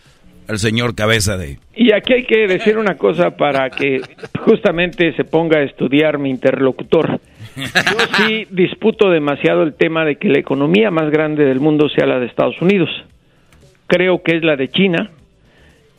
al 0.48 0.60
señor 0.60 0.96
cabeza 0.96 1.38
de. 1.38 1.60
Y 1.76 1.94
aquí 1.94 2.14
hay 2.14 2.24
que 2.26 2.48
decir 2.48 2.78
una 2.78 2.96
cosa 2.98 3.32
para 3.32 3.70
que 3.70 4.02
justamente 4.40 5.14
se 5.14 5.24
ponga 5.24 5.60
a 5.60 5.64
estudiar 5.64 6.18
mi 6.18 6.30
interlocutor. 6.30 7.20
Yo 7.56 8.00
sí 8.18 8.48
disputo 8.52 9.10
demasiado 9.10 9.64
el 9.64 9.74
tema 9.74 10.04
de 10.04 10.18
que 10.18 10.30
la 10.30 10.40
economía 10.40 10.92
más 10.92 11.10
grande 11.10 11.46
del 11.46 11.60
mundo 11.60 11.88
sea 11.90 12.06
la 12.06 12.20
de 12.20 12.26
Estados 12.26 12.62
Unidos. 12.62 12.90
Creo 13.88 14.22
que 14.24 14.38
es 14.38 14.44
la 14.44 14.56
de 14.56 14.70
China 14.70 15.12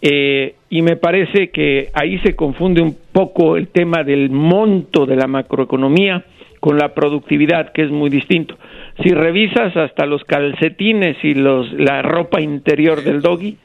eh, 0.03 0.55
y 0.69 0.83
me 0.83 0.97
parece 0.97 1.51
que 1.51 1.91
ahí 1.95 2.19
se 2.19 2.37
confunde 2.37 2.83
un 2.83 2.97
poco 3.13 3.57
el 3.57 3.69
tema 3.69 4.05
del 4.05 4.31
monto 4.31 5.07
de 5.07 5.17
la 5.17 5.27
macroeconomía 5.27 6.25
con 6.61 6.79
la 6.79 6.95
productividad, 6.95 7.73
que 7.73 7.83
es 7.83 7.91
muy 7.91 8.11
distinto. 8.11 8.57
Si 9.03 9.11
revisas 9.11 9.77
hasta 9.77 10.05
los 10.07 10.25
calcetines 10.25 11.17
y 11.23 11.35
los, 11.35 11.73
la 11.73 12.03
ropa 12.03 12.41
interior 12.41 13.03
del 13.03 13.23
doggy, 13.23 13.57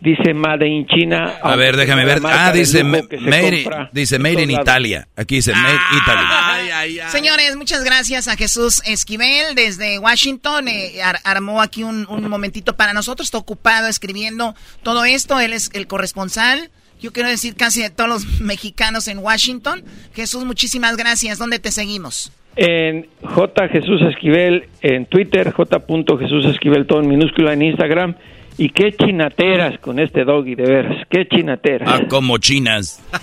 dice 0.00 0.34
Made 0.34 0.66
in 0.66 0.86
China. 0.86 1.38
A 1.42 1.56
ver, 1.56 1.76
déjame 1.76 2.04
ver. 2.04 2.20
Ah, 2.24 2.52
dice 2.52 2.84
made, 2.84 3.88
dice 3.92 4.18
made 4.18 4.42
in 4.42 4.50
Italia. 4.50 5.08
Aquí 5.16 5.36
dice 5.36 5.52
Made 5.52 5.78
ah, 5.78 6.60
Italy. 6.82 7.00
Señores, 7.10 7.56
muchas 7.56 7.84
gracias 7.84 8.28
a 8.28 8.36
Jesús 8.36 8.82
Esquivel 8.84 9.54
desde 9.54 9.98
Washington. 9.98 10.68
Eh, 10.68 11.00
armó 11.24 11.62
aquí 11.62 11.82
un, 11.82 12.06
un, 12.08 12.28
momentito 12.28 12.76
para 12.76 12.92
nosotros. 12.92 13.26
Está 13.26 13.38
ocupado 13.38 13.88
escribiendo 13.88 14.54
todo 14.82 15.04
esto. 15.04 15.40
Él 15.40 15.52
es 15.52 15.70
el 15.74 15.86
corresponsal. 15.86 16.70
Yo 17.00 17.12
quiero 17.12 17.28
decir 17.28 17.54
casi 17.56 17.82
de 17.82 17.90
todos 17.90 18.08
los 18.08 18.40
mexicanos 18.40 19.08
en 19.08 19.18
Washington. 19.18 19.84
Jesús, 20.14 20.44
muchísimas 20.44 20.96
gracias. 20.96 21.38
¿Dónde 21.38 21.58
te 21.58 21.70
seguimos? 21.70 22.32
En 22.56 23.06
J. 23.22 23.68
Jesús 23.68 24.00
Esquivel 24.00 24.68
en 24.80 25.04
Twitter, 25.04 25.52
J. 25.52 25.82
Jesús 26.18 26.46
Esquivel, 26.46 26.86
todo 26.86 27.00
en 27.00 27.08
minúscula 27.08 27.52
en 27.52 27.60
Instagram 27.60 28.16
y 28.58 28.70
qué 28.70 28.92
chinateras 28.92 29.78
con 29.80 29.98
este 29.98 30.24
doggy, 30.24 30.54
de 30.54 30.64
veras. 30.64 31.06
Qué 31.10 31.26
chinateras. 31.28 31.88
Ah, 31.88 32.00
como 32.08 32.38
chinas. 32.38 33.02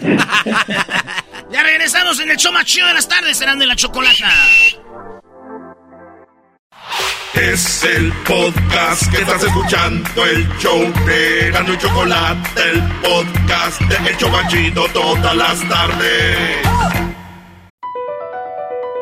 ya 1.51 1.64
regresamos 1.64 2.19
en 2.19 2.31
el 2.31 2.38
show 2.38 2.51
más 2.53 2.65
chido 2.65 2.88
de 2.88 2.93
las 2.93 3.07
tardes, 3.07 3.38
serán 3.38 3.60
de 3.60 3.65
la 3.65 3.76
chocolata. 3.76 4.30
Es 7.34 7.84
el 7.84 8.11
podcast 8.27 9.11
que 9.11 9.22
estás 9.22 9.43
escuchando, 9.43 10.26
el 10.26 10.47
show 10.60 10.80
de 11.05 11.51
Gano 11.51 11.73
y 11.73 11.77
Chocolate, 11.77 12.61
el 12.72 12.81
podcast 13.01 13.81
de 13.81 14.10
El 14.10 14.18
Chocachito 14.18 14.85
todas 14.93 15.35
las 15.35 15.68
tardes. 15.68 16.57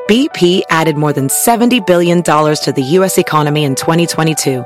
BP 0.07 0.63
added 0.69 0.95
more 0.95 1.13
than 1.13 1.27
$70 1.27 1.85
billion 1.85 2.21
to 2.23 2.73
the 2.73 2.83
U.S. 2.99 3.17
economy 3.17 3.63
in 3.63 3.75
2022 3.75 4.65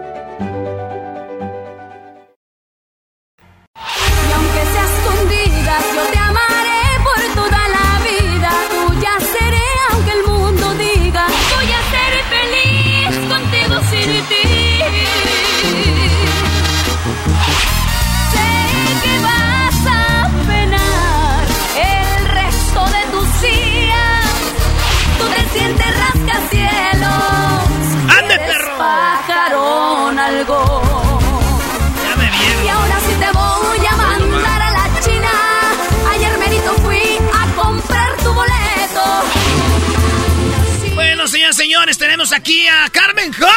Aquí 42.41 42.67
a 42.67 42.89
Carmen 42.89 43.31
Jora. 43.33 43.51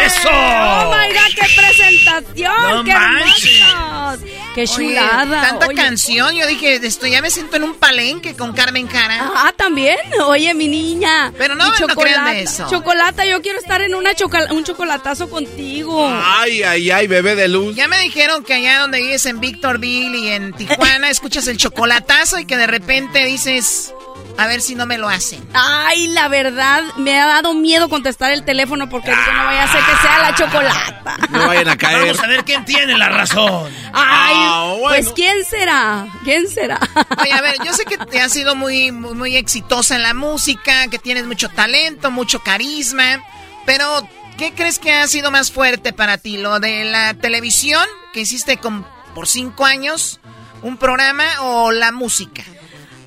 ¡Eh! 0.00 0.06
¡Eso! 0.06 0.28
¡Oh, 0.30 0.90
my 0.90 1.12
God! 1.12 1.34
¡Qué 1.34 1.46
presentación! 1.54 2.84
¡Qué 2.84 2.92
hermosos! 2.92 4.30
¡Qué 4.54 4.66
chulada! 4.66 5.42
tanta 5.42 5.68
canción. 5.74 6.34
Yo 6.34 6.46
dije, 6.46 6.76
esto 6.76 7.06
ya 7.06 7.20
me 7.20 7.30
siento 7.30 7.56
en 7.56 7.64
un 7.64 7.74
palenque 7.74 8.34
con 8.34 8.54
Carmen 8.54 8.88
Jara. 8.88 9.30
Ah, 9.34 9.52
¿también? 9.54 9.98
Oye, 10.24 10.54
mi 10.54 10.66
niña. 10.66 11.30
Pero 11.36 11.54
no, 11.54 11.70
me 11.70 11.76
chocolate, 11.76 12.42
eso. 12.42 12.66
Chocolate, 12.70 13.28
yo 13.28 13.42
quiero 13.42 13.58
estar 13.58 13.82
en 13.82 13.94
una 13.94 14.12
un 14.50 14.64
chocolatazo 14.64 15.28
contigo. 15.28 16.10
Ay, 16.10 16.62
ay, 16.62 16.90
ay, 16.90 17.06
bebé 17.06 17.36
de 17.36 17.48
luz. 17.48 17.76
Ya 17.76 17.86
me 17.86 18.00
dijeron 18.00 18.42
que 18.44 18.54
allá 18.54 18.80
donde 18.80 19.02
vives 19.02 19.26
en 19.26 19.40
Victorville 19.40 20.16
y 20.16 20.28
en 20.28 20.54
Tijuana 20.54 21.10
escuchas 21.10 21.46
el 21.48 21.58
chocolatazo 21.58 22.38
y 22.38 22.46
que 22.46 22.56
de 22.56 22.66
repente 22.66 23.26
dices... 23.26 23.92
A 24.38 24.46
ver 24.46 24.62
si 24.62 24.76
no 24.76 24.86
me 24.86 24.98
lo 24.98 25.08
hacen. 25.08 25.44
Ay, 25.52 26.06
la 26.06 26.28
verdad, 26.28 26.84
me 26.96 27.20
ha 27.20 27.26
dado 27.26 27.54
miedo 27.54 27.88
contestar 27.88 28.30
el 28.30 28.44
teléfono 28.44 28.88
porque 28.88 29.10
no 29.10 29.44
vaya 29.44 29.64
a 29.64 29.72
ser 29.72 29.80
que 29.80 29.96
sea 30.00 30.18
la 30.20 30.34
chocolata. 30.36 31.16
No 31.30 31.48
vayan 31.48 31.68
a 31.68 31.76
caer. 31.76 32.02
Vamos 32.02 32.20
a 32.22 32.26
ver 32.28 32.44
quién 32.44 32.64
tiene 32.64 32.96
la 32.96 33.08
razón. 33.08 33.72
Ay, 33.92 34.36
ah, 34.38 34.74
pues 34.80 35.10
¿quién 35.12 35.44
será? 35.44 36.06
¿Quién 36.22 36.46
será? 36.46 36.78
Oye, 37.20 37.32
a 37.32 37.40
ver, 37.40 37.56
yo 37.64 37.72
sé 37.72 37.84
que 37.84 37.98
te 37.98 38.20
has 38.20 38.32
sido 38.32 38.54
muy, 38.54 38.92
muy, 38.92 39.14
muy 39.14 39.36
exitosa 39.36 39.96
en 39.96 40.04
la 40.04 40.14
música, 40.14 40.86
que 40.86 41.00
tienes 41.00 41.26
mucho 41.26 41.48
talento, 41.48 42.12
mucho 42.12 42.38
carisma, 42.38 43.20
pero 43.66 44.08
¿qué 44.36 44.52
crees 44.52 44.78
que 44.78 44.92
ha 44.92 45.08
sido 45.08 45.32
más 45.32 45.50
fuerte 45.50 45.92
para 45.92 46.16
ti? 46.16 46.36
¿Lo 46.36 46.60
de 46.60 46.84
la 46.84 47.14
televisión, 47.14 47.84
que 48.12 48.20
hiciste 48.20 48.56
con, 48.58 48.86
por 49.16 49.26
cinco 49.26 49.64
años, 49.64 50.20
un 50.62 50.76
programa, 50.76 51.24
o 51.40 51.72
la 51.72 51.90
música? 51.90 52.44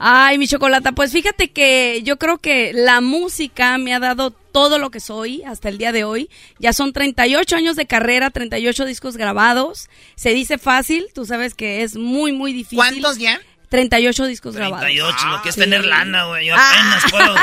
Ay, 0.03 0.39
mi 0.39 0.47
chocolata, 0.47 0.93
pues 0.93 1.11
fíjate 1.11 1.51
que 1.51 2.01
yo 2.03 2.17
creo 2.17 2.39
que 2.39 2.73
la 2.73 3.01
música 3.01 3.77
me 3.77 3.93
ha 3.93 3.99
dado 3.99 4.31
todo 4.31 4.79
lo 4.79 4.89
que 4.89 4.99
soy 4.99 5.43
hasta 5.43 5.69
el 5.69 5.77
día 5.77 5.91
de 5.91 6.03
hoy. 6.03 6.27
Ya 6.57 6.73
son 6.73 6.91
38 6.91 7.55
años 7.55 7.75
de 7.75 7.85
carrera, 7.85 8.31
38 8.31 8.85
discos 8.85 9.15
grabados. 9.15 9.89
Se 10.15 10.33
dice 10.33 10.57
fácil, 10.57 11.05
tú 11.13 11.27
sabes 11.27 11.53
que 11.53 11.83
es 11.83 11.97
muy, 11.97 12.31
muy 12.31 12.51
difícil. 12.51 12.79
¿Cuántos 12.79 13.19
ya? 13.19 13.39
38 13.71 14.25
discos 14.25 14.53
grabados. 14.53 14.81
38, 14.81 15.27
lo 15.27 15.41
que 15.41 15.49
es 15.49 15.55
tener 15.55 15.85
lana, 15.85 16.25
güey. 16.25 16.47
Yo 16.47 16.55
apenas 16.55 17.09
puedo. 17.09 17.35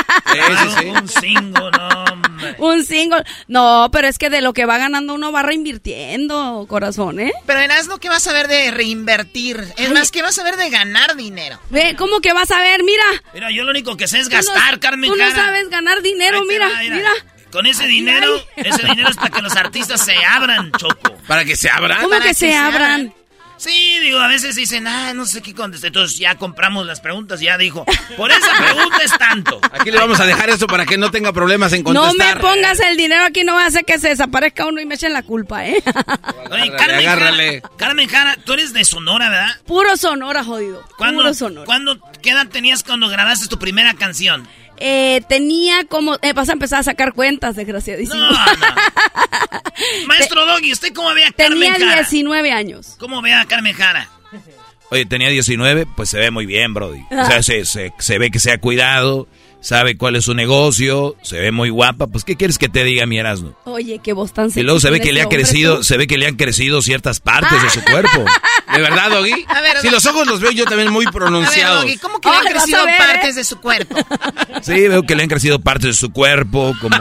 Un 1.00 1.08
single, 1.08 1.70
no, 1.70 2.04
hombre. 2.04 2.54
Un 2.58 2.84
single. 2.84 3.24
No, 3.46 3.88
pero 3.90 4.08
es 4.08 4.18
que 4.18 4.28
de 4.28 4.42
lo 4.42 4.52
que 4.52 4.66
va 4.66 4.76
ganando 4.76 5.14
uno 5.14 5.32
va 5.32 5.42
reinvirtiendo, 5.42 6.66
corazón, 6.68 7.18
¿eh? 7.18 7.32
Pero 7.46 7.60
en 7.60 7.70
lo 7.88 7.96
que 7.96 8.10
vas 8.10 8.26
a 8.26 8.34
ver 8.34 8.46
de 8.46 8.70
reinvertir. 8.70 9.72
Es 9.78 9.90
más, 9.90 10.10
que 10.10 10.20
vas 10.20 10.38
a 10.38 10.44
ver 10.44 10.58
de 10.58 10.68
ganar 10.68 11.16
dinero? 11.16 11.58
Ve, 11.70 11.96
¿cómo 11.96 12.20
que 12.20 12.34
vas 12.34 12.50
a 12.50 12.60
ver? 12.60 12.84
Mira. 12.84 13.04
Mira, 13.32 13.50
yo 13.50 13.64
lo 13.64 13.70
único 13.70 13.96
que 13.96 14.06
sé 14.06 14.18
es 14.18 14.28
gastar, 14.28 14.80
Carmen. 14.80 15.10
Tú 15.10 15.16
no 15.16 15.30
sabes 15.30 15.70
ganar 15.70 16.02
dinero, 16.02 16.44
mira, 16.46 16.68
mira, 16.82 17.10
Con 17.50 17.64
ese 17.64 17.86
dinero, 17.86 18.44
ese 18.54 18.82
dinero 18.86 19.08
es 19.08 19.16
para 19.16 19.30
que 19.30 19.40
los 19.40 19.56
artistas 19.56 20.04
se 20.04 20.14
abran, 20.26 20.72
Choco. 20.72 21.16
¿Para 21.26 21.46
que 21.46 21.56
se 21.56 21.70
abran? 21.70 22.02
¿Cómo 22.02 22.20
que, 22.20 22.34
se, 22.34 22.54
abran? 22.54 23.14
Sí, 23.58 23.98
digo, 24.00 24.20
a 24.20 24.28
veces 24.28 24.54
dicen, 24.54 24.86
ah, 24.86 25.12
no 25.14 25.26
sé 25.26 25.42
qué 25.42 25.52
contestar. 25.52 25.88
Entonces 25.88 26.18
ya 26.18 26.36
compramos 26.36 26.86
las 26.86 27.00
preguntas 27.00 27.42
y 27.42 27.46
ya 27.46 27.58
dijo, 27.58 27.84
por 28.16 28.30
esa 28.30 28.56
pregunta 28.56 28.98
es 29.04 29.18
tanto. 29.18 29.60
Aquí 29.72 29.90
le 29.90 29.98
vamos 29.98 30.20
a 30.20 30.26
dejar 30.26 30.48
eso 30.48 30.66
para 30.66 30.86
que 30.86 30.96
no 30.96 31.10
tenga 31.10 31.32
problemas 31.32 31.72
en 31.72 31.82
contestar. 31.82 32.14
No 32.16 32.34
me 32.34 32.40
pongas 32.40 32.78
el 32.80 32.96
dinero 32.96 33.24
aquí, 33.24 33.42
no 33.42 33.54
va 33.54 33.64
a 33.64 33.66
hacer 33.66 33.84
que 33.84 33.98
se 33.98 34.08
desaparezca 34.08 34.64
uno 34.66 34.80
y 34.80 34.86
me 34.86 34.94
echen 34.94 35.12
la 35.12 35.22
culpa, 35.22 35.66
¿eh? 35.66 35.82
Oye, 36.50 36.72
Carmen 36.76 37.04
Jara, 37.04 37.32
Carmen 37.76 38.08
Jara, 38.08 38.36
tú 38.44 38.52
eres 38.52 38.72
de 38.72 38.84
Sonora, 38.84 39.28
¿verdad? 39.28 39.60
Puro 39.66 39.96
Sonora, 39.96 40.44
jodido. 40.44 40.84
¿Cuándo, 40.96 41.22
Puro 41.22 41.34
Sonora. 41.34 41.66
¿Cuándo, 41.66 42.00
qué 42.22 42.30
edad 42.30 42.46
tenías 42.46 42.84
cuando 42.84 43.08
grabaste 43.08 43.48
tu 43.48 43.58
primera 43.58 43.94
canción? 43.94 44.46
Eh, 44.80 45.22
tenía 45.28 45.84
como... 45.84 46.16
Eh, 46.22 46.32
vas 46.32 46.48
a 46.48 46.52
empezar 46.52 46.80
a 46.80 46.82
sacar 46.82 47.12
cuentas, 47.12 47.56
desgraciadísimo. 47.56 48.18
No, 48.18 48.30
no. 48.30 48.38
Maestro 50.06 50.46
Doggy, 50.46 50.72
¿usted 50.72 50.92
cómo 50.92 51.12
ve 51.14 51.24
a 51.24 51.32
Carmen 51.32 51.72
Tenía 51.74 51.96
19 51.96 52.52
años. 52.52 52.96
¿Cómo 52.98 53.22
ve 53.22 53.32
a 53.32 53.44
Carmen 53.44 53.74
Jara? 53.74 54.08
Oye, 54.90 55.04
tenía 55.04 55.28
19, 55.28 55.86
pues 55.96 56.08
se 56.08 56.18
ve 56.18 56.30
muy 56.30 56.46
bien, 56.46 56.72
Brody. 56.72 57.02
O 57.10 57.26
sea, 57.26 57.42
se, 57.42 57.64
se, 57.64 57.92
se 57.98 58.18
ve 58.18 58.30
que 58.30 58.38
se 58.38 58.52
ha 58.52 58.58
cuidado, 58.58 59.28
sabe 59.60 59.96
cuál 59.96 60.16
es 60.16 60.24
su 60.24 60.34
negocio, 60.34 61.16
se 61.22 61.38
ve 61.38 61.52
muy 61.52 61.70
guapa, 61.70 62.06
pues 62.06 62.24
¿qué 62.24 62.36
quieres 62.36 62.58
que 62.58 62.68
te 62.68 62.84
diga 62.84 63.06
mi 63.06 63.18
Erasmo? 63.18 63.56
Oye, 63.64 64.00
qué 64.02 64.12
voz 64.12 64.32
tan 64.32 64.50
Y 64.54 64.62
luego 64.62 64.80
se 64.80 64.90
ve 64.90 65.00
que 65.00 65.12
le 65.12 65.22
ha 65.22 65.28
crecido, 65.28 65.82
se 65.82 65.96
ve 65.96 66.06
que 66.06 66.18
le 66.18 66.26
han 66.26 66.36
crecido 66.36 66.82
ciertas 66.82 67.20
partes 67.20 67.62
de 67.62 67.70
su 67.70 67.82
cuerpo. 67.82 68.24
¿De 68.74 68.80
verdad, 68.80 69.10
Doggy? 69.10 69.44
A 69.48 69.60
ver, 69.60 69.78
si 69.80 69.90
los 69.90 70.04
ojos 70.06 70.26
los 70.26 70.40
veo 70.40 70.52
yo 70.52 70.64
también 70.64 70.92
muy 70.92 71.06
pronunciados. 71.06 71.82
A 71.82 71.84
ver, 71.84 71.98
Doggy, 71.98 71.98
¿cómo 71.98 72.20
que 72.20 72.28
le 72.28 72.36
han 72.36 72.46
crecido 72.46 72.78
partes 72.98 73.34
de 73.36 73.44
su 73.44 73.60
cuerpo? 73.60 73.96
Sí, 74.62 74.88
veo 74.88 75.04
que 75.04 75.14
le 75.14 75.22
han 75.22 75.28
crecido 75.28 75.60
partes 75.60 75.90
de 75.90 75.94
su 75.94 76.10
cuerpo, 76.10 76.74
como 76.80 76.96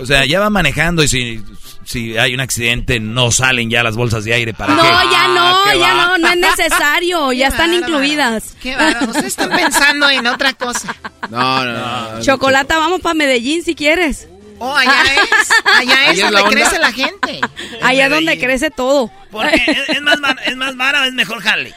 o 0.00 0.06
sea, 0.06 0.24
ya 0.24 0.40
va 0.40 0.50
manejando 0.50 1.02
y 1.02 1.08
si, 1.08 1.42
si 1.88 2.18
hay 2.18 2.34
un 2.34 2.40
accidente 2.40 3.00
no 3.00 3.30
salen 3.30 3.70
ya 3.70 3.82
las 3.82 3.96
bolsas 3.96 4.22
de 4.22 4.34
aire 4.34 4.52
para 4.52 4.74
No, 4.74 4.84
ya 4.84 5.28
no, 5.28 5.64
ah, 5.64 5.74
ya 5.74 5.94
no, 5.94 6.18
no 6.18 6.28
es 6.28 6.36
necesario, 6.36 7.32
ya 7.32 7.46
están 7.46 7.72
incluidas. 7.72 8.54
Qué 8.60 8.76
bárbaro, 8.76 9.06
ustedes 9.06 9.28
están 9.28 9.48
pensando 9.48 10.10
en 10.10 10.26
otra 10.26 10.52
cosa. 10.52 10.94
No, 11.30 11.62
no, 11.62 12.14
no. 12.14 12.22
Chocolata, 12.22 12.78
vamos 12.78 13.02
para 13.02 13.14
Medellín 13.14 13.62
si 13.62 13.74
quieres. 13.74 14.28
Oh, 14.58 14.74
allá 14.74 15.02
es, 15.40 15.50
allá 15.62 16.10
es 16.10 16.20
donde 16.20 16.42
crece 16.44 16.78
la 16.78 16.90
gente. 16.90 17.40
Allá 17.82 18.06
es 18.06 18.10
donde 18.10 18.38
crece 18.38 18.70
todo. 18.70 19.10
Porque 19.30 19.62
es, 19.88 20.00
más, 20.00 20.16
es 20.46 20.56
más 20.56 20.74
vara 20.78 21.02
o 21.02 21.04
es 21.04 21.12
mejor 21.12 21.46
Harley. 21.46 21.74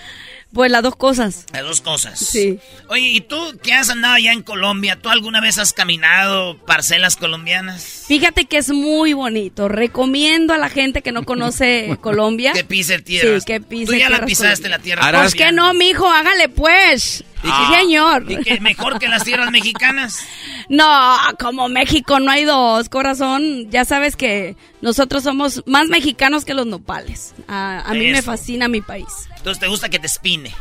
Pues 0.53 0.69
las 0.69 0.83
dos 0.83 0.95
cosas. 0.97 1.45
Las 1.53 1.63
dos 1.63 1.81
cosas. 1.81 2.19
Sí. 2.19 2.59
Oye, 2.89 3.07
¿y 3.07 3.21
tú 3.21 3.37
qué 3.63 3.73
has 3.73 3.89
andado 3.89 4.15
allá 4.15 4.33
en 4.33 4.43
Colombia? 4.43 4.97
¿Tú 5.01 5.09
alguna 5.09 5.39
vez 5.39 5.57
has 5.57 5.71
caminado 5.71 6.57
parcelas 6.65 7.15
colombianas? 7.15 8.03
Fíjate 8.07 8.45
que 8.45 8.57
es 8.57 8.69
muy 8.69 9.13
bonito. 9.13 9.69
Recomiendo 9.69 10.53
a 10.53 10.57
la 10.57 10.69
gente 10.69 11.01
que 11.01 11.13
no 11.13 11.23
conoce 11.23 11.97
Colombia. 12.01 12.51
que 12.51 12.65
pise 12.65 12.99
tierra. 12.99 13.39
Sí, 13.39 13.45
que 13.45 13.61
pise 13.61 13.85
Tú 13.93 13.97
ya 13.97 14.09
la 14.09 14.25
pisaste 14.25 14.67
la 14.67 14.79
tierra. 14.79 15.09
Pues 15.21 15.35
que 15.35 15.51
no, 15.53 15.73
mijo, 15.73 16.09
hágale 16.09 16.49
pues. 16.49 17.23
Ah, 17.43 17.73
señor. 17.79 18.25
¿Y 18.29 18.37
que 18.43 18.59
mejor 18.59 18.99
que 18.99 19.07
las 19.07 19.23
tierras 19.23 19.51
mexicanas? 19.51 20.19
No, 20.69 21.17
como 21.37 21.67
México 21.67 22.21
no 22.21 22.31
hay 22.31 22.45
dos, 22.45 22.87
corazón. 22.87 23.69
Ya 23.71 23.83
sabes 23.83 24.15
que 24.15 24.55
nosotros 24.79 25.23
somos 25.23 25.63
más 25.65 25.87
mexicanos 25.89 26.45
que 26.45 26.53
los 26.53 26.65
nopales. 26.65 27.33
A, 27.49 27.81
a 27.81 27.93
mí 27.93 28.07
me 28.09 28.21
fascina 28.21 28.69
mi 28.69 28.79
país. 28.79 29.07
Entonces 29.35 29.59
te 29.59 29.67
gusta 29.67 29.89
que 29.89 29.99
te 29.99 30.07
espine. 30.07 30.55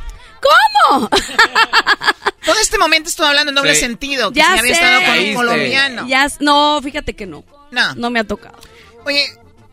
¿Cómo? 0.89 1.09
Todo 2.45 2.57
este 2.61 2.77
momento 2.79 3.09
estoy 3.09 3.27
hablando 3.27 3.51
en 3.51 3.57
doble 3.57 3.75
sentido. 3.77 4.33
ya 4.33 4.55
había 4.59 4.73
estado 4.73 5.01
con 5.05 5.19
un 5.19 5.35
colombiano. 5.35 6.09
Ya, 6.09 6.27
no, 6.41 6.81
fíjate 6.83 7.15
que 7.15 7.27
no. 7.27 7.45
No. 7.71 7.95
No 7.95 8.11
me 8.11 8.19
ha 8.21 8.25
tocado. 8.25 8.59
Oye, 9.05 9.25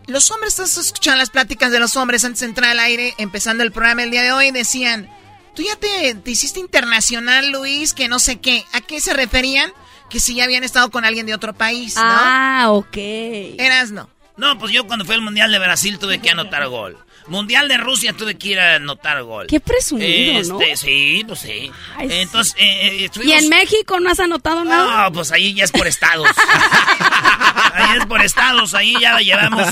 los 0.05 0.29
hombres, 0.31 0.53
estás 0.59 0.77
escuchando 0.77 1.17
las 1.17 1.29
pláticas 1.31 1.71
de 1.71 1.79
los 1.79 1.95
hombres 1.95 2.23
antes 2.25 2.41
de 2.41 2.47
entrar 2.47 2.71
al 2.71 2.79
aire, 2.79 3.13
empezando 3.17 3.63
el 3.63 3.71
programa 3.71 4.03
el 4.03 4.11
día 4.11 4.21
de 4.23 4.31
hoy, 4.33 4.51
decían, 4.51 5.09
tú 5.57 5.63
ya 5.63 5.75
te, 5.75 6.13
te 6.13 6.31
hiciste 6.31 6.59
internacional, 6.59 7.51
Luis, 7.51 7.93
que 7.93 8.07
no 8.07 8.19
sé 8.19 8.39
qué. 8.39 8.63
¿A 8.73 8.81
qué 8.81 9.01
se 9.01 9.13
referían? 9.13 9.71
Que 10.07 10.19
si 10.19 10.35
ya 10.35 10.43
habían 10.43 10.63
estado 10.63 10.91
con 10.91 11.03
alguien 11.03 11.25
de 11.25 11.33
otro 11.33 11.53
país, 11.53 11.95
¿no? 11.95 12.03
Ah, 12.05 12.67
ok. 12.69 12.95
Eras 12.95 13.89
no. 13.89 14.07
No, 14.37 14.59
pues 14.59 14.71
yo 14.71 14.85
cuando 14.85 15.03
fue 15.03 15.15
el 15.15 15.21
Mundial 15.21 15.51
de 15.51 15.57
Brasil 15.57 15.97
tuve 15.97 16.19
que 16.19 16.29
anotar 16.29 16.67
gol. 16.67 16.95
Mundial 17.25 17.67
de 17.67 17.77
Rusia 17.77 18.13
tuve 18.13 18.37
que 18.37 18.49
ir 18.49 18.59
a 18.59 18.75
anotar 18.75 19.23
gol. 19.23 19.47
Qué 19.47 19.59
presumido, 19.59 20.39
este, 20.39 20.53
¿no? 20.53 20.59
Sí, 20.75 21.23
pues 21.27 21.39
sí. 21.39 21.71
Entonces, 21.99 22.55
eh, 22.59 23.05
eh, 23.05 23.09
¿Y 23.23 23.31
en 23.31 23.49
México 23.49 23.99
no 23.99 24.11
has 24.11 24.19
anotado 24.19 24.63
nada? 24.63 25.05
No, 25.05 25.11
pues 25.11 25.31
ahí 25.31 25.55
ya 25.55 25.63
es 25.63 25.71
por 25.71 25.87
estados. 25.87 26.29
ahí 27.73 27.97
es 27.97 28.05
por 28.05 28.21
estados, 28.21 28.75
ahí 28.75 28.93
ya 29.01 29.13
la 29.13 29.21
llevamos. 29.21 29.67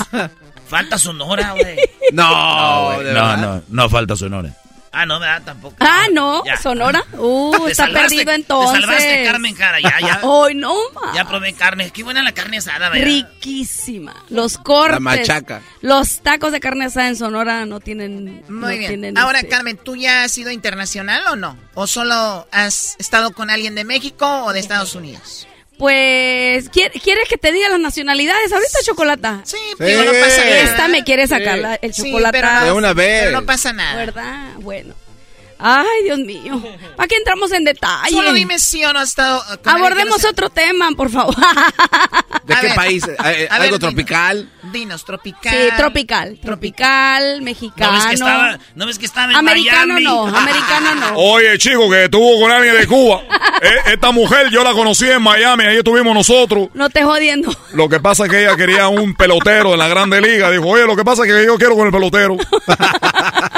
Falta 0.68 0.98
Sonora, 0.98 1.52
güey. 1.52 1.76
No, 2.12 3.00
no, 3.00 3.12
no, 3.12 3.36
no, 3.36 3.62
no 3.68 3.88
falta 3.88 4.16
Sonora. 4.16 4.52
Ah, 4.98 5.04
no, 5.04 5.20
¿verdad? 5.20 5.42
Tampoco. 5.44 5.76
Ah, 5.80 6.06
no, 6.10 6.42
Sonora. 6.62 7.04
Uh, 7.18 7.66
está 7.68 7.88
perdido 7.88 8.30
entonces. 8.32 8.74
Te 8.74 8.80
salvaste, 8.80 9.24
Carmen 9.24 9.54
Jara, 9.54 9.80
ya, 9.80 10.00
ya. 10.00 10.20
Ay, 10.46 10.54
no, 10.54 10.74
ma. 10.94 11.12
Ya 11.14 11.26
probé 11.26 11.54
carne. 11.54 11.90
Qué 11.90 12.02
buena 12.02 12.22
la 12.22 12.32
carne 12.32 12.58
asada, 12.58 12.90
¿verdad? 12.90 13.06
Riquísima. 13.06 14.14
Los 14.28 14.58
cortes. 14.58 14.94
La 14.94 15.00
machaca. 15.00 15.62
Los 15.80 16.22
tacos 16.22 16.52
de 16.52 16.60
carne 16.60 16.86
asada 16.86 17.08
en 17.08 17.16
Sonora 17.16 17.64
no 17.66 17.80
tienen... 17.80 18.44
Muy 18.48 18.78
bien. 18.78 18.90
Tienen 18.90 19.18
Ahora, 19.18 19.38
este 19.38 19.50
Carmen, 19.50 19.78
¿tú 19.82 19.96
ya 19.96 20.24
has 20.24 20.32
sido 20.32 20.50
internacional 20.50 21.22
o 21.28 21.36
no? 21.36 21.58
¿O 21.74 21.86
solo 21.86 22.46
has 22.52 22.96
estado 22.98 23.32
con 23.32 23.50
alguien 23.50 23.74
de 23.74 23.84
México 23.84 24.44
o 24.44 24.52
de 24.52 24.60
Estados 24.60 24.94
Unidos? 24.94 25.46
Pues, 25.78 26.70
¿quieres 26.70 27.28
que 27.28 27.36
te 27.36 27.52
diga 27.52 27.68
las 27.68 27.80
nacionalidades 27.80 28.50
ahorita, 28.52 28.78
Chocolata? 28.84 29.40
Sí, 29.44 29.58
pero 29.76 30.04
no 30.04 30.12
pasa 30.20 30.44
nada. 30.44 30.60
Esta 30.62 30.88
me 30.88 31.04
quiere 31.04 31.26
sacar 31.26 31.78
el 31.82 31.92
chocolate. 31.92 32.42
de 32.64 32.72
una 32.72 32.92
vez. 32.94 33.24
Pero 33.24 33.40
no 33.40 33.46
pasa 33.46 33.72
nada. 33.72 33.96
¿Verdad? 33.96 34.54
Bueno. 34.58 34.94
Ay, 35.58 36.04
Dios 36.04 36.18
mío. 36.18 36.62
¿Para 36.96 37.08
qué 37.08 37.16
entramos 37.16 37.50
en 37.52 37.64
detalle? 37.64 38.10
Solo 38.10 38.32
dime 38.32 38.58
si 38.58 38.84
o 38.84 38.92
no 38.92 39.00
has 39.00 39.10
estado... 39.10 39.42
Abordemos 39.64 40.24
otro 40.24 40.50
tema, 40.50 40.90
por 40.96 41.10
favor. 41.10 41.34
¿De 42.44 42.54
qué 42.60 42.70
país? 42.74 43.04
Eh, 43.24 43.48
¿Algo 43.50 43.78
tropical? 43.78 44.48
Dinos, 44.72 45.04
tropical. 45.04 45.52
Sí, 45.52 45.76
tropical. 45.76 46.38
Tropical, 46.42 47.42
mexicano. 47.42 47.92
¿No 47.92 47.98
ves 47.98 48.06
que 48.06 48.14
estaba, 48.14 48.58
¿no 48.74 48.86
ves 48.86 48.98
que 48.98 49.06
estaba 49.06 49.30
en 49.30 49.36
Americano 49.36 49.94
Miami? 49.94 50.04
no, 50.04 50.26
americano 50.26 50.94
no. 50.94 51.12
Oye, 51.16 51.58
chico, 51.58 51.90
que 51.90 52.04
estuvo 52.04 52.40
con 52.40 52.50
alguien 52.50 52.76
de 52.76 52.86
Cuba. 52.86 53.22
Eh, 53.62 53.92
esta 53.94 54.10
mujer 54.10 54.50
yo 54.50 54.62
la 54.62 54.72
conocí 54.72 55.08
en 55.08 55.22
Miami, 55.22 55.64
ahí 55.64 55.78
estuvimos 55.78 56.14
nosotros. 56.14 56.68
No 56.74 56.90
te 56.90 57.02
jodiendo. 57.02 57.50
Lo 57.72 57.88
que 57.88 58.00
pasa 58.00 58.26
es 58.26 58.30
que 58.30 58.42
ella 58.42 58.54
quería 58.54 58.88
un 58.88 59.14
pelotero 59.14 59.70
de 59.70 59.78
la 59.78 59.88
Grande 59.88 60.20
Liga. 60.20 60.50
Dijo, 60.50 60.66
oye, 60.68 60.84
lo 60.84 60.94
que 60.94 61.04
pasa 61.04 61.24
es 61.24 61.32
que 61.32 61.46
yo 61.46 61.56
quiero 61.56 61.74
con 61.74 61.86
el 61.86 61.92
pelotero. 61.92 62.36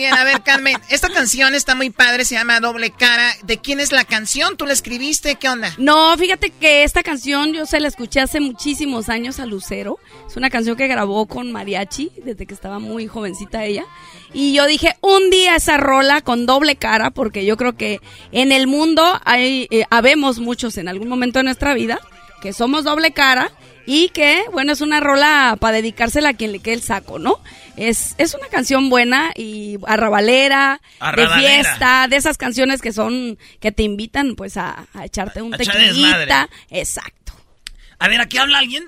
Bien, 0.00 0.14
a 0.14 0.24
ver, 0.24 0.42
Carmen, 0.42 0.78
esta 0.88 1.10
canción 1.10 1.54
está 1.54 1.74
muy 1.74 1.90
padre, 1.90 2.24
se 2.24 2.34
llama 2.34 2.58
Doble 2.58 2.90
Cara. 2.90 3.34
¿De 3.42 3.58
quién 3.58 3.80
es 3.80 3.92
la 3.92 4.04
canción? 4.06 4.56
¿Tú 4.56 4.64
la 4.64 4.72
escribiste? 4.72 5.34
¿Qué 5.34 5.46
onda? 5.46 5.74
No, 5.76 6.16
fíjate 6.16 6.48
que 6.48 6.84
esta 6.84 7.02
canción 7.02 7.52
yo 7.52 7.66
se 7.66 7.80
la 7.80 7.88
escuché 7.88 8.20
hace 8.20 8.40
muchísimos 8.40 9.10
años 9.10 9.40
a 9.40 9.44
Lucero. 9.44 9.98
Es 10.26 10.38
una 10.38 10.48
canción 10.48 10.78
que 10.78 10.88
grabó 10.88 11.26
con 11.26 11.52
Mariachi 11.52 12.12
desde 12.24 12.46
que 12.46 12.54
estaba 12.54 12.78
muy 12.78 13.08
jovencita 13.08 13.66
ella. 13.66 13.84
Y 14.32 14.54
yo 14.54 14.66
dije, 14.66 14.96
un 15.02 15.28
día 15.28 15.54
esa 15.54 15.76
rola 15.76 16.22
con 16.22 16.46
doble 16.46 16.76
cara, 16.76 17.10
porque 17.10 17.44
yo 17.44 17.58
creo 17.58 17.76
que 17.76 18.00
en 18.32 18.52
el 18.52 18.68
mundo 18.68 19.20
hay, 19.26 19.68
eh, 19.70 19.84
habemos 19.90 20.38
muchos 20.38 20.78
en 20.78 20.88
algún 20.88 21.08
momento 21.08 21.40
de 21.40 21.44
nuestra 21.44 21.74
vida 21.74 22.00
que 22.40 22.54
somos 22.54 22.84
doble 22.84 23.12
cara 23.12 23.52
y 23.92 24.10
que, 24.10 24.44
bueno, 24.52 24.70
es 24.70 24.82
una 24.82 25.00
rola 25.00 25.56
para 25.58 25.78
dedicársela 25.78 26.28
a 26.28 26.34
quien 26.34 26.52
le 26.52 26.60
quede 26.60 26.74
el 26.74 26.82
saco, 26.82 27.18
¿no? 27.18 27.40
Es, 27.76 28.14
es 28.18 28.34
una 28.34 28.46
canción 28.46 28.88
buena 28.88 29.32
y 29.34 29.78
arrabalera, 29.84 30.80
de 31.16 31.26
fiesta, 31.26 32.06
de 32.08 32.14
esas 32.14 32.38
canciones 32.38 32.82
que 32.82 32.92
son, 32.92 33.36
que 33.58 33.72
te 33.72 33.82
invitan 33.82 34.36
pues 34.36 34.56
a, 34.56 34.86
echarte 35.02 35.42
un 35.42 35.50
tequilita. 35.50 36.48
Exacto. 36.70 37.32
A 37.98 38.06
ver, 38.06 38.20
¿aquí 38.20 38.38
habla 38.38 38.60
alguien? 38.60 38.84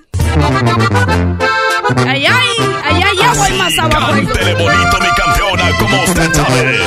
Ay, 2.07 2.25
ay, 2.25 2.47
ay, 2.85 3.03
ay, 3.03 3.17
ya 3.19 3.33
voy 3.33 3.51
más 3.57 3.77
abajo. 3.77 4.13
Cántele 4.13 4.53
bonito, 4.53 4.99
mi 5.01 5.09
campeona, 5.17 5.77
como 5.79 6.03
usted 6.03 6.33
sabe. 6.33 6.79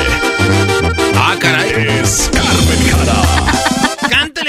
Ah, 1.16 1.36
caray. 1.38 2.00
Es 2.00 2.30
Carmen 2.32 2.88
Jara. 2.88 3.55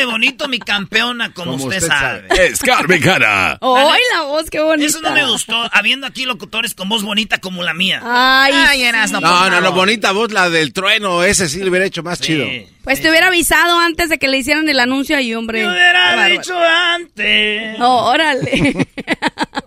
Bonito 0.05 0.47
mi 0.47 0.59
campeona, 0.59 1.33
como, 1.33 1.55
usted, 1.55 1.81
sabe. 1.81 2.27
Es 2.29 2.59
Carmen 2.59 3.01
Cara. 3.01 3.57
¡Ay, 3.61 4.01
la 4.13 4.21
voz, 4.23 4.49
qué 4.49 4.59
bonita! 4.59 4.87
Eso 4.87 5.01
no 5.01 5.11
me 5.11 5.25
gustó, 5.25 5.69
habiendo 5.71 6.07
aquí 6.07 6.25
locutores 6.25 6.73
con 6.73 6.89
voz 6.89 7.03
bonita 7.03 7.39
como 7.39 7.63
la 7.63 7.73
mía. 7.73 8.01
Ay, 8.03 8.53
Ay 8.53 8.83
eras, 8.83 9.11
no, 9.11 9.19
No, 9.19 9.49
no, 9.49 9.61
no, 9.61 9.71
bonita 9.71 10.11
voz, 10.11 10.31
la 10.31 10.49
del 10.49 10.73
trueno, 10.73 11.23
ese 11.23 11.49
sí 11.49 11.59
le 11.59 11.69
hubiera 11.69 11.85
hecho 11.85 12.03
más 12.03 12.19
chido. 12.19 12.47
Pues 12.83 13.01
te 13.01 13.09
hubiera 13.09 13.27
avisado 13.27 13.79
antes 13.79 14.09
de 14.09 14.17
que 14.17 14.29
le 14.29 14.37
hicieran 14.37 14.69
el 14.69 14.79
anuncio 14.79 15.17
ahí, 15.17 15.35
hombre. 15.35 15.65
Me 15.65 15.71
hubiera 15.71 16.25
dicho 16.27 16.57
antes. 16.57 17.77
No, 17.77 18.05
órale. 18.05 18.87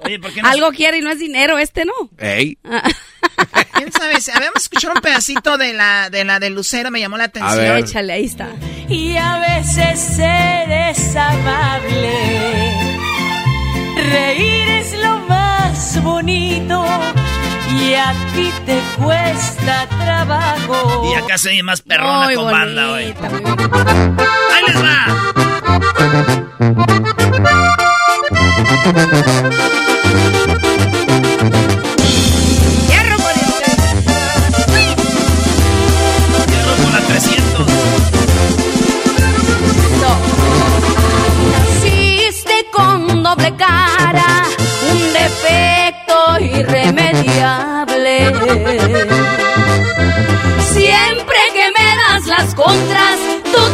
Oye, 0.05 0.19
¿por 0.19 0.33
qué 0.33 0.41
no? 0.41 0.49
Algo 0.49 0.73
quiere 0.73 0.99
y 0.99 1.01
no 1.03 1.11
es 1.11 1.19
dinero, 1.19 1.59
este 1.59 1.85
no. 1.85 1.93
Ey. 2.19 2.57
¿Quién 3.81 3.93
sabe? 3.93 4.19
Habíamos 4.35 4.63
escuchado 4.63 4.93
un 4.95 5.01
pedacito 5.01 5.57
de 5.57 5.73
la 5.73 6.11
de 6.11 6.23
la 6.27 6.39
de 6.39 6.51
Lucero, 6.51 6.91
me 6.91 7.01
llamó 7.01 7.17
la 7.17 7.25
atención. 7.25 7.57
ver. 7.57 7.79
Échale, 7.79 8.13
ahí 8.13 8.27
está. 8.27 8.51
Y 8.91 9.17
a 9.17 9.39
veces 9.39 10.19
eres 10.19 11.17
amable. 11.17 12.13
Reír 13.97 14.69
es 14.69 14.93
lo 14.99 15.19
más 15.21 16.03
bonito. 16.03 16.85
Y 17.81 17.95
a 17.95 18.13
ti 18.35 18.53
te 18.67 18.79
cuesta 19.03 19.89
trabajo. 19.89 21.11
Y 21.11 21.15
acá 21.15 21.39
se 21.39 21.49
oye 21.49 21.63
más 21.63 21.81
perrona 21.81 22.27
Muy 22.27 22.35
con 22.35 22.51
banda, 22.51 22.89
bonita, 22.91 23.31
muy 23.31 23.41
bonita. 23.41 23.79
¡Ahí 24.53 24.63
les 24.67 24.77
va! 24.83 25.07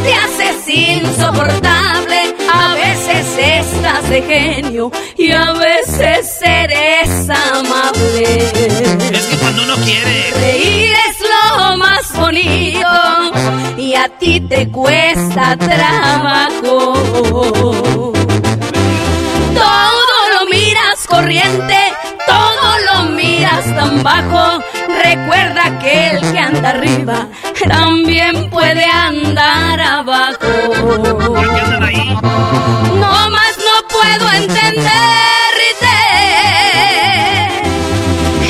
Te 0.06 0.14
haces 0.14 0.68
insoportable. 0.68 2.34
A 2.52 2.74
veces 2.74 3.26
estás 3.38 4.08
de 4.08 4.22
genio 4.22 4.90
y 5.18 5.32
a 5.32 5.52
veces 5.52 6.38
eres 6.42 7.28
amable. 7.28 8.24
Es 9.12 9.26
que 9.26 9.36
cuando 9.36 9.62
uno 9.64 9.74
quiere. 9.84 10.30
Reír 10.40 10.92
es 11.08 11.16
lo 11.20 11.76
más 11.76 12.12
bonito 12.16 12.88
y 13.76 13.94
a 13.94 14.08
ti 14.20 14.40
te 14.40 14.68
cuesta 14.70 15.56
trabajo. 15.56 16.92
Todo 19.54 20.18
lo 20.34 20.50
miras 20.50 21.06
corriente, 21.08 21.78
todo 22.26 22.78
lo 22.92 23.10
miras 23.10 23.64
tan 23.74 24.02
bajo. 24.02 24.62
Recuerda 25.08 25.78
que 25.78 26.10
el 26.10 26.20
que 26.32 26.38
anda 26.38 26.70
arriba 26.70 27.28
también 27.68 28.50
puede 28.50 28.84
andar 28.84 29.80
abajo. 29.80 30.36
No 33.02 33.30
más 33.30 33.54
no 33.68 33.76
puedo 33.96 34.32
entenderte. 34.32 34.76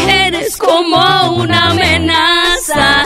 Eres 0.09 0.57
como 0.57 1.37
una 1.37 1.73
amenaza. 1.73 3.05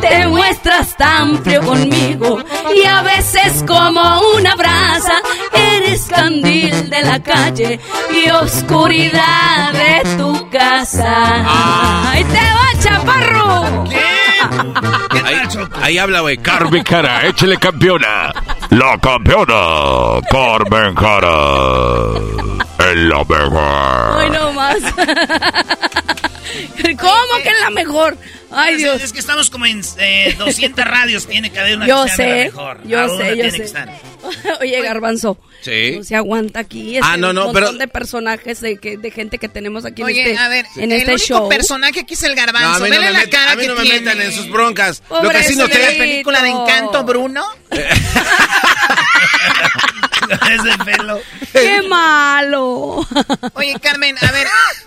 Te 0.00 0.28
muestras 0.28 0.96
tan 0.96 1.42
frío 1.42 1.60
conmigo 1.62 2.38
y 2.72 2.86
a 2.86 3.02
veces 3.02 3.64
como 3.66 4.15
candil 6.16 6.90
de 6.90 7.02
la 7.02 7.22
calle 7.22 7.80
y 8.10 8.30
oscuridad 8.30 9.72
de 9.72 10.16
tu 10.16 10.48
casa. 10.50 11.44
¡Ay, 12.10 12.24
te 12.24 12.38
va, 12.38 12.82
chaparro! 12.82 13.84
Ahí, 15.24 15.36
ahí 15.82 15.98
habla, 15.98 16.20
güey. 16.20 16.36
Carmen 16.38 16.82
Cara, 16.82 17.26
échele 17.26 17.56
campeona. 17.56 18.32
La 18.70 18.98
campeona, 18.98 20.20
Carmen 20.30 20.94
Cara. 20.94 22.10
Es 22.78 22.96
la 22.96 23.24
mejor. 23.24 24.20
Ay, 24.20 24.30
no 24.30 24.52
más. 24.52 24.76
¿Cómo 26.98 27.42
que 27.42 27.48
es 27.48 27.60
la 27.60 27.70
mejor? 27.70 28.16
Ay, 28.50 28.74
Es- 28.74 28.78
Dios. 28.78 29.02
Es 29.02 29.12
que 29.12 29.18
estamos 29.20 29.50
como 29.50 29.66
en 29.66 29.82
eh, 29.98 30.34
200 30.38 30.84
radios. 30.84 31.26
Tiene 31.26 31.50
que 31.50 31.58
haber 31.58 31.76
una 31.76 31.86
Yo 31.86 32.04
que 32.04 32.10
sea 32.12 32.26
de 32.26 32.30
la 32.32 32.38
sé, 32.38 32.44
mejor. 32.46 32.80
yo 32.86 33.08
sé, 33.18 33.26
yo 33.28 33.34
tiene 33.34 33.50
sé. 33.50 33.56
que 33.58 33.64
estar. 33.64 33.90
Oye, 34.60 34.80
Garbanzo. 34.82 35.38
Sí. 35.62 35.96
No 35.96 36.04
se 36.04 36.14
aguanta 36.16 36.60
aquí. 36.60 36.96
Ah, 36.98 37.00
este 37.06 37.18
no, 37.18 37.32
no, 37.32 37.44
montón 37.46 37.54
pero- 37.64 37.72
de 37.78 37.88
personajes 37.88 38.60
de, 38.60 38.76
que, 38.78 38.96
de 38.96 39.10
gente 39.10 39.38
que 39.38 39.48
tenemos 39.48 39.84
aquí 39.84 40.02
Oye, 40.02 40.22
en 40.22 40.28
este, 40.28 40.38
a 40.42 40.48
ver, 40.48 40.66
en 40.76 40.92
el 40.92 40.98
este 41.00 41.12
único 41.14 41.26
show. 41.26 41.48
personaje 41.48 42.00
aquí 42.00 42.14
es 42.14 42.22
el 42.22 42.34
No, 42.34 42.40
garbanzo. 42.42 42.68
a 42.68 42.78
mí 42.78 42.84
no 42.84 42.90
Vele 42.90 43.06
me, 43.06 43.12
la 43.12 43.20
met- 43.24 43.30
cara 43.30 43.52
a 43.52 43.56
mí 43.56 43.62
que 43.62 43.68
no 43.68 43.74
me 43.76 43.84
metan 43.84 44.20
en 44.20 44.32
sus 44.32 44.48
broncas. 44.48 45.02
Lo 45.10 45.28
que 45.30 45.42
sí 45.42 45.56
no 45.56 45.66
la 45.66 45.74
película 45.98 46.42
de 46.42 46.48
Encanto, 46.50 47.02
Bruno. 47.04 47.44
Ese 50.50 50.78
pelo. 50.84 51.20
¡Qué 51.52 51.82
malo! 51.88 53.06
Oye, 53.54 53.78
Carmen, 53.80 54.16
a 54.20 54.30
ver, 54.32 54.46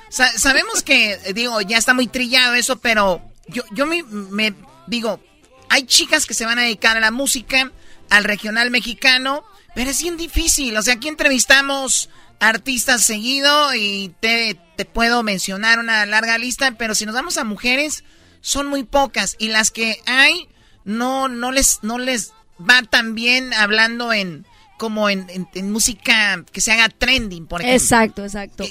sa- 0.09 0.37
sabemos 0.37 0.83
que, 0.83 1.17
digo, 1.33 1.61
ya 1.61 1.77
está 1.77 1.93
muy 1.93 2.07
trillado 2.07 2.53
eso, 2.55 2.79
pero 2.79 3.21
yo, 3.47 3.63
yo 3.71 3.85
me, 3.85 4.03
me 4.03 4.53
digo, 4.87 5.21
hay 5.69 5.83
chicas 5.85 6.25
que 6.25 6.33
se 6.33 6.45
van 6.45 6.59
a 6.59 6.63
dedicar 6.63 6.97
a 6.97 7.01
la 7.01 7.11
música, 7.11 7.71
al 8.09 8.23
regional 8.23 8.71
mexicano, 8.71 9.43
pero 9.75 9.89
es 9.91 10.01
bien 10.01 10.17
difícil. 10.17 10.75
O 10.77 10.81
sea, 10.81 10.95
aquí 10.95 11.07
entrevistamos 11.07 12.09
artistas 12.39 13.03
seguido 13.03 13.73
y 13.75 14.13
te, 14.19 14.59
te 14.77 14.85
puedo 14.85 15.23
mencionar 15.23 15.79
una 15.79 16.05
larga 16.05 16.37
lista, 16.37 16.71
pero 16.77 16.95
si 16.95 17.05
nos 17.05 17.13
vamos 17.15 17.37
a 17.37 17.43
mujeres, 17.43 18.03
son 18.41 18.67
muy 18.67 18.83
pocas. 18.83 19.35
Y 19.39 19.49
las 19.49 19.71
que 19.71 20.01
hay, 20.05 20.47
no, 20.85 21.27
no 21.27 21.51
les, 21.51 21.79
no 21.83 21.97
les 21.99 22.31
va 22.59 22.81
tan 22.83 23.13
bien 23.13 23.53
hablando 23.53 24.11
en, 24.13 24.45
como 24.80 25.10
en, 25.10 25.27
en- 25.30 25.47
en 25.53 25.72
música 25.72 26.43
que 26.51 26.61
se 26.61 26.72
haga 26.72 26.89
trending, 26.89 27.45
por 27.45 27.61
ejemplo. 27.61 27.76
Exacto, 27.76 28.23
exacto. 28.23 28.64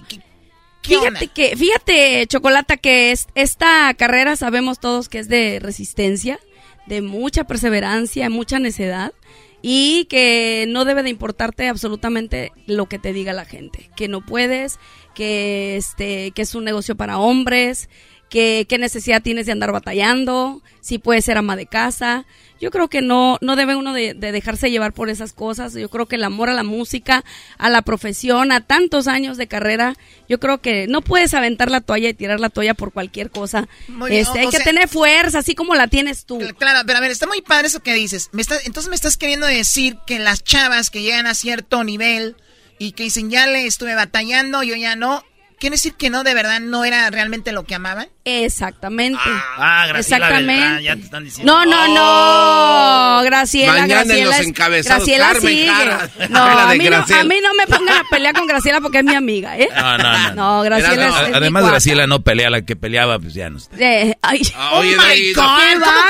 ¿Qué 0.82 0.94
Fíjate 0.94 1.08
onda? 1.08 1.20
que, 1.34 1.56
fíjate, 1.56 2.26
Chocolata, 2.26 2.76
que 2.76 3.12
es, 3.12 3.26
esta 3.34 3.92
carrera 3.94 4.34
sabemos 4.36 4.80
todos 4.80 5.08
que 5.08 5.18
es 5.20 5.28
de 5.28 5.58
resistencia, 5.60 6.38
de 6.86 7.02
mucha 7.02 7.44
perseverancia, 7.44 8.30
mucha 8.30 8.58
necedad 8.58 9.12
y 9.60 10.06
que 10.06 10.66
no 10.68 10.84
debe 10.84 11.02
de 11.02 11.10
importarte 11.10 11.68
absolutamente 11.68 12.52
lo 12.66 12.86
que 12.86 12.98
te 12.98 13.12
diga 13.12 13.32
la 13.32 13.44
gente, 13.44 13.90
que 13.96 14.08
no 14.08 14.24
puedes, 14.24 14.78
que 15.14 15.76
este, 15.76 16.30
que 16.30 16.42
es 16.42 16.54
un 16.54 16.64
negocio 16.64 16.96
para 16.96 17.18
hombres, 17.18 17.90
que 18.30 18.64
qué 18.68 18.78
necesidad 18.78 19.20
tienes 19.22 19.46
de 19.46 19.52
andar 19.52 19.72
batallando, 19.72 20.62
si 20.80 20.98
puedes 20.98 21.24
ser 21.24 21.36
ama 21.38 21.56
de 21.56 21.66
casa. 21.66 22.24
Yo 22.60 22.70
creo 22.70 22.88
que 22.88 23.02
no, 23.02 23.38
no 23.40 23.54
debe 23.54 23.76
uno 23.76 23.92
de, 23.92 24.14
de 24.14 24.32
dejarse 24.32 24.70
llevar 24.70 24.92
por 24.92 25.10
esas 25.10 25.32
cosas. 25.32 25.74
Yo 25.74 25.88
creo 25.88 26.06
que 26.06 26.16
el 26.16 26.24
amor 26.24 26.50
a 26.50 26.54
la 26.54 26.64
música, 26.64 27.24
a 27.56 27.70
la 27.70 27.82
profesión, 27.82 28.50
a 28.50 28.60
tantos 28.60 29.06
años 29.06 29.36
de 29.36 29.46
carrera, 29.46 29.94
yo 30.28 30.40
creo 30.40 30.58
que 30.60 30.86
no 30.88 31.00
puedes 31.00 31.34
aventar 31.34 31.70
la 31.70 31.80
toalla 31.80 32.08
y 32.08 32.14
tirar 32.14 32.40
la 32.40 32.50
toalla 32.50 32.74
por 32.74 32.92
cualquier 32.92 33.30
cosa. 33.30 33.68
Muy 33.86 34.16
Este, 34.16 34.38
o- 34.38 34.40
hay 34.40 34.46
o 34.46 34.50
que 34.50 34.56
sea- 34.56 34.66
tener 34.66 34.88
fuerza, 34.88 35.38
así 35.38 35.54
como 35.54 35.74
la 35.76 35.86
tienes 35.88 36.24
tú. 36.24 36.38
Claro, 36.58 36.80
pero 36.84 36.98
a 36.98 37.00
ver, 37.00 37.10
está 37.12 37.26
muy 37.26 37.42
padre 37.42 37.68
eso 37.68 37.80
que 37.80 37.94
dices. 37.94 38.28
Me 38.32 38.42
está- 38.42 38.58
entonces 38.64 38.88
me 38.90 38.96
estás 38.96 39.16
queriendo 39.16 39.46
decir 39.46 39.96
que 40.06 40.18
las 40.18 40.42
chavas 40.42 40.90
que 40.90 41.02
llegan 41.02 41.26
a 41.26 41.34
cierto 41.34 41.84
nivel 41.84 42.34
y 42.80 42.92
que 42.92 43.04
dicen, 43.04 43.30
ya 43.30 43.46
le 43.46 43.66
estuve 43.66 43.94
batallando, 43.94 44.62
yo 44.62 44.74
ya 44.76 44.96
no. 44.96 45.22
¿Quiere 45.60 45.74
decir 45.74 45.94
que 45.94 46.08
no, 46.08 46.22
de 46.22 46.34
verdad, 46.34 46.60
no 46.60 46.84
era 46.84 47.10
realmente 47.10 47.50
lo 47.52 47.64
que 47.64 47.74
amaban? 47.74 48.08
Exactamente. 48.24 49.18
Ah, 49.24 49.86
Graciela 49.88 50.26
Exactamente. 50.28 50.62
Beltrán, 50.62 50.82
ya 50.82 50.94
te 50.96 51.02
están 51.02 51.24
diciendo. 51.24 51.52
No, 51.52 51.64
no, 51.66 51.94
no, 51.94 53.22
Graciela, 53.24 53.72
Mañana 53.72 54.00
en 54.02 54.06
Graciela. 54.08 54.30
los 54.30 54.40
es- 54.40 54.46
encabezados, 54.46 54.98
Graciela 55.06 55.32
Carmen 55.32 55.50
sigue. 55.50 56.28
No, 56.30 56.38
a 56.44 56.72
mí 56.74 56.78
no, 56.78 56.84
Graciela. 56.84 57.20
a 57.20 57.24
mí 57.24 57.34
no 57.42 57.54
me 57.54 57.66
pongan 57.66 57.96
a 57.98 58.04
pelear 58.10 58.34
con 58.34 58.46
Graciela 58.46 58.80
porque 58.80 58.98
es 58.98 59.04
mi 59.04 59.14
amiga, 59.14 59.58
¿eh? 59.58 59.68
No, 59.74 59.98
no, 59.98 60.18
no. 60.18 60.34
No, 60.34 60.62
Graciela 60.62 60.92
Era- 61.06 61.22
es, 61.22 61.28
es 61.28 61.34
Además. 61.34 61.66
Graciela 61.66 62.06
no 62.06 62.20
pelea, 62.22 62.50
la 62.50 62.62
que 62.62 62.76
peleaba, 62.76 63.18
pues 63.18 63.34
ya 63.34 63.50
no 63.50 63.58
está. 63.58 63.76
Eh, 63.78 64.16
ay. 64.22 64.42
Oh 64.72 64.78
Oye, 64.78 64.96
my 64.96 65.32
God, 65.32 65.42
¿cómo 65.42 65.56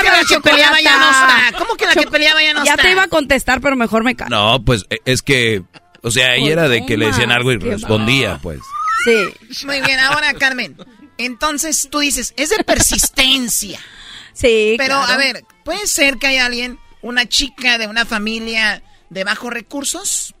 que 0.01 0.09
la 0.09 0.23
que 0.27 0.39
peleaba 0.41 0.81
ya 0.81 0.97
no 0.97 1.09
está? 1.09 1.57
¿Cómo 1.57 1.73
que 1.75 1.85
la 1.85 1.95
que 1.95 2.07
peleaba 2.07 2.41
ya 2.43 2.53
no 2.53 2.63
ya 2.65 2.71
está? 2.71 2.83
te 2.83 2.91
iba 2.91 3.03
a 3.03 3.07
contestar, 3.07 3.61
pero 3.61 3.75
mejor 3.75 4.03
me 4.03 4.15
callo. 4.15 4.29
No, 4.29 4.63
pues 4.63 4.85
eh, 4.89 4.99
es 5.05 5.21
que, 5.21 5.63
o 6.03 6.11
sea, 6.11 6.35
ella 6.35 6.51
era 6.51 6.69
de 6.69 6.81
no 6.81 6.85
que 6.85 6.97
le 6.97 7.07
decían 7.07 7.31
algo 7.31 7.51
y 7.51 7.57
respondía, 7.57 8.37
pues. 8.41 8.59
Sí. 9.05 9.65
Muy 9.65 9.81
bien, 9.81 9.99
ahora 9.99 10.33
Carmen. 10.33 10.77
Entonces 11.17 11.87
tú 11.91 11.99
dices, 11.99 12.33
es 12.37 12.49
de 12.49 12.63
persistencia. 12.63 13.79
Sí, 14.33 14.75
Pero 14.77 14.95
claro. 14.97 15.11
a 15.13 15.17
ver, 15.17 15.43
puede 15.65 15.85
ser 15.85 16.17
que 16.17 16.27
haya 16.27 16.45
alguien, 16.45 16.79
una 17.01 17.27
chica 17.27 17.77
de 17.77 17.87
una 17.87 18.05
familia 18.05 18.81
de 19.09 19.23
bajos 19.23 19.51
recursos, 19.51 20.33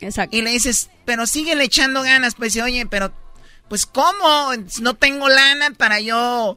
Exacto. 0.00 0.34
y 0.36 0.42
le 0.42 0.50
dices, 0.50 0.88
pero 1.04 1.26
síguele 1.26 1.64
echando 1.64 2.02
ganas, 2.02 2.34
pues 2.34 2.54
dice, 2.54 2.62
oye, 2.62 2.86
pero, 2.86 3.12
pues 3.68 3.84
¿cómo? 3.84 4.52
No 4.80 4.94
tengo 4.94 5.28
lana 5.28 5.70
para 5.72 6.00
yo 6.00 6.56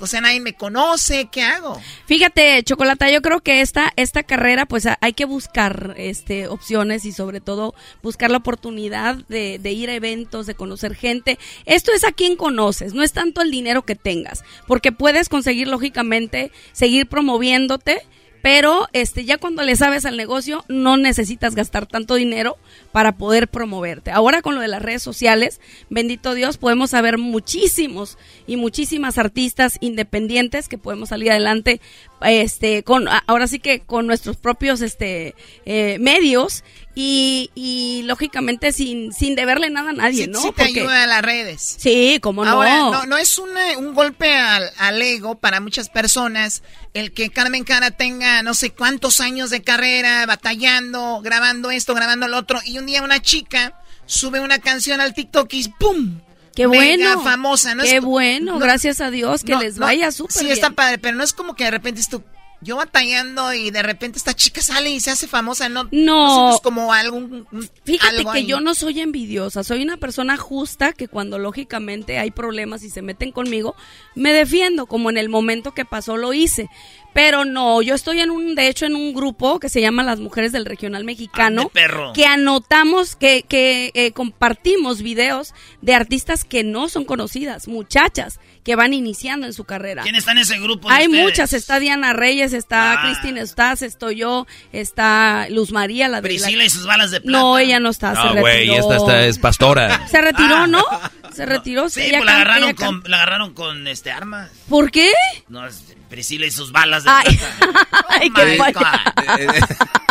o 0.00 0.06
sea, 0.06 0.20
nadie 0.20 0.40
me 0.40 0.54
conoce, 0.54 1.28
¿qué 1.30 1.42
hago? 1.42 1.80
Fíjate, 2.06 2.62
Chocolata, 2.62 3.10
yo 3.10 3.20
creo 3.20 3.40
que 3.40 3.60
esta, 3.60 3.92
esta 3.96 4.22
carrera, 4.22 4.64
pues 4.64 4.86
hay 5.00 5.12
que 5.12 5.24
buscar 5.24 5.94
este, 5.98 6.48
opciones 6.48 7.04
y 7.04 7.12
sobre 7.12 7.40
todo 7.40 7.74
buscar 8.02 8.30
la 8.30 8.38
oportunidad 8.38 9.16
de, 9.28 9.58
de, 9.58 9.72
ir 9.72 9.90
a 9.90 9.94
eventos, 9.94 10.46
de 10.46 10.54
conocer 10.54 10.94
gente. 10.94 11.38
Esto 11.66 11.92
es 11.92 12.04
a 12.04 12.12
quien 12.12 12.36
conoces, 12.36 12.94
no 12.94 13.02
es 13.02 13.12
tanto 13.12 13.42
el 13.42 13.50
dinero 13.50 13.82
que 13.82 13.96
tengas, 13.96 14.44
porque 14.66 14.92
puedes 14.92 15.28
conseguir 15.28 15.68
lógicamente 15.68 16.50
seguir 16.72 17.06
promoviéndote 17.08 18.02
pero 18.42 18.88
este 18.92 19.24
ya 19.24 19.38
cuando 19.38 19.62
le 19.62 19.76
sabes 19.76 20.04
al 20.04 20.16
negocio 20.16 20.64
no 20.68 20.96
necesitas 20.96 21.54
gastar 21.54 21.86
tanto 21.86 22.14
dinero 22.14 22.56
para 22.92 23.12
poder 23.12 23.48
promoverte. 23.48 24.10
Ahora 24.10 24.42
con 24.42 24.54
lo 24.54 24.60
de 24.60 24.68
las 24.68 24.82
redes 24.82 25.02
sociales, 25.02 25.60
bendito 25.90 26.34
Dios, 26.34 26.58
podemos 26.58 26.90
saber 26.90 27.18
muchísimos 27.18 28.18
y 28.46 28.56
muchísimas 28.56 29.18
artistas 29.18 29.78
independientes 29.80 30.68
que 30.68 30.78
podemos 30.78 31.10
salir 31.10 31.30
adelante 31.30 31.80
este 32.22 32.82
con 32.82 33.06
ahora 33.26 33.46
sí 33.46 33.60
que 33.60 33.80
con 33.80 34.06
nuestros 34.06 34.36
propios 34.36 34.80
este 34.80 35.34
eh, 35.66 35.98
medios 36.00 36.64
y, 37.00 38.02
lógicamente 38.04 38.72
sin, 38.72 39.12
sin 39.12 39.36
deberle 39.36 39.70
nada 39.70 39.90
a 39.90 39.92
nadie, 39.92 40.26
¿no? 40.26 40.40
Sí 40.40 40.50
te 40.52 40.64
ayuda 40.64 41.04
a 41.04 41.06
las 41.06 41.22
redes. 41.22 41.76
Sí, 41.78 42.18
como 42.20 42.44
no. 42.44 42.90
no, 42.90 43.06
no 43.06 43.16
es 43.16 43.38
un, 43.38 43.50
un 43.78 43.94
golpe 43.94 44.34
al, 44.34 44.70
al, 44.78 45.00
ego 45.00 45.36
para 45.36 45.60
muchas 45.60 45.88
personas 45.88 46.62
el 46.94 47.12
que 47.12 47.30
Carmen 47.30 47.62
Cara 47.62 47.92
tenga 47.92 48.42
no 48.42 48.54
sé 48.54 48.70
cuántos 48.70 49.20
años 49.20 49.50
de 49.50 49.62
carrera 49.62 50.26
batallando, 50.26 51.20
grabando 51.22 51.70
esto, 51.70 51.94
grabando 51.94 52.26
lo 52.26 52.38
otro, 52.38 52.58
y 52.64 52.78
un 52.78 52.86
día 52.86 53.02
una 53.02 53.22
chica 53.22 53.80
sube 54.06 54.40
una 54.40 54.58
canción 54.58 55.00
al 55.00 55.14
TikTok 55.14 55.52
y 55.52 55.68
¡pum! 55.78 56.20
Qué 56.56 56.66
bueno. 56.66 57.22
famosa, 57.22 57.76
¿no? 57.76 57.84
Qué 57.84 58.00
bueno, 58.00 58.58
gracias 58.58 59.00
a 59.00 59.12
Dios 59.12 59.44
que 59.44 59.54
les 59.54 59.78
vaya 59.78 60.10
súper 60.10 60.42
Sí, 60.42 60.50
está 60.50 60.70
padre, 60.70 60.98
pero 60.98 61.16
no 61.16 61.22
es 61.22 61.32
como 61.32 61.54
que 61.54 61.62
de 61.62 61.70
repente 61.70 62.00
es 62.00 62.08
tu 62.08 62.24
yo 62.60 62.76
batallando 62.76 63.52
y 63.52 63.70
de 63.70 63.82
repente 63.82 64.18
esta 64.18 64.34
chica 64.34 64.60
sale 64.60 64.90
y 64.90 65.00
se 65.00 65.10
hace 65.10 65.28
famosa, 65.28 65.68
no, 65.68 65.88
no, 65.92 66.54
es 66.54 66.60
como 66.60 66.92
algún 66.92 67.46
Fíjate 67.84 68.24
que 68.32 68.46
yo 68.46 68.60
no 68.60 68.74
soy 68.74 69.00
envidiosa, 69.00 69.62
soy 69.62 69.82
una 69.82 69.96
persona 69.96 70.36
justa 70.36 70.92
que 70.92 71.08
cuando 71.08 71.38
lógicamente 71.38 72.18
hay 72.18 72.30
problemas 72.30 72.82
y 72.82 72.90
se 72.90 73.02
meten 73.02 73.30
conmigo, 73.30 73.76
me 74.14 74.32
defiendo, 74.32 74.86
como 74.86 75.10
en 75.10 75.18
el 75.18 75.28
momento 75.28 75.72
que 75.72 75.84
pasó 75.84 76.16
lo 76.16 76.32
hice. 76.32 76.68
Pero 77.14 77.44
no, 77.44 77.80
yo 77.82 77.94
estoy 77.94 78.20
en 78.20 78.30
un, 78.30 78.54
de 78.54 78.68
hecho, 78.68 78.86
en 78.86 78.94
un 78.94 79.14
grupo 79.14 79.58
que 79.58 79.68
se 79.68 79.80
llama 79.80 80.02
Las 80.02 80.20
Mujeres 80.20 80.52
del 80.52 80.66
Regional 80.66 81.04
Mexicano, 81.04 81.70
que 82.14 82.26
anotamos, 82.26 83.16
que, 83.16 83.42
que 83.42 83.90
eh, 83.94 84.12
compartimos 84.12 85.02
videos 85.02 85.54
de 85.80 85.94
artistas 85.94 86.44
que 86.44 86.64
no 86.64 86.88
son 86.88 87.04
conocidas, 87.04 87.66
muchachas 87.66 88.38
que 88.64 88.76
van 88.76 88.92
iniciando 88.92 89.46
en 89.46 89.52
su 89.52 89.64
carrera. 89.64 90.02
¿Quién 90.02 90.14
está 90.14 90.32
en 90.32 90.38
ese 90.38 90.58
grupo? 90.58 90.90
Hay 90.90 91.08
muchas, 91.08 91.52
está 91.52 91.78
Diana 91.78 92.12
Reyes, 92.12 92.52
está 92.52 92.92
ah. 92.92 93.02
Cristina 93.04 93.40
Estás, 93.40 93.82
estoy 93.82 94.16
yo, 94.16 94.46
está 94.72 95.46
Luz 95.50 95.72
María, 95.72 96.08
la 96.08 96.20
de... 96.20 96.28
Priscila 96.28 96.64
y 96.64 96.70
sus 96.70 96.86
balas 96.86 97.10
de 97.10 97.20
plata. 97.20 97.38
No, 97.38 97.58
ella 97.58 97.80
no 97.80 97.90
está, 97.90 98.12
no, 98.12 98.34
se 98.34 98.40
güey, 98.40 98.70
esta, 98.70 99.24
es 99.24 99.38
pastora. 99.38 100.06
Se 100.08 100.20
retiró, 100.20 100.56
ah. 100.56 100.66
¿no? 100.66 100.84
Se 101.32 101.46
retiró. 101.46 101.88
Sí, 101.88 102.00
pues 102.10 102.24
la 102.24 102.36
agarraron, 102.36 102.74
con, 102.74 103.02
la 103.06 103.16
agarraron 103.18 103.54
con 103.54 103.86
este 103.86 104.10
armas. 104.10 104.50
¿Por 104.68 104.90
qué? 104.90 105.12
No, 105.48 105.62
Priscila 106.08 106.46
y 106.46 106.50
sus 106.50 106.72
balas 106.72 107.04
de 107.04 107.10
Ay. 107.10 107.40
Ay, 108.08 108.30
qué 108.30 108.56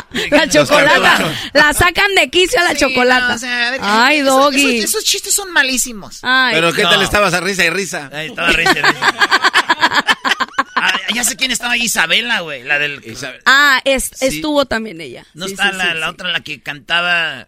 La 0.31 0.47
chocolata. 0.47 1.33
La 1.53 1.73
sacan 1.73 2.15
de 2.15 2.29
quicio 2.29 2.59
a 2.59 2.63
la 2.63 2.75
chocolata. 2.75 3.37
Ay, 3.81 4.21
Doggy. 4.21 4.79
Esos, 4.79 5.03
chistes 5.03 5.33
son 5.33 5.51
malísimos. 5.51 6.21
Pero 6.51 6.73
¿qué 6.73 6.83
tal 6.83 7.01
estabas 7.01 7.33
a 7.33 7.41
risa 7.41 7.65
y 7.65 7.69
risa? 7.69 8.09
Estaba 8.13 8.49
risa 8.49 8.71
y 8.71 8.81
risa. 8.81 9.15
ah, 10.75 10.99
ya 11.13 11.23
sé 11.23 11.35
quién 11.35 11.51
estaba 11.51 11.73
ahí, 11.73 11.83
Isabela, 11.83 12.39
güey. 12.39 12.63
La 12.63 12.79
del. 12.79 13.01
Ah, 13.45 13.81
estuvo 13.83 14.65
también 14.65 15.01
ella. 15.01 15.25
No 15.33 15.45
está 15.45 15.71
la, 15.71 15.93
la 15.93 16.09
otra, 16.09 16.29
la 16.31 16.39
que 16.41 16.61
cantaba. 16.61 17.47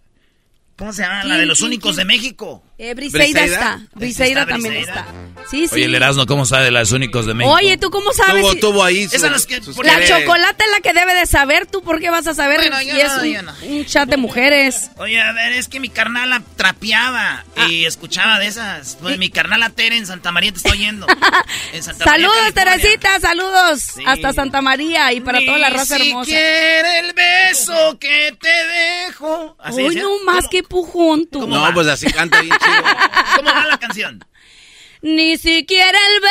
¿Cómo 0.78 0.94
se 0.94 1.04
llama? 1.04 1.24
La 1.24 1.38
de 1.38 1.46
los 1.46 1.62
únicos 1.62 1.96
de 1.96 2.06
México. 2.06 2.64
Eh, 2.82 2.94
Briseida, 2.94 3.44
está. 3.44 3.82
Briseida 3.94 4.46
también 4.46 4.78
está. 4.78 5.06
Sí, 5.52 5.68
sí. 5.68 5.76
Oye, 5.76 5.86
el 5.86 5.96
Erasmo, 5.96 6.26
¿cómo 6.26 6.46
sabe 6.46 6.64
de 6.66 6.72
los 6.72 6.94
únicos 6.94 7.26
de 7.26 7.34
México? 7.34 7.54
Oye, 7.54 7.78
¿tú 7.78 7.90
cómo 7.90 8.14
sabes? 8.14 8.42
Tuvo, 8.42 8.56
tuvo 8.56 8.84
ahí 8.86 9.04
Esa 9.04 9.36
es 9.36 9.46
que, 9.46 9.60
La 9.84 10.06
chocolate 10.06 10.64
es 10.64 10.72
la 10.72 10.80
que 10.80 10.94
debe 10.94 11.14
de 11.14 11.26
saber. 11.26 11.66
¿Tú 11.66 11.82
por 11.82 12.00
qué 12.00 12.10
vas 12.10 12.26
a 12.28 12.34
saber 12.34 12.62
bueno, 12.62 12.80
si 12.80 12.90
es 12.92 13.12
un, 13.64 13.70
un, 13.70 13.86
chat 13.86 14.08
de 14.08 14.16
mujeres? 14.16 14.92
Oye, 14.96 15.20
a 15.20 15.34
ver, 15.34 15.52
es 15.54 15.68
que 15.68 15.82
mi 15.82 15.90
carnal 15.90 16.42
trapeaba 16.56 17.44
y 17.68 17.84
ah. 17.84 17.88
escuchaba 17.90 18.40
de 18.40 18.48
esas. 18.48 18.98
Pues, 19.02 19.18
mi 19.18 19.30
carnal 19.30 19.70
Tere 19.74 19.98
en 19.98 20.08
Santa 20.08 20.32
María 20.32 20.54
te 20.54 20.60
estoy 20.60 20.78
yendo. 20.78 21.06
En 21.74 21.84
Santa 21.84 22.06
saludos, 22.06 22.36
María, 22.56 22.80
Teresita, 22.80 23.20
saludos. 23.20 23.96
Hasta 24.06 24.34
Santa 24.34 24.62
María 24.62 25.12
y 25.12 25.20
para 25.20 25.40
toda 25.46 25.58
la 25.58 25.70
raza 25.70 25.98
hermosa. 25.98 26.26
Si 26.26 26.32
quiere 26.32 27.00
el 27.00 27.14
beso 27.14 27.98
que 28.00 28.36
te 28.40 29.08
dejo. 29.08 29.56
Así 29.60 29.84
Uy, 29.84 29.96
no 29.98 30.24
más 30.24 30.48
que 30.48 30.64
pujón 30.64 31.28
tú. 31.28 31.46
No, 31.46 31.74
pues 31.74 31.88
así 31.88 32.08
canta 32.08 32.42
bien. 32.42 32.56
¿Cómo 33.36 33.50
va 33.52 33.68
la 33.68 33.78
canción? 33.78 34.24
Ni 35.02 35.38
siquiera 35.38 35.98
el 35.98 36.22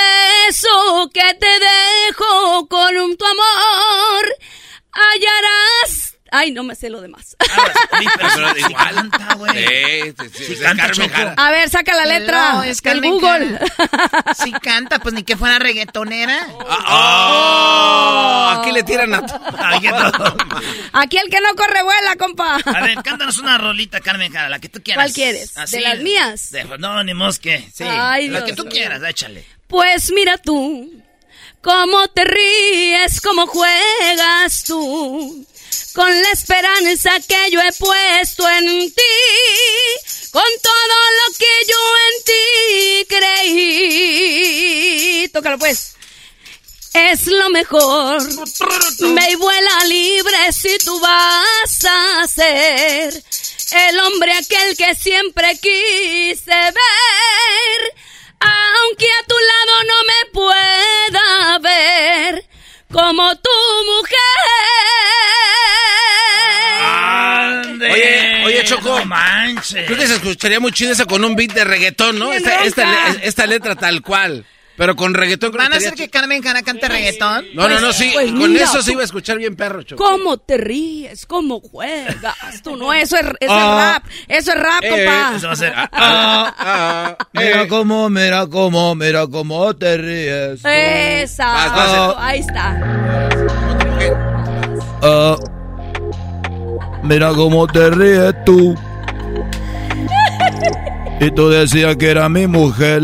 beso 0.47 1.11
que 1.13 1.35
te 1.35 1.47
dejo 1.47 2.69
con 2.69 2.97
un 2.99 3.17
tu 3.17 3.25
amor 3.25 4.37
hallarás 4.93 6.08
Ay, 6.31 6.51
no 6.53 6.63
me 6.63 6.75
sé 6.75 6.91
lo 6.91 7.01
demás. 7.01 7.37
A 11.37 11.51
ver, 11.51 11.71
saca 11.71 11.97
la 11.97 12.05
letra. 12.07 12.67
es 12.67 12.81
que 12.81 12.91
el 12.91 13.01
Google. 13.01 13.59
Si 14.37 14.53
canta, 14.53 14.99
pues 14.99 15.15
ni 15.15 15.23
que 15.23 15.37
fuera 15.37 15.59
reggaetonera. 15.59 16.49
Oh, 16.91 18.61
aquí 18.61 18.73
le 18.73 18.83
tiran 18.83 19.15
a... 19.15 19.19
aquí 20.93 21.17
el 21.17 21.31
que 21.31 21.41
no 21.41 21.55
corre 21.57 21.83
vuela, 21.83 22.17
compa. 22.17 22.57
A 22.57 22.83
ver, 22.83 23.03
cántanos 23.03 23.39
una 23.39 23.59
rolita, 23.59 24.01
Carmen 24.01 24.33
Jara, 24.33 24.49
la 24.49 24.59
que 24.59 24.69
tú 24.69 24.83
quieras. 24.83 25.05
¿Cuál 25.05 25.13
quieres? 25.15 25.55
¿De 25.71 25.81
las 25.81 25.99
mías? 26.01 26.53
no, 26.79 27.03
ni 27.05 27.15
mosque. 27.15 27.69
Sí, 27.73 27.85
Ay, 27.85 28.29
la 28.29 28.45
que 28.45 28.53
tú 28.53 28.67
quieras, 28.67 29.03
échale. 29.03 29.45
Pues 29.67 30.13
mira 30.13 30.39
tú, 30.39 30.91
cómo 31.61 32.09
te 32.09 32.25
ríes, 32.25 33.21
cómo 33.21 33.47
juegas 33.47 34.65
tú 34.65 35.47
con 35.95 36.09
la 36.23 36.31
esperanza 36.31 37.11
que 37.27 37.51
yo 37.51 37.61
he 37.61 37.73
puesto 37.73 38.49
en 38.49 38.93
ti, 38.93 39.03
con 40.31 40.45
todo 40.63 41.11
lo 41.19 41.33
que 41.39 41.65
yo 41.67 41.79
en 42.07 42.23
ti 42.25 43.07
creí. 44.29 45.29
Tócalo 45.33 45.59
pues. 45.59 45.95
Es 46.95 47.27
lo 47.27 47.51
mejor. 47.51 48.23
Me 49.01 49.37
vuela 49.37 49.85
libre 49.85 50.53
si 50.53 50.79
tú 50.79 50.99
vas 51.01 51.85
a 51.85 52.27
ser 52.27 53.23
el 53.73 54.01
hombre 54.01 54.33
aquel 54.33 54.77
que 54.77 54.95
siempre 54.95 55.59
quise 55.59 56.47
ver. 56.47 57.95
Aunque 58.41 59.07
a 59.07 59.25
tu 59.27 59.35
lado 59.37 59.83
no 59.85 60.05
me 60.07 60.27
pueda 60.33 61.59
ver 61.59 62.49
como 62.93 63.35
tu 63.37 63.51
mujer. 63.87 64.19
Oye, 67.93 68.45
oye, 68.45 68.65
Choco. 68.65 69.05
manches. 69.05 69.87
Creo 69.87 69.99
que 69.99 70.07
se 70.07 70.15
escucharía 70.15 70.61
muy 70.61 70.73
chido 70.73 70.93
eso 70.93 71.07
con 71.07 71.25
un 71.25 71.37
beat 71.37 71.53
de 71.53 71.65
reggaetón, 71.65 72.19
¿no? 72.19 72.33
Esta, 72.33 72.65
esta, 73.23 73.47
letra 73.47 73.77
tal 73.77 74.03
cual. 74.03 74.45
Pero 74.79 74.95
con 74.95 75.13
reggaetón 75.13 75.51
¿Van 75.53 75.73
a 75.73 75.77
hacer 75.77 75.95
que 75.95 76.09
Carmen 76.09 76.41
Jara 76.41 76.63
cante 76.63 76.87
pues, 76.87 76.93
reggaetón? 76.93 77.47
No, 77.53 77.69
no, 77.69 77.81
no, 77.81 77.93
sí. 77.93 78.11
Pues 78.15 78.31
con 78.31 78.57
eso 78.57 78.81
se 78.81 78.93
iba 78.93 79.01
a 79.03 79.05
escuchar 79.05 79.37
bien 79.37 79.57
perro, 79.57 79.83
Choco. 79.83 80.03
¿Cómo 80.03 80.39
te 80.39 80.57
ríes? 80.57 81.27
¿Cómo 81.27 81.61
juegas? 81.61 82.63
Tú 82.63 82.77
no, 82.77 82.93
eso 82.93 83.17
es, 83.17 83.25
eso 83.41 83.53
ah. 83.53 83.95
rap. 83.95 84.05
Eso 84.29 84.53
es 84.53 84.57
rap, 84.57 84.83
eh, 84.83 85.05
papá. 85.05 85.37
Eso 85.37 85.47
va 85.49 85.53
a 85.53 85.57
ser. 85.57 85.73
Ah, 85.75 85.89
ah, 85.93 87.17
mira 87.33 87.63
eh. 87.63 87.69
cómo, 87.69 88.09
mira 88.09 88.47
cómo, 88.47 88.95
mira 88.95 89.27
cómo 89.27 89.75
te 89.75 89.97
ríes. 89.97 90.65
Esa. 90.65 92.25
Ahí 92.25 92.39
está. 92.39 92.79
Mira 97.03 97.33
cómo 97.33 97.67
te 97.67 97.91
ríes 97.91 98.33
tú. 98.45 98.77
Y 101.21 101.33
tú 101.33 101.49
decías 101.49 101.97
que 101.97 102.13
era 102.13 102.29
mi 102.29 102.47
mujer. 102.47 103.03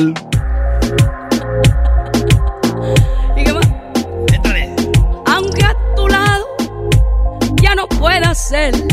Ser 8.35 8.75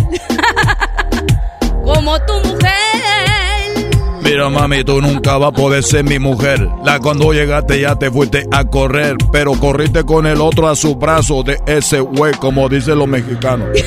como 1.83 2.19
tu 2.25 2.33
mujer. 2.47 2.71
Mira 4.21 4.49
mami, 4.49 4.83
tú 4.83 5.01
nunca 5.01 5.37
vas 5.37 5.49
a 5.49 5.51
poder 5.51 5.83
ser 5.83 6.03
mi 6.03 6.19
mujer. 6.19 6.67
La 6.85 6.99
cuando 6.99 7.33
llegaste 7.33 7.81
ya 7.81 7.95
te 7.95 8.11
fuiste 8.11 8.45
a 8.51 8.63
correr, 8.65 9.17
pero 9.31 9.53
corriste 9.53 10.03
con 10.03 10.27
el 10.27 10.41
otro 10.41 10.69
a 10.69 10.75
su 10.75 10.95
brazo 10.95 11.43
de 11.43 11.59
ese 11.65 11.99
güey, 11.99 12.33
como 12.35 12.69
dicen 12.69 12.99
los 12.99 13.07
mexicanos. 13.07 13.69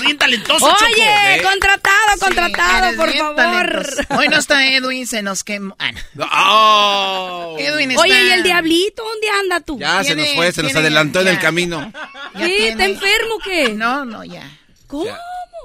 bien 0.00 0.18
talentoso, 0.18 0.66
Oye, 0.66 1.42
contratado, 1.42 2.18
contratado, 2.20 2.96
por 2.96 3.12
favor. 3.12 3.86
Hoy 4.18 4.28
no 4.28 4.38
está 4.38 4.66
Edwin, 4.66 5.06
se 5.06 5.22
nos 5.22 5.44
quemó. 5.44 5.76
Ah, 5.78 6.50
oh. 6.52 7.56
Edwin 7.58 7.90
está... 7.90 8.02
Oye, 8.02 8.24
¿y 8.24 8.30
el 8.30 8.42
diablito? 8.42 9.02
¿Dónde 9.02 9.28
anda 9.40 9.60
tú? 9.60 9.78
Ya 9.78 10.02
se 10.04 10.14
nos 10.14 10.28
fue, 10.34 10.52
se 10.52 10.62
nos 10.62 10.74
adelantó 10.74 11.20
en 11.20 11.28
el 11.28 11.38
camino. 11.38 11.92
¿Qué? 12.36 12.68
¿Está 12.68 12.84
enfermo 12.84 13.38
qué? 13.44 13.70
No, 13.70 14.04
no, 14.04 14.24
ya. 14.24 14.48
¿Cómo? 14.86 15.10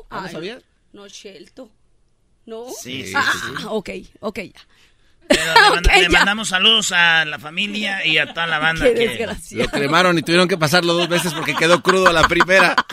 ¿No 0.10 0.30
sabía? 0.30 0.60
No, 0.93 1.07
Shelto. 1.07 1.72
¿No? 2.45 2.65
Sí, 2.81 3.07
sí, 3.07 3.14
ah, 3.15 3.31
ok, 3.69 3.89
ok, 4.19 4.39
ya. 4.39 4.61
Pero 5.27 5.81
le, 5.81 6.10
mandamos 6.10 6.49
saludos 6.49 6.91
a 6.91 7.23
la 7.26 7.39
familia 7.39 8.06
y 8.06 8.18
a 8.18 8.34
toda 8.34 8.48
la 8.48 8.60
banda. 8.60 8.85
que 8.85 9.27
lo 9.52 9.68
cremaron 9.68 10.18
y 10.18 10.22
tuvieron 10.22 10.48
que 10.48 10.57
pasarlo 10.57 10.93
dos 10.93 11.07
veces 11.07 11.34
porque 11.34 11.56
quedó 11.56 11.81
crudo 11.81 12.07
a 12.07 12.14
la 12.14 12.27
primera. 12.27 12.76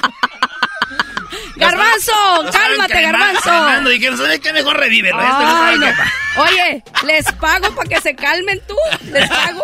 Garbanzo, 1.59 2.13
cálmate, 2.53 3.03
Garbanzo. 3.03 3.91
Dijeron, 3.91 4.19
¿sabes 4.19 4.41
qué? 4.41 4.53
Mejor 4.53 4.77
revive. 4.77 5.13
Oye, 5.13 6.85
les 7.05 7.25
pago 7.33 7.75
para 7.75 7.89
que 7.89 8.01
se 8.01 8.15
calmen 8.15 8.61
tú. 8.67 8.77
Les 9.11 9.29
pago. 9.29 9.63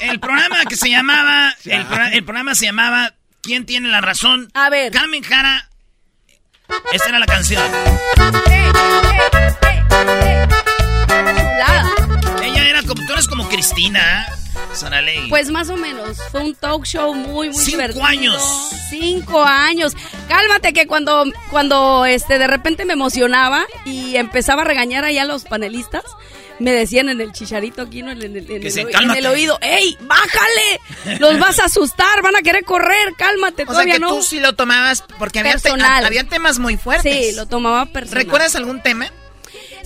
El 0.00 0.20
programa 0.20 0.64
que 0.64 0.76
se 0.76 0.90
llamaba, 0.90 1.54
el, 1.64 2.24
programa 2.24 2.54
se 2.54 2.66
llamaba 2.66 3.12
¿Quién 3.42 3.66
tiene 3.66 3.88
la 3.88 4.00
razón? 4.00 4.50
A 4.54 4.70
ver. 4.70 4.90
Carmen 4.90 5.22
Jara. 5.22 5.68
Esta 6.92 7.08
era 7.10 7.18
la 7.18 7.26
canción. 7.26 7.62
Ella 12.42 12.68
era 12.68 12.82
como, 12.82 13.06
tú 13.06 13.12
eres 13.12 13.28
como 13.28 13.48
Cristina, 13.48 14.26
Pues 15.28 15.50
más 15.50 15.68
o 15.70 15.76
menos, 15.76 16.18
fue 16.30 16.42
un 16.42 16.54
talk 16.54 16.84
show 16.84 17.14
muy, 17.14 17.50
muy 17.50 17.64
Cinco 17.64 18.04
años. 18.04 18.42
Cinco 18.90 19.44
años. 19.44 19.94
Cálmate 20.28 20.72
que 20.72 20.86
cuando, 20.86 21.24
cuando 21.50 22.04
este, 22.04 22.38
de 22.38 22.46
repente 22.46 22.84
me 22.84 22.92
emocionaba 22.92 23.66
y 23.84 24.16
empezaba 24.16 24.62
a 24.62 24.64
regañar 24.64 25.04
allá 25.04 25.22
a 25.22 25.26
los 25.26 25.44
panelistas, 25.44 26.04
me 26.58 26.72
decían 26.72 27.08
en 27.08 27.20
el 27.20 27.32
chicharito 27.32 27.82
aquí, 27.82 28.02
¿no? 28.02 28.10
en, 28.12 28.22
el, 28.22 28.36
en, 28.36 29.10
el, 29.10 29.26
oído, 29.26 29.58
¡ey, 29.60 29.96
bájale! 30.00 31.18
Los 31.20 31.38
vas 31.38 31.58
a 31.58 31.64
asustar, 31.64 32.22
van 32.22 32.36
a 32.36 32.42
querer 32.42 32.64
correr, 32.64 33.14
cálmate, 33.16 33.64
o 33.64 33.66
todavía 33.66 33.96
sea 33.96 34.06
que 34.06 34.14
tú 34.14 34.22
sí 34.22 34.40
lo 34.40 34.54
tomabas 34.54 35.04
porque 35.18 35.40
había, 35.40 35.56
había 36.04 36.24
temas 36.24 36.58
muy 36.58 36.76
fuertes. 36.76 37.30
Sí, 37.30 37.36
lo 37.36 37.46
tomaba 37.46 37.86
personal. 37.86 38.24
¿Recuerdas 38.24 38.56
algún 38.56 38.82
tema? 38.82 39.10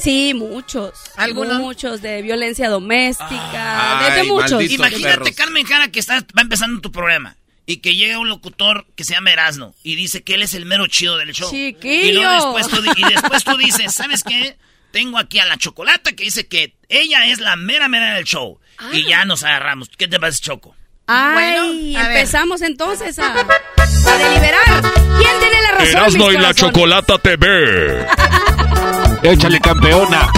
Sí, 0.02 0.32
muchos. 0.34 0.92
¿Algunos? 1.16 1.60
Muchos, 1.60 2.00
de 2.02 2.22
violencia 2.22 2.68
doméstica, 2.68 4.10
de, 4.14 4.24
muchos. 4.24 4.62
Imagínate, 4.70 5.34
Carmen 5.34 5.66
Jara, 5.66 5.90
que 5.90 6.00
está, 6.00 6.24
va 6.36 6.42
empezando 6.42 6.80
tu 6.80 6.90
programa. 6.90 7.36
Y 7.66 7.76
que 7.76 7.94
llega 7.94 8.18
un 8.18 8.28
locutor 8.28 8.86
que 8.96 9.04
se 9.04 9.14
llama 9.14 9.30
Erasno 9.30 9.74
y 9.84 9.94
dice 9.94 10.24
que 10.24 10.34
él 10.34 10.42
es 10.42 10.54
el 10.54 10.66
mero 10.66 10.88
chido 10.88 11.18
del 11.18 11.32
show. 11.32 11.48
Chiquillo. 11.50 12.20
Y, 12.20 12.34
después 12.34 12.68
tú, 12.68 12.82
y 12.96 13.12
después 13.12 13.44
tú 13.44 13.56
dices, 13.58 13.94
¿sabes 13.94 14.24
qué? 14.24 14.56
Tengo 14.90 15.18
aquí 15.18 15.38
a 15.38 15.44
la 15.44 15.56
chocolata 15.56 16.12
que 16.12 16.24
dice 16.24 16.48
que 16.48 16.74
ella 16.88 17.26
es 17.26 17.38
la 17.38 17.54
mera 17.54 17.88
mera 17.88 18.14
del 18.14 18.24
show. 18.24 18.58
Y 18.92 19.06
ya 19.06 19.24
nos 19.24 19.44
agarramos. 19.44 19.88
¿Qué 19.96 20.08
te 20.08 20.18
pasa, 20.18 20.38
Choco? 20.40 20.74
Ay, 21.06 21.94
empezamos 21.94 22.62
entonces 22.62 23.18
a, 23.18 23.32
a, 23.32 24.18
deliberar. 24.18 24.82
¿Quién 25.18 25.38
tiene 25.38 25.62
la 25.62 25.70
razón? 25.72 25.88
Erasno 25.88 26.32
y 26.32 26.38
la 26.38 26.54
Chocolata 26.54 27.18
TV. 27.18 28.06
Échale 29.22 29.60
campeona. 29.60 30.28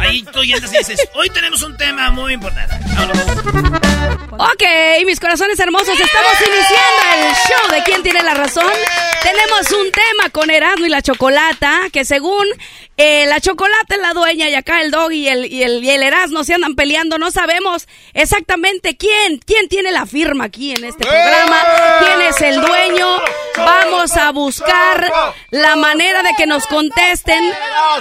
Ahí 0.00 0.22
tú 0.22 0.42
ya 0.42 0.58
dices, 0.58 1.00
hoy 1.14 1.28
tenemos 1.30 1.62
un 1.62 1.76
tema 1.76 2.10
muy 2.10 2.34
importante. 2.34 2.76
Ok, 4.32 4.62
mis 5.04 5.20
corazones 5.20 5.58
hermosos, 5.58 5.98
estamos 5.98 6.32
iniciando 6.40 7.28
el 7.28 7.34
show 7.34 7.76
de 7.76 7.82
quién 7.84 8.02
tiene 8.02 8.22
la 8.22 8.34
razón. 8.34 8.72
Tenemos 9.22 9.70
un 9.72 9.90
tema 9.92 10.30
con 10.32 10.50
Erasmo 10.50 10.86
y 10.86 10.88
la 10.88 11.02
Chocolata, 11.02 11.82
que 11.92 12.04
según 12.06 12.46
eh, 12.96 13.26
la 13.26 13.40
Chocolata 13.40 13.96
es 13.96 14.00
la 14.00 14.14
dueña 14.14 14.48
y 14.48 14.54
acá 14.54 14.80
el 14.80 14.90
Dog 14.90 15.12
y 15.12 15.28
el, 15.28 15.44
y 15.46 15.62
el, 15.62 15.84
y 15.84 15.90
el 15.90 16.02
Erasmo 16.02 16.42
se 16.44 16.54
andan 16.54 16.74
peleando. 16.74 17.18
No 17.18 17.30
sabemos 17.30 17.86
exactamente 18.14 18.96
quién, 18.96 19.38
quién 19.44 19.68
tiene 19.68 19.90
la 19.90 20.06
firma 20.06 20.44
aquí 20.44 20.72
en 20.74 20.84
este 20.84 21.04
programa, 21.06 21.62
quién 21.98 22.22
es 22.22 22.40
el 22.40 22.60
dueño. 22.62 23.20
Vamos 23.56 24.16
a 24.16 24.30
buscar 24.32 25.12
la 25.50 25.76
manera 25.76 26.22
de 26.22 26.30
que 26.36 26.46
nos 26.46 26.66
contesten 26.66 27.44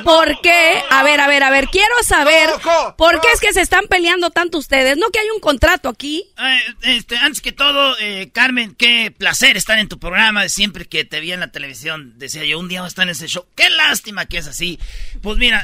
por 0.06 0.40
qué. 0.42 0.82
A 0.90 1.04
ver, 1.04 1.20
a 1.20 1.28
ver, 1.28 1.44
a 1.44 1.50
ver, 1.50 1.68
quiero 1.68 1.96
saber 2.04 2.50
por 2.98 3.20
qué 3.20 3.28
es 3.34 3.42
que 3.42 3.52
se 3.52 3.62
están 3.62 3.88
peleando 3.88 4.30
tanto 4.30 4.58
ustedes. 4.58 4.98
¿No 4.98 5.10
que 5.10 5.20
hay 5.20 5.30
un 5.32 5.42
contrato 5.42 5.90
aquí? 5.90 6.09
Eh, 6.18 6.76
este, 6.82 7.18
antes 7.18 7.42
que 7.42 7.52
todo, 7.52 7.98
eh, 8.00 8.30
Carmen, 8.34 8.76
qué 8.76 9.14
placer 9.16 9.58
estar 9.58 9.80
en 9.80 9.88
tu 9.88 10.00
programa. 10.00 10.48
Siempre 10.50 10.86
que 10.86 11.06
te 11.06 11.20
vi 11.20 11.32
en 11.32 11.40
la 11.40 11.52
televisión, 11.52 12.14
decía 12.18 12.44
yo, 12.46 12.60
un 12.60 12.68
día 12.68 12.82
voy 12.82 12.88
a 12.88 12.90
estar 12.90 13.04
en 13.04 13.10
ese 13.10 13.28
show. 13.28 13.46
Qué 13.56 13.70
lástima 13.70 14.26
que 14.26 14.38
es 14.38 14.48
así. 14.48 14.80
Pues 15.22 15.38
mira. 15.38 15.64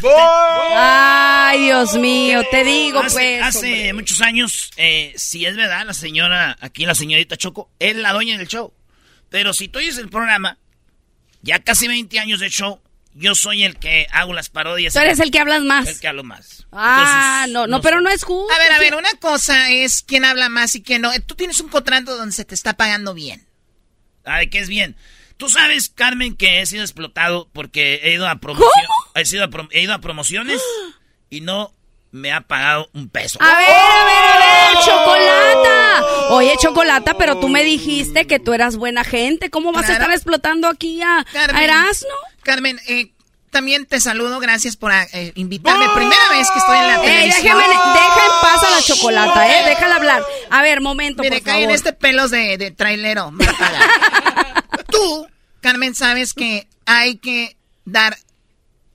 Ay, 0.75 1.63
Dios 1.65 1.95
mío, 1.95 2.43
te 2.51 2.63
digo, 2.63 2.99
hace, 2.99 3.39
pues. 3.39 3.43
Hace 3.43 3.93
muchos 3.93 4.21
años, 4.21 4.71
eh, 4.77 5.13
si 5.15 5.45
es 5.45 5.55
verdad, 5.55 5.85
la 5.85 5.93
señora, 5.93 6.57
aquí 6.59 6.85
la 6.85 6.95
señorita 6.95 7.37
Choco, 7.37 7.69
es 7.79 7.95
la 7.95 8.13
dueña 8.13 8.37
del 8.37 8.47
show. 8.47 8.73
Pero 9.29 9.53
si 9.53 9.67
tú 9.67 9.79
oyes 9.79 9.97
el 9.97 10.09
programa, 10.09 10.57
ya 11.41 11.59
casi 11.59 11.87
20 11.87 12.19
años 12.19 12.39
de 12.39 12.49
show, 12.49 12.79
yo 13.15 13.33
soy 13.33 13.63
el 13.63 13.77
que 13.79 14.07
hago 14.11 14.33
las 14.33 14.49
parodias. 14.49 14.93
Tú 14.93 14.99
eres 14.99 15.19
el 15.19 15.31
que 15.31 15.39
hablas 15.39 15.61
más. 15.61 15.87
El 15.87 15.99
que 15.99 16.07
hablo 16.07 16.23
más. 16.23 16.67
Ah, 16.71 17.45
no, 17.49 17.65
no, 17.65 17.81
pero 17.81 18.01
no 18.01 18.09
es 18.09 18.23
justo. 18.23 18.53
A 18.53 18.59
ver, 18.59 18.71
a 18.73 18.77
ver, 18.77 18.95
una 18.95 19.11
cosa 19.21 19.71
es 19.71 20.03
quién 20.03 20.25
habla 20.25 20.49
más 20.49 20.75
y 20.75 20.83
quién 20.83 21.01
no. 21.01 21.11
Tú 21.25 21.35
tienes 21.35 21.61
un 21.61 21.69
contrato 21.69 22.17
donde 22.17 22.35
se 22.35 22.43
te 22.43 22.53
está 22.53 22.75
pagando 22.75 23.13
bien. 23.13 23.47
Ay, 24.25 24.49
¿qué 24.49 24.59
es 24.59 24.67
bien? 24.67 24.97
Tú 25.37 25.49
sabes, 25.49 25.89
Carmen, 25.89 26.35
que 26.35 26.61
he 26.61 26.65
sido 26.65 26.83
explotado 26.83 27.49
porque 27.53 28.01
he 28.03 28.13
ido 28.13 28.27
a 28.27 28.35
promociones. 28.35 28.89
He, 29.15 29.25
sido 29.25 29.49
he 29.71 29.81
ido 29.81 29.93
a 29.93 30.01
promociones 30.01 30.61
y 31.29 31.39
no 31.39 31.73
me 32.11 32.31
ha 32.31 32.41
pagado 32.41 32.89
un 32.93 33.09
peso. 33.09 33.39
A 33.41 33.57
ver, 33.57 33.69
a 33.69 34.05
ver, 34.05 34.23
a 34.23 34.39
ver, 34.39 34.85
chocolata. 34.85 36.05
Oye, 36.31 36.53
chocolata, 36.59 37.17
pero 37.17 37.39
tú 37.39 37.49
me 37.49 37.63
dijiste 37.63 38.27
que 38.27 38.39
tú 38.39 38.53
eras 38.53 38.77
buena 38.77 39.03
gente. 39.03 39.49
¿Cómo 39.49 39.71
vas 39.71 39.89
a 39.89 39.93
estar 39.93 40.11
explotando 40.11 40.67
aquí 40.67 41.01
a, 41.01 41.25
Carmen, 41.31 41.63
Erasmo? 41.63 42.09
Carmen, 42.45 42.79
eh, 42.87 43.11
también 43.49 43.85
te 43.85 43.99
saludo, 43.99 44.39
gracias 44.39 44.77
por 44.77 44.91
eh, 44.93 45.31
invitarme. 45.35 45.89
Primera 45.95 46.29
vez 46.29 46.47
que 46.51 46.59
estoy 46.59 46.77
en 46.77 46.87
la 46.87 47.01
televisión. 47.01 47.43
Déjame, 47.43 47.67
deja 47.67 48.25
en 48.25 48.41
paz 48.41 48.63
a 48.63 48.69
la 48.69 48.81
chocolata, 48.81 49.49
eh, 49.49 49.69
déjala 49.69 49.95
hablar. 49.95 50.23
A 50.51 50.61
ver, 50.61 50.79
momento, 50.79 51.23
Mire, 51.23 51.39
por 51.39 51.47
favor. 51.47 51.63
en 51.63 51.71
este 51.71 51.91
pelos 51.91 52.31
de, 52.31 52.57
de 52.57 52.71
trailero. 52.71 53.31
Tú, 54.91 55.27
Carmen, 55.61 55.95
sabes 55.95 56.33
que 56.33 56.67
hay 56.85 57.17
que 57.17 57.57
dar 57.85 58.17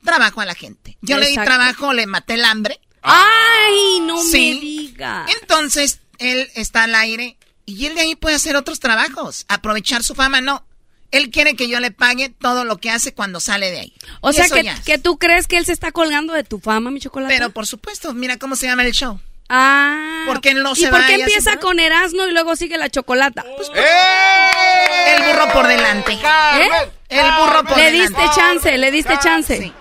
trabajo 0.05 0.40
a 0.40 0.47
la 0.47 0.55
gente. 0.55 0.97
Yo 1.02 1.18
le 1.18 1.28
di 1.28 1.35
trabajo, 1.35 1.93
le 1.93 2.06
maté 2.06 2.35
el 2.35 2.44
hambre. 2.44 2.78
Ay, 3.02 4.01
no 4.02 4.22
me 4.22 4.31
diga. 4.31 5.27
Entonces, 5.40 6.01
él 6.18 6.48
está 6.55 6.85
al 6.85 6.94
aire 6.94 7.36
y 7.66 7.86
él 7.86 7.94
de 7.94 8.02
ahí 8.02 8.14
puede 8.14 8.36
hacer 8.36 8.56
otros 8.56 8.78
trabajos. 8.78 9.47
Aprovechar 9.48 10.02
su 10.02 10.14
fama, 10.14 10.40
no. 10.40 10.64
Él 11.11 11.31
quiere 11.31 11.57
que 11.57 11.69
yo 11.69 11.81
le 11.81 11.91
pague 11.91 12.28
todo 12.28 12.65
lo 12.65 12.78
que 12.78 12.91
hace 12.91 13.12
cuando 13.12 13.41
sale 13.41 13.70
de 13.70 13.81
ahí. 13.81 13.93
O 14.20 14.32
sea, 14.32 14.49
que, 14.49 14.73
que, 14.85 14.99
tú 14.99 15.19
crees 15.19 15.47
que 15.47 15.57
él 15.59 15.66
se 15.66 15.73
está 15.73 15.93
colgando 15.93 16.32
de 16.35 16.45
tu 16.45 16.61
fama, 16.61 16.91
mi 16.91 17.01
chocolate. 17.01 17.35
Pero 17.35 17.51
por 17.51 17.66
supuesto, 17.66 18.15
mira 18.15 18.39
cómo 18.39 18.57
se 18.57 18.66
llama 18.66 18.85
el 18.85 18.93
show. 18.93 19.20
Ah. 19.49 20.24
Porque 20.27 20.55
no 20.55 20.77
se 20.77 20.87
¿Y 20.87 20.87
por 20.87 21.05
qué 21.07 21.15
empieza 21.15 21.57
con 21.57 21.81
Erasmo 21.81 22.27
y 22.27 22.32
luego 22.32 22.55
sigue 22.55 22.78
la 22.78 22.89
chocolata? 22.89 23.45
Pues, 23.57 23.69
¡Eh! 23.74 25.16
El 25.16 25.23
burro 25.24 25.53
por 25.53 25.66
delante. 25.66 26.12
¿Eh? 26.12 26.69
El 27.09 27.32
burro 27.32 27.65
por 27.65 27.77
le 27.77 27.91
delante. 27.91 27.93
Le 27.93 28.23
diste 28.24 28.41
chance, 28.41 28.78
le 28.78 28.91
diste 28.93 29.19
chance. 29.19 29.59
Sí 29.59 29.73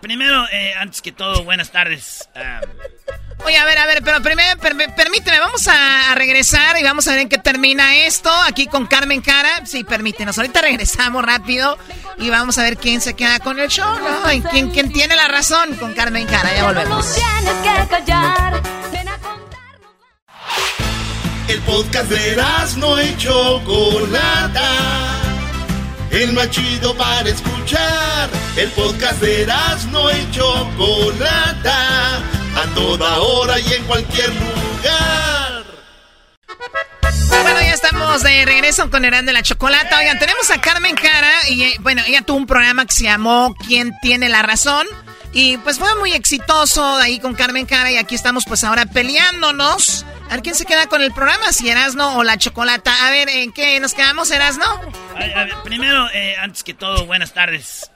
primero, 0.00 0.46
eh, 0.50 0.74
antes 0.78 1.00
que 1.02 1.12
todo, 1.12 1.44
buenas 1.44 1.70
tardes. 1.70 2.28
Oye, 3.44 3.58
a 3.58 3.64
ver, 3.66 3.78
a 3.78 3.86
ver, 3.86 4.02
pero 4.02 4.22
primero, 4.22 4.58
permíteme, 4.58 5.38
vamos 5.38 5.68
a, 5.68 6.14
regresar 6.14 6.78
y 6.78 6.82
vamos 6.82 7.06
a 7.06 7.10
ver 7.12 7.20
en 7.20 7.28
qué 7.28 7.38
termina 7.38 7.96
esto 7.96 8.30
aquí 8.48 8.66
con 8.66 8.86
Carmen 8.86 9.20
Cara. 9.20 9.66
Sí, 9.66 9.84
permítenos, 9.84 10.38
ahorita 10.38 10.62
regresamos 10.62 11.22
rápido 11.24 11.76
y 12.16 12.30
vamos 12.30 12.56
a 12.58 12.62
ver 12.62 12.78
quién 12.78 13.00
se 13.00 13.14
queda 13.14 13.40
con 13.40 13.58
el 13.58 13.68
show, 13.68 13.98
¿no? 13.98 14.32
Y 14.32 14.40
quién, 14.42 14.70
quién 14.70 14.92
tiene 14.92 15.14
la 15.14 15.28
razón 15.28 15.74
con 15.76 15.92
Carmen 15.92 16.26
Cara, 16.26 16.54
ya 16.54 16.64
volvemos. 16.64 17.16
El 21.46 21.60
podcast 21.60 22.08
de 22.08 22.42
no 22.78 22.98
hecho 22.98 23.60
Chocolata 23.60 25.33
el 26.22 26.32
más 26.32 26.50
chido 26.50 26.94
para 26.96 27.28
escuchar. 27.28 28.30
El 28.56 28.70
podcast 28.70 29.20
de 29.20 29.46
no 29.90 30.10
y 30.10 30.30
Chocolata, 30.30 32.16
a 32.18 32.74
toda 32.74 33.18
hora 33.20 33.58
y 33.58 33.72
en 33.72 33.84
cualquier 33.84 34.28
lugar. 34.28 35.64
Bueno, 37.42 37.60
ya 37.60 37.72
estamos 37.74 38.22
de 38.22 38.44
regreso 38.44 38.90
con 38.90 39.04
Herán 39.04 39.26
de 39.26 39.32
la 39.32 39.42
Chocolata. 39.42 39.98
Oigan, 39.98 40.18
tenemos 40.18 40.50
a 40.50 40.60
Carmen 40.60 40.94
Cara 40.94 41.32
y 41.48 41.62
eh, 41.64 41.76
bueno, 41.80 42.02
ella 42.06 42.22
tuvo 42.22 42.38
un 42.38 42.46
programa 42.46 42.86
que 42.86 42.92
se 42.92 43.04
llamó 43.04 43.54
¿Quién 43.66 43.92
tiene 44.00 44.28
la 44.28 44.42
razón? 44.42 44.86
Y 45.34 45.58
pues 45.58 45.80
fue 45.80 45.92
muy 45.96 46.12
exitoso 46.12 46.84
ahí 46.96 47.18
con 47.18 47.34
Carmen 47.34 47.66
Cara 47.66 47.90
y 47.90 47.96
aquí 47.96 48.14
estamos 48.14 48.44
pues 48.46 48.62
ahora 48.62 48.86
peleándonos 48.86 50.06
A 50.28 50.34
ver 50.34 50.42
quién 50.42 50.54
se 50.54 50.64
queda 50.64 50.86
con 50.86 51.02
el 51.02 51.12
programa, 51.12 51.52
si 51.52 51.68
Erasno 51.68 52.18
o 52.18 52.22
la 52.22 52.38
Chocolata. 52.38 53.08
A 53.08 53.10
ver, 53.10 53.28
¿en 53.28 53.52
qué 53.52 53.80
nos 53.80 53.94
quedamos, 53.94 54.30
Erasno? 54.30 54.64
primero, 55.64 56.08
eh, 56.14 56.36
antes 56.36 56.62
que 56.62 56.72
todo, 56.72 57.04
buenas 57.06 57.34
tardes. 57.34 57.90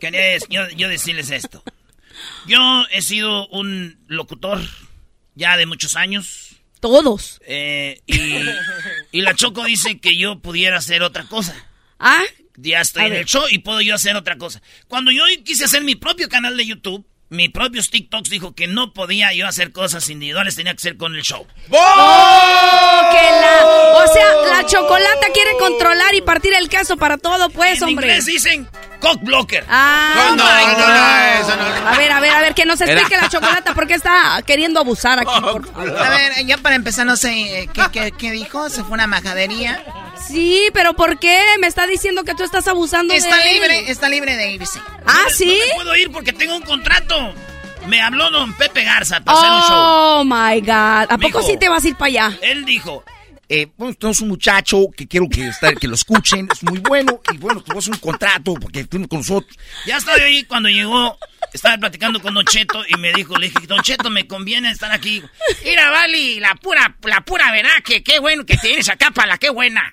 quería 0.00 0.38
yo, 0.48 0.88
decirles 0.88 1.30
esto. 1.30 1.62
Yo 2.46 2.58
he 2.90 3.00
sido 3.00 3.46
un 3.48 4.04
locutor 4.08 4.60
ya 5.36 5.56
de 5.56 5.66
muchos 5.66 5.94
años. 5.94 6.56
Todos. 6.80 7.40
Eh, 7.46 8.00
y, 8.06 8.40
y 9.12 9.20
la 9.22 9.34
Choco 9.34 9.64
dice 9.64 10.00
que 10.00 10.18
yo 10.18 10.40
pudiera 10.40 10.78
hacer 10.78 11.02
otra 11.02 11.24
cosa. 11.28 11.54
Ah, 12.00 12.22
ya 12.56 12.80
estoy 12.80 13.06
en 13.06 13.12
el 13.14 13.24
show 13.24 13.44
y 13.50 13.58
puedo 13.58 13.80
yo 13.80 13.94
hacer 13.94 14.16
otra 14.16 14.36
cosa. 14.36 14.62
Cuando 14.88 15.10
yo 15.10 15.22
quise 15.44 15.64
hacer 15.64 15.82
mi 15.82 15.94
propio 15.94 16.28
canal 16.28 16.56
de 16.56 16.66
YouTube, 16.66 17.06
mi 17.28 17.48
propio 17.48 17.82
TikToks 17.82 18.30
dijo 18.30 18.54
que 18.54 18.68
no 18.68 18.92
podía 18.92 19.32
yo 19.32 19.48
hacer 19.48 19.72
cosas 19.72 20.08
individuales, 20.10 20.54
tenía 20.54 20.74
que 20.74 20.80
ser 20.80 20.96
con 20.96 21.14
el 21.14 21.22
show. 21.22 21.44
¡Oh! 21.70 23.08
Que 23.10 23.30
la, 23.40 23.66
o 23.66 24.12
sea, 24.12 24.26
la 24.52 24.66
chocolata 24.66 25.26
quiere 25.34 25.50
controlar 25.58 26.14
y 26.14 26.20
partir 26.20 26.54
el 26.54 26.68
caso 26.68 26.96
para 26.96 27.18
todo, 27.18 27.50
pues, 27.50 27.78
en 27.78 27.88
hombre. 27.88 28.06
Inglés 28.06 28.26
dicen 28.26 28.68
cock 29.00 29.20
blocker. 29.22 29.64
Ah, 29.68 30.12
no, 30.14 30.36
no, 30.36 30.44
A 30.44 31.96
ver, 31.96 32.12
a 32.12 32.20
ver, 32.20 32.30
a 32.30 32.40
ver, 32.40 32.54
que 32.54 32.64
nos 32.64 32.80
explique 32.80 33.16
la 33.16 33.28
chocolata 33.28 33.74
porque 33.74 33.94
está 33.94 34.40
queriendo 34.46 34.78
abusar 34.78 35.18
aquí, 35.18 35.40
por 35.40 35.66
favor. 35.66 35.98
A 35.98 36.10
ver, 36.10 36.46
yo 36.46 36.58
para 36.58 36.76
empezar 36.76 37.06
no 37.06 37.16
sé 37.16 37.62
eh, 37.62 37.70
qué, 37.72 37.82
qué, 37.92 38.12
qué 38.16 38.30
dijo, 38.30 38.68
se 38.70 38.84
fue 38.84 38.92
una 38.92 39.08
majadería. 39.08 39.84
Sí, 40.26 40.68
pero 40.72 40.94
¿por 40.94 41.18
qué? 41.18 41.38
Me 41.60 41.66
está 41.66 41.86
diciendo 41.86 42.24
que 42.24 42.34
tú 42.34 42.42
estás 42.42 42.66
abusando 42.68 43.14
está 43.14 43.36
de 43.36 43.52
libre, 43.52 43.90
Está 43.90 44.08
libre 44.08 44.36
de 44.36 44.52
irse. 44.52 44.80
¿Ah, 45.06 45.24
sí? 45.30 45.58
No 45.70 45.74
puedo 45.76 45.96
ir 45.96 46.10
porque 46.10 46.32
tengo 46.32 46.56
un 46.56 46.62
contrato. 46.62 47.34
Me 47.86 48.00
habló 48.00 48.30
don 48.30 48.52
Pepe 48.54 48.82
Garza 48.82 49.20
para 49.20 49.38
hacer 49.38 49.50
un 49.52 49.60
show. 49.60 49.76
Oh, 49.78 50.24
my 50.24 50.60
God. 50.60 51.06
¿A 51.08 51.18
poco 51.20 51.42
sí 51.42 51.56
te 51.56 51.68
vas 51.68 51.84
a 51.84 51.88
ir 51.88 51.94
para 51.96 52.06
allá? 52.06 52.38
Él 52.42 52.64
dijo, 52.64 53.04
eh, 53.48 53.68
bueno, 53.76 53.94
tenemos 53.94 54.20
un 54.20 54.28
muchacho 54.28 54.86
que 54.96 55.06
quiero 55.06 55.28
que, 55.28 55.50
que 55.80 55.88
lo 55.88 55.94
escuchen, 55.94 56.48
es 56.52 56.62
muy 56.64 56.78
bueno, 56.80 57.20
y 57.32 57.36
bueno, 57.38 57.62
a 57.66 57.74
un 57.74 57.98
contrato 57.98 58.54
porque 58.54 58.84
tiene 58.84 59.06
con 59.06 59.18
nosotros. 59.18 59.56
Ya 59.86 59.98
estaba 59.98 60.18
ahí 60.18 60.42
cuando 60.44 60.68
llegó, 60.68 61.16
estaba 61.52 61.78
platicando 61.78 62.20
con 62.20 62.34
Don 62.34 62.44
Cheto 62.44 62.84
y 62.88 62.96
me 62.98 63.12
dijo, 63.12 63.36
le 63.36 63.48
dije, 63.48 63.66
Don 63.66 63.82
Cheto, 63.82 64.10
me 64.10 64.26
conviene 64.26 64.70
estar 64.70 64.90
aquí. 64.90 65.22
Mira, 65.64 65.90
Vali, 65.90 66.40
la 66.40 66.54
pura, 66.56 66.96
la 67.02 67.20
pura 67.20 67.52
verdad, 67.52 67.82
que 67.84 68.02
qué 68.02 68.18
bueno 68.18 68.44
que 68.44 68.56
tienes 68.56 68.88
acá 68.88 69.10
para 69.12 69.28
la 69.28 69.38
qué 69.38 69.50
buena. 69.50 69.90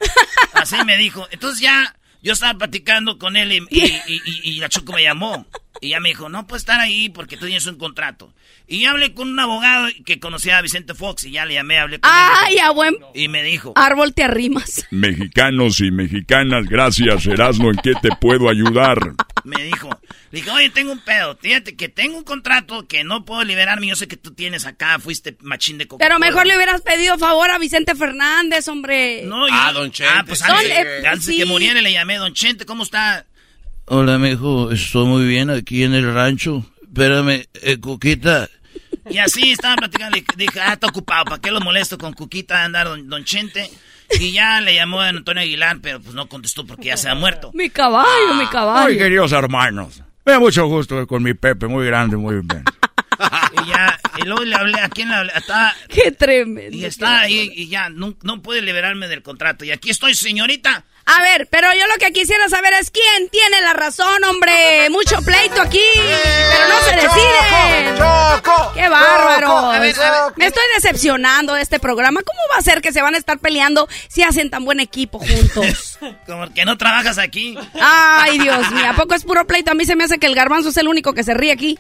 Así 0.54 0.76
me 0.86 0.98
dijo. 0.98 1.28
Entonces 1.32 1.62
ya 1.62 1.96
yo 2.22 2.34
estaba 2.34 2.58
platicando 2.58 3.20
con 3.20 3.36
él 3.36 3.52
y, 3.70 4.02
y 4.44 4.60
la 4.60 4.70
Choco 4.70 4.94
me 4.94 5.04
llamó. 5.04 5.46
Y 5.82 5.90
ya 5.90 6.00
me 6.00 6.10
dijo, 6.10 6.30
no 6.30 6.48
puedes 6.48 6.62
estar 6.62 6.80
ahí 6.80 7.10
porque 7.10 7.36
tú 7.36 7.46
tienes 7.46 7.66
un 7.66 7.78
contrato. 7.78 8.34
Y 8.68 8.82
ya 8.82 8.92
hablé 8.92 9.14
con 9.14 9.28
un 9.30 9.40
abogado 9.40 9.88
que 10.06 10.20
conocía 10.20 10.58
a 10.58 10.62
Vicente 10.62 10.94
Fox 10.94 11.26
y 11.26 11.32
ya 11.32 11.46
le 11.46 11.56
llamé, 11.56 11.80
hablé 11.80 12.00
con 12.00 12.10
Ay, 12.14 12.58
a 12.60 12.72
buen... 12.72 12.96
Y 13.14 13.28
me 13.28 13.44
dijo... 13.44 13.74
Árbol 13.76 14.14
te 14.14 14.24
arrimas. 14.24 14.86
Mexicanos 14.92 15.82
y 15.82 15.92
mexicanas, 15.92 16.66
gracias, 16.68 17.26
Erasmo, 17.26 17.70
¿en 17.70 17.78
qué 17.78 17.94
te 18.02 18.10
puedo 18.22 18.50
ayudar? 18.50 18.98
Me 19.44 19.62
dijo, 19.64 19.90
le 20.32 20.40
dije, 20.40 20.50
oye, 20.52 20.70
tengo 20.70 20.94
un 20.94 21.00
pedo, 21.00 21.38
fíjate 21.42 21.76
que 21.76 21.90
tengo 21.90 22.18
un 22.18 22.24
contrato 22.24 22.88
que 22.88 23.04
no 23.04 23.26
puedo 23.26 23.44
liberarme, 23.44 23.88
yo 23.88 23.96
sé 23.96 24.08
que 24.08 24.16
tú 24.16 24.34
tienes 24.34 24.66
acá, 24.66 25.00
fuiste 25.00 25.36
machín 25.42 25.78
de 25.78 25.88
coca 25.88 26.06
Pero 26.06 26.18
mejor 26.20 26.46
le 26.48 26.56
hubieras 26.56 26.82
pedido 26.82 27.18
favor 27.18 27.52
a 27.52 27.58
Vicente 27.58 27.94
Fernández, 27.96 28.70
hombre. 28.70 29.24
No, 29.26 29.46
Ah, 29.52 29.74
Don 29.74 29.92
Chente. 29.92 30.14
Ah, 30.16 30.24
pues 30.26 30.42
antes, 30.42 31.06
antes 31.06 31.36
que 31.36 31.46
muriera 31.46 31.82
le 31.82 31.92
llamé, 31.92 32.16
Don 32.18 32.34
Chente, 32.34 32.66
¿cómo 32.66 32.84
está? 32.84 33.26
Hola, 33.86 34.18
mijo, 34.18 34.72
estoy 34.72 35.06
muy 35.06 35.26
bien 35.26 35.50
aquí 35.50 35.84
en 35.84 35.94
el 35.94 36.14
rancho. 36.14 36.66
Espérame, 36.84 37.48
eh, 37.54 37.78
Cuquita. 37.82 38.50
Y 39.10 39.18
así 39.18 39.52
estaba 39.52 39.76
platicando, 39.76 40.18
dije, 40.38 40.62
ah, 40.62 40.74
está 40.74 40.88
ocupado, 40.88 41.26
¿para 41.26 41.42
qué 41.42 41.52
lo 41.52 41.60
molesto 41.60 41.98
con 41.98 42.14
Cuquita 42.14 42.64
andar 42.64 42.88
don, 42.88 43.10
don 43.10 43.26
Chente? 43.26 43.70
Y 44.20 44.32
ya 44.32 44.62
le 44.62 44.76
llamó 44.76 45.02
a 45.02 45.10
Antonio 45.10 45.44
Aguilar, 45.44 45.80
pero 45.82 46.00
pues 46.00 46.16
no 46.16 46.30
contestó 46.30 46.66
porque 46.66 46.88
ya 46.88 46.98
se 46.98 47.10
ha 47.10 47.16
muerto. 47.16 47.52
Mi 47.54 47.70
caballo, 47.70 48.36
mi 48.36 48.48
caballo. 48.48 48.84
Muy 48.84 48.98
queridos 48.98 49.34
hermanos. 49.34 50.02
Me 50.26 50.32
da 50.32 50.40
mucho 50.40 50.66
gusto 50.68 51.06
con 51.06 51.22
mi 51.22 51.34
Pepe, 51.34 51.68
muy 51.68 51.86
grande, 51.86 52.16
muy 52.16 52.36
bien. 52.36 52.64
y 53.64 53.70
ya, 53.70 54.00
y 54.18 54.26
luego 54.26 54.46
le 54.46 54.56
hablé, 54.56 54.80
¿a 54.80 54.88
quién 54.88 55.10
le 55.10 55.16
hablé? 55.16 55.34
Está, 55.36 55.76
Qué 55.90 56.12
tremendo. 56.12 56.78
Y 56.78 56.86
está 56.86 57.20
ahí, 57.20 57.52
y 57.54 57.68
ya, 57.68 57.90
no, 57.90 58.16
no 58.24 58.42
puede 58.42 58.62
liberarme 58.62 59.10
del 59.10 59.22
contrato. 59.24 59.66
Y 59.66 59.72
aquí 59.72 59.90
estoy, 59.90 60.14
señorita. 60.16 60.86
A 61.06 61.22
ver, 61.22 61.48
pero 61.52 61.68
yo 61.74 61.86
lo 61.88 61.96
que 62.00 62.14
quisiera 62.14 62.48
saber 62.48 62.74
es 62.80 62.90
quién 62.90 63.28
tiene 63.30 63.60
la 63.62 63.74
razón, 63.74 64.24
hombre. 64.24 64.90
Mucho 64.90 65.22
pleito 65.22 65.62
aquí, 65.62 65.82
pero 65.96 66.68
no 66.70 66.80
se 66.82 66.96
decide. 66.96 67.98
¡Choco! 67.98 68.72
¡Qué 68.74 68.88
bárbaro! 68.88 69.72
Me 70.38 70.46
estoy 70.46 70.64
decepcionando 70.76 71.56
de 71.56 71.62
este 71.62 71.80
programa. 71.80 72.22
¿Cómo 72.24 72.40
va 72.54 72.60
a 72.60 72.62
ser 72.62 72.82
que 72.82 72.94
se 72.94 73.02
van 73.02 73.16
a 73.16 73.18
estar 73.18 73.40
peleando 73.40 73.90
si 74.08 74.24
hacen 74.24 74.50
tan 74.50 74.64
buen 74.64 74.80
equipo 74.80 75.20
juntos? 75.20 76.00
Como 76.26 76.54
que 76.54 76.64
no 76.64 76.78
trabajas 76.78 77.18
aquí. 77.18 77.58
Ay, 77.82 78.40
Dios 78.40 78.72
mío, 78.72 78.90
¿a 78.90 78.94
poco 78.94 79.14
es 79.14 79.26
puro 79.26 79.46
pleito? 79.46 79.72
A 79.72 79.74
mí 79.74 79.86
se 79.86 79.98
me 79.98 80.06
hace 80.06 80.20
que 80.20 80.28
el 80.28 80.36
garbanzo 80.36 80.70
es 80.70 80.78
el 80.78 80.88
único 80.88 81.14
que 81.14 81.24
se 81.26 81.34
ríe 81.34 81.52
aquí. 81.52 81.78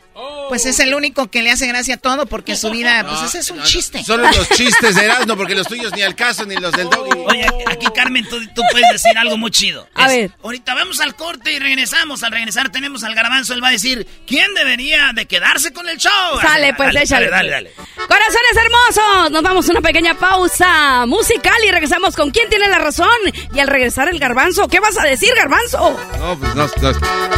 Pues 0.49 0.65
es 0.65 0.79
el 0.79 0.93
único 0.93 1.31
que 1.31 1.41
le 1.41 1.51
hace 1.51 1.65
gracia 1.67 1.95
a 1.95 1.97
todo 1.97 2.25
porque 2.25 2.57
su 2.57 2.69
vida, 2.71 3.05
pues 3.07 3.21
ese 3.21 3.39
es 3.39 3.49
un 3.51 3.63
chiste. 3.63 4.03
Solo 4.03 4.29
los 4.29 4.49
chistes 4.49 4.95
de 4.95 5.05
Erasmo, 5.05 5.37
porque 5.37 5.55
los 5.55 5.67
tuyos 5.67 5.93
ni 5.93 6.01
al 6.01 6.15
caso, 6.15 6.45
ni 6.45 6.55
los 6.55 6.73
del 6.73 6.89
doggy. 6.89 7.11
Oye, 7.25 7.47
aquí 7.67 7.87
Carmen, 7.95 8.27
tú, 8.27 8.37
tú 8.53 8.61
puedes 8.69 8.91
decir 8.91 9.12
algo 9.17 9.37
muy 9.37 9.51
chido. 9.51 9.87
A 9.93 10.07
ver. 10.07 10.31
Ahorita 10.43 10.73
vamos 10.73 10.99
al 10.99 11.15
corte 11.15 11.51
y 11.51 11.59
regresamos. 11.59 12.23
Al 12.23 12.31
regresar 12.31 12.69
tenemos 12.69 13.03
al 13.03 13.15
garbanzo. 13.15 13.53
Él 13.53 13.63
va 13.63 13.69
a 13.69 13.71
decir 13.71 14.07
quién 14.27 14.53
debería 14.53 15.11
de 15.13 15.25
quedarse 15.25 15.73
con 15.73 15.87
el 15.89 15.97
show. 15.97 16.11
Sale, 16.41 16.73
pues 16.73 16.89
dale, 16.89 17.03
échale. 17.03 17.29
Dale, 17.29 17.49
dale, 17.49 17.71
Corazones 17.95 18.57
hermosos, 18.63 19.31
nos 19.31 19.41
vamos 19.43 19.67
a 19.67 19.71
una 19.71 19.81
pequeña 19.81 20.13
pausa 20.15 21.05
musical 21.05 21.55
y 21.65 21.71
regresamos 21.71 22.15
con 22.15 22.31
quién 22.31 22.49
tiene 22.49 22.67
la 22.67 22.79
razón. 22.79 23.07
Y 23.53 23.59
al 23.59 23.67
regresar 23.67 24.09
el 24.09 24.19
garbanzo, 24.19 24.67
¿qué 24.67 24.79
vas 24.79 24.97
a 24.97 25.03
decir, 25.03 25.33
garbanzo? 25.35 25.99
No, 26.19 26.37
pues 26.37 26.55
no, 26.55 26.67
no, 26.81 26.91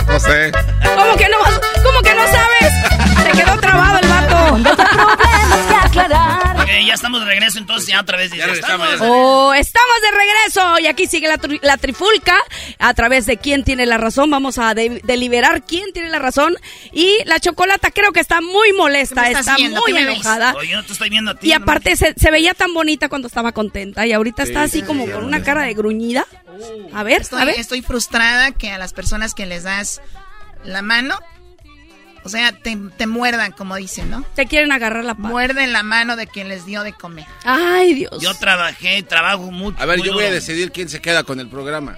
no 0.08 0.20
sé. 0.20 0.52
¿Cómo 0.96 1.16
que 1.16 1.30
no, 1.30 1.38
cómo 1.84 2.02
que 2.02 2.16
no 2.16 2.24
sabes? 2.28 2.74
Se 3.24 3.32
quedó 3.42 3.60
trabado 3.60 4.00
el 4.00 4.08
vato. 4.08 4.26
Ya 6.84 6.94
estamos 6.96 7.20
de 7.22 7.28
regreso 7.28 7.60
entonces 7.60 7.88
ya 7.88 8.02
otra 8.02 8.18
vez. 8.18 8.32
Ya 8.32 8.46
regresamos. 8.48 9.00
Ya 9.00 9.06
Oh, 9.08 9.54
estamos 9.54 9.96
de 10.02 10.18
regreso 10.18 10.80
y 10.80 10.88
aquí 10.88 11.06
sigue 11.08 11.28
la, 11.28 11.38
tri- 11.38 11.60
la 11.62 11.78
trifulca 11.78 12.38
a 12.80 12.94
través 12.94 13.26
de 13.26 13.38
quién 13.38 13.64
tiene 13.64 13.86
la 13.86 13.98
razón. 13.98 14.30
Vamos 14.32 14.58
a 14.58 14.74
de- 14.74 15.02
deliberar 15.04 15.64
quién 15.66 15.92
tiene 15.94 16.10
la 16.10 16.20
razón 16.20 16.56
y 16.92 17.18
la 17.26 17.40
chocolata 17.40 17.92
creo 17.92 18.12
que 18.12 18.20
está 18.20 18.42
muy 18.42 18.74
molesta, 18.74 19.16
¿Qué 19.22 19.22
me 19.22 19.28
estás 19.40 19.42
está 19.48 19.56
viendo? 19.58 19.82
muy 19.82 19.96
enojada. 19.98 20.56
Yo 20.68 20.78
no 20.78 20.84
te 20.86 20.94
estoy 20.94 21.10
viendo 21.10 21.32
a 21.32 21.36
ti. 21.36 21.48
Y 21.48 21.56
¿no? 21.56 21.64
aparte 21.64 21.96
se, 21.96 22.14
se 22.18 22.32
veía 22.32 22.54
tan 22.54 22.74
bonita 22.74 23.10
cuando 23.10 23.28
estaba 23.28 23.52
contenta 23.52 24.06
y 24.08 24.14
ahorita 24.14 24.44
está 24.44 24.64
así 24.64 24.82
como 24.82 25.06
con 25.10 25.24
una 25.24 25.44
cara 25.44 25.62
de 25.64 25.74
gruñida. 25.74 26.26
A 26.94 27.04
ver, 27.04 27.22
Estoy, 27.22 27.42
a 27.42 27.46
ver. 27.46 27.60
estoy 27.60 27.82
frustrada 27.82 28.52
que 28.52 28.72
a 28.72 28.78
las 28.78 28.94
personas 28.94 29.34
que 29.34 29.46
les 29.46 29.64
das 29.64 30.02
la 30.64 30.82
mano, 30.82 31.20
o 32.26 32.30
sea, 32.30 32.52
te, 32.52 32.76
te 32.98 33.06
muerdan, 33.06 33.52
como 33.52 33.76
dicen, 33.76 34.10
¿no? 34.10 34.26
Te 34.34 34.48
quieren 34.48 34.72
agarrar 34.72 35.06
la 35.06 35.14
pata. 35.14 35.30
Muerden 35.30 35.72
la 35.72 35.84
mano 35.84 36.16
de 36.16 36.26
quien 36.26 36.50
les 36.50 36.66
dio 36.66 36.82
de 36.82 36.92
comer. 36.92 37.28
Ay, 37.44 37.94
Dios. 37.94 38.20
Yo 38.20 38.34
trabajé, 38.34 39.04
trabajo 39.04 39.52
mucho. 39.52 39.80
A 39.80 39.86
ver, 39.86 40.02
yo 40.02 40.12
voy 40.14 40.26
a 40.26 40.32
decidir 40.32 40.72
quién 40.72 40.90
se 40.90 41.02
queda 41.02 41.24
con 41.24 41.40
el 41.40 41.48
programa. 41.48 41.96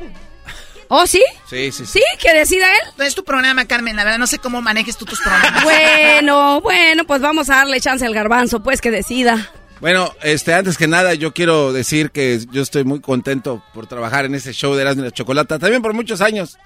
¿Oh, 0.90 1.08
sí? 1.08 1.24
Sí, 1.49 1.72
sí, 1.72 1.86
sí. 1.86 1.99
¿Sí? 1.99 2.04
¿Que 2.20 2.34
decida 2.34 2.66
él? 2.70 3.06
Es 3.06 3.16
tu 3.16 3.24
programa, 3.24 3.66
Carmen. 3.66 3.95
La 3.95 4.04
verdad, 4.04 4.20
no 4.20 4.28
sé 4.28 4.38
cómo 4.38 4.62
manejes 4.62 4.98
tú 4.98 5.06
tus 5.06 5.22
programas. 5.22 5.64
Bueno, 5.64 6.60
bueno, 6.60 7.06
pues 7.06 7.22
vamos 7.22 7.49
a 7.49 7.56
darle 7.56 7.80
chance 7.80 8.06
al 8.06 8.14
garbanzo, 8.14 8.62
pues 8.62 8.82
que 8.82 8.91
decida. 8.91 9.49
Bueno, 9.80 10.14
este, 10.24 10.54
antes 10.54 10.78
que 10.78 10.88
nada, 10.88 11.14
yo 11.14 11.34
quiero 11.34 11.72
decir 11.72 12.12
que 12.12 12.40
yo 12.52 12.62
estoy 12.62 12.84
muy 12.84 12.99
contento 12.99 13.64
por 13.74 13.88
trabajar 13.88 14.26
en 14.26 14.36
ese 14.36 14.52
show 14.52 14.76
de 14.76 14.82
Erasmo 14.82 15.04
y 15.04 15.06
la 15.06 15.12
Chocolata, 15.12 15.58
también 15.58 15.82
por 15.82 15.94
muchos 15.94 16.20
años. 16.20 16.58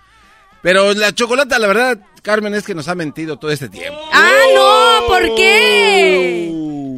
Pero 0.61 0.93
la 0.93 1.13
Chocolata, 1.13 1.57
la 1.57 1.67
verdad, 1.67 1.97
Carmen, 2.21 2.53
es 2.53 2.63
que 2.63 2.75
nos 2.75 2.87
ha 2.87 2.95
mentido 2.95 3.37
todo 3.37 3.51
este 3.51 3.69
tiempo. 3.69 3.99
Ah, 4.13 4.31
no, 4.53 5.07
¿por 5.07 5.35
qué? 5.35 6.51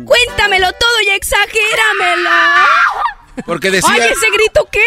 Cuéntamelo 0.06 0.72
todo 0.74 1.02
y 1.06 1.10
exagéramelo. 1.16 2.30
Porque 3.46 3.72
decía... 3.72 3.94
Oye, 3.94 4.12
ese 4.12 4.30
grito, 4.32 4.68
¿qué? 4.72 4.86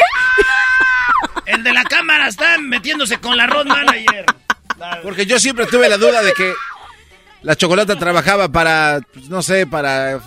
El 1.46 1.64
de 1.64 1.72
la 1.72 1.84
cámara 1.84 2.28
está 2.28 2.58
metiéndose 2.58 3.18
con 3.18 3.36
la 3.36 3.46
road 3.46 3.66
manager. 3.66 4.26
Porque 5.02 5.24
yo 5.26 5.38
siempre 5.38 5.66
tuve 5.66 5.88
la 5.88 5.96
duda 5.96 6.22
de 6.22 6.32
que 6.32 6.52
la 7.42 7.56
Chocolata 7.56 7.98
trabajaba 7.98 8.48
para, 8.48 9.00
pues, 9.12 9.28
no 9.28 9.42
sé, 9.42 9.66
para 9.66 10.20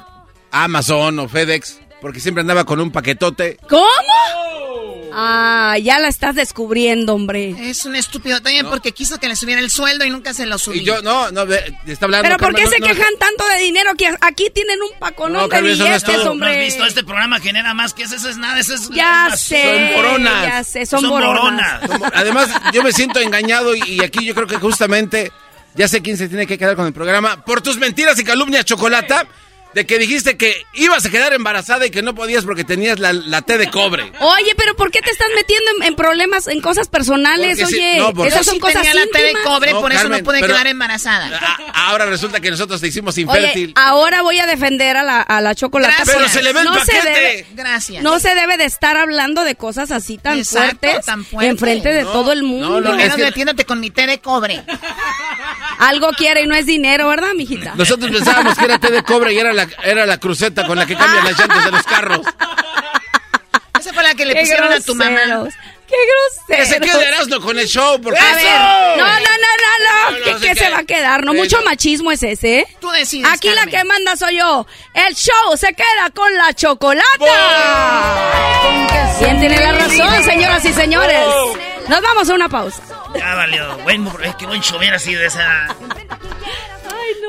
Amazon 0.52 1.20
o 1.20 1.30
FedEx, 1.30 1.80
porque 2.02 2.20
siempre 2.20 2.42
andaba 2.42 2.66
con 2.66 2.80
un 2.80 2.92
paquetote. 2.92 3.58
¿Cómo? 3.70 3.86
Ah, 5.12 5.76
ya 5.82 6.00
la 6.00 6.08
estás 6.08 6.36
descubriendo, 6.36 7.16
hombre. 7.16 7.56
Es 7.70 7.84
un 7.86 7.96
estúpido 7.96 8.42
también 8.42 8.68
porque 8.70 8.92
quiso 8.92 9.18
que 9.20 9.28
le 9.28 9.36
subiera 9.36 9.60
el 9.60 9.70
sueldo 9.72 10.06
y 10.06 10.10
nunca 10.12 10.34
se 10.34 10.46
lo 10.46 10.58
subió. 10.58 10.82
Y 10.82 10.86
yo, 10.86 11.02
no, 11.02 11.32
no, 11.32 11.46
ve, 11.46 11.76
está 11.88 12.06
hablando... 12.06 12.24
Pero 12.28 12.38
¿por 12.38 12.54
qué 12.56 12.62
Carmen, 12.64 12.72
se 12.74 12.80
no, 12.80 12.88
no, 12.88 12.94
quejan 12.94 13.14
tanto 13.18 13.48
de 13.48 13.58
dinero 13.60 13.92
que 13.98 14.08
aquí 14.22 14.50
tienen 14.54 14.80
un 14.82 14.98
paconón 15.00 15.34
No, 15.34 15.48
de 15.48 15.56
eso 15.58 15.64
no 15.64 15.70
es 15.72 15.78
billetes, 15.80 16.04
todo. 16.04 16.14
¿No 16.16 16.22
has 16.22 16.28
hombre? 16.30 16.64
visto? 16.64 16.86
Este 16.86 17.04
programa 17.04 17.40
genera 17.40 17.74
más 17.74 17.94
que 17.94 18.04
eso, 18.04 18.16
eso 18.16 18.30
es 18.30 18.38
nada, 18.38 18.60
eso 18.60 18.76
es... 18.76 18.88
Ya 18.90 19.30
es- 19.34 19.40
sé, 19.42 19.64
Son 19.64 19.96
boronas. 19.96 20.44
ya 20.46 20.64
sé, 20.64 20.86
son, 20.86 21.02
Son 21.02 21.10
boronas. 21.10 21.82
boronas. 21.88 22.12
Además, 22.16 22.50
yo 22.72 22.84
me 22.84 22.92
siento 22.92 23.20
engañado 23.20 23.76
y, 23.76 23.82
y 23.86 24.04
aquí 24.04 24.24
yo 24.26 24.36
creo 24.36 24.48
que 24.48 24.58
justamente 24.58 25.32
ya 25.76 25.88
sé 25.88 26.02
quién 26.02 26.18
se 26.18 26.30
tiene 26.30 26.46
que 26.46 26.58
quedar 26.58 26.76
con 26.76 26.86
el 26.86 26.94
programa. 26.94 27.44
Por 27.44 27.62
tus 27.62 27.78
mentiras 27.78 28.18
y 28.20 28.24
calumnias, 28.24 28.64
Chocolata, 28.64 29.26
de 29.74 29.86
que 29.86 30.00
dijiste 30.00 30.36
que 30.36 30.66
ibas 30.74 31.06
a 31.06 31.10
quedar 31.10 31.34
embarazada 31.34 31.86
y 31.86 31.92
que 31.92 32.02
no 32.02 32.16
podías 32.16 32.44
porque 32.44 32.64
tenías 32.64 33.00
la, 33.00 33.14
la 33.14 33.42
T 33.42 33.58
de 33.58 33.70
cobre. 33.70 34.12
Oye, 34.20 34.54
pero 34.58 34.76
¿por 34.76 34.92
qué 34.92 35.02
te 35.02 35.12
estás 35.12 35.28
metiendo 35.36 35.70
en, 35.84 35.96
problemas, 35.96 36.48
en 36.48 36.60
cosas 36.62 36.88
personales? 36.88 37.64
Oye, 37.64 37.98
esas 38.26 38.46
son 38.46 38.60
cosas 38.60 38.82
tenía 38.82 38.94
la 38.94 39.06
T 39.12 39.22
de 39.22 39.34
cobre, 39.44 39.72
por 39.72 39.92
eso 39.92 40.10
no 40.10 40.18
pude 40.20 40.42
quedar 40.42 40.68
embarazada. 40.68 41.40
ahora 41.74 42.06
resulta 42.06 42.40
que 42.40 42.50
nosotros 42.50 42.82
te 42.82 42.88
hicimos 42.88 43.18
infértil. 43.18 43.66
Oye, 43.66 43.74
ahora 43.76 44.22
voy 44.22 44.40
a 44.40 44.48
defender 44.48 44.98
a 44.98 45.04
la, 45.04 45.22
a 45.22 45.42
la 45.42 45.54
chocolate. 45.54 46.04
Pero 46.06 46.28
se 46.28 46.42
le 46.42 46.54
ve 46.54 46.60
el 46.62 46.66
no 46.66 46.74
paquete. 46.74 47.02
Se 47.02 47.10
debe, 47.10 47.46
Gracias. 47.54 48.04
No 48.04 48.20
se 48.20 48.36
debe 48.36 48.58
de 48.58 48.66
estar 48.66 48.98
hablando 48.98 49.44
de 49.44 49.56
cosas 49.56 49.92
así 49.92 50.18
tan 50.18 50.44
fuertes 50.46 51.06
tan 51.06 51.26
fuerte. 51.26 51.50
enfrente 51.50 51.90
de 51.90 52.04
todo 52.04 52.32
el 52.32 52.44
mundo. 52.44 52.82
No, 52.82 52.94
no, 52.94 53.00
es 53.00 53.16
que... 53.16 53.24
metiéndote 53.24 53.66
con 53.66 53.80
mi 53.80 53.92
T 53.92 54.06
de 54.08 54.20
cobre. 54.20 54.64
Algo 55.80 56.10
quiere 56.12 56.42
y 56.42 56.48
no 56.48 56.56
es 56.56 56.66
dinero, 56.66 57.08
¿verdad, 57.08 57.34
mijita? 57.36 57.74
Nosotros 57.76 58.12
pensábamos 58.12 58.58
que 58.58 58.66
era 58.66 58.80
T 58.80 58.92
de 58.92 59.04
cobre 59.04 59.34
y 59.34 59.40
era 59.40 59.54
la, 59.54 59.59
era 59.84 60.06
la 60.06 60.18
cruceta 60.18 60.66
con 60.66 60.78
la 60.78 60.86
que 60.86 60.96
cambian 60.96 61.26
las 61.26 61.38
llantas 61.40 61.66
de 61.66 61.72
los 61.72 61.84
carros. 61.84 62.22
Esa 63.80 63.94
fue 63.94 64.04
la 64.04 64.14
que 64.14 64.26
le 64.26 64.36
pusieron 64.36 64.72
a 64.72 64.80
tu 64.82 64.96
mamá. 64.96 65.48
¡Qué 65.90 65.96
grosero! 66.06 66.64
Que 66.64 66.66
se 66.66 66.80
quede 66.80 67.08
Erasmo 67.08 67.40
con 67.42 67.58
el 67.58 67.68
show, 67.68 68.00
porque... 68.00 68.20
A 68.20 68.36
ver, 68.36 68.98
no, 68.98 69.08
no, 69.08 69.20
no, 69.20 69.20
no, 69.20 70.32
no. 70.32 70.40
¿Qué, 70.40 70.54
se 70.54 70.70
va 70.70 70.80
a 70.80 70.84
quedar? 70.84 71.24
No, 71.24 71.34
mucho 71.34 71.60
machismo 71.64 72.12
es 72.12 72.22
ese, 72.22 72.60
¿eh? 72.60 72.68
Tú 72.80 72.92
decides, 72.92 73.28
Aquí 73.32 73.50
la 73.50 73.66
que 73.66 73.84
manda 73.84 74.16
soy 74.16 74.38
yo. 74.38 74.68
El 74.94 75.16
show 75.16 75.58
se 75.58 75.74
queda 75.74 76.12
con 76.14 76.32
la 76.36 76.54
chocolata. 76.54 77.06
¿Quién 79.18 79.40
tiene 79.40 79.60
la 79.60 79.72
razón, 79.74 80.24
señoras 80.24 80.64
y 80.66 80.74
señores? 80.74 81.28
Nos 81.88 82.02
vamos 82.02 82.30
a 82.30 82.36
una 82.36 82.50
pausa. 82.50 82.84
Ya 83.18 83.34
valió. 83.34 83.78
Bueno, 83.80 84.16
es 84.24 84.36
que 84.36 84.46
buen 84.46 84.62
show 84.62 84.78
hubiera 84.78 85.00
sido 85.00 85.24
esa... 85.24 85.76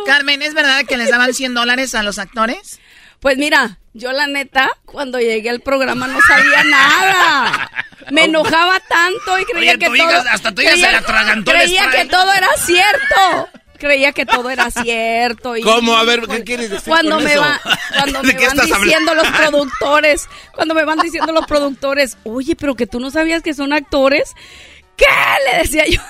Carmen, 0.07 0.43
¿es 0.43 0.55
verdad 0.55 0.85
que 0.87 0.97
les 0.97 1.11
daban 1.11 1.35
100 1.35 1.55
dólares 1.55 1.95
a 1.95 2.03
los 2.03 2.19
actores? 2.19 2.81
Pues 3.21 3.37
mira, 3.37 3.79
yo 3.93 4.13
la 4.13 4.27
neta, 4.27 4.71
cuando 4.87 5.19
llegué 5.19 5.51
al 5.51 5.61
programa 5.61 6.07
no 6.07 6.19
sabía 6.27 6.65
nada. 6.65 7.71
Me 8.11 8.25
enojaba 8.25 8.81
tanto 8.81 9.39
y 9.39 9.45
creía 9.45 9.77
que 9.77 9.87
todo... 9.87 10.23
hasta 10.31 10.51
tu 10.51 10.63
creía, 10.63 11.01
se 11.01 11.43
Creía 11.45 11.91
que 11.91 12.05
todo 12.07 12.33
era 12.33 12.49
cierto. 12.57 13.49
Creía 13.79 14.13
que 14.13 14.27
todo 14.27 14.51
era 14.51 14.71
cierto. 14.71 15.57
Y 15.57 15.63
¿Cómo? 15.63 15.97
A 15.97 16.05
ver, 16.05 16.27
¿qué 16.29 16.45
quieres 16.45 16.71
decir 16.71 16.89
cuando 16.89 17.17
con 17.17 17.25
me 17.25 17.33
eso? 17.33 17.41
Va, 17.41 17.61
cuando 17.97 18.23
me 18.23 18.35
van 18.35 18.57
diciendo 18.57 19.15
los 19.15 19.29
productores, 19.29 20.29
cuando 20.55 20.75
me 20.75 20.85
van 20.85 20.99
diciendo 20.99 21.33
los 21.33 21.47
productores, 21.47 22.19
oye, 22.25 22.57
pero 22.57 22.75
que 22.75 22.87
tú 22.87 23.01
no 23.01 23.11
sabías 23.11 23.43
que 23.43 23.55
son 23.55 23.73
actores, 23.73 24.35
¿Qué? 25.01 25.51
Le 25.51 25.59
decía 25.63 25.85
yo. 25.87 26.01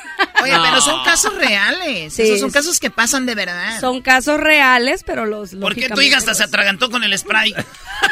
Oye, 0.43 0.53
pero 0.63 0.81
son 0.81 1.05
casos 1.05 1.35
reales. 1.37 2.19
Esos 2.19 2.41
son 2.41 2.51
casos 2.51 2.81
que 2.81 2.91
pasan 2.91 3.25
de 3.25 3.35
verdad. 3.35 3.81
Son 3.81 4.03
casos 4.03 4.41
reales, 4.41 5.05
pero 5.05 5.27
los. 5.27 5.55
¿Por 5.55 5.75
qué 5.75 5.89
tu 5.89 6.01
hija 6.01 6.19
hasta 6.19 6.35
se 6.35 6.45
atragantó 6.45 6.91
con 6.91 7.05
el 7.05 7.17
spray? 7.17 7.55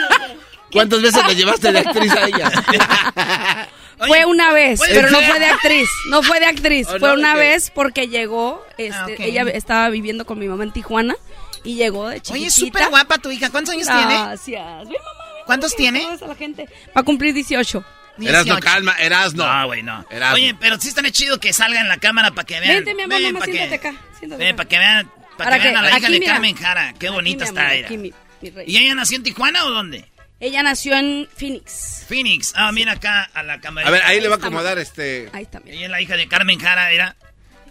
¿Cuántas 0.72 1.02
veces 1.02 1.26
le 1.26 1.34
llevaste 1.34 1.72
de 1.72 1.78
actriz 1.78 2.12
a 2.12 2.26
ella? 2.26 3.68
fue 4.06 4.26
una 4.26 4.52
vez, 4.52 4.80
pero 4.86 5.10
no 5.10 5.20
fue 5.20 5.38
de 5.38 5.46
actriz. 5.46 5.88
No 6.08 6.22
fue 6.22 6.40
de 6.40 6.46
actriz. 6.46 6.88
Oh, 6.90 6.98
fue 6.98 7.12
una 7.14 7.34
vez 7.34 7.72
porque 7.74 8.08
llegó. 8.08 8.64
Este, 8.76 9.16
ah, 9.18 9.24
Ella 9.24 9.42
estaba 9.54 9.88
viviendo 9.88 10.26
con 10.26 10.38
mi 10.38 10.46
mamá 10.46 10.64
en 10.64 10.72
Tijuana 10.72 11.16
y 11.64 11.76
llegó 11.76 12.08
de 12.08 12.20
chiquitita. 12.20 12.34
Oye, 12.34 12.50
súper 12.50 12.88
guapa 12.90 13.18
tu 13.18 13.30
hija. 13.30 13.50
¿Cuántos 13.50 13.74
años 13.74 13.86
tiene? 13.86 14.14
Gracias. 14.14 14.88
¿Cuántos 15.46 15.74
tiene? 15.74 16.06
la 16.20 16.34
gente. 16.34 16.68
Va 16.94 17.00
a 17.00 17.02
cumplir 17.02 17.32
18. 17.32 17.82
Erasno, 18.20 18.58
calma, 18.60 18.94
Erasno. 18.98 19.46
No, 19.46 19.66
güey, 19.66 19.82
no. 19.82 20.04
Oye, 20.32 20.54
pero 20.58 20.80
sí 20.80 20.88
está 20.88 21.02
chido 21.10 21.38
que 21.38 21.52
salga 21.52 21.80
en 21.80 21.88
la 21.88 21.98
cámara 21.98 22.30
para 22.32 22.46
que 22.46 22.60
vean. 22.60 22.84
Vente, 22.84 22.94
mi 22.94 23.02
amor, 23.02 23.20
mamá, 23.20 23.44
siéntate 23.44 23.74
acá. 23.74 23.94
Ven, 24.22 24.56
para 24.56 24.68
que 24.68 24.78
vean, 24.78 25.10
para, 25.36 25.58
que 25.58 25.68
vean 25.68 25.76
a 25.76 25.82
la 25.82 25.98
hija 25.98 26.10
de 26.10 26.20
Carmen 26.20 26.56
Jara. 26.56 26.94
Qué 26.98 27.10
bonita 27.10 27.44
está 27.44 27.74
ella. 27.74 27.88
¿Y 28.66 28.76
ella 28.76 28.94
nació 28.94 29.16
en 29.16 29.22
Tijuana 29.22 29.64
o 29.64 29.70
dónde? 29.70 30.04
Ella 30.40 30.62
nació 30.62 30.96
en 30.96 31.28
Phoenix. 31.36 32.04
Phoenix. 32.08 32.52
Ah, 32.54 32.70
mira 32.70 32.92
acá 32.92 33.28
a 33.34 33.42
la 33.42 33.60
cámara. 33.60 33.88
A 33.88 33.90
ver, 33.90 34.02
ahí, 34.04 34.20
le 34.20 34.28
va 34.28 34.36
a 34.36 34.38
acomodar 34.38 34.78
este. 34.78 35.28
Ahí 35.32 35.42
está. 35.42 35.60
Ella 35.66 35.86
es 35.86 35.90
la 35.90 36.00
hija 36.00 36.16
de 36.16 36.28
Carmen 36.28 36.60
Jara, 36.60 36.92
era. 36.92 37.16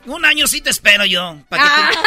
Un 0.06 0.26
año 0.26 0.48
sí 0.48 0.62
te 0.62 0.70
espero 0.70 1.06
yo. 1.06 1.38
Para 1.50 1.64
que, 1.64 1.70
tu, 1.70 2.02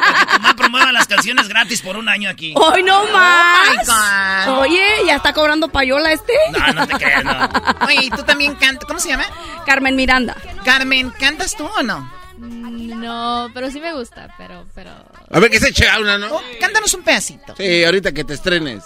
para 0.00 0.18
que 0.18 0.26
tu 0.26 0.32
mamá 0.32 0.56
promueva 0.56 0.92
las 0.92 1.06
canciones 1.06 1.48
gratis 1.48 1.82
por 1.82 1.96
un 1.96 2.08
año 2.08 2.28
aquí. 2.28 2.54
¡Hoy 2.56 2.82
no 2.82 3.02
oh 3.02 3.12
más! 3.12 4.48
Oye, 4.48 4.84
¿ya 5.06 5.16
está 5.16 5.32
cobrando 5.32 5.68
payola 5.68 6.12
este? 6.12 6.32
No, 6.52 6.72
no 6.72 6.86
te 6.86 6.94
creas, 6.94 7.24
no. 7.24 7.48
Oye, 7.86 8.04
¿y 8.04 8.10
tú 8.10 8.22
también 8.22 8.54
cantas? 8.56 8.86
¿Cómo 8.86 9.00
se 9.00 9.08
llama? 9.08 9.26
Carmen 9.64 9.96
Miranda. 9.96 10.36
Carmen, 10.64 11.10
¿cantas 11.10 11.56
tú 11.56 11.64
o 11.66 11.82
no? 11.82 12.10
Mm, 12.38 13.00
no, 13.00 13.50
pero 13.54 13.70
sí 13.70 13.80
me 13.80 13.92
gusta, 13.92 14.34
pero, 14.36 14.66
pero... 14.74 14.90
A 15.30 15.40
ver, 15.40 15.50
que 15.50 15.60
se 15.60 15.68
eche 15.68 15.86
una, 15.98 16.18
¿no? 16.18 16.28
Oh, 16.34 16.42
cántanos 16.60 16.92
un 16.94 17.02
pedacito. 17.02 17.54
Sí, 17.56 17.84
ahorita 17.84 18.12
que 18.12 18.24
te 18.24 18.34
estrenes 18.34 18.84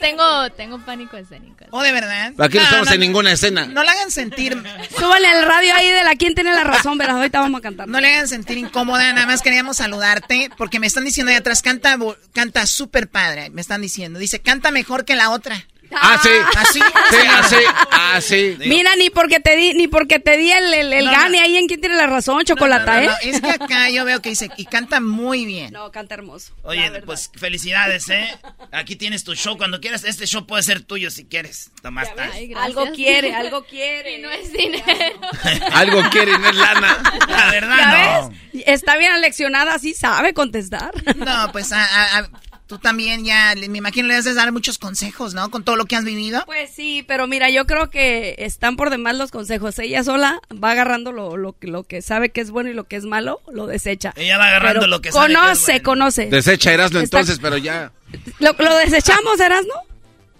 tengo, 0.00 0.50
tengo 0.50 0.78
pánico 0.84 1.16
escénico. 1.16 1.64
¿Oh, 1.70 1.82
de 1.82 1.92
verdad? 1.92 2.32
Aquí 2.38 2.58
no, 2.58 2.64
estamos 2.64 2.90
en 2.90 3.00
ninguna 3.00 3.32
escena. 3.32 3.66
No 3.66 3.82
le 3.82 3.90
hagan 3.90 4.10
sentir... 4.10 4.52
Súbale 4.98 5.26
al 5.26 5.44
radio 5.44 5.74
ahí 5.74 5.90
de 5.90 6.04
la 6.04 6.14
quien 6.16 6.34
tiene 6.34 6.54
la 6.54 6.64
razón, 6.64 6.98
verás, 6.98 7.16
ahorita 7.16 7.40
vamos 7.40 7.58
a 7.60 7.62
cantar. 7.62 7.88
No 7.88 8.00
le 8.00 8.08
hagan 8.08 8.28
sentir 8.28 8.58
incómoda, 8.58 9.12
nada 9.12 9.26
más 9.26 9.42
queríamos 9.42 9.78
saludarte, 9.78 10.50
porque 10.56 10.80
me 10.80 10.86
están 10.86 11.04
diciendo 11.04 11.30
ahí 11.30 11.36
atrás, 11.36 11.62
canta, 11.62 11.96
canta 12.32 12.66
súper 12.66 13.08
padre, 13.08 13.50
me 13.50 13.60
están 13.60 13.82
diciendo. 13.82 14.18
Dice, 14.18 14.40
canta 14.40 14.70
mejor 14.70 15.04
que 15.04 15.16
la 15.16 15.30
otra. 15.30 15.66
Ah, 15.94 16.18
sí. 16.22 16.30
Así. 16.56 16.80
Sí, 17.10 17.26
así. 17.28 17.56
Así. 17.90 18.56
Mira, 18.58 18.94
ni 18.96 19.10
porque 19.10 19.40
te 19.40 19.56
di, 19.56 19.74
ni 19.74 19.88
porque 19.88 20.18
te 20.18 20.36
di 20.36 20.50
el, 20.50 20.72
el, 20.92 21.04
gane 21.04 21.40
ahí 21.40 21.56
en 21.56 21.66
quién 21.66 21.80
tiene 21.80 21.96
la 21.96 22.06
razón, 22.06 22.44
Chocolata, 22.44 23.02
¿eh? 23.04 23.10
es 23.22 23.40
que 23.40 23.50
acá 23.50 23.90
yo 23.90 24.04
veo 24.04 24.20
que 24.20 24.30
dice, 24.30 24.50
y 24.56 24.64
canta 24.66 25.00
muy 25.00 25.44
bien. 25.44 25.72
No, 25.72 25.90
canta 25.90 26.14
hermoso. 26.14 26.54
Oye, 26.62 26.90
pues 27.04 27.30
felicidades, 27.34 28.08
¿eh? 28.08 28.28
Aquí 28.72 28.96
tienes 28.96 29.24
tu 29.24 29.34
show. 29.34 29.56
Cuando 29.56 29.80
quieras, 29.80 30.04
este 30.04 30.26
show 30.26 30.46
puede 30.46 30.62
ser 30.62 30.82
tuyo 30.82 31.10
si 31.10 31.24
quieres. 31.24 31.70
Tomás, 31.82 32.08
algo 32.56 32.92
quiere, 32.92 33.34
algo 33.34 33.64
quiere. 33.64 34.18
Y 34.18 34.22
no 34.22 34.30
es 34.30 34.52
dinero. 34.52 35.20
algo 35.72 36.02
quiere 36.10 36.32
y 36.32 36.38
no 36.38 36.48
es 36.48 36.56
lana. 36.56 37.02
La 37.28 37.50
verdad, 37.50 38.30
no. 38.30 38.62
Está 38.66 38.96
bien 38.96 39.12
aleccionada, 39.12 39.78
sí 39.78 39.94
sabe 39.94 40.34
contestar. 40.34 40.92
No, 41.16 41.50
pues 41.52 41.72
a 41.72 42.28
Tú 42.72 42.78
también 42.78 43.22
ya, 43.22 43.54
me 43.68 43.76
imagino 43.76 44.08
le 44.08 44.14
has 44.14 44.24
de 44.24 44.32
dar 44.32 44.50
muchos 44.50 44.78
consejos, 44.78 45.34
¿no? 45.34 45.50
Con 45.50 45.62
todo 45.62 45.76
lo 45.76 45.84
que 45.84 45.94
has 45.94 46.04
vivido. 46.04 46.42
Pues 46.46 46.70
sí, 46.74 47.04
pero 47.06 47.26
mira, 47.26 47.50
yo 47.50 47.66
creo 47.66 47.90
que 47.90 48.34
están 48.38 48.76
por 48.76 48.88
demás 48.88 49.14
los 49.14 49.30
consejos. 49.30 49.78
Ella 49.78 50.02
sola 50.02 50.40
va 50.50 50.70
agarrando 50.70 51.12
lo, 51.12 51.36
lo, 51.36 51.54
lo 51.60 51.82
que 51.82 52.00
sabe 52.00 52.30
que 52.30 52.40
es 52.40 52.50
bueno 52.50 52.70
y 52.70 52.72
lo 52.72 52.84
que 52.84 52.96
es 52.96 53.04
malo, 53.04 53.42
lo 53.52 53.66
desecha. 53.66 54.14
Ella 54.16 54.38
va 54.38 54.48
agarrando 54.48 54.86
lo 54.86 55.02
que 55.02 55.12
sabe 55.12 55.34
Conoce, 55.34 55.72
que 55.72 55.76
es 55.76 55.82
conoce. 55.82 56.26
Desecha 56.28 56.72
Erasno 56.72 57.00
entonces, 57.00 57.38
pero 57.42 57.58
ya. 57.58 57.92
¿Lo, 58.38 58.54
¿Lo 58.58 58.74
desechamos, 58.78 59.38
Erasno? 59.38 59.74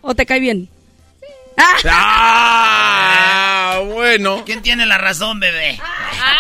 ¿O 0.01 0.15
te 0.15 0.25
cae 0.25 0.41
bien? 0.41 0.71
¡Ah! 1.85 3.83
bueno. 3.93 4.43
¿Quién 4.47 4.63
tiene 4.63 4.87
la 4.87 4.97
razón, 4.97 5.39
bebé? 5.39 5.79
Ah, 5.83 6.37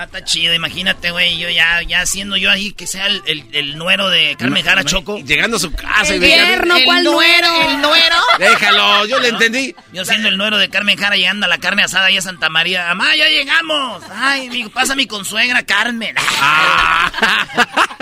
está 0.00 0.24
chido, 0.24 0.54
imagínate, 0.54 1.10
güey, 1.10 1.38
yo 1.38 1.50
ya, 1.50 1.82
ya 1.82 2.06
siendo 2.06 2.36
yo 2.36 2.50
ahí 2.50 2.72
que 2.72 2.86
sea 2.86 3.06
el, 3.06 3.44
el, 3.52 3.76
nuero 3.76 4.08
de 4.08 4.36
Carmen 4.38 4.64
Jara 4.64 4.84
Choco. 4.84 5.18
Llegando 5.18 5.56
a 5.56 5.60
su 5.60 5.72
casa 5.72 6.14
el 6.14 6.24
y 6.24 6.28
yerno, 6.28 6.74
¿cuál 6.84 7.04
nuero? 7.04 7.68
¿El 7.68 7.80
nuero? 7.80 8.16
Déjalo, 8.38 9.06
yo 9.06 9.20
le 9.20 9.28
entendí. 9.28 9.74
Yo 9.92 10.04
siendo 10.04 10.28
el 10.28 10.36
nuero 10.36 10.58
de 10.58 10.68
Carmen 10.68 10.96
Jara 10.96 11.16
llegando 11.16 11.46
a 11.46 11.48
la 11.48 11.58
carne 11.58 11.82
asada 11.82 12.06
ahí 12.06 12.16
a 12.16 12.22
Santa 12.22 12.48
María. 12.48 12.86
¡Mamá, 12.88 13.14
ya 13.16 13.28
llegamos! 13.28 14.02
Ay, 14.10 14.46
amigo, 14.48 14.70
pasa 14.70 14.94
mi 14.94 15.06
consuegra 15.06 15.62
Carmen. 15.64 16.14
Ah. 16.18 17.10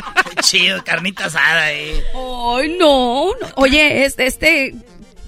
chido, 0.42 0.82
carnita 0.84 1.26
asada, 1.26 1.72
eh. 1.72 2.04
Ay, 2.14 2.76
no. 2.78 3.32
Oye, 3.56 4.04
este, 4.04 4.26
este 4.26 4.74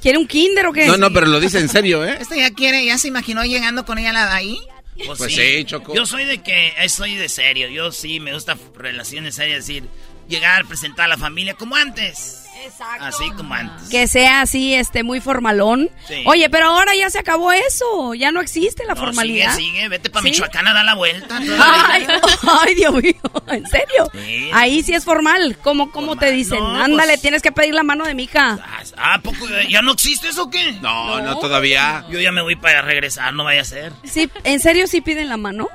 ¿Quiere 0.03 0.19
un 0.19 0.27
kinder 0.27 0.67
o 0.67 0.73
qué? 0.73 0.87
No, 0.87 0.97
no, 0.97 1.13
pero 1.13 1.27
lo 1.27 1.39
dice 1.39 1.61
en 1.61 1.69
serio, 1.69 2.05
¿eh? 2.05 2.19
Este 2.21 2.37
ya 2.37 2.51
quiere, 2.51 2.85
ya 2.85 2.99
se 2.99 3.07
imaginó 3.07 3.45
llegando 3.45 3.85
con 3.85 3.99
ella 3.99 4.13
la 4.13 4.35
ahí. 4.35 4.59
Pues, 4.97 5.19
pues 5.19 5.35
sí. 5.35 5.65
Choco. 5.65 5.95
Yo 5.95 6.07
soy 6.07 6.25
de 6.25 6.43
que, 6.43 6.75
eh, 6.79 6.89
soy 6.89 7.15
de 7.15 7.29
serio. 7.29 7.69
Yo 7.69 7.93
sí 7.93 8.21
me 8.21 8.35
gusta 8.35 8.57
relaciones 8.77 9.35
serias, 9.35 9.67
decir, 9.67 9.85
llegar, 10.29 10.67
presentar 10.67 11.07
a 11.07 11.09
la 11.09 11.19
familia 11.19 11.55
como 11.55 11.77
antes. 11.77 12.42
Exacto. 12.65 13.05
Así 13.05 13.31
como 13.33 13.55
antes. 13.55 13.89
Que 13.89 14.07
sea 14.07 14.43
así, 14.43 14.75
este, 14.75 15.03
muy 15.03 15.21
formalón. 15.21 15.91
Oye, 16.27 16.49
pero 16.51 16.67
ahora 16.67 16.95
ya 16.95 17.11
se 17.11 17.19
acabó 17.19 17.53
eso. 17.53 18.15
Ya 18.15 18.31
no 18.33 18.41
existe 18.41 18.85
la 18.87 18.97
formalidad. 18.97 19.55
Sigue, 19.57 19.71
sigue. 19.71 19.89
Vete 19.89 20.11
para 20.11 20.23
Michoacán 20.23 20.67
a 20.67 20.75
dar 20.75 20.85
la 20.85 20.95
vuelta. 20.95 21.39
Ay, 22.65 22.75
Dios 22.75 22.95
mío. 22.95 23.15
¿En 23.49 23.67
serio? 23.67 24.11
Ahí 24.53 24.83
sí 24.83 24.95
es 24.95 25.05
formal. 25.05 25.57
¿Cómo, 25.63 25.91
cómo 25.91 26.17
te 26.17 26.31
dicen? 26.31 26.63
Ándale, 26.63 27.13
pues 27.13 27.23
tienes 27.23 27.43
que 27.43 27.53
pedir 27.53 27.75
la 27.75 27.83
mano 27.83 28.05
de 28.05 28.15
mi 28.15 28.25
hija. 28.25 28.59
Ah, 28.97 29.19
¿poco 29.23 29.47
ya 29.69 29.83
no 29.83 29.93
existe 29.93 30.29
eso 30.29 30.45
o 30.45 30.51
qué? 30.51 30.73
No, 30.81 31.21
no, 31.21 31.39
todavía. 31.39 32.05
Yo 32.11 32.21
ya 32.21 32.33
me 32.33 32.43
voy 32.43 32.57
para 32.57 32.83
regresar, 32.83 33.33
no 33.35 33.45
vaya 33.45 33.63
a 33.63 33.65
ser. 33.65 33.93
Sí, 34.05 34.31
¿en 34.45 34.61
serio 34.61 34.87
sí 34.87 35.01
piden 35.01 35.29
la 35.29 35.37
mano? 35.37 35.69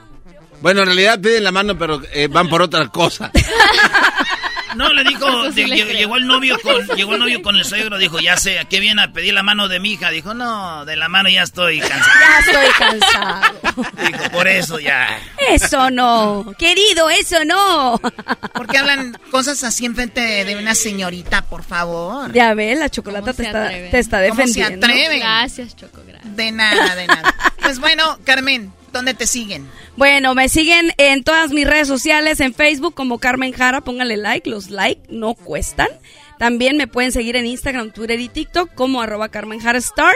Bueno, 0.61 0.81
en 0.81 0.88
realidad 0.88 1.19
piden 1.19 1.43
la 1.43 1.51
mano, 1.51 1.77
pero 1.77 2.01
eh, 2.14 2.27
van 2.27 2.49
por 2.49 2.61
otra 2.61 2.88
cosa. 2.88 3.31
No, 4.78 4.94
le 4.94 5.04
dijo, 5.04 5.49
llegó, 5.49 6.18
el 6.18 6.28
novio 6.28 6.58
con, 6.64 6.86
llegó 6.95 7.14
el 7.14 7.20
novio 7.20 7.41
con 7.41 7.56
el 7.56 7.66
suegro, 7.66 7.98
dijo, 7.98 8.20
ya 8.20 8.38
sé, 8.38 8.60
¿a 8.60 8.66
qué 8.66 8.80
viene 8.80 9.02
a 9.02 9.12
pedir 9.12 9.34
la 9.34 9.44
mano 9.44 9.68
de 9.68 9.80
mi 9.80 9.94
hija? 9.94 10.12
Dijo, 10.12 10.34
no, 10.34 10.86
de 10.86 10.95
la 10.95 11.10
mano 11.10 11.30
ya 11.30 11.44
estoy 11.44 11.80
cansado. 11.80 12.14
Ya 12.20 12.40
estoy 12.40 12.99
cansado. 13.02 13.56
Dijo, 14.06 14.32
por 14.32 14.48
eso 14.48 14.80
ya. 14.80 15.20
Eso 15.49 15.90
no, 15.90 16.54
querido, 16.58 17.10
eso 17.10 17.44
no. 17.45 17.99
¿Por 18.54 18.68
qué 18.68 18.78
hablan 18.78 19.18
cosas 19.32 19.64
así 19.64 19.86
enfrente 19.86 20.45
de 20.45 20.56
una 20.56 20.76
señorita, 20.76 21.44
por 21.44 21.64
favor? 21.64 22.32
Ya 22.34 22.54
ves, 22.54 22.78
la 22.78 22.90
chocolata 22.90 23.34
te 23.34 23.44
está, 23.44 23.70
te 23.70 23.99
está, 23.99 24.20
defendiendo. 24.20 24.82
¿Cómo 24.82 24.94
se 24.94 25.02
atreve? 25.02 25.20
Gracias, 25.20 25.76
Choco, 25.76 26.02
gracias. 26.08 26.36
De 26.36 26.52
nada, 26.52 26.95
de 26.95 27.08
nada. 27.08 27.36
Pues 27.62 27.80
bueno, 27.80 28.18
Carmen, 28.24 28.72
¿dónde 28.91 29.14
te 29.14 29.27
siguen? 29.27 29.69
Bueno, 29.95 30.35
me 30.35 30.49
siguen 30.49 30.91
en 30.97 31.23
todas 31.23 31.51
mis 31.51 31.68
redes 31.68 31.88
sociales, 31.88 32.39
en 32.39 32.53
Facebook 32.53 32.93
como 32.93 33.19
Carmen 33.19 33.53
Jara, 33.53 33.81
póngale 33.81 34.18
like, 34.18 34.49
los 34.49 34.69
like 34.69 35.01
no 35.09 35.34
cuestan. 35.34 35.89
También 36.38 36.77
me 36.77 36.88
pueden 36.88 37.11
seguir 37.11 37.35
en 37.35 37.45
Instagram, 37.45 37.91
Twitter 37.91 38.19
y 38.19 38.30
TikTok 38.30 38.73
como 38.76 39.01
arroba 39.01 39.30
Carmen 39.30 39.59
Jara 39.59 39.80
Star 39.80 40.14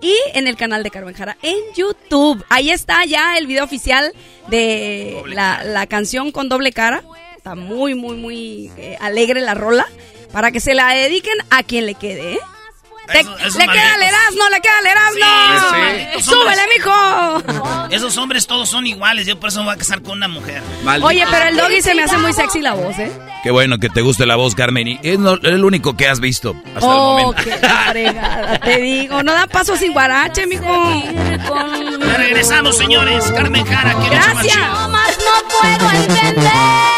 y 0.00 0.14
en 0.34 0.46
el 0.46 0.56
canal 0.56 0.82
de 0.82 0.90
Carmen 0.90 1.14
Jara 1.14 1.36
en 1.42 1.56
YouTube. 1.76 2.44
Ahí 2.48 2.70
está 2.70 3.04
ya 3.04 3.36
el 3.36 3.46
video 3.46 3.64
oficial 3.64 4.12
de 4.48 5.22
la, 5.26 5.86
canción 5.86 6.32
con 6.32 6.48
doble 6.48 6.72
cara. 6.72 7.02
Está 7.36 7.54
muy, 7.54 7.94
muy, 7.94 8.16
muy 8.16 8.70
eh, 8.76 8.96
alegre 9.00 9.40
la 9.40 9.54
rola 9.54 9.86
para 10.32 10.52
que 10.52 10.60
se 10.60 10.74
la 10.74 10.92
dediquen 10.94 11.36
a 11.50 11.62
quien 11.62 11.86
le 11.86 11.94
quede, 11.94 12.34
¿eh? 12.34 12.38
Le 13.12 13.66
queda 13.66 13.94
el 13.94 14.02
Erasmo, 14.02 14.48
le 14.50 14.60
queda 14.60 14.78
el 14.80 14.86
Erasmo. 14.86 16.20
¡Súbele, 16.20 16.62
mijo! 16.76 17.88
Esos 17.90 18.16
hombres 18.18 18.46
todos 18.46 18.68
son 18.68 18.86
iguales. 18.86 19.26
Yo 19.26 19.38
por 19.38 19.48
eso 19.48 19.60
me 19.60 19.66
voy 19.66 19.74
a 19.74 19.78
casar 19.78 20.02
con 20.02 20.18
una 20.18 20.28
mujer. 20.28 20.62
Oye, 21.02 21.24
pero 21.30 21.46
el 21.46 21.56
doggy 21.56 21.82
se 21.82 21.94
me 21.94 22.02
hace 22.02 22.18
muy 22.18 22.32
sexy 22.32 22.60
la 22.60 22.74
voz, 22.74 22.98
¿eh? 22.98 23.10
Qué 23.42 23.50
bueno 23.50 23.78
que 23.78 23.88
te 23.88 24.02
guste 24.02 24.26
la 24.26 24.36
voz, 24.36 24.54
Carmen. 24.54 24.88
Y 24.88 25.00
es 25.02 25.18
el 25.42 25.64
único 25.64 25.96
que 25.96 26.08
has 26.08 26.20
visto 26.20 26.54
hasta 26.74 26.78
el 26.78 26.84
oh, 26.84 27.18
momento. 27.18 27.42
qué 27.42 27.52
fregada, 27.90 28.58
te 28.60 28.80
digo. 28.80 29.22
No 29.22 29.32
da 29.32 29.46
paso 29.46 29.76
sin 29.76 29.92
guarache, 29.92 30.46
mijo. 30.46 30.64
regresamos, 32.16 32.76
señores. 32.76 33.24
Carmen 33.32 33.64
Jara, 33.64 33.94
que 33.98 34.08
Gracias. 34.10 34.56
No 34.56 34.88
más 34.88 35.18
no 35.18 35.48
puedo 35.48 35.90
entender. 36.02 36.97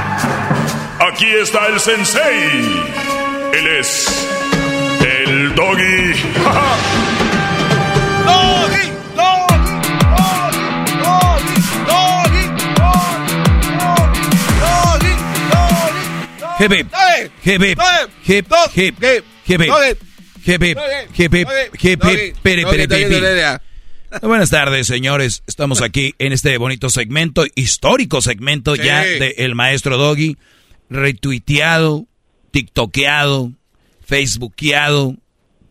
Aquí 1.13 1.25
está 1.25 1.67
el 1.67 1.79
sensei. 1.79 2.23
Él 3.53 3.67
es 3.79 4.07
el 5.01 5.53
doggy. 5.55 6.13
doggy, 8.25 8.91
doggy, 9.17 9.71
doggy, 10.07 11.57
doggy, 11.85 12.45
doggy, 14.57 15.15
doggy, 16.59 16.63
hip, 16.63 16.71
hip, 16.71 16.87
Buenas 24.21 24.49
tardes, 24.49 24.87
señores. 24.87 25.43
Estamos 25.45 25.81
aquí 25.81 26.15
en 26.19 26.31
este 26.31 26.57
bonito 26.57 26.89
segmento, 26.89 27.45
histórico 27.55 28.21
segmento 28.21 28.75
ya 28.75 29.01
de 29.01 29.35
El 29.39 29.55
Maestro 29.55 29.97
Doggy 29.97 30.37
retuiteado, 30.91 32.05
tiktokeado, 32.51 33.53
facebookeado, 34.05 35.15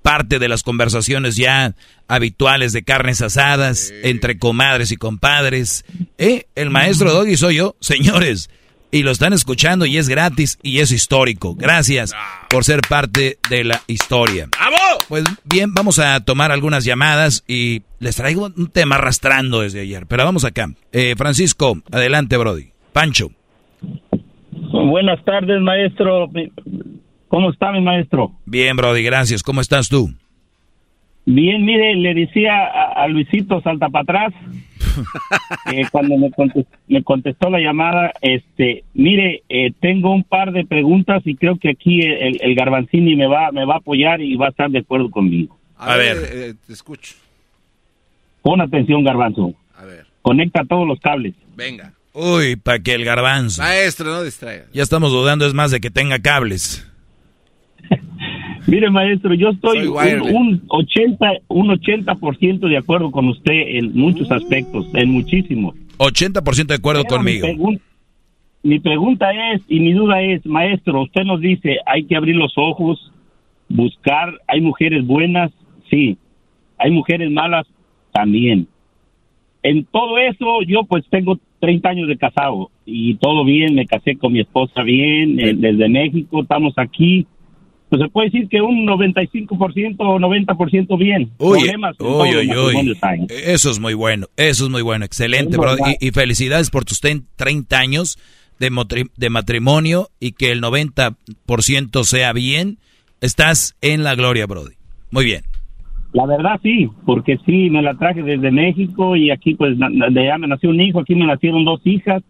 parte 0.02 0.38
de 0.38 0.48
las 0.48 0.62
conversaciones 0.62 1.36
ya 1.36 1.76
habituales 2.08 2.72
de 2.72 2.82
carnes 2.82 3.20
asadas 3.20 3.92
entre 4.02 4.38
comadres 4.38 4.90
y 4.90 4.96
compadres. 4.96 5.84
¿Eh? 6.18 6.46
El 6.54 6.70
maestro 6.70 7.12
Doggy 7.12 7.36
soy 7.36 7.56
yo, 7.56 7.76
señores. 7.80 8.50
Y 8.92 9.04
lo 9.04 9.12
están 9.12 9.32
escuchando 9.32 9.86
y 9.86 9.98
es 9.98 10.08
gratis 10.08 10.58
y 10.64 10.80
es 10.80 10.90
histórico. 10.90 11.54
Gracias 11.54 12.12
por 12.48 12.64
ser 12.64 12.80
parte 12.80 13.38
de 13.48 13.62
la 13.62 13.84
historia. 13.86 14.48
Pues 15.06 15.22
bien, 15.44 15.74
vamos 15.74 16.00
a 16.00 16.18
tomar 16.18 16.50
algunas 16.50 16.84
llamadas 16.84 17.44
y 17.46 17.82
les 18.00 18.16
traigo 18.16 18.46
un 18.46 18.68
tema 18.68 18.96
arrastrando 18.96 19.60
desde 19.60 19.82
ayer. 19.82 20.06
Pero 20.06 20.24
vamos 20.24 20.44
acá. 20.44 20.72
Eh, 20.90 21.14
Francisco, 21.16 21.80
adelante, 21.92 22.36
Brody. 22.36 22.72
Pancho. 22.92 23.30
Buenas 24.72 25.24
tardes, 25.24 25.60
maestro. 25.60 26.30
¿Cómo 27.28 27.50
está 27.50 27.72
mi 27.72 27.80
maestro? 27.80 28.32
Bien, 28.44 28.76
Brody, 28.76 29.02
gracias. 29.02 29.42
¿Cómo 29.42 29.60
estás 29.60 29.88
tú? 29.88 30.10
Bien, 31.26 31.64
mire, 31.64 31.94
le 31.94 32.14
decía 32.14 32.64
a, 32.64 33.06
Luisito 33.06 33.60
Salta 33.60 33.88
para 33.88 34.02
atrás, 34.02 34.32
cuando 35.92 36.16
me 36.16 37.02
contestó, 37.02 37.50
la 37.50 37.60
llamada, 37.60 38.12
este, 38.20 38.84
mire, 38.94 39.42
eh, 39.48 39.72
tengo 39.80 40.12
un 40.12 40.24
par 40.24 40.50
de 40.52 40.64
preguntas 40.64 41.22
y 41.24 41.36
creo 41.36 41.56
que 41.56 41.70
aquí 41.70 42.00
el, 42.00 42.38
el, 42.40 42.54
Garbanzini 42.54 43.14
me 43.14 43.26
va, 43.26 43.52
me 43.52 43.64
va 43.64 43.74
a 43.74 43.78
apoyar 43.78 44.20
y 44.20 44.34
va 44.34 44.46
a 44.46 44.50
estar 44.50 44.70
de 44.70 44.80
acuerdo 44.80 45.10
conmigo. 45.10 45.56
A, 45.76 45.96
ver, 45.96 46.16
eh, 46.32 46.54
te 46.66 46.72
escucho. 46.72 47.14
Pon 48.42 48.60
atención, 48.60 49.04
Garbanzo. 49.04 49.54
A 49.76 49.84
ver. 49.84 50.06
Conecta 50.22 50.64
todos 50.64 50.86
los 50.86 50.98
cables. 51.00 51.34
Venga. 51.54 51.92
Uy, 52.12 52.56
para 52.56 52.80
que 52.80 52.94
el 52.94 53.04
garbanzo. 53.04 53.62
Maestro, 53.62 54.10
no 54.10 54.22
distraiga. 54.22 54.66
Ya 54.72 54.82
estamos 54.82 55.12
dudando, 55.12 55.46
es 55.46 55.54
más, 55.54 55.70
de 55.70 55.80
que 55.80 55.90
tenga 55.90 56.18
cables. 56.18 56.86
Mire, 58.66 58.90
maestro, 58.90 59.34
yo 59.34 59.50
estoy 59.50 59.86
un, 59.86 60.62
80, 60.68 61.26
un 61.48 61.68
80% 61.68 62.68
de 62.68 62.76
acuerdo 62.76 63.10
con 63.10 63.28
usted 63.28 63.52
en 63.52 63.92
muchos 63.94 64.28
mm. 64.28 64.32
aspectos, 64.32 64.86
en 64.94 65.10
muchísimos. 65.10 65.74
80% 65.98 66.66
de 66.66 66.74
acuerdo 66.74 67.04
conmigo. 67.04 67.46
mi 68.62 68.78
pregunta 68.80 69.30
es, 69.52 69.62
y 69.68 69.80
mi 69.80 69.92
duda 69.92 70.20
es, 70.22 70.44
maestro, 70.46 71.02
usted 71.02 71.22
nos 71.22 71.40
dice, 71.40 71.78
hay 71.86 72.04
que 72.04 72.16
abrir 72.16 72.36
los 72.36 72.52
ojos, 72.56 73.12
buscar, 73.68 74.34
hay 74.48 74.60
mujeres 74.60 75.06
buenas, 75.06 75.52
sí, 75.90 76.18
hay 76.78 76.90
mujeres 76.90 77.30
malas, 77.30 77.66
también. 78.12 78.66
En 79.62 79.84
todo 79.86 80.18
eso, 80.18 80.62
yo 80.66 80.84
pues 80.84 81.04
tengo 81.10 81.38
30 81.60 81.88
años 81.88 82.08
de 82.08 82.16
casado 82.16 82.70
y 82.84 83.14
todo 83.16 83.44
bien, 83.44 83.74
me 83.74 83.86
casé 83.86 84.16
con 84.16 84.32
mi 84.32 84.40
esposa 84.40 84.82
bien, 84.82 85.38
eh, 85.38 85.54
desde 85.54 85.88
México, 85.88 86.42
estamos 86.42 86.74
aquí. 86.76 87.26
Pues 87.88 88.02
se 88.02 88.08
puede 88.08 88.30
decir 88.30 88.48
que 88.48 88.62
un 88.62 88.86
95% 88.86 89.96
o 89.98 90.18
90% 90.18 90.98
bien. 90.98 91.30
Uy, 91.38 91.58
uy, 91.98 92.50
uy, 92.56 92.98
Eso 93.28 93.70
es 93.70 93.80
muy 93.80 93.94
bueno, 93.94 94.28
eso 94.36 94.64
es 94.64 94.70
muy 94.70 94.82
bueno, 94.82 95.04
excelente, 95.04 95.56
bro. 95.56 95.74
Y, 96.00 96.10
felicidades 96.12 96.70
por 96.70 96.84
tus 96.84 97.00
30 97.00 97.78
años 97.78 98.16
de, 98.60 98.70
de 99.16 99.30
matrimonio 99.30 100.08
y 100.20 100.32
que 100.32 100.52
el 100.52 100.62
90% 100.62 102.04
sea 102.04 102.32
bien. 102.32 102.78
Estás 103.20 103.76
en 103.82 104.04
la 104.04 104.14
gloria, 104.14 104.46
Brody. 104.46 104.74
Muy 105.10 105.24
bien. 105.24 105.49
La 106.12 106.26
verdad 106.26 106.58
sí, 106.62 106.88
porque 107.06 107.38
sí, 107.46 107.70
me 107.70 107.82
la 107.82 107.94
traje 107.94 108.22
desde 108.22 108.50
México 108.50 109.14
y 109.14 109.30
aquí 109.30 109.54
pues 109.54 109.78
de 109.78 110.20
allá 110.20 110.38
me 110.38 110.48
nació 110.48 110.70
un 110.70 110.80
hijo, 110.80 111.00
aquí 111.00 111.14
me 111.14 111.26
nacieron 111.26 111.64
dos 111.64 111.80
hijas 111.84 112.22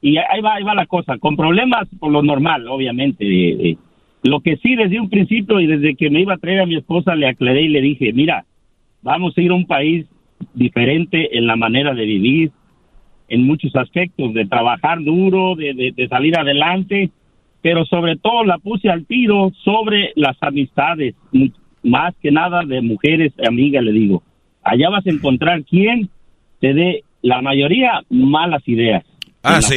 y 0.00 0.16
ahí 0.16 0.40
va, 0.40 0.54
ahí 0.54 0.64
va 0.64 0.74
la 0.74 0.86
cosa, 0.86 1.18
con 1.18 1.36
problemas 1.36 1.86
por 2.00 2.10
lo 2.10 2.22
normal, 2.22 2.66
obviamente. 2.68 3.76
lo 4.22 4.40
que 4.40 4.56
sí 4.56 4.74
desde 4.74 4.98
un 4.98 5.10
principio 5.10 5.60
y 5.60 5.66
desde 5.66 5.94
que 5.94 6.10
me 6.10 6.20
iba 6.20 6.34
a 6.34 6.38
traer 6.38 6.60
a 6.60 6.66
mi 6.66 6.76
esposa 6.76 7.14
le 7.14 7.28
aclaré 7.28 7.62
y 7.62 7.68
le 7.68 7.80
dije, 7.80 8.12
mira, 8.12 8.44
vamos 9.02 9.36
a 9.36 9.40
ir 9.40 9.52
a 9.52 9.54
un 9.54 9.66
país 9.66 10.06
diferente 10.54 11.36
en 11.36 11.46
la 11.46 11.54
manera 11.54 11.94
de 11.94 12.04
vivir, 12.04 12.50
en 13.28 13.46
muchos 13.46 13.76
aspectos, 13.76 14.34
de 14.34 14.46
trabajar 14.46 15.04
duro, 15.04 15.54
de, 15.54 15.92
de, 15.94 16.08
salir 16.08 16.36
adelante, 16.36 17.10
pero 17.62 17.84
sobre 17.84 18.16
todo 18.16 18.44
la 18.44 18.58
puse 18.58 18.90
al 18.90 19.06
tiro 19.06 19.52
sobre 19.62 20.12
las 20.16 20.36
amistades, 20.42 21.14
más 21.82 22.14
que 22.22 22.30
nada 22.30 22.62
de 22.64 22.80
mujeres 22.80 23.32
amigas, 23.46 23.82
le 23.82 23.92
digo. 23.92 24.22
Allá 24.62 24.90
vas 24.90 25.06
a 25.06 25.10
encontrar 25.10 25.64
quien 25.64 26.10
te 26.60 26.74
dé 26.74 27.04
la 27.22 27.42
mayoría 27.42 28.02
malas 28.10 28.62
ideas. 28.66 29.04
Ah, 29.42 29.62
sí. 29.62 29.76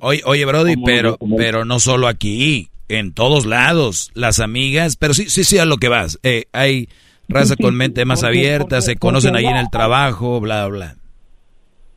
oye, 0.00 0.22
oye, 0.24 0.44
Brody, 0.44 0.76
pero, 0.84 1.18
pero 1.36 1.64
no 1.64 1.80
solo 1.80 2.06
aquí, 2.06 2.68
en 2.88 3.12
todos 3.12 3.44
lados, 3.44 4.10
las 4.14 4.38
amigas, 4.38 4.96
pero 4.96 5.12
sí, 5.12 5.28
sí, 5.28 5.42
sí, 5.42 5.58
a 5.58 5.64
lo 5.64 5.78
que 5.78 5.88
vas. 5.88 6.20
Eh, 6.22 6.44
hay 6.52 6.88
raza 7.28 7.56
con 7.56 7.74
mente 7.74 8.04
más 8.04 8.22
abierta, 8.22 8.80
se 8.80 8.96
conocen 8.96 9.34
ahí 9.36 9.46
en 9.46 9.56
el 9.56 9.70
trabajo, 9.70 10.40
bla, 10.40 10.66
bla. 10.66 10.96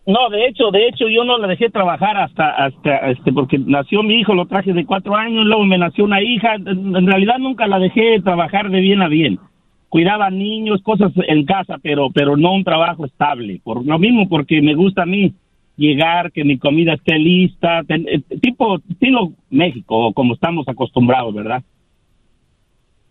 No, 0.06 0.30
de 0.30 0.48
hecho, 0.48 0.70
de 0.72 0.88
hecho 0.88 1.08
yo 1.08 1.24
no 1.24 1.38
la 1.38 1.48
dejé 1.48 1.70
trabajar 1.70 2.18
hasta, 2.18 2.50
hasta, 2.50 3.10
este, 3.12 3.32
porque 3.32 3.58
nació 3.58 4.04
mi 4.04 4.16
hijo, 4.16 4.34
lo 4.34 4.48
traje 4.48 4.74
de 4.74 4.86
cuatro 4.86 5.16
años, 5.16 5.46
luego 5.46 5.64
me 5.64 5.78
nació 5.78 6.04
una 6.04 6.22
hija, 6.22 6.56
en 6.56 7.08
realidad 7.08 7.38
nunca 7.40 7.68
la 7.68 7.80
dejé 7.80 8.20
trabajar 8.22 8.70
de 8.70 8.82
bien 8.82 9.02
a 9.02 9.08
bien. 9.08 9.40
Cuidaba 9.88 10.30
niños, 10.30 10.82
cosas 10.82 11.14
en 11.28 11.46
casa, 11.46 11.78
pero, 11.82 12.10
pero 12.10 12.36
no 12.36 12.52
un 12.52 12.64
trabajo 12.66 13.06
estable. 13.06 13.62
Por 13.64 13.86
lo 13.86 13.98
mismo, 14.00 14.28
porque 14.28 14.62
me 14.62 14.74
gusta 14.74 15.04
a 15.04 15.06
mí 15.06 15.34
llegar, 15.78 16.32
que 16.32 16.44
mi 16.44 16.58
comida 16.58 16.94
esté 16.94 17.18
lista, 17.18 17.82
eh, 17.88 18.22
tipo 18.42 18.80
estilo 18.90 19.32
México, 19.50 20.12
como 20.14 20.34
estamos 20.34 20.68
acostumbrados, 20.68 21.34
¿verdad? 21.34 21.64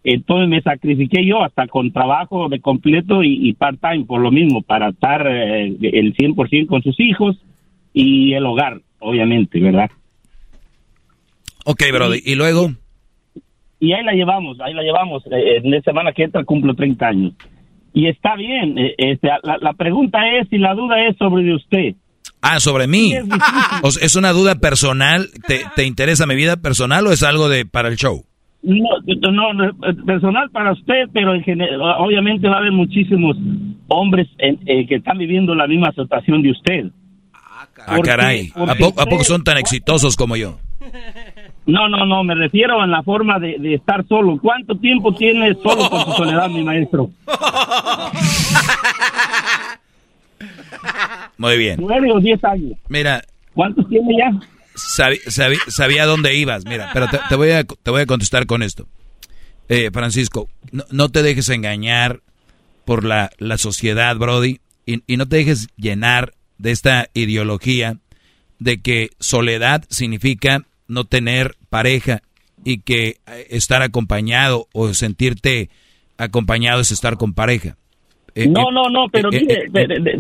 Entonces 0.04 0.48
me 0.48 0.60
sacrifiqué 0.62 1.24
yo 1.24 1.44
hasta 1.44 1.68
con 1.68 1.92
trabajo 1.92 2.48
de 2.48 2.60
completo 2.60 3.22
y, 3.22 3.52
part-time 3.52 4.04
por 4.04 4.20
lo 4.20 4.30
mismo, 4.30 4.62
para 4.62 4.88
estar 4.88 5.26
eh, 5.26 5.76
el 5.80 6.14
100% 6.16 6.66
con 6.66 6.82
sus 6.82 6.98
hijos 6.98 7.36
y 7.92 8.32
el 8.32 8.44
hogar, 8.46 8.80
obviamente, 8.98 9.60
¿verdad? 9.60 9.90
Ok, 11.64 11.82
Brody, 11.92 12.20
¿y 12.24 12.34
luego? 12.34 12.72
Y 13.78 13.92
ahí 13.92 14.02
la 14.04 14.12
llevamos, 14.12 14.58
ahí 14.60 14.74
la 14.74 14.82
llevamos. 14.82 15.24
Eh, 15.26 15.58
en 15.62 15.70
la 15.70 15.80
semana 15.82 16.12
que 16.12 16.24
entra 16.24 16.44
cumplo 16.44 16.74
30 16.74 17.06
años. 17.06 17.34
Y 17.94 18.08
está 18.08 18.34
bien, 18.36 18.78
eh, 18.78 18.94
este, 18.98 19.28
la, 19.42 19.72
pregunta 19.74 20.18
es 20.38 20.48
y 20.50 20.58
la 20.58 20.74
duda 20.74 21.06
es 21.06 21.16
sobre 21.16 21.54
usted. 21.54 21.94
Ah, 22.40 22.58
sobre 22.58 22.88
mí. 22.88 23.14
¿Es 24.00 24.16
una 24.16 24.32
duda 24.32 24.56
personal? 24.56 25.28
¿Te, 25.46 25.60
¿Te 25.76 25.84
interesa 25.84 26.26
mi 26.26 26.34
vida 26.34 26.56
personal 26.56 27.06
o 27.06 27.12
es 27.12 27.22
algo 27.22 27.48
de 27.48 27.66
para 27.66 27.88
el 27.88 27.96
show? 27.96 28.24
No, 28.62 29.52
no, 29.52 29.72
personal 30.06 30.48
para 30.50 30.72
usted, 30.72 31.08
pero 31.12 31.34
en 31.34 31.42
general, 31.42 31.80
obviamente 31.98 32.48
va 32.48 32.56
a 32.56 32.58
haber 32.58 32.70
muchísimos 32.70 33.36
hombres 33.88 34.28
eh, 34.38 34.86
que 34.86 34.96
están 34.96 35.18
viviendo 35.18 35.54
la 35.54 35.66
misma 35.66 35.90
situación 35.92 36.42
de 36.42 36.50
usted. 36.52 36.90
Ah, 37.86 37.98
caray. 38.04 38.52
¿A, 38.54 38.74
poco, 38.76 39.24
son 39.24 39.42
tan 39.42 39.58
exitosos 39.58 40.16
como 40.16 40.36
yo? 40.36 40.58
No, 41.66 41.88
no, 41.88 42.06
no, 42.06 42.22
me 42.24 42.34
refiero 42.34 42.80
a 42.80 42.86
la 42.86 43.02
forma 43.02 43.38
de, 43.38 43.74
estar 43.74 44.06
solo. 44.06 44.38
¿Cuánto 44.40 44.76
tiempo 44.76 45.14
tiene 45.14 45.52
solo 45.54 45.90
con 45.90 46.04
su 46.04 46.12
soledad, 46.12 46.48
mi 46.48 46.62
maestro? 46.62 47.10
Muy 51.38 51.56
bien. 51.56 51.78
Nueve 51.80 52.12
o 52.12 52.20
diez 52.20 52.44
años. 52.44 52.72
Mira. 52.88 53.22
¿Cuántos 53.54 53.88
tiene 53.88 54.16
ya? 54.16 54.30
Sabía 54.74 56.06
dónde 56.06 56.34
ibas, 56.34 56.64
mira, 56.64 56.90
pero 56.92 57.08
te, 57.08 57.36
voy, 57.36 57.50
a, 57.50 57.64
te 57.64 57.90
voy 57.90 58.02
a 58.02 58.06
contestar 58.06 58.46
con 58.46 58.62
esto. 58.62 58.88
Eh, 59.68 59.90
Francisco, 59.92 60.48
no, 60.90 61.08
te 61.08 61.22
dejes 61.22 61.48
engañar 61.48 62.22
por 62.84 63.04
la, 63.04 63.30
la 63.38 63.58
sociedad, 63.58 64.16
Brody, 64.16 64.60
y, 64.86 65.02
y, 65.06 65.16
no 65.16 65.28
te 65.28 65.36
dejes 65.36 65.68
llenar 65.76 66.34
de 66.58 66.72
esta 66.72 67.08
ideología 67.14 67.98
de 68.58 68.80
que 68.80 69.10
soledad 69.18 69.84
significa 69.88 70.66
no 70.88 71.04
tener 71.04 71.56
pareja 71.70 72.22
y 72.64 72.78
que 72.78 73.20
eh, 73.26 73.46
estar 73.50 73.82
acompañado 73.82 74.68
o 74.72 74.92
sentirte 74.94 75.70
acompañado 76.18 76.80
es 76.80 76.92
estar 76.92 77.16
con 77.16 77.34
pareja. 77.34 77.76
Eh, 78.34 78.48
no, 78.48 78.70
no, 78.70 78.88
no, 78.88 79.08
pero 79.10 79.30
eh, 79.30 79.40
mire, 79.40 79.68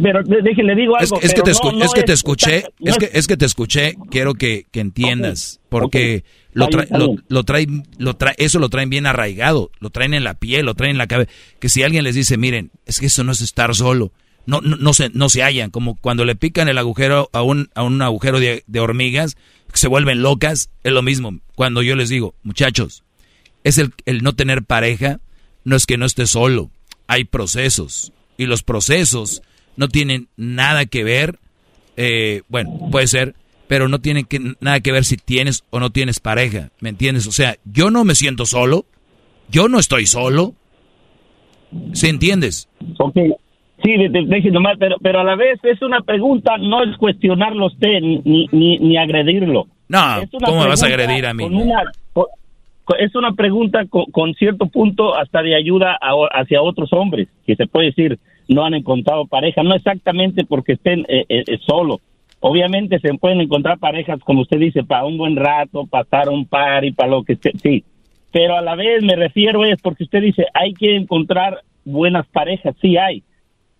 pero 0.02 0.22
déjele 0.22 0.74
digo 0.74 0.96
algo. 0.96 1.18
Es, 1.22 1.32
que 1.32 1.40
te, 1.40 1.50
es 1.50 1.92
que 1.94 2.02
te 2.02 2.12
escuché, 2.12 2.64
es, 2.80 2.98
que, 2.98 3.10
es 3.12 3.26
que 3.26 3.36
te 3.38 3.46
escuché, 3.46 3.96
quiero 4.10 4.34
que, 4.34 4.66
que 4.70 4.80
entiendas, 4.80 5.60
porque 5.70 6.24
lo, 6.52 6.68
lo, 7.28 7.44
traen, 7.44 7.84
lo 7.96 8.14
trae, 8.14 8.34
eso 8.36 8.58
lo 8.58 8.68
traen 8.68 8.90
bien 8.90 9.06
arraigado, 9.06 9.70
lo 9.80 9.88
traen 9.88 10.12
en 10.12 10.24
la 10.24 10.34
piel, 10.34 10.66
lo 10.66 10.74
traen 10.74 10.92
en 10.92 10.98
la 10.98 11.06
cabeza. 11.06 11.30
Que 11.58 11.70
si 11.70 11.82
alguien 11.82 12.04
les 12.04 12.14
dice, 12.14 12.36
miren, 12.36 12.70
es 12.84 13.00
que 13.00 13.06
eso 13.06 13.24
no 13.24 13.32
es 13.32 13.40
estar 13.40 13.74
solo, 13.74 14.12
no, 14.44 14.60
no, 14.60 14.76
no 14.76 14.92
se, 14.92 15.08
no 15.10 15.30
se 15.30 15.42
hallan, 15.42 15.70
como 15.70 15.96
cuando 15.96 16.26
le 16.26 16.36
pican 16.36 16.68
el 16.68 16.76
agujero 16.76 17.30
a 17.32 17.40
un, 17.40 17.70
a 17.74 17.82
un 17.82 18.02
agujero 18.02 18.40
de, 18.40 18.62
de 18.66 18.80
hormigas, 18.80 19.36
se 19.72 19.88
vuelven 19.88 20.20
locas, 20.20 20.68
es 20.84 20.92
lo 20.92 21.00
mismo. 21.00 21.38
Cuando 21.54 21.80
yo 21.80 21.96
les 21.96 22.10
digo, 22.10 22.34
muchachos, 22.42 23.04
es 23.64 23.78
el, 23.78 23.94
el 24.04 24.22
no 24.22 24.34
tener 24.34 24.64
pareja, 24.64 25.20
no 25.64 25.76
es 25.76 25.86
que 25.86 25.96
no 25.96 26.04
esté 26.04 26.26
solo 26.26 26.70
hay 27.12 27.24
procesos 27.24 28.10
y 28.38 28.46
los 28.46 28.62
procesos 28.62 29.42
no 29.76 29.88
tienen 29.88 30.28
nada 30.36 30.86
que 30.86 31.04
ver, 31.04 31.38
eh, 31.98 32.40
bueno, 32.48 32.88
puede 32.90 33.06
ser, 33.06 33.34
pero 33.68 33.86
no 33.86 34.00
tienen 34.00 34.24
que, 34.24 34.40
nada 34.60 34.80
que 34.80 34.92
ver 34.92 35.04
si 35.04 35.18
tienes 35.18 35.62
o 35.68 35.78
no 35.78 35.90
tienes 35.90 36.20
pareja, 36.20 36.70
¿me 36.80 36.88
entiendes? 36.88 37.26
O 37.26 37.32
sea, 37.32 37.56
yo 37.66 37.90
no 37.90 38.04
me 38.04 38.14
siento 38.14 38.46
solo, 38.46 38.86
yo 39.50 39.68
no 39.68 39.78
estoy 39.78 40.06
solo, 40.06 40.54
¿se 41.92 42.08
entiendes? 42.08 42.70
Ok, 42.98 43.14
sí, 43.82 43.90
déjeme 44.08 44.50
nomás, 44.50 44.78
pero, 44.78 44.96
pero 45.02 45.20
a 45.20 45.24
la 45.24 45.36
vez 45.36 45.60
es 45.64 45.82
una 45.82 46.00
pregunta, 46.00 46.56
no 46.56 46.82
es 46.82 46.96
cuestionarlo 46.96 47.66
usted 47.66 48.00
ni, 48.00 48.48
ni, 48.52 48.78
ni 48.78 48.96
agredirlo. 48.96 49.66
No, 49.88 50.22
¿cómo 50.46 50.62
me 50.62 50.68
vas 50.68 50.82
a 50.82 50.86
agredir 50.86 51.26
a 51.26 51.34
mí? 51.34 51.44
Es 52.94 53.14
una 53.14 53.32
pregunta 53.32 53.86
con, 53.86 54.34
cierto 54.34 54.66
punto 54.66 55.14
hasta 55.14 55.42
de 55.42 55.54
ayuda 55.54 55.98
hacia 56.32 56.62
otros 56.62 56.92
hombres, 56.92 57.28
que 57.46 57.56
se 57.56 57.66
puede 57.66 57.86
decir 57.86 58.18
no 58.48 58.64
han 58.64 58.74
encontrado 58.74 59.26
pareja, 59.26 59.62
no 59.62 59.74
exactamente 59.74 60.44
porque 60.44 60.72
estén 60.72 61.00
eh, 61.08 61.24
eh, 61.28 61.44
eh, 61.46 61.58
solos. 61.66 62.00
Obviamente 62.40 62.98
se 62.98 63.14
pueden 63.14 63.40
encontrar 63.40 63.78
parejas, 63.78 64.20
como 64.24 64.42
usted 64.42 64.58
dice, 64.58 64.82
para 64.82 65.04
un 65.04 65.16
buen 65.16 65.36
rato, 65.36 65.86
pasar 65.86 66.28
un 66.28 66.44
par 66.44 66.84
y 66.84 66.92
para 66.92 67.10
lo 67.10 67.22
que 67.22 67.36
sea, 67.36 67.52
sí. 67.62 67.84
Pero 68.32 68.56
a 68.56 68.62
la 68.62 68.74
vez 68.74 69.02
me 69.02 69.14
refiero 69.14 69.64
es 69.64 69.80
porque 69.80 70.04
usted 70.04 70.22
dice, 70.22 70.46
hay 70.54 70.74
que 70.74 70.96
encontrar 70.96 71.60
buenas 71.84 72.26
parejas, 72.26 72.74
sí 72.80 72.96
hay. 72.96 73.22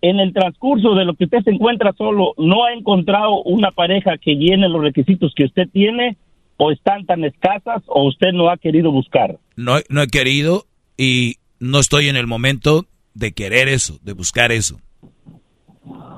En 0.01 0.20
el 0.20 0.32
transcurso 0.32 0.94
de 0.94 1.05
lo 1.05 1.14
que 1.14 1.24
usted 1.24 1.43
se 1.43 1.51
encuentra 1.51 1.93
solo, 1.93 2.34
no 2.36 2.64
ha 2.64 2.72
encontrado 2.72 3.43
una 3.43 3.70
pareja 3.70 4.18
que 4.18 4.36
llene 4.36 4.68
los 4.68 4.82
requisitos 4.82 5.34
que 5.34 5.44
usted 5.44 5.68
tiene, 5.72 6.16
o 6.56 6.70
están 6.70 7.06
tan 7.06 7.24
escasas 7.24 7.82
o 7.86 8.06
usted 8.06 8.32
no 8.32 8.50
ha 8.50 8.56
querido 8.56 8.90
buscar? 8.90 9.38
No, 9.56 9.76
no 9.88 10.02
he 10.02 10.08
querido 10.08 10.64
y 10.96 11.36
no 11.60 11.78
estoy 11.78 12.08
en 12.08 12.16
el 12.16 12.26
momento 12.26 12.86
de 13.14 13.32
querer 13.32 13.68
eso, 13.68 13.98
de 14.02 14.12
buscar 14.12 14.52
eso. 14.52 14.78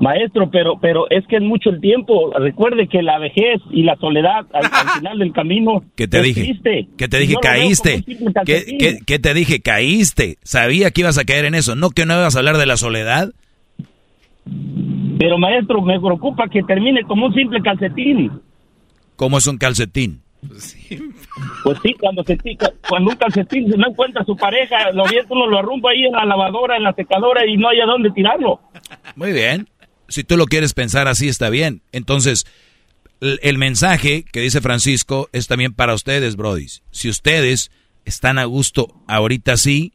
Maestro, 0.01 0.51
pero 0.51 0.79
pero 0.81 1.09
es 1.09 1.27
que 1.27 1.37
es 1.37 1.43
mucho 1.43 1.71
el 1.71 1.81
tiempo. 1.81 2.33
Recuerde 2.37 2.89
que 2.89 3.03
la 3.03 3.19
vejez 3.19 3.61
y 3.71 3.85
la 3.85 3.97
soledad 3.97 4.47
al, 4.53 4.65
final 4.99 5.19
del 5.19 5.33
camino. 5.33 5.85
¿Qué 5.97 6.09
te 6.09 6.21
dije? 6.21 6.59
¿Qué 6.97 7.09
te 7.09 7.19
dije? 7.19 7.37
Caíste. 7.41 8.05
¿Qué, 8.45 8.99
¿Qué, 9.07 9.19
te 9.19 9.35
dije? 9.35 9.61
Caíste. 9.61 10.37
Sabía 10.43 10.91
que 10.91 11.03
ibas 11.03 11.19
a 11.19 11.25
caer 11.25 11.45
en 11.45 11.55
eso. 11.55 11.77
¿No 11.77 11.91
que 11.91 12.07
no 12.07 12.15
ibas 12.15 12.37
a 12.37 12.41
hablar 12.41 12.59
de 12.59 12.67
la 12.67 12.77
soledad? 12.77 13.33
Pero 15.19 15.39
maestro, 15.39 15.81
me 15.81 15.99
preocupa 15.99 16.49
que 16.49 16.63
termine 16.63 17.05
como 17.05 17.27
un 17.27 17.35
simple 17.35 17.63
calcetín. 17.63 18.31
¿Cómo 19.17 19.39
es 19.39 19.47
un 19.47 19.59
calcetín? 19.59 20.24
Pues 20.49 21.79
sí, 21.83 21.95
cuando, 21.95 22.23
se, 22.25 22.39
cuando 22.89 23.11
un 23.11 23.17
calcetín 23.17 23.71
no 23.71 23.89
encuentra 23.89 24.25
su 24.25 24.37
pareja, 24.37 24.91
lo 24.93 25.05
viene 25.05 25.27
uno 25.31 25.47
lo 25.47 25.59
arrumba 25.59 25.91
ahí 25.91 26.05
en 26.05 26.13
la 26.13 26.25
lavadora, 26.25 26.77
en 26.77 26.83
la 26.83 26.93
secadora 26.93 27.47
y 27.47 27.57
no 27.57 27.69
hay 27.69 27.81
a 27.81 27.87
dónde 27.87 28.11
tirarlo. 28.11 28.61
Muy 29.17 29.33
bien. 29.33 29.69
Si 30.09 30.23
tú 30.25 30.37
lo 30.37 30.47
quieres 30.47 30.75
pensar 30.75 31.09
así, 31.09 31.29
está 31.29 31.51
bien. 31.51 31.83
Entonces, 31.93 32.47
el, 33.21 33.59
mensaje 33.59 34.25
que 34.31 34.41
dice 34.41 34.61
Francisco 34.61 35.29
es 35.33 35.47
también 35.47 35.73
para 35.73 35.95
ustedes, 35.95 36.37
Brody. 36.37 36.67
Si 36.91 37.09
ustedes 37.09 37.71
están 38.05 38.39
a 38.39 38.45
gusto 38.45 38.95
ahorita 39.07 39.55
así, 39.55 39.93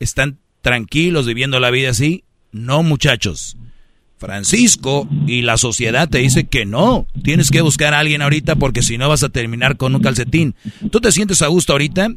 están 0.00 0.38
tranquilos 0.60 1.26
viviendo 1.26 1.60
la 1.60 1.70
vida 1.70 1.90
así, 1.90 2.24
no 2.50 2.82
muchachos. 2.82 3.56
Francisco 4.18 5.06
y 5.26 5.42
la 5.42 5.56
sociedad 5.56 6.08
te 6.08 6.18
dice 6.18 6.46
que 6.46 6.64
no, 6.64 7.06
tienes 7.22 7.50
que 7.50 7.60
buscar 7.60 7.94
a 7.94 7.98
alguien 7.98 8.22
ahorita 8.22 8.56
porque 8.56 8.82
si 8.82 8.96
no 8.96 9.08
vas 9.08 9.22
a 9.22 9.28
terminar 9.28 9.76
con 9.76 9.94
un 9.94 10.02
calcetín. 10.02 10.54
¿Tú 10.90 11.00
te 11.00 11.12
sientes 11.12 11.42
a 11.42 11.48
gusto 11.48 11.72
ahorita? 11.72 12.08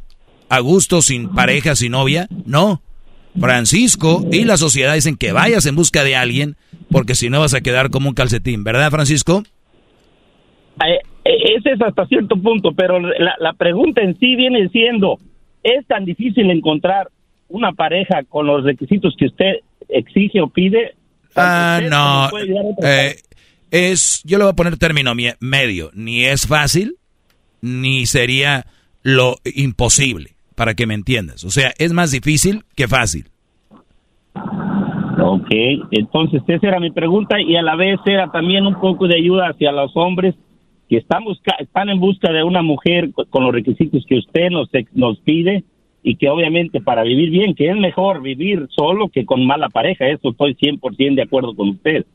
¿A 0.49 0.60
gusto 0.60 1.02
sin 1.02 1.30
pareja, 1.30 1.76
sin 1.76 1.91
novia? 1.94 2.28
No. 2.45 2.82
Francisco 3.40 4.26
y 4.32 4.45
la 4.45 4.57
sociedad 4.57 4.95
dicen 4.95 5.18
que 5.18 5.32
vayas 5.32 5.65
en 5.65 5.76
busca 5.76 6.03
de 6.03 6.15
alguien 6.15 6.56
porque 6.90 7.15
si 7.15 7.30
no 7.30 7.40
vas 7.40 7.53
a 7.53 7.61
quedar 7.61 7.90
como 7.90 8.10
un 8.10 8.15
calcetín, 8.15 8.64
¿verdad 8.64 8.90
Francisco? 8.90 9.44
Eh, 10.86 10.99
eh, 11.26 11.56
ese 11.57 11.72
es 11.72 11.82
hasta 11.82 12.06
cierto 12.07 12.36
punto, 12.38 12.72
pero 12.74 12.99
la 12.99 13.53
pregunta 13.53 14.02
en 14.02 14.18
sí 14.18 14.36
viene 14.36 14.69
siendo, 14.69 15.19
¿es 15.64 15.86
tan 15.88 16.06
difícil 16.06 16.49
encontrar 16.49 17.10
una 17.49 17.74
pareja 17.74 18.24
con 18.24 18.48
los 18.48 18.64
requisitos 18.64 19.15
que 19.18 19.26
usted 19.26 19.56
exige 19.90 20.41
o 20.41 20.48
pide 20.48 20.95
Ah, 21.38 21.80
no. 21.89 22.30
Eh, 22.84 23.15
es, 23.72 24.22
yo 24.26 24.38
le 24.38 24.45
voy 24.45 24.51
a 24.51 24.55
poner 24.55 24.77
término 24.77 25.14
medio, 25.39 25.91
ni 25.93 26.26
es 26.26 26.47
fácil, 26.47 26.95
ni 27.61 28.05
sería 28.05 28.65
lo 29.03 29.38
imposible, 29.55 30.31
para 30.55 30.73
que 30.73 30.88
me 30.88 30.93
entiendas. 30.93 31.43
O 31.43 31.49
sea, 31.49 31.73
es 31.77 31.93
más 31.93 32.11
difícil 32.11 32.64
que 32.76 32.88
fácil. 32.88 33.26
Ok, 35.19 35.49
entonces 35.91 36.41
esa 36.47 36.68
era 36.68 36.80
mi 36.80 36.91
pregunta 36.91 37.41
y 37.41 37.55
a 37.55 37.61
la 37.61 37.76
vez 37.76 37.99
era 38.05 38.31
también 38.31 38.65
un 38.65 38.80
poco 38.80 39.07
de 39.07 39.15
ayuda 39.15 39.49
hacia 39.49 39.72
los 39.72 39.91
hombres 39.95 40.35
que 40.89 40.97
están, 40.97 41.23
están 41.59 41.89
en 41.89 41.99
busca 41.99 42.31
de 42.31 42.43
una 42.43 42.61
mujer 42.61 43.09
con 43.30 43.43
los 43.43 43.51
requisitos 43.51 44.05
que 44.07 44.19
usted 44.19 44.49
nos, 44.49 44.69
nos 44.93 45.19
pide 45.19 45.64
y 46.08 46.16
que 46.16 46.30
obviamente 46.30 46.80
para 46.80 47.04
vivir 47.04 47.30
bien, 47.30 47.54
que 47.54 47.70
es 47.70 47.76
mejor 47.76 48.22
vivir 48.22 48.70
solo 48.74 49.10
que 49.10 49.26
con 49.26 49.46
mala 49.46 49.68
pareja, 49.68 50.08
eso 50.08 50.30
estoy 50.30 50.56
100% 50.56 51.16
de 51.16 51.22
acuerdo 51.22 51.54
con 51.54 51.68
usted. 51.68 52.06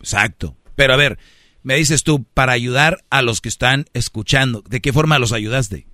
Exacto, 0.00 0.54
pero 0.74 0.94
a 0.94 0.96
ver, 0.96 1.18
me 1.62 1.74
dices 1.74 2.02
tú, 2.02 2.24
para 2.32 2.52
ayudar 2.52 3.00
a 3.10 3.20
los 3.20 3.42
que 3.42 3.50
están 3.50 3.84
escuchando, 3.92 4.62
¿de 4.70 4.80
qué 4.80 4.94
forma 4.94 5.18
los 5.18 5.34
ayudaste? 5.34 5.84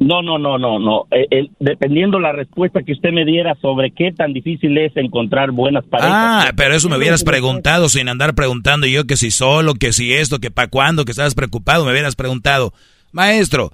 No, 0.00 0.22
no, 0.22 0.38
no, 0.38 0.56
no, 0.56 0.78
no. 0.78 1.06
Eh, 1.10 1.50
dependiendo 1.60 2.18
la 2.18 2.32
respuesta 2.32 2.82
que 2.82 2.92
usted 2.92 3.12
me 3.12 3.26
diera 3.26 3.56
sobre 3.60 3.90
qué 3.90 4.12
tan 4.12 4.32
difícil 4.32 4.78
es 4.78 4.96
encontrar 4.96 5.50
buenas 5.50 5.84
parejas. 5.84 6.12
Ah, 6.14 6.52
pero 6.56 6.74
eso 6.74 6.88
me 6.88 6.96
hubieras 6.96 7.24
preguntado 7.24 7.90
sin 7.90 8.08
andar 8.08 8.34
preguntando 8.34 8.86
yo 8.86 9.04
que 9.04 9.16
si 9.16 9.30
solo, 9.30 9.74
que 9.74 9.92
si 9.92 10.14
esto, 10.14 10.38
que 10.38 10.50
para 10.50 10.68
cuándo, 10.68 11.04
que 11.04 11.12
estabas 11.12 11.34
preocupado, 11.34 11.84
me 11.84 11.92
hubieras 11.92 12.16
preguntado, 12.16 12.72
maestro, 13.16 13.72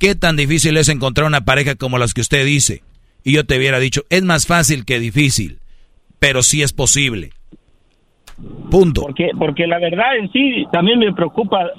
¿qué 0.00 0.14
tan 0.14 0.36
difícil 0.36 0.76
es 0.78 0.88
encontrar 0.88 1.26
una 1.26 1.42
pareja 1.42 1.74
como 1.74 1.98
las 1.98 2.14
que 2.14 2.22
usted 2.22 2.46
dice? 2.46 2.82
Y 3.24 3.32
yo 3.32 3.44
te 3.44 3.58
hubiera 3.58 3.78
dicho, 3.78 4.02
es 4.08 4.22
más 4.22 4.46
fácil 4.46 4.84
que 4.86 4.98
difícil, 4.98 5.58
pero 6.18 6.42
sí 6.42 6.62
es 6.62 6.72
posible. 6.72 7.30
Punto. 8.70 9.02
Porque, 9.02 9.30
porque 9.38 9.66
la 9.66 9.78
verdad 9.78 10.16
en 10.16 10.30
sí 10.32 10.64
también 10.72 10.98
me 10.98 11.12
preocupa 11.12 11.70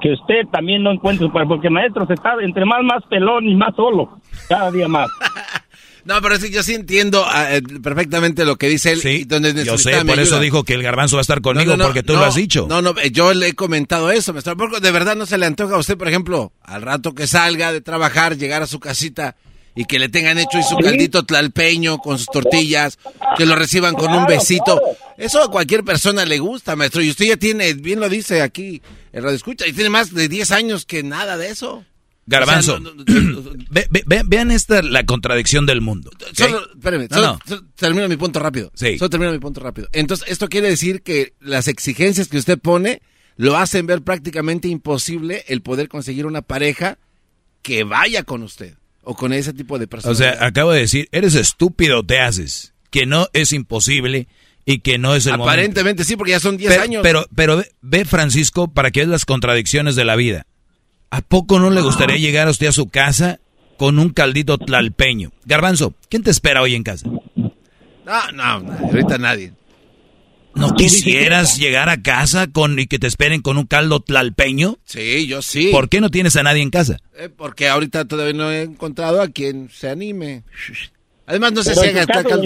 que 0.00 0.12
usted 0.12 0.46
también 0.52 0.82
no 0.82 0.92
encuentre, 0.92 1.28
porque 1.28 1.70
maestro 1.70 2.06
se 2.06 2.14
está 2.14 2.34
entre 2.40 2.64
más, 2.64 2.82
más 2.82 3.02
pelón 3.08 3.48
y 3.48 3.54
más 3.54 3.74
solo, 3.74 4.18
cada 4.48 4.70
día 4.70 4.88
más. 4.88 5.08
No, 6.08 6.22
pero 6.22 6.38
sí, 6.38 6.48
yo 6.48 6.62
sí 6.62 6.72
entiendo 6.72 7.22
ah, 7.28 7.54
eh, 7.54 7.60
perfectamente 7.82 8.46
lo 8.46 8.56
que 8.56 8.66
dice 8.70 8.92
él. 8.92 9.00
Sí, 9.02 9.24
donde 9.26 9.52
yo 9.62 9.76
sé, 9.76 10.02
por 10.06 10.18
eso 10.18 10.40
dijo 10.40 10.64
que 10.64 10.72
el 10.72 10.82
garbanzo 10.82 11.16
va 11.16 11.20
a 11.20 11.22
estar 11.22 11.42
conmigo, 11.42 11.76
porque 11.76 12.02
tú 12.02 12.14
lo 12.14 12.24
has 12.24 12.34
dicho. 12.34 12.66
No, 12.66 12.80
no, 12.80 12.94
yo 13.12 13.34
le 13.34 13.48
he 13.48 13.52
comentado 13.52 14.10
eso, 14.10 14.32
maestro. 14.32 14.56
De 14.80 14.90
verdad 14.90 15.16
no 15.16 15.26
se 15.26 15.36
le 15.36 15.44
antoja 15.44 15.74
a 15.74 15.78
usted, 15.78 15.98
por 15.98 16.08
ejemplo, 16.08 16.50
al 16.62 16.80
rato 16.80 17.14
que 17.14 17.26
salga 17.26 17.74
de 17.74 17.82
trabajar, 17.82 18.38
llegar 18.38 18.62
a 18.62 18.66
su 18.66 18.80
casita 18.80 19.36
y 19.74 19.84
que 19.84 19.98
le 19.98 20.08
tengan 20.08 20.38
hecho 20.38 20.58
y 20.58 20.62
su 20.62 20.78
caldito 20.78 21.24
tlalpeño 21.24 21.98
con 21.98 22.16
sus 22.16 22.28
tortillas, 22.28 22.98
que 23.36 23.44
lo 23.44 23.54
reciban 23.54 23.94
con 23.94 24.10
un 24.10 24.24
besito. 24.26 24.80
Eso 25.18 25.42
a 25.42 25.50
cualquier 25.50 25.84
persona 25.84 26.24
le 26.24 26.38
gusta, 26.38 26.74
maestro. 26.74 27.02
Y 27.02 27.10
usted 27.10 27.26
ya 27.26 27.36
tiene, 27.36 27.74
bien 27.74 28.00
lo 28.00 28.08
dice 28.08 28.40
aquí, 28.40 28.80
el 29.12 29.24
radio 29.24 29.36
escucha, 29.36 29.66
y 29.66 29.74
tiene 29.74 29.90
más 29.90 30.14
de 30.14 30.26
10 30.26 30.52
años 30.52 30.86
que 30.86 31.02
nada 31.02 31.36
de 31.36 31.50
eso. 31.50 31.84
Garbanzo, 32.28 32.78
vean 34.26 34.50
esta 34.50 34.82
la 34.82 35.04
contradicción 35.06 35.64
del 35.64 35.80
mundo. 35.80 36.10
Solo, 36.34 36.60
espérame, 36.72 37.08
solo, 37.10 37.38
termino 37.74 38.06
mi 38.06 38.16
punto 38.16 38.38
rápido. 38.38 38.70
Sí. 38.74 38.98
Solo 38.98 39.08
termino 39.08 39.32
mi 39.32 39.38
punto 39.38 39.60
rápido. 39.60 39.88
Entonces, 39.92 40.28
esto 40.28 40.48
quiere 40.48 40.68
decir 40.68 41.02
que 41.02 41.32
las 41.40 41.68
exigencias 41.68 42.28
que 42.28 42.36
usted 42.36 42.58
pone 42.58 43.00
lo 43.36 43.56
hacen 43.56 43.86
ver 43.86 44.02
prácticamente 44.02 44.68
imposible 44.68 45.44
el 45.48 45.62
poder 45.62 45.88
conseguir 45.88 46.26
una 46.26 46.42
pareja 46.42 46.98
que 47.62 47.84
vaya 47.84 48.24
con 48.24 48.42
usted 48.42 48.74
o 49.02 49.14
con 49.14 49.32
ese 49.32 49.54
tipo 49.54 49.78
de 49.78 49.86
personas. 49.86 50.18
O 50.18 50.22
sea, 50.22 50.44
acabo 50.44 50.72
de 50.72 50.80
decir, 50.80 51.08
eres 51.12 51.34
estúpido, 51.34 52.04
te 52.04 52.20
haces, 52.20 52.74
que 52.90 53.06
no 53.06 53.28
es 53.32 53.54
imposible 53.54 54.28
y 54.66 54.80
que 54.80 54.98
no 54.98 55.14
es 55.14 55.24
el 55.26 55.34
Aparentemente 55.34 56.04
sí, 56.04 56.16
porque 56.16 56.32
ya 56.32 56.40
son 56.40 56.58
10 56.58 56.78
años. 56.78 57.02
Pero, 57.02 57.26
pero 57.34 57.64
ve, 57.80 58.04
Francisco, 58.04 58.68
para 58.68 58.90
que 58.90 59.00
veas 59.00 59.10
las 59.10 59.24
contradicciones 59.24 59.96
de 59.96 60.04
la 60.04 60.14
vida. 60.14 60.46
¿A 61.10 61.20
poco 61.22 61.58
no 61.58 61.70
le 61.70 61.80
gustaría 61.80 62.16
llegar 62.16 62.48
a 62.48 62.50
usted 62.50 62.66
a 62.66 62.72
su 62.72 62.88
casa 62.88 63.40
con 63.76 63.98
un 63.98 64.10
caldito 64.10 64.58
tlalpeño? 64.58 65.32
Garbanzo, 65.44 65.94
¿quién 66.08 66.22
te 66.22 66.30
espera 66.30 66.62
hoy 66.62 66.74
en 66.74 66.82
casa? 66.82 67.06
No, 67.06 68.32
no, 68.32 68.72
ahorita 68.84 69.18
nadie. 69.18 69.52
¿No 70.54 70.74
quisieras 70.74 71.56
llegar 71.58 71.88
a 71.88 72.02
casa 72.02 72.48
con 72.48 72.78
y 72.78 72.86
que 72.86 72.98
te 72.98 73.06
esperen 73.06 73.42
con 73.42 73.58
un 73.58 73.66
caldo 73.66 74.00
tlalpeño? 74.00 74.78
Sí, 74.84 75.26
yo 75.26 75.40
sí. 75.40 75.68
¿Por 75.70 75.88
qué 75.88 76.00
no 76.00 76.10
tienes 76.10 76.36
a 76.36 76.42
nadie 76.42 76.62
en 76.62 76.70
casa? 76.70 76.98
Eh, 77.16 77.28
porque 77.34 77.68
ahorita 77.68 78.06
todavía 78.06 78.34
no 78.34 78.50
he 78.50 78.62
encontrado 78.62 79.22
a 79.22 79.28
quien 79.28 79.70
se 79.70 79.88
anime. 79.88 80.42
Además, 81.26 81.52
no 81.52 81.62
sé 81.62 81.74
si 81.74 81.86
haga 81.86 82.06
caldo. 82.06 82.42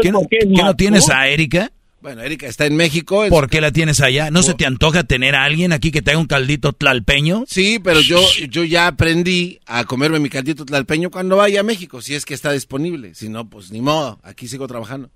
¿Qué, 0.00 0.10
no 0.10 0.74
tienes 0.74 1.08
a 1.10 1.28
Erika? 1.28 1.70
Bueno, 2.02 2.22
Erika 2.22 2.48
está 2.48 2.66
en 2.66 2.74
México. 2.74 3.24
¿Por 3.28 3.48
qué 3.48 3.60
la 3.60 3.70
tienes 3.70 4.00
allá? 4.00 4.32
¿No 4.32 4.42
se 4.42 4.54
te 4.54 4.66
antoja 4.66 5.04
tener 5.04 5.36
a 5.36 5.44
alguien 5.44 5.72
aquí 5.72 5.92
que 5.92 6.02
te 6.02 6.10
haga 6.10 6.18
un 6.18 6.26
caldito 6.26 6.72
tlalpeño? 6.72 7.44
Sí, 7.46 7.78
pero 7.78 8.00
yo, 8.00 8.20
yo 8.50 8.64
ya 8.64 8.88
aprendí 8.88 9.60
a 9.66 9.84
comerme 9.84 10.18
mi 10.18 10.28
caldito 10.28 10.64
tlalpeño 10.64 11.12
cuando 11.12 11.36
vaya 11.36 11.60
a 11.60 11.62
México, 11.62 12.02
si 12.02 12.16
es 12.16 12.24
que 12.24 12.34
está 12.34 12.50
disponible. 12.50 13.14
Si 13.14 13.28
no, 13.28 13.48
pues 13.48 13.70
ni 13.70 13.80
modo, 13.80 14.18
aquí 14.24 14.48
sigo 14.48 14.66
trabajando. 14.66 15.12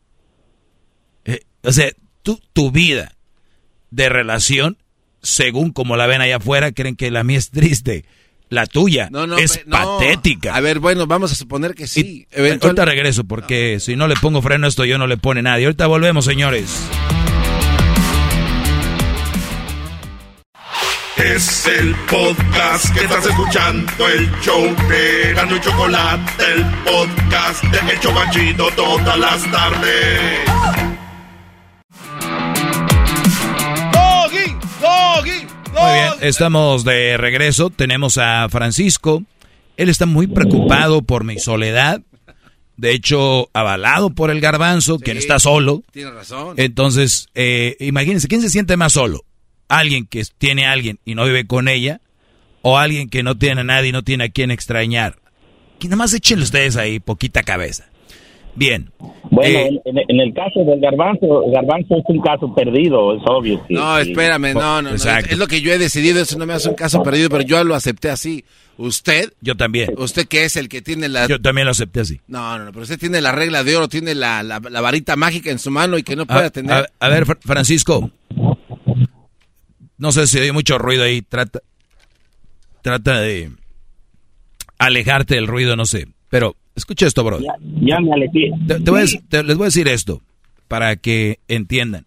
Eh, 1.25 1.41
o 1.63 1.73
sea, 1.73 1.91
tu, 2.23 2.71
vida 2.71 3.17
de 3.91 4.09
relación, 4.09 4.79
según 5.23 5.73
como 5.73 5.97
la 5.97 6.07
ven 6.07 6.21
allá 6.21 6.37
afuera, 6.37 6.71
creen 6.71 6.95
que 6.95 7.11
la 7.11 7.25
mía 7.25 7.39
es 7.39 7.51
triste. 7.51 8.05
La 8.49 8.67
tuya 8.67 9.11
es 9.39 9.61
patética. 9.69 10.55
A 10.55 10.61
ver, 10.61 10.79
bueno, 10.79 11.07
vamos 11.07 11.33
a 11.33 11.35
suponer 11.35 11.75
que 11.75 11.87
sí. 11.87 12.27
Ahorita 12.37 12.85
regreso, 12.85 13.25
porque 13.25 13.81
si 13.81 13.97
no 13.97 14.07
le 14.07 14.15
pongo 14.17 14.41
freno 14.41 14.67
a 14.67 14.69
esto, 14.69 14.85
yo 14.85 14.99
no 14.99 15.07
le 15.07 15.17
pone 15.17 15.43
nadie. 15.43 15.67
Ahorita 15.67 15.87
volvemos, 15.87 16.25
señores. 16.25 16.89
Es 21.17 21.67
el 21.67 21.95
podcast 22.09 22.95
que 22.95 23.01
estás 23.01 23.27
escuchando, 23.27 24.07
el 24.07 24.31
show 24.43 24.63
de 24.89 25.33
Gano 25.35 25.57
y 25.57 25.61
Chocolate, 25.61 26.45
el 26.55 26.65
podcast 26.85 27.65
de 27.65 27.93
El 27.93 28.01
Chocachito 28.01 28.69
todas 28.77 29.19
las 29.19 29.51
tardes. 29.51 30.47
Muy 35.79 35.93
bien, 35.93 36.13
estamos 36.23 36.85
de 36.85 37.17
regreso. 37.17 37.71
Tenemos 37.71 38.19
a 38.19 38.49
Francisco. 38.49 39.23
Él 39.77 39.89
está 39.89 40.07
muy 40.07 40.27
preocupado 40.27 41.03
por 41.03 41.25
mi 41.25 41.39
soledad. 41.39 42.01
De 42.77 42.93
hecho, 42.93 43.49
avalado 43.53 44.11
por 44.11 44.31
el 44.31 44.41
garbanzo, 44.41 44.99
quien 44.99 45.17
está 45.17 45.39
solo. 45.39 45.83
Tiene 45.93 46.11
razón. 46.11 46.55
Entonces, 46.59 47.29
eh, 47.35 47.77
imagínense, 47.81 48.29
¿quién 48.29 48.43
se 48.43 48.51
siente 48.51 48.77
más 48.77 48.93
solo? 48.95 49.25
¿Alguien 49.69 50.07
que 50.07 50.23
tiene 50.39 50.67
a 50.67 50.73
alguien 50.73 50.99
y 51.05 51.15
no 51.15 51.25
vive 51.25 51.47
con 51.47 51.69
ella? 51.69 52.01
¿O 52.63 52.79
alguien 52.79 53.09
que 53.09 53.23
no 53.23 53.37
tiene 53.37 53.63
a 53.63 53.65
nadie 53.65 53.91
y 53.91 53.93
no 53.93 54.03
tiene 54.03 54.25
a 54.25 54.29
quien 54.29 54.51
extrañar? 54.51 55.19
Que 55.79 55.89
nada 55.89 55.97
más 55.97 56.15
echen 56.15 56.41
ustedes 56.41 56.77
ahí 56.77 57.01
poquita 57.01 57.43
cabeza. 57.43 57.87
Bien. 58.57 58.91
Bueno, 59.31 59.59
eh, 59.59 59.81
en, 59.85 60.21
el 60.21 60.33
caso 60.33 60.65
del 60.65 60.81
garbanzo, 60.81 61.45
garbanzo 61.53 61.97
es 61.97 62.05
un 62.09 62.21
caso 62.21 62.55
perdido, 62.55 63.15
es 63.17 63.23
obvio. 63.27 63.65
no, 63.69 63.99
espérame, 63.99 64.55
no, 64.55 64.81
no, 64.81 64.91
es, 64.91 65.37
lo 65.37 65.47
que 65.47 65.61
yo 65.61 65.73
he 65.73 65.79
decidido, 65.79 66.23
eso 66.23 66.39
no 66.39 66.47
me 66.47 66.55
hace 66.55 66.69
un 66.69 66.75
caso 66.75 67.03
perdido, 67.03 67.29
pero 67.29 67.43
yo 67.43 67.63
lo 67.65 67.75
acepté 67.75 68.09
así. 68.09 68.45
Usted. 68.79 69.33
Yo 69.41 69.57
también. 69.57 69.91
Usted 69.97 70.27
que 70.27 70.45
es 70.45 70.57
el 70.57 70.69
que 70.69 70.83
tiene 70.83 71.09
la... 71.09 71.27
Yo 71.27 71.41
también 71.41 71.65
lo 71.65 71.71
acepté 71.71 72.01
así. 72.01 72.21
No, 72.29 72.59
no, 72.59 72.67
no, 72.67 72.73
pero 72.73 72.83
usted 72.83 72.99
tiene 72.99 73.23
la 73.23 73.33
regla 73.33 73.65
de 73.65 73.75
oro, 73.75 73.89
tiene 73.89 74.15
la, 74.15 74.43
la, 74.43 74.59
varita 74.59 75.17
mágica 75.17 75.51
en 75.51 75.59
su 75.59 75.71
mano 75.71 75.97
y 75.97 76.03
que 76.03 76.15
no 76.15 76.27
puede 76.27 76.51
tener... 76.51 76.91
A, 76.99 77.09
ver, 77.09 77.25
Francisco. 77.41 78.11
No 79.97 80.13
sé 80.13 80.27
si 80.27 80.39
hay 80.39 80.53
mucho 80.53 80.79
ruido 80.79 81.05
ahí, 81.05 81.23
trata... 81.23 81.61
Trata 82.83 83.21
de 83.21 83.51
alejarte 84.79 85.35
del 85.35 85.47
ruido, 85.47 85.75
no 85.75 85.87
sé, 85.87 86.07
pero 86.29 86.55
Escucha 86.77 87.07
esto, 87.07 87.25
bro. 87.25 87.41
Ya, 87.41 88.01
me 88.01 88.13
alejé. 88.13 88.51
les 88.69 89.57
voy 89.57 89.65
a 89.65 89.73
decir 89.73 89.89
esto 89.89 90.23
para 90.69 90.97
que 90.97 91.41
entiendan. 91.49 92.07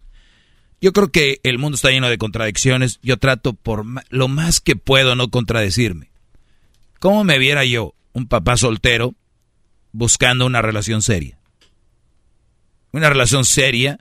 Yo 0.80 0.92
creo 0.92 1.10
que 1.10 1.40
el 1.42 1.58
mundo 1.58 1.74
está 1.74 1.90
lleno 1.90 2.08
de 2.08 2.16
contradicciones. 2.16 3.00
Yo 3.02 3.18
trato 3.18 3.52
por 3.52 3.84
lo 4.08 4.28
más 4.28 4.60
que 4.60 4.76
puedo 4.76 5.16
no 5.16 5.28
contradecirme. 5.28 6.10
¿Cómo 7.00 7.24
me 7.24 7.38
viera 7.38 7.64
yo, 7.64 7.94
un 8.12 8.26
papá 8.26 8.56
soltero, 8.56 9.14
buscando 9.92 10.46
una 10.46 10.62
relación 10.62 11.02
seria? 11.02 11.36
Una 12.92 13.10
relación 13.10 13.44
seria 13.44 13.98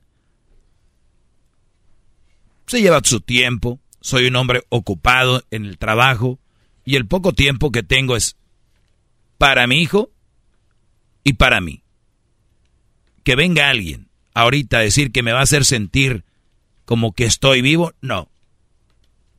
se 2.67 2.81
lleva 2.81 3.01
su 3.03 3.21
tiempo. 3.21 3.79
Soy 4.01 4.27
un 4.27 4.35
hombre 4.35 4.61
ocupado 4.69 5.43
en 5.49 5.65
el 5.65 5.79
trabajo 5.79 6.39
y 6.85 6.95
el 6.95 7.07
poco 7.07 7.33
tiempo 7.33 7.71
que 7.71 7.83
tengo 7.83 8.15
es 8.15 8.37
para 9.37 9.65
mi 9.65 9.81
hijo 9.81 10.11
y 11.23 11.33
para 11.33 11.61
mí. 11.61 11.83
Que 13.23 13.35
venga 13.35 13.69
alguien 13.69 14.09
ahorita 14.33 14.77
a 14.77 14.81
decir 14.81 15.11
que 15.11 15.23
me 15.23 15.31
va 15.31 15.39
a 15.39 15.43
hacer 15.43 15.65
sentir 15.65 16.23
como 16.85 17.13
que 17.13 17.25
estoy 17.25 17.61
vivo, 17.61 17.93
no. 18.01 18.31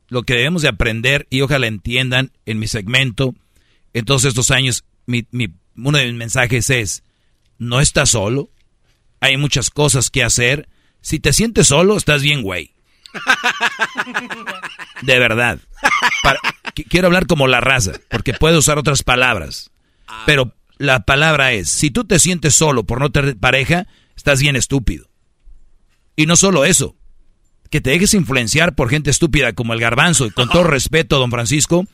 Lo 0.07 0.23
que 0.23 0.35
debemos 0.35 0.61
de 0.61 0.69
aprender, 0.69 1.27
y 1.29 1.41
ojalá 1.41 1.67
entiendan 1.67 2.31
en 2.45 2.59
mi 2.59 2.67
segmento, 2.67 3.35
en 3.93 4.05
todos 4.05 4.25
estos 4.25 4.51
años, 4.51 4.85
mi, 5.05 5.25
uno 5.75 5.97
de 5.97 6.05
mis 6.05 6.15
mensajes 6.15 6.69
es, 6.69 7.03
no 7.57 7.81
estás 7.81 8.11
solo, 8.11 8.49
hay 9.19 9.37
muchas 9.37 9.69
cosas 9.69 10.09
que 10.09 10.23
hacer, 10.23 10.67
Si 11.03 11.19
te 11.19 11.33
sientes 11.33 11.67
solo, 11.67 11.97
estás 11.97 12.21
bien, 12.21 12.43
güey. 12.43 12.75
De 15.01 15.17
verdad. 15.17 15.59
quiero 16.89 17.07
hablar 17.07 17.25
como 17.25 17.47
la 17.47 17.59
raza, 17.59 17.93
porque 18.09 18.33
puedo 18.33 18.59
usar 18.59 18.77
otras 18.77 19.01
palabras. 19.01 19.71
Pero 20.25 20.53
la 20.81 21.01
palabra 21.01 21.53
es, 21.53 21.69
si 21.69 21.91
tú 21.91 22.03
te 22.03 22.19
sientes 22.19 22.55
solo 22.55 22.83
por 22.83 22.99
no 22.99 23.11
tener 23.11 23.37
pareja, 23.37 23.87
estás 24.15 24.41
bien 24.41 24.55
estúpido. 24.55 25.07
Y 26.15 26.25
no 26.25 26.35
solo 26.35 26.65
eso, 26.65 26.95
que 27.69 27.81
te 27.81 27.91
dejes 27.91 28.13
influenciar 28.13 28.75
por 28.75 28.89
gente 28.89 29.09
estúpida 29.09 29.53
como 29.53 29.73
el 29.73 29.79
garbanzo. 29.79 30.25
Y 30.25 30.31
con 30.31 30.49
todo 30.49 30.63
respeto, 30.65 31.19
don 31.19 31.31
Francisco, 31.31 31.85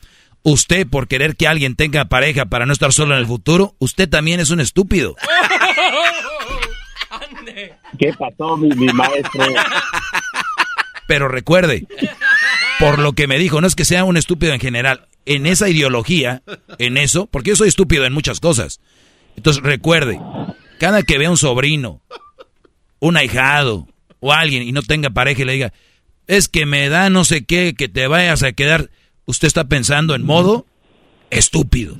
usted 0.42 0.86
por 0.86 1.06
querer 1.06 1.36
que 1.36 1.46
alguien 1.46 1.76
tenga 1.76 2.06
pareja 2.06 2.46
para 2.46 2.66
no 2.66 2.72
estar 2.72 2.92
solo 2.92 3.14
en 3.14 3.20
el 3.20 3.26
futuro, 3.26 3.76
usted 3.78 4.08
también 4.08 4.40
es 4.40 4.50
un 4.50 4.60
estúpido. 4.60 5.16
¿Qué 7.98 8.12
pasó, 8.12 8.56
mi, 8.56 8.86
maestro? 8.86 9.44
Pero 11.06 11.28
recuerde, 11.28 11.86
por 12.78 12.98
lo 12.98 13.12
que 13.14 13.26
me 13.26 13.38
dijo, 13.38 13.60
no 13.60 13.66
es 13.66 13.74
que 13.74 13.84
sea 13.84 14.04
un 14.04 14.16
estúpido 14.16 14.52
en 14.52 14.60
general, 14.60 15.08
en 15.28 15.46
esa 15.46 15.68
ideología, 15.68 16.42
en 16.78 16.96
eso, 16.96 17.26
porque 17.26 17.50
yo 17.50 17.56
soy 17.56 17.68
estúpido 17.68 18.06
en 18.06 18.14
muchas 18.14 18.40
cosas. 18.40 18.80
Entonces 19.36 19.62
recuerde, 19.62 20.18
cada 20.78 21.02
que 21.02 21.18
vea 21.18 21.30
un 21.30 21.36
sobrino, 21.36 22.00
un 22.98 23.16
ahijado 23.18 23.86
o 24.20 24.32
alguien 24.32 24.62
y 24.62 24.72
no 24.72 24.82
tenga 24.82 25.10
pareja 25.10 25.42
y 25.42 25.44
le 25.44 25.52
diga, 25.52 25.72
es 26.26 26.48
que 26.48 26.64
me 26.64 26.88
da 26.88 27.10
no 27.10 27.24
sé 27.24 27.44
qué, 27.44 27.74
que 27.76 27.88
te 27.88 28.06
vayas 28.06 28.42
a 28.42 28.52
quedar, 28.52 28.90
usted 29.26 29.48
está 29.48 29.64
pensando 29.64 30.14
en 30.14 30.24
modo 30.24 30.64
estúpido. 31.30 31.96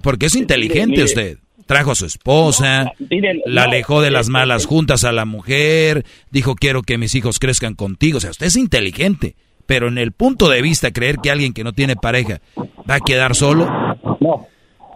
porque 0.00 0.26
es 0.26 0.36
inteligente 0.36 1.02
usted. 1.02 1.38
Trajo 1.66 1.92
a 1.92 1.94
su 1.94 2.06
esposa, 2.06 2.92
la 3.46 3.64
alejó 3.64 4.00
de 4.00 4.10
las 4.10 4.28
malas 4.28 4.66
juntas 4.66 5.04
a 5.04 5.12
la 5.12 5.24
mujer, 5.24 6.04
dijo 6.30 6.54
quiero 6.54 6.82
que 6.82 6.98
mis 6.98 7.14
hijos 7.14 7.38
crezcan 7.38 7.74
contigo. 7.74 8.18
O 8.18 8.20
sea, 8.20 8.30
usted 8.30 8.46
es 8.46 8.56
inteligente, 8.56 9.36
pero 9.72 9.88
en 9.88 9.96
el 9.96 10.12
punto 10.12 10.50
de 10.50 10.60
vista 10.60 10.90
creer 10.90 11.16
que 11.22 11.30
alguien 11.30 11.54
que 11.54 11.64
no 11.64 11.72
tiene 11.72 11.96
pareja 11.96 12.42
va 12.58 12.96
a 12.96 13.00
quedar 13.00 13.34
solo. 13.34 13.64
No. 14.20 14.46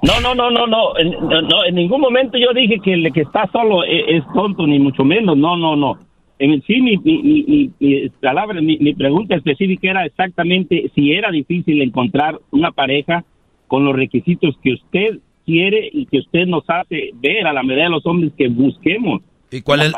No, 0.02 0.20
no, 0.20 0.34
no, 0.34 0.50
no, 0.50 0.66
no, 0.66 0.98
en, 0.98 1.12
no, 1.12 1.64
en 1.66 1.74
ningún 1.74 1.98
momento 1.98 2.36
yo 2.36 2.52
dije 2.52 2.78
que 2.84 2.92
el 2.92 3.10
que 3.10 3.22
está 3.22 3.50
solo 3.50 3.84
e, 3.84 4.18
es, 4.18 4.24
tonto, 4.34 4.66
ni 4.66 4.78
mucho 4.78 5.02
menos, 5.02 5.34
no, 5.34 5.56
no, 5.56 5.76
no. 5.76 5.98
En 6.38 6.62
sí, 6.64 6.82
mi, 6.82 6.98
mi, 6.98 7.72
mi, 7.80 8.08
palabra, 8.20 8.60
mi, 8.60 8.92
pregunta 8.92 9.34
específica 9.34 9.92
era 9.92 10.04
exactamente 10.04 10.90
si 10.94 11.12
era 11.12 11.30
difícil 11.30 11.80
encontrar 11.80 12.38
una 12.50 12.70
pareja 12.70 13.24
con 13.68 13.82
los 13.82 13.96
requisitos 13.96 14.58
que 14.62 14.74
usted 14.74 15.20
quiere 15.46 15.88
y 15.90 16.04
que 16.04 16.18
usted 16.18 16.44
nos 16.44 16.64
hace 16.68 17.12
ver 17.14 17.46
a 17.46 17.54
la 17.54 17.62
mayoría 17.62 17.84
de 17.84 17.90
los 17.92 18.04
hombres 18.04 18.34
que 18.36 18.48
busquemos. 18.48 19.22
¿Y 19.50 19.62
cuál 19.62 19.80
es? 19.80 19.94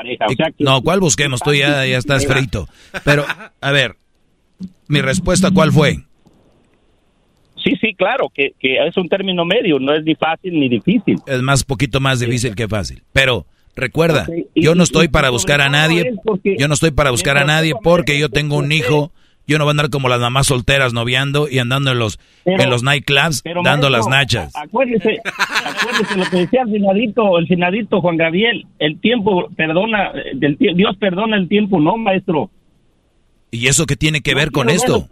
no, 0.61 0.83
¿cuál 0.83 1.01
busquemos? 1.01 1.41
Tú 1.41 1.53
ya, 1.53 1.85
ya 1.85 1.99
estás 1.99 2.29
frito. 2.29 2.69
Pero, 3.05 3.25
a 3.61 3.73
ver, 3.73 3.97
mi 4.89 5.01
respuesta, 5.01 5.51
¿cuál 5.51 5.73
fue? 5.73 5.97
Sí, 7.63 7.75
sí, 7.81 7.95
claro, 7.95 8.31
que, 8.33 8.53
que 8.59 8.79
es 8.87 8.97
un 8.97 9.09
término 9.09 9.45
medio, 9.45 9.79
no 9.79 9.93
es 9.93 10.05
ni 10.05 10.15
fácil 10.15 10.59
ni 10.59 10.69
difícil. 10.69 11.17
Es 11.27 11.43
más, 11.43 11.65
poquito 11.65 12.01
más 12.01 12.21
difícil 12.21 12.55
que 12.55 12.69
fácil. 12.69 13.03
Pero 13.13 13.47
recuerda, 13.75 14.27
yo 14.55 14.75
no 14.75 14.85
estoy 14.85 15.09
para 15.09 15.31
buscar 15.31 15.61
a 15.61 15.69
nadie, 15.69 16.15
yo 16.59 16.69
no 16.69 16.75
estoy 16.75 16.93
para 16.93 17.11
buscar 17.11 17.37
a 17.37 17.45
nadie 17.45 17.75
porque 17.83 18.19
yo 18.19 18.29
tengo 18.29 18.57
un 18.57 18.73
hijo 18.73 19.13
yo 19.49 19.57
no 19.57 19.65
voy 19.65 19.71
a 19.71 19.73
andar 19.73 19.89
como 19.89 20.11
las 20.11 20.21
mamás 20.21 20.47
solteras 20.47 20.93
noviando 20.93 21.49
y 21.49 21.59
andando 21.59 21.91
en 21.91 21.99
los 21.99 22.21
en 22.45 22.69
los 22.69 22.83
nightclubs 22.83 23.43
dando 23.65 23.89
las 23.89 24.07
nachas. 24.07 24.55
Acuérdese, 24.55 25.17
acuérdese 25.25 26.19
lo 26.19 26.25
que 26.27 26.37
decía 26.37 26.63
el 26.63 26.71
senadito, 26.71 27.39
el 27.39 27.49
senadito 27.49 28.01
Juan 28.03 28.19
Gabriel, 28.19 28.67
el 28.79 29.01
tiempo 29.01 29.49
perdona, 29.57 30.13
Dios 30.35 30.97
perdona 30.99 31.39
el 31.39 31.49
tiempo, 31.49 31.81
no, 31.81 31.97
maestro. 31.97 32.51
¿Y 33.51 33.67
eso 33.67 33.87
qué 33.87 33.97
tiene 33.97 34.21
que 34.21 34.35
ver 34.35 34.51
con 34.51 34.71
esto? 34.71 35.07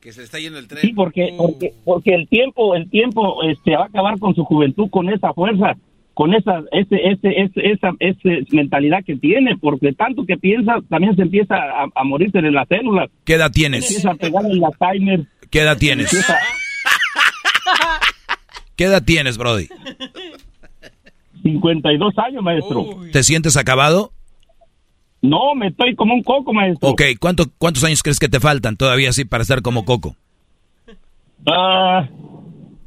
que 0.00 0.12
se 0.12 0.22
está 0.22 0.38
yendo 0.38 0.60
el 0.60 0.68
tren. 0.68 0.82
Sí, 0.82 0.92
porque, 0.92 1.34
porque, 1.36 1.72
porque 1.84 2.14
el 2.14 2.28
tiempo, 2.28 2.76
el 2.76 2.88
tiempo 2.88 3.42
este, 3.42 3.74
va 3.76 3.84
a 3.84 3.86
acabar 3.86 4.18
con 4.20 4.36
su 4.36 4.44
juventud 4.44 4.88
con 4.88 5.08
esa 5.08 5.32
fuerza 5.32 5.76
con 6.16 6.32
esa, 6.32 6.62
ese, 6.72 6.96
ese, 6.96 7.42
ese, 7.42 7.72
esa, 7.72 7.90
esa 8.00 8.30
mentalidad 8.52 9.04
que 9.04 9.16
tiene, 9.16 9.54
porque 9.58 9.92
tanto 9.92 10.24
que 10.24 10.38
piensa, 10.38 10.76
también 10.88 11.14
se 11.14 11.20
empieza 11.20 11.54
a, 11.94 12.04
morirse 12.04 12.38
en 12.38 12.54
las 12.54 12.66
células. 12.68 13.10
¿Qué 13.26 13.34
edad 13.34 13.52
tienes? 13.52 13.84
Empieza 13.84 14.12
a 14.12 14.14
pegar 14.14 14.42
el 14.46 14.64
Alzheimer. 14.64 15.26
¿Qué 15.50 15.60
edad 15.60 15.76
tienes? 15.76 16.10
¿Qué 18.76 18.84
edad 18.84 19.04
tienes, 19.04 19.36
Brody? 19.36 19.68
52 21.42 22.14
años, 22.16 22.42
maestro. 22.42 22.86
¿Te 23.12 23.22
sientes 23.22 23.58
acabado? 23.58 24.12
No, 25.26 25.54
me 25.54 25.68
estoy 25.68 25.94
como 25.94 26.14
un 26.14 26.22
coco, 26.22 26.52
maestro. 26.52 26.88
Ok, 26.88 27.02
¿Cuánto, 27.20 27.44
¿cuántos 27.58 27.84
años 27.84 28.02
crees 28.02 28.18
que 28.18 28.28
te 28.28 28.40
faltan 28.40 28.76
todavía 28.76 29.10
así 29.10 29.24
para 29.24 29.42
estar 29.42 29.62
como 29.62 29.84
coco? 29.84 30.16
Ah... 31.46 32.08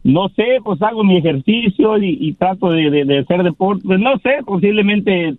No 0.03 0.30
sé, 0.30 0.44
pues 0.64 0.82
hago 0.82 1.03
mi 1.03 1.18
ejercicio 1.18 1.98
y, 2.02 2.34
trato 2.34 2.70
de, 2.70 3.20
hacer 3.20 3.44
deporte. 3.44 3.84
Pues 3.86 3.99
no 3.99 4.18
sé, 4.20 4.44
posiblemente 4.45 5.36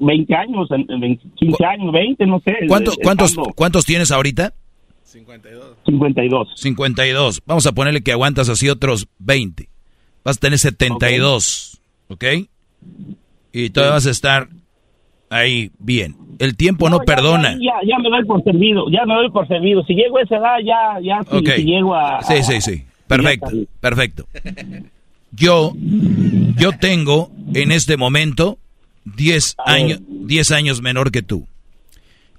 20 0.00 0.34
años, 0.34 0.68
15 1.36 1.64
años, 1.64 1.92
20, 1.92 2.26
no 2.26 2.40
sé. 2.40 2.54
cuántos, 2.66 3.36
¿Cuántos 3.54 3.84
tienes 3.84 4.10
ahorita? 4.10 4.52
52. 5.04 5.76
52. 5.86 6.48
52. 6.56 7.42
Vamos 7.46 7.66
a 7.66 7.72
ponerle 7.72 8.02
que 8.02 8.12
aguantas 8.12 8.48
así 8.48 8.68
otros 8.68 9.06
20. 9.20 9.68
Vas 10.24 10.36
a 10.36 10.40
tener 10.40 10.58
72. 10.58 11.80
¿Ok? 12.08 12.24
Y 13.52 13.70
todavía 13.70 13.94
vas 13.94 14.06
a 14.06 14.10
estar 14.10 14.48
ahí 15.30 15.70
bien. 15.78 16.16
El 16.38 16.56
tiempo 16.56 16.88
no, 16.88 17.00
perdona. 17.00 17.52
Ya, 17.54 17.74
ya, 17.84 17.98
me 17.98 18.10
doy 18.10 18.24
por 18.24 18.42
servido, 18.44 18.88
ya 18.90 19.04
me 19.06 19.14
doy 19.14 19.30
por 19.30 19.48
servido. 19.48 19.82
Si 19.84 19.94
llego 19.94 20.18
a 20.18 20.22
esa 20.22 20.36
edad, 20.36 20.58
ya, 20.64 21.00
ya, 21.02 21.20
si, 21.56 21.64
llego 21.64 21.94
a... 21.94 22.22
Sí, 22.22 22.42
sí, 22.42 22.60
sí. 22.60 22.84
Perfecto, 23.08 23.50
perfecto. 23.80 24.26
Yo, 25.32 25.72
yo 26.56 26.72
tengo 26.72 27.30
en 27.54 27.72
este 27.72 27.96
momento 27.96 28.58
10 29.04 29.56
años, 29.64 30.00
10 30.08 30.50
años 30.52 30.82
menor 30.82 31.10
que 31.10 31.22
tú. 31.22 31.46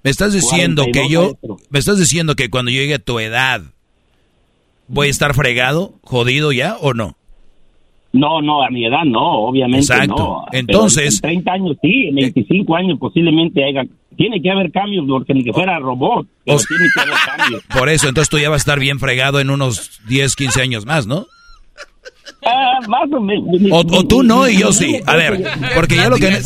Me 0.02 0.10
estás 0.10 0.32
diciendo 0.32 0.84
que 0.92 1.08
yo, 1.08 1.38
me 1.68 1.78
estás 1.78 1.98
diciendo 1.98 2.34
que 2.36 2.48
cuando 2.48 2.70
llegue 2.70 2.94
a 2.94 2.98
tu 2.98 3.18
edad 3.20 3.62
voy 4.88 5.08
a 5.08 5.10
estar 5.10 5.34
fregado, 5.34 5.94
jodido 6.02 6.52
ya 6.52 6.76
o 6.76 6.94
no? 6.94 7.16
No, 8.12 8.42
no, 8.42 8.62
a 8.62 8.70
mi 8.70 8.84
edad 8.84 9.04
no, 9.04 9.44
obviamente 9.44 9.78
Exacto. 9.78 10.44
Entonces, 10.50 11.14
en 11.16 11.20
30 11.20 11.52
años 11.52 11.76
sí, 11.80 12.08
en 12.08 12.16
25 12.16 12.76
años 12.76 12.98
posiblemente 12.98 13.64
haya 13.64 13.84
tiene 14.16 14.42
que 14.42 14.50
haber 14.50 14.70
cambios 14.70 15.06
porque 15.08 15.32
ni 15.32 15.44
que 15.44 15.52
fuera 15.52 15.78
robot, 15.78 16.26
pero 16.44 16.58
tiene 16.58 16.84
que 16.92 17.00
haber 17.00 17.14
cambios. 17.24 17.62
Por 17.74 17.88
eso, 17.88 18.08
entonces 18.08 18.28
tú 18.28 18.38
ya 18.38 18.50
vas 18.50 18.60
a 18.60 18.64
estar 18.64 18.78
bien 18.78 18.98
fregado 18.98 19.40
en 19.40 19.48
unos 19.48 20.00
10, 20.08 20.36
15 20.36 20.60
años 20.60 20.84
más, 20.84 21.06
¿no? 21.06 21.26
Ah, 22.44 22.80
más 22.88 23.10
o, 23.12 23.20
menos. 23.20 23.44
o, 23.70 24.06
tú 24.06 24.22
no 24.22 24.48
y 24.48 24.58
yo 24.58 24.72
sí. 24.72 25.00
A 25.06 25.16
ver, 25.16 25.42
porque 25.74 25.96
ya 25.96 26.08
lo 26.08 26.16
que 26.16 26.38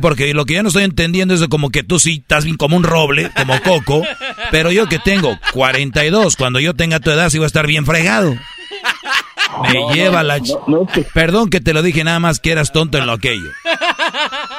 porque 0.00 0.32
lo 0.32 0.44
que 0.44 0.54
ya 0.54 0.62
no 0.62 0.68
estoy 0.68 0.84
entendiendo 0.84 1.34
es 1.34 1.40
de 1.40 1.48
como 1.48 1.70
que 1.70 1.82
tú 1.82 1.98
sí 1.98 2.20
estás 2.22 2.44
bien 2.44 2.56
como 2.56 2.76
un 2.76 2.82
roble, 2.82 3.30
como 3.36 3.60
coco, 3.60 4.02
pero 4.50 4.72
yo 4.72 4.86
que 4.86 4.98
tengo 4.98 5.38
42, 5.52 6.36
cuando 6.36 6.60
yo 6.60 6.74
tenga 6.74 7.00
tu 7.00 7.10
edad 7.10 7.28
sí 7.30 7.38
voy 7.38 7.44
a 7.44 7.46
estar 7.46 7.66
bien 7.66 7.84
fregado. 7.84 8.34
Me 9.62 9.94
lleva 9.94 10.22
la... 10.22 10.40
Perdón 11.12 11.50
que 11.50 11.60
te 11.60 11.72
lo 11.72 11.82
dije 11.82 12.04
nada 12.04 12.18
más 12.20 12.40
que 12.40 12.52
eras 12.52 12.72
tonto 12.72 12.98
en 12.98 13.06
lo 13.06 13.12
aquello. 13.12 13.50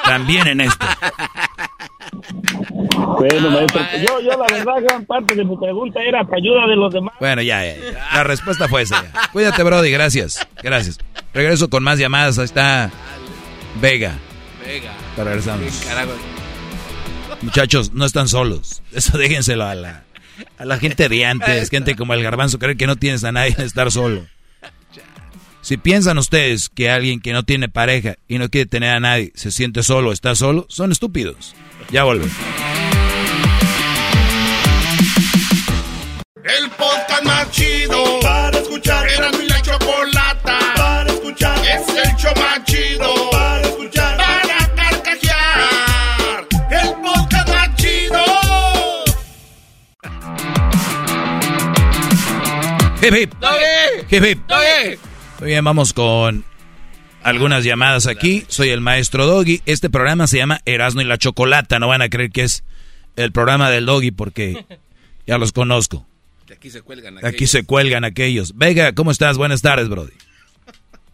También 0.04 0.46
en 0.46 0.60
esto. 0.62 0.86
Bueno, 3.18 3.50
maestro, 3.50 3.80
yo, 4.06 4.20
yo 4.20 4.36
la 4.36 4.46
verdad, 4.52 4.74
gran 4.82 5.04
parte 5.04 5.34
de 5.34 5.44
mi 5.44 5.56
pregunta 5.56 6.00
era 6.02 6.24
para 6.24 6.36
ayuda 6.36 6.66
de 6.66 6.76
los 6.76 6.92
demás. 6.92 7.14
Bueno, 7.18 7.42
ya, 7.42 7.64
ya, 7.64 7.74
La 8.14 8.24
respuesta 8.24 8.68
fue 8.68 8.82
esa. 8.82 9.04
Cuídate, 9.32 9.62
Brody, 9.62 9.90
gracias. 9.90 10.46
Gracias. 10.62 10.98
Regreso 11.32 11.68
con 11.68 11.82
más 11.82 11.98
llamadas. 11.98 12.38
Ahí 12.38 12.44
está 12.44 12.90
Vega. 13.80 14.14
Vega. 14.64 14.92
Regresamos. 15.16 15.82
Muchachos, 17.42 17.92
no 17.92 18.04
están 18.06 18.28
solos. 18.28 18.82
Eso 18.92 19.18
déjenselo 19.18 19.64
a 19.64 19.74
la, 19.74 20.04
a 20.58 20.64
la 20.64 20.78
gente 20.78 21.08
de 21.08 21.24
antes. 21.26 21.70
Gente 21.70 21.94
como 21.96 22.14
el 22.14 22.22
garbanzo, 22.22 22.58
cree 22.58 22.76
que 22.76 22.86
no 22.86 22.96
tienes 22.96 23.24
a 23.24 23.32
nadie 23.32 23.54
en 23.56 23.64
estar 23.64 23.90
solo. 23.90 24.26
Si 25.66 25.76
piensan 25.78 26.16
ustedes 26.16 26.68
que 26.68 26.90
alguien 26.90 27.20
que 27.20 27.32
no 27.32 27.42
tiene 27.42 27.68
pareja 27.68 28.14
y 28.28 28.38
no 28.38 28.48
quiere 28.50 28.68
tener 28.68 28.90
a 28.90 29.00
nadie 29.00 29.32
se 29.34 29.50
siente 29.50 29.82
solo, 29.82 30.12
está 30.12 30.36
solo, 30.36 30.64
son 30.68 30.92
estúpidos. 30.92 31.56
Ya 31.90 32.04
vuelven. 32.04 32.30
El 36.44 36.70
podcast 36.70 37.24
más 37.24 37.50
chido 37.50 38.20
para 38.20 38.56
escuchar. 38.56 39.08
Era 39.10 39.32
mi 39.32 39.48
la 39.48 39.60
chocolata 39.60 40.58
para 40.76 41.10
escuchar. 41.10 41.58
Es 41.66 41.88
el 41.88 42.16
show 42.16 42.32
más 42.36 42.62
chido 42.64 43.30
para 43.32 43.62
escuchar. 43.62 44.16
Para 44.18 44.72
carcajear. 44.76 46.46
El 46.70 46.94
podcast 47.02 47.48
más 47.48 47.74
chido. 47.74 48.24
Hip 53.02 53.14
hip. 53.16 53.34
Hip 54.12 54.24
hip. 54.24 55.15
Muy 55.40 55.48
bien, 55.50 55.64
vamos 55.64 55.92
con 55.92 56.44
algunas 57.22 57.62
llamadas 57.64 58.06
aquí. 58.06 58.44
Soy 58.48 58.70
el 58.70 58.80
maestro 58.80 59.26
Doggy. 59.26 59.60
Este 59.66 59.90
programa 59.90 60.26
se 60.26 60.38
llama 60.38 60.60
Erasmo 60.64 61.02
y 61.02 61.04
la 61.04 61.18
Chocolata. 61.18 61.78
No 61.78 61.88
van 61.88 62.00
a 62.02 62.08
creer 62.08 62.30
que 62.30 62.42
es 62.42 62.64
el 63.16 63.32
programa 63.32 63.70
del 63.70 63.84
Doggy 63.84 64.12
porque 64.12 64.64
ya 65.26 65.36
los 65.36 65.52
conozco. 65.52 66.06
aquí 66.50 66.70
se 66.70 66.80
cuelgan 66.82 67.18
aquellos. 67.18 67.34
Aquí 67.34 67.46
se 67.46 67.66
cuelgan 67.66 68.04
aquellos. 68.04 68.56
Vega, 68.56 68.94
¿cómo 68.94 69.10
estás? 69.10 69.36
Buenas 69.36 69.60
tardes, 69.60 69.88
Brody. 69.88 70.12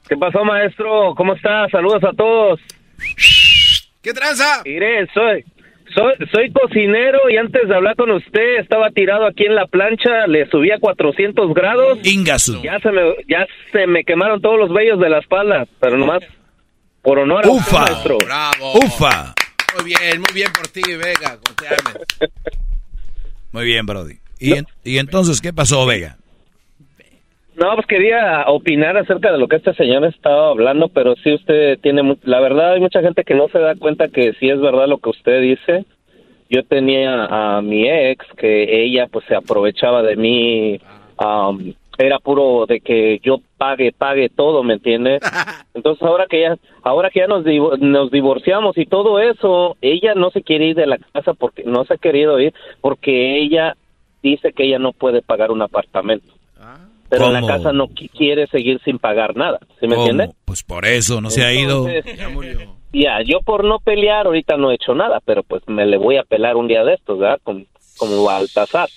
¿Qué 0.08 0.16
pasó, 0.16 0.44
maestro? 0.44 1.14
¿Cómo 1.16 1.34
estás? 1.34 1.70
Saludos 1.70 2.04
a 2.04 2.12
todos. 2.12 2.60
¿Qué 4.02 4.12
tranza? 4.12 4.62
Mire, 4.64 5.08
soy, 5.14 5.44
soy, 5.94 6.14
soy 6.32 6.52
cocinero 6.52 7.18
y 7.30 7.36
antes 7.36 7.68
de 7.68 7.74
hablar 7.74 7.96
con 7.96 8.10
usted 8.10 8.58
estaba 8.60 8.90
tirado 8.90 9.26
aquí 9.26 9.44
en 9.44 9.54
la 9.54 9.66
plancha, 9.66 10.26
le 10.26 10.48
subí 10.50 10.70
a 10.70 10.78
400 10.78 11.52
grados. 11.54 11.98
Ingasu. 12.04 12.60
Ya 12.62 12.78
se 12.80 12.90
me, 12.90 13.02
ya 13.28 13.46
se 13.72 13.86
me 13.86 14.04
quemaron 14.04 14.40
todos 14.40 14.58
los 14.58 14.72
vellos 14.72 14.98
de 15.00 15.08
la 15.10 15.18
espalda, 15.18 15.66
pero 15.80 15.96
nomás 15.98 16.20
por 17.02 17.18
honor 17.18 17.44
a 17.46 17.50
Ufa. 17.50 17.80
maestro. 17.80 18.18
Bravo. 18.24 18.72
Ufa. 18.78 19.34
Muy 19.76 19.84
bien, 19.86 20.20
muy 20.20 20.32
bien 20.34 20.48
por 20.52 20.68
ti, 20.68 20.82
Vega. 20.82 21.38
Como 21.42 21.56
te 21.56 21.66
ames. 21.68 21.96
Muy 23.52 23.64
bien, 23.66 23.84
Brody. 23.84 24.14
¿Y, 24.38 24.54
en- 24.54 24.66
y 24.84 24.98
entonces 24.98 25.40
qué 25.40 25.52
pasó, 25.52 25.84
Vega? 25.86 26.16
No, 27.62 27.76
pues 27.76 27.86
quería 27.86 28.44
opinar 28.48 28.96
acerca 28.96 29.30
de 29.30 29.38
lo 29.38 29.46
que 29.46 29.54
este 29.56 29.72
señor 29.74 30.04
estaba 30.04 30.48
hablando, 30.48 30.88
pero 30.88 31.14
sí 31.22 31.32
usted 31.32 31.78
tiene, 31.78 32.16
la 32.24 32.40
verdad 32.40 32.72
hay 32.72 32.80
mucha 32.80 33.00
gente 33.02 33.22
que 33.22 33.34
no 33.36 33.46
se 33.48 33.60
da 33.60 33.76
cuenta 33.76 34.08
que 34.08 34.32
sí 34.40 34.48
es 34.50 34.60
verdad 34.60 34.88
lo 34.88 34.98
que 34.98 35.10
usted 35.10 35.40
dice. 35.40 35.84
Yo 36.50 36.64
tenía 36.64 37.26
a 37.56 37.62
mi 37.62 37.88
ex 37.88 38.26
que 38.36 38.82
ella 38.84 39.06
pues 39.06 39.24
se 39.26 39.36
aprovechaba 39.36 40.02
de 40.02 40.16
mí, 40.16 40.80
am, 41.18 41.72
era 41.98 42.18
puro 42.18 42.66
de 42.66 42.80
que 42.80 43.20
yo 43.22 43.38
pague, 43.58 43.92
pague 43.92 44.28
todo, 44.28 44.64
¿me 44.64 44.74
entiende? 44.74 45.20
Entonces 45.74 46.02
ahora 46.02 46.26
que 46.28 46.40
ya, 46.40 46.56
ahora 46.82 47.10
que 47.10 47.20
ya 47.20 47.28
nos, 47.28 47.44
divo- 47.44 47.78
nos 47.78 48.10
divorciamos 48.10 48.76
y 48.76 48.86
todo 48.86 49.20
eso, 49.20 49.76
ella 49.80 50.14
no 50.16 50.30
se 50.30 50.42
quiere 50.42 50.66
ir 50.66 50.74
de 50.74 50.86
la 50.86 50.98
casa 50.98 51.32
porque 51.34 51.62
no 51.64 51.84
se 51.84 51.94
ha 51.94 51.98
querido 51.98 52.40
ir 52.40 52.52
porque 52.80 53.38
ella 53.38 53.76
dice 54.20 54.52
que 54.52 54.64
ella 54.64 54.80
no 54.80 54.92
puede 54.92 55.22
pagar 55.22 55.52
un 55.52 55.62
apartamento 55.62 56.26
pero 57.18 57.30
la 57.30 57.40
casa 57.46 57.72
no 57.72 57.88
qui- 57.88 58.10
quiere 58.10 58.46
seguir 58.48 58.80
sin 58.84 58.98
pagar 58.98 59.36
nada, 59.36 59.58
¿sí 59.80 59.86
me 59.86 59.94
¿Cómo? 59.96 60.08
entiende? 60.08 60.34
Pues 60.44 60.62
por 60.62 60.84
eso 60.86 61.20
no 61.20 61.30
se 61.30 61.44
ha 61.44 61.52
ido. 61.52 61.88
Entonces, 61.88 62.18
Ya, 62.92 63.22
yo 63.22 63.40
por 63.40 63.64
no 63.64 63.78
pelear 63.78 64.26
ahorita 64.26 64.56
no 64.56 64.70
he 64.70 64.74
hecho 64.74 64.94
nada, 64.94 65.20
pero 65.24 65.42
pues 65.42 65.62
me 65.66 65.86
le 65.86 65.96
voy 65.96 66.16
a 66.16 66.24
pelar 66.24 66.56
un 66.56 66.68
día 66.68 66.84
de 66.84 66.94
estos, 66.94 67.18
¿verdad? 67.18 67.38
Como, 67.42 67.62
como 67.98 68.24
Baltasar. 68.24 68.88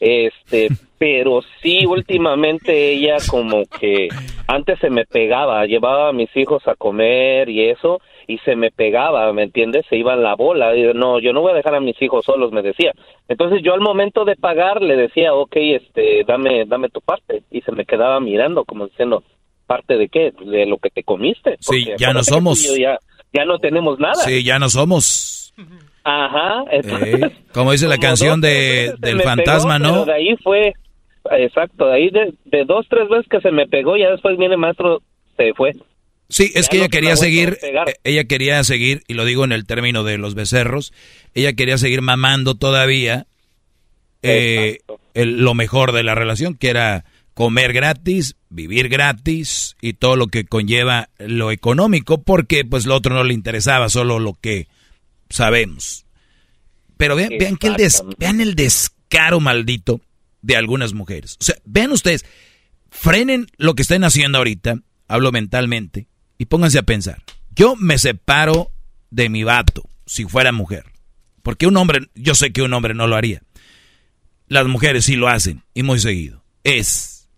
Este, 0.00 0.68
pero 0.98 1.40
sí, 1.62 1.86
últimamente 1.86 2.92
ella 2.92 3.16
como 3.28 3.64
que 3.66 4.08
antes 4.46 4.78
se 4.80 4.90
me 4.90 5.04
pegaba, 5.04 5.64
llevaba 5.66 6.08
a 6.08 6.12
mis 6.12 6.34
hijos 6.36 6.66
a 6.66 6.74
comer 6.74 7.48
y 7.48 7.68
eso, 7.68 8.00
y 8.26 8.38
se 8.38 8.56
me 8.56 8.70
pegaba, 8.70 9.32
¿me 9.32 9.44
entiendes? 9.44 9.86
Se 9.88 9.96
iba 9.96 10.14
en 10.14 10.22
la 10.22 10.34
bola. 10.34 10.76
Y 10.76 10.92
no, 10.94 11.18
yo 11.20 11.32
no 11.32 11.40
voy 11.40 11.52
a 11.52 11.56
dejar 11.56 11.74
a 11.74 11.80
mis 11.80 12.00
hijos 12.02 12.24
solos, 12.24 12.52
me 12.52 12.62
decía. 12.62 12.92
Entonces 13.28 13.60
yo 13.62 13.74
al 13.74 13.80
momento 13.80 14.24
de 14.24 14.36
pagar 14.36 14.82
le 14.82 14.96
decía, 14.96 15.34
ok, 15.34 15.54
este, 15.56 16.24
dame, 16.26 16.64
dame 16.66 16.88
tu 16.88 17.00
parte. 17.00 17.42
Y 17.50 17.60
se 17.60 17.72
me 17.72 17.84
quedaba 17.84 18.18
mirando 18.20 18.64
como 18.64 18.86
diciendo, 18.86 19.22
¿parte 19.66 19.96
de 19.98 20.08
qué? 20.08 20.32
De 20.44 20.64
lo 20.66 20.78
que 20.78 20.90
te 20.90 21.02
comiste. 21.02 21.56
Sí, 21.60 21.84
Porque 21.84 21.96
ya 21.98 22.12
no 22.12 22.24
somos. 22.24 22.74
Ya, 22.76 22.98
ya 23.32 23.44
no 23.44 23.58
tenemos 23.58 23.98
nada. 23.98 24.14
Sí, 24.14 24.42
ya 24.42 24.58
no 24.58 24.68
somos. 24.70 25.52
Ajá. 26.04 26.64
entonces, 26.70 27.22
Eh, 27.22 27.30
Como 27.52 27.72
dice 27.72 27.86
la 27.86 27.98
canción 27.98 28.40
dos, 28.40 28.50
de, 28.50 28.94
del 28.98 29.20
fantasma, 29.20 29.78
pegó, 29.78 29.96
¿no? 29.96 30.04
de 30.06 30.12
ahí 30.14 30.36
fue, 30.42 30.72
exacto, 31.32 31.86
de 31.86 31.94
ahí 31.94 32.08
de, 32.10 32.32
de 32.46 32.64
dos, 32.64 32.86
tres 32.88 33.08
veces 33.10 33.26
que 33.28 33.40
se 33.40 33.50
me 33.50 33.66
pegó, 33.66 33.96
ya 33.98 34.10
después 34.10 34.38
viene 34.38 34.56
maestro, 34.56 35.02
se 35.36 35.52
fue. 35.52 35.74
Sí, 36.30 36.52
es 36.54 36.68
que 36.68 36.76
ella 36.76 36.88
quería 36.90 37.10
seguir, 37.16 37.58
eh, 37.88 37.94
ella 38.04 38.24
quería 38.24 38.62
seguir, 38.64 39.02
y 39.08 39.14
lo 39.14 39.24
digo 39.24 39.44
en 39.44 39.52
el 39.52 39.64
término 39.66 40.04
de 40.04 40.18
los 40.18 40.34
becerros, 40.34 40.92
ella 41.34 41.54
quería 41.54 41.78
seguir 41.78 42.02
mamando 42.02 42.54
todavía 42.54 43.26
eh, 44.22 44.80
el- 45.14 45.38
lo 45.44 45.54
mejor 45.54 45.92
de 45.92 46.02
la 46.02 46.14
relación, 46.14 46.54
que 46.56 46.68
era 46.70 47.04
comer 47.34 47.72
gratis, 47.72 48.34
vivir 48.50 48.88
gratis 48.88 49.76
y 49.80 49.92
todo 49.92 50.16
lo 50.16 50.26
que 50.26 50.44
conlleva 50.44 51.08
lo 51.18 51.52
económico, 51.52 52.22
porque 52.22 52.64
pues 52.64 52.84
lo 52.84 52.96
otro 52.96 53.14
no 53.14 53.22
le 53.24 53.32
interesaba, 53.32 53.88
solo 53.88 54.18
lo 54.18 54.34
que 54.34 54.66
sabemos. 55.30 56.04
Pero 56.96 57.14
vean, 57.14 57.30
vean, 57.38 57.56
que 57.56 57.68
el 57.68 57.76
des- 57.76 58.02
vean 58.18 58.40
el 58.40 58.54
descaro 58.56 59.38
maldito 59.40 60.00
de 60.42 60.56
algunas 60.56 60.94
mujeres. 60.94 61.36
O 61.40 61.44
sea, 61.44 61.54
vean 61.64 61.92
ustedes, 61.92 62.24
frenen 62.90 63.46
lo 63.56 63.74
que 63.74 63.82
estén 63.82 64.02
haciendo 64.02 64.38
ahorita, 64.38 64.80
hablo 65.06 65.30
mentalmente, 65.30 66.08
y 66.38 66.46
pónganse 66.46 66.78
a 66.78 66.84
pensar. 66.84 67.22
Yo 67.54 67.76
me 67.76 67.98
separo 67.98 68.70
de 69.10 69.28
mi 69.28 69.42
vato 69.42 69.88
si 70.06 70.24
fuera 70.24 70.52
mujer. 70.52 70.84
Porque 71.42 71.66
un 71.66 71.76
hombre, 71.76 72.08
yo 72.14 72.34
sé 72.34 72.52
que 72.52 72.62
un 72.62 72.72
hombre 72.72 72.94
no 72.94 73.06
lo 73.06 73.16
haría. 73.16 73.42
Las 74.46 74.66
mujeres 74.66 75.04
sí 75.04 75.16
lo 75.16 75.28
hacen, 75.28 75.62
y 75.74 75.82
muy 75.82 75.98
seguido. 75.98 76.42
Es 76.64 77.28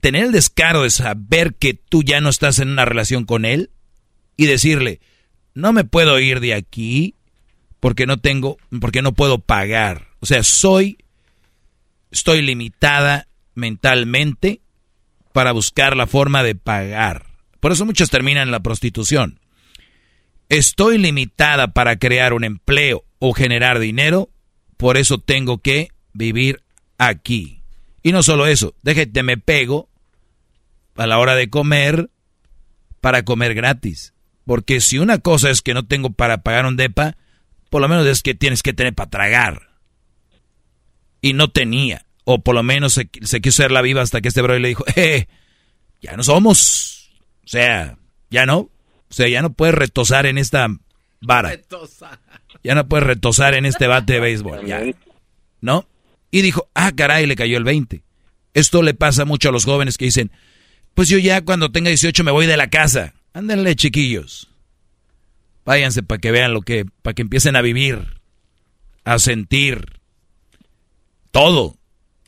tener 0.00 0.24
el 0.24 0.32
descaro 0.32 0.82
de 0.82 0.90
saber 0.90 1.54
que 1.54 1.74
tú 1.74 2.02
ya 2.02 2.20
no 2.20 2.28
estás 2.28 2.58
en 2.58 2.68
una 2.68 2.84
relación 2.84 3.24
con 3.24 3.44
él 3.44 3.70
y 4.36 4.46
decirle, 4.46 5.00
no 5.54 5.72
me 5.72 5.84
puedo 5.84 6.18
ir 6.18 6.40
de 6.40 6.54
aquí 6.54 7.14
porque 7.80 8.06
no 8.06 8.16
tengo, 8.16 8.58
porque 8.80 9.02
no 9.02 9.12
puedo 9.12 9.38
pagar. 9.38 10.08
O 10.20 10.26
sea, 10.26 10.42
soy, 10.42 10.98
estoy 12.10 12.42
limitada 12.42 13.28
mentalmente 13.54 14.60
para 15.32 15.52
buscar 15.52 15.96
la 15.96 16.06
forma 16.06 16.42
de 16.42 16.54
pagar. 16.54 17.31
Por 17.62 17.70
eso 17.70 17.86
muchos 17.86 18.10
terminan 18.10 18.48
en 18.48 18.50
la 18.50 18.58
prostitución. 18.58 19.38
Estoy 20.48 20.98
limitada 20.98 21.68
para 21.68 21.96
crear 21.96 22.32
un 22.32 22.42
empleo 22.42 23.04
o 23.20 23.32
generar 23.34 23.78
dinero, 23.78 24.30
por 24.76 24.96
eso 24.96 25.18
tengo 25.18 25.58
que 25.58 25.90
vivir 26.12 26.64
aquí. 26.98 27.62
Y 28.02 28.10
no 28.10 28.24
solo 28.24 28.48
eso, 28.48 28.74
déjate, 28.82 29.22
me 29.22 29.36
pego 29.36 29.88
a 30.96 31.06
la 31.06 31.20
hora 31.20 31.36
de 31.36 31.50
comer 31.50 32.10
para 33.00 33.24
comer 33.24 33.54
gratis. 33.54 34.12
Porque 34.44 34.80
si 34.80 34.98
una 34.98 35.18
cosa 35.18 35.48
es 35.48 35.62
que 35.62 35.72
no 35.72 35.86
tengo 35.86 36.10
para 36.10 36.42
pagar 36.42 36.66
un 36.66 36.76
DEPA, 36.76 37.16
por 37.70 37.80
lo 37.80 37.88
menos 37.88 38.08
es 38.08 38.22
que 38.22 38.34
tienes 38.34 38.64
que 38.64 38.72
tener 38.72 38.92
para 38.92 39.08
tragar. 39.08 39.68
Y 41.20 41.34
no 41.34 41.52
tenía. 41.52 42.06
O 42.24 42.42
por 42.42 42.56
lo 42.56 42.64
menos 42.64 42.94
se, 42.94 43.08
se 43.22 43.40
quiso 43.40 43.62
hacer 43.62 43.70
la 43.70 43.82
viva 43.82 44.02
hasta 44.02 44.20
que 44.20 44.26
este 44.26 44.42
bro 44.42 44.58
le 44.58 44.66
dijo, 44.66 44.84
eh, 44.96 45.28
ya 46.00 46.16
no 46.16 46.24
somos. 46.24 47.01
O 47.44 47.48
sea, 47.48 47.96
ya 48.30 48.46
no. 48.46 48.58
O 48.58 48.70
sea, 49.14 49.28
ya 49.28 49.42
no 49.42 49.52
puedes 49.52 49.74
retosar 49.74 50.26
en 50.26 50.38
esta 50.38 50.68
vara. 51.20 51.58
Ya 52.64 52.74
no 52.74 52.88
puedes 52.88 53.06
retosar 53.06 53.54
en 53.54 53.66
este 53.66 53.86
bate 53.86 54.14
de 54.14 54.20
béisbol. 54.20 54.66
Ya. 54.66 54.82
¿No? 55.60 55.86
Y 56.30 56.42
dijo, 56.42 56.68
ah, 56.74 56.92
caray, 56.92 57.26
le 57.26 57.36
cayó 57.36 57.58
el 57.58 57.64
20. 57.64 58.02
Esto 58.54 58.82
le 58.82 58.94
pasa 58.94 59.24
mucho 59.24 59.48
a 59.48 59.52
los 59.52 59.64
jóvenes 59.64 59.98
que 59.98 60.06
dicen, 60.06 60.30
pues 60.94 61.08
yo 61.08 61.18
ya 61.18 61.44
cuando 61.44 61.70
tenga 61.70 61.88
18 61.88 62.24
me 62.24 62.30
voy 62.30 62.46
de 62.46 62.56
la 62.56 62.70
casa. 62.70 63.14
Ándenle, 63.32 63.76
chiquillos. 63.76 64.48
Váyanse 65.64 66.02
para 66.02 66.20
que 66.20 66.30
vean 66.30 66.52
lo 66.52 66.62
que, 66.62 66.84
para 67.02 67.14
que 67.14 67.22
empiecen 67.22 67.56
a 67.56 67.62
vivir, 67.62 68.20
a 69.04 69.18
sentir 69.18 70.00
todo. 71.30 71.76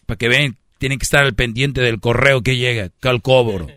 Para 0.06 0.18
que 0.18 0.28
vean, 0.28 0.56
tienen 0.78 0.98
que 0.98 1.04
estar 1.04 1.24
al 1.24 1.34
pendiente 1.34 1.80
del 1.80 2.00
correo 2.00 2.42
que 2.42 2.56
llega, 2.56 2.90
que 3.00 3.08
al 3.08 3.22
cobro. 3.22 3.68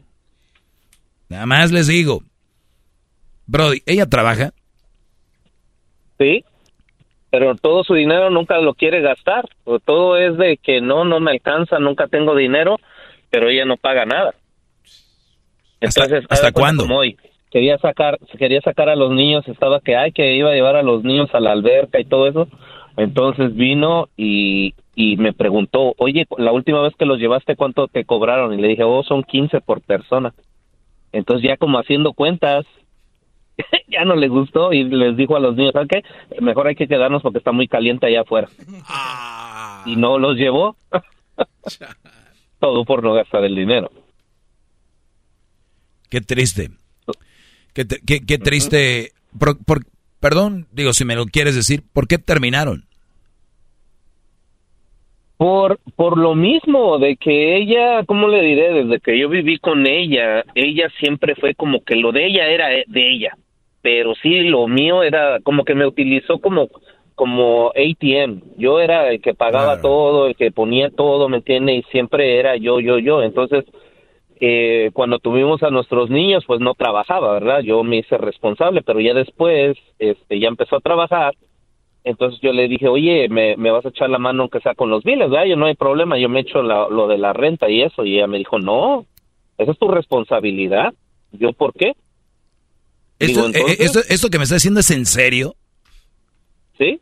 Nada 1.29 1.45
más 1.45 1.71
les 1.71 1.87
digo. 1.87 2.21
Brody, 3.45 3.81
¿ella 3.85 4.05
trabaja? 4.05 4.51
Sí, 6.17 6.43
pero 7.29 7.55
todo 7.55 7.83
su 7.83 7.93
dinero 7.93 8.29
nunca 8.29 8.59
lo 8.59 8.73
quiere 8.73 9.01
gastar. 9.01 9.47
Todo 9.85 10.17
es 10.17 10.37
de 10.37 10.57
que 10.57 10.81
no, 10.81 11.05
no 11.05 11.19
me 11.19 11.31
alcanza, 11.31 11.79
nunca 11.79 12.07
tengo 12.07 12.35
dinero, 12.35 12.77
pero 13.29 13.49
ella 13.49 13.65
no 13.65 13.77
paga 13.77 14.05
nada. 14.05 14.33
Entonces, 15.79 16.25
hasta 16.29 16.51
cuándo? 16.51 16.85
hoy, 16.85 17.17
quería 17.51 17.77
sacar, 17.77 18.17
quería 18.37 18.61
sacar 18.61 18.89
a 18.89 18.95
los 18.95 19.11
niños, 19.11 19.47
estaba 19.47 19.79
que 19.79 19.95
ay 19.95 20.11
que 20.11 20.35
iba 20.35 20.49
a 20.49 20.55
llevar 20.55 20.75
a 20.75 20.81
los 20.81 21.03
niños 21.03 21.29
a 21.33 21.39
la 21.39 21.51
alberca 21.51 21.99
y 21.99 22.05
todo 22.05 22.27
eso. 22.27 22.47
Entonces 22.95 23.55
vino 23.55 24.09
y, 24.17 24.73
y 24.95 25.17
me 25.17 25.31
preguntó, 25.33 25.93
oye, 25.97 26.25
la 26.39 26.51
última 26.51 26.81
vez 26.81 26.95
que 26.97 27.05
los 27.05 27.19
llevaste, 27.19 27.55
¿cuánto 27.55 27.87
te 27.87 28.05
cobraron? 28.05 28.53
Y 28.55 28.61
le 28.61 28.69
dije, 28.69 28.83
oh, 28.83 29.03
son 29.03 29.21
15 29.21 29.61
por 29.61 29.81
persona. 29.81 30.33
Entonces 31.17 31.47
ya 31.47 31.57
como 31.57 31.79
haciendo 31.79 32.13
cuentas, 32.13 32.65
ya 33.87 34.05
no 34.05 34.15
le 34.15 34.27
gustó 34.27 34.71
y 34.73 34.83
les 34.83 35.17
dijo 35.17 35.35
a 35.35 35.39
los 35.39 35.55
niños, 35.55 35.73
¿sabes 35.73 35.89
qué? 35.89 36.03
Mejor 36.41 36.67
hay 36.67 36.75
que 36.75 36.87
quedarnos 36.87 37.21
porque 37.23 37.39
está 37.39 37.51
muy 37.51 37.67
caliente 37.67 38.05
allá 38.05 38.21
afuera. 38.21 38.49
Y 39.85 39.95
no 39.95 40.19
los 40.19 40.35
llevó. 40.37 40.75
Todo 42.59 42.85
por 42.85 43.03
no 43.03 43.13
gastar 43.13 43.43
el 43.45 43.55
dinero. 43.55 43.91
Qué 46.09 46.21
triste. 46.21 46.71
Qué, 47.73 47.85
te- 47.85 47.99
qué- 48.05 48.25
qué 48.25 48.37
triste. 48.37 49.11
Por- 49.37 49.63
por- 49.63 49.85
perdón, 50.19 50.67
digo, 50.71 50.93
si 50.93 51.05
me 51.05 51.15
lo 51.15 51.25
quieres 51.25 51.55
decir, 51.55 51.83
¿por 51.93 52.07
qué 52.07 52.17
terminaron? 52.17 52.86
Por, 55.37 55.79
por 55.95 56.17
lo 56.17 56.33
mismo, 56.33 56.97
de 56.97 57.15
que 57.15 57.57
ella, 57.57 58.03
¿cómo 58.05 58.27
le 58.27 58.41
diré? 58.41 58.73
Desde 58.73 58.99
que 58.99 59.19
yo 59.19 59.29
viví 59.29 59.59
con 59.59 59.85
ella, 59.85 60.43
ella 60.55 60.89
siempre 60.99 61.35
fue 61.35 61.53
como 61.53 61.83
que 61.83 61.95
lo 61.95 62.11
de 62.11 62.25
ella 62.25 62.47
era 62.47 62.69
de 62.69 63.13
ella, 63.13 63.37
pero 63.81 64.15
sí, 64.15 64.41
lo 64.41 64.67
mío 64.67 65.03
era 65.03 65.39
como 65.41 65.63
que 65.63 65.75
me 65.75 65.85
utilizó 65.85 66.39
como 66.39 66.69
como 67.17 67.69
ATM. 67.69 68.41
Yo 68.57 68.79
era 68.79 69.09
el 69.09 69.21
que 69.21 69.33
pagaba 69.33 69.81
todo, 69.81 70.27
el 70.27 70.35
que 70.35 70.51
ponía 70.51 70.91
todo, 70.91 71.27
¿me 71.29 71.37
entiende? 71.37 71.73
Y 71.73 71.81
siempre 71.91 72.37
era 72.37 72.57
yo, 72.57 72.79
yo, 72.79 72.99
yo. 72.99 73.23
Entonces, 73.23 73.65
eh, 74.39 74.91
cuando 74.93 75.17
tuvimos 75.17 75.63
a 75.63 75.71
nuestros 75.71 76.11
niños, 76.11 76.43
pues 76.45 76.59
no 76.59 76.75
trabajaba, 76.75 77.33
¿verdad? 77.33 77.61
Yo 77.61 77.83
me 77.83 77.97
hice 77.97 78.19
responsable, 78.19 78.83
pero 78.83 78.99
ya 78.99 79.15
después, 79.15 79.75
este, 79.97 80.39
ya 80.39 80.47
empezó 80.47 80.75
a 80.75 80.81
trabajar. 80.81 81.33
Entonces 82.07 82.39
yo 82.41 82.53
le 82.53 82.69
dije, 82.69 82.87
oye, 82.87 83.27
me, 83.27 83.55
vas 83.69 83.85
a 83.85 83.89
echar 83.89 84.09
la 84.09 84.17
mano 84.17 84.43
aunque 84.43 84.61
sea 84.61 84.75
con 84.75 84.89
los 84.89 85.03
biles, 85.03 85.29
¿verdad? 85.29 85.45
Yo 85.45 85.57
no 85.57 85.65
hay 85.65 85.75
problema, 85.75 86.17
yo 86.17 86.29
me 86.29 86.39
echo 86.39 86.61
lo 86.61 87.07
de 87.07 87.17
la 87.17 87.33
renta 87.33 87.69
y 87.69 87.81
eso. 87.81 88.05
Y 88.05 88.15
ella 88.15 88.27
me 88.27 88.37
dijo, 88.37 88.59
no, 88.59 89.05
esa 89.57 89.73
es 89.73 89.77
tu 89.77 89.89
responsabilidad. 89.89 90.93
Yo, 91.33 91.51
¿por 91.51 91.73
qué? 91.73 91.95
¿Esto, 93.19 93.49
eh, 93.49 94.03
¿Esto 94.09 94.29
que 94.29 94.37
me 94.37 94.45
está 94.45 94.55
diciendo 94.55 94.79
es 94.79 94.89
en 94.89 95.05
serio? 95.05 95.55
Sí. 96.77 97.01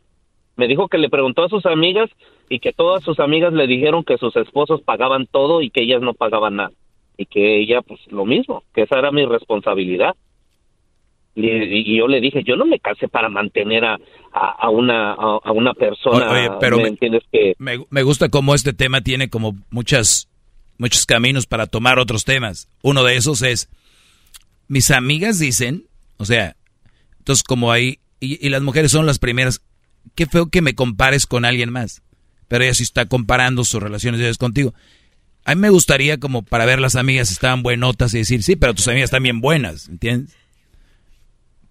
Me 0.56 0.66
dijo 0.66 0.88
que 0.88 0.98
le 0.98 1.08
preguntó 1.08 1.44
a 1.44 1.48
sus 1.48 1.66
amigas 1.66 2.10
y 2.48 2.58
que 2.58 2.72
todas 2.72 3.04
sus 3.04 3.20
amigas 3.20 3.52
le 3.52 3.68
dijeron 3.68 4.02
que 4.02 4.18
sus 4.18 4.34
esposos 4.34 4.82
pagaban 4.82 5.26
todo 5.26 5.62
y 5.62 5.70
que 5.70 5.82
ellas 5.82 6.02
no 6.02 6.14
pagaban 6.14 6.56
nada. 6.56 6.72
Y 7.16 7.26
que 7.26 7.60
ella, 7.60 7.80
pues 7.82 8.00
lo 8.08 8.24
mismo, 8.24 8.64
que 8.74 8.82
esa 8.82 8.98
era 8.98 9.12
mi 9.12 9.24
responsabilidad. 9.24 10.16
Y, 11.38 11.98
yo 11.98 12.08
le 12.08 12.20
dije, 12.20 12.42
yo 12.44 12.56
no 12.56 12.64
me 12.64 12.80
casé 12.80 13.08
para 13.08 13.28
mantener 13.28 13.84
a, 13.84 13.98
a, 14.32 14.70
una, 14.70 15.12
a, 15.12 15.52
una 15.52 15.74
persona. 15.74 16.56
pero 16.58 16.78
¿me, 16.78 16.88
entiendes 16.88 17.24
que... 17.30 17.54
Me, 17.58 17.78
me, 17.90 18.02
gusta 18.02 18.30
cómo 18.30 18.54
este 18.54 18.72
tema 18.72 19.02
tiene 19.02 19.28
como 19.28 19.54
muchas, 19.70 20.30
muchos 20.78 21.04
caminos 21.04 21.46
para 21.46 21.66
tomar 21.66 21.98
otros 21.98 22.24
temas. 22.24 22.70
Uno 22.82 23.04
de 23.04 23.16
esos 23.16 23.42
es, 23.42 23.68
mis 24.66 24.90
amigas 24.90 25.38
dicen, 25.38 25.84
o 26.16 26.24
sea, 26.24 26.56
entonces 27.18 27.42
como 27.42 27.70
ahí, 27.70 27.98
y, 28.18 28.44
y 28.44 28.48
las 28.48 28.62
mujeres 28.62 28.90
son 28.90 29.04
las 29.04 29.18
primeras, 29.18 29.60
qué 30.14 30.24
feo 30.24 30.48
que 30.48 30.62
me 30.62 30.74
compares 30.74 31.26
con 31.26 31.44
alguien 31.44 31.70
más. 31.70 32.02
Pero 32.48 32.64
ella 32.64 32.72
sí 32.72 32.84
está 32.84 33.06
comparando 33.06 33.62
sus 33.62 33.82
relaciones 33.82 34.38
contigo. 34.38 34.72
A 35.44 35.54
mí 35.54 35.60
me 35.60 35.68
gustaría 35.70 36.18
como 36.18 36.42
para 36.42 36.64
ver 36.64 36.80
las 36.80 36.96
amigas 36.96 37.28
si 37.28 37.34
estaban 37.34 37.62
buenotas 37.62 38.14
y 38.14 38.18
decir, 38.18 38.42
sí, 38.42 38.56
pero 38.56 38.72
tus 38.72 38.88
amigas 38.88 39.08
están 39.08 39.22
bien 39.22 39.42
buenas, 39.42 39.88
¿entiendes? 39.88 40.34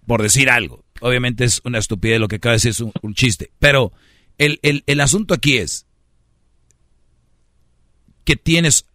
Por 0.06 0.22
decir 0.22 0.50
algo. 0.50 0.84
Obviamente 1.00 1.44
es 1.44 1.60
una 1.64 1.78
estupidez 1.78 2.20
lo 2.20 2.28
que 2.28 2.36
acaba 2.36 2.52
de 2.52 2.56
decir, 2.56 2.70
es 2.70 2.80
un, 2.80 3.14
chiste. 3.14 3.50
Pero 3.58 3.92
el, 4.38 4.60
el, 4.62 5.00
asunto 5.00 5.34
aquí 5.34 5.58
es 5.58 5.86
que 8.24 8.36
tienes 8.36 8.86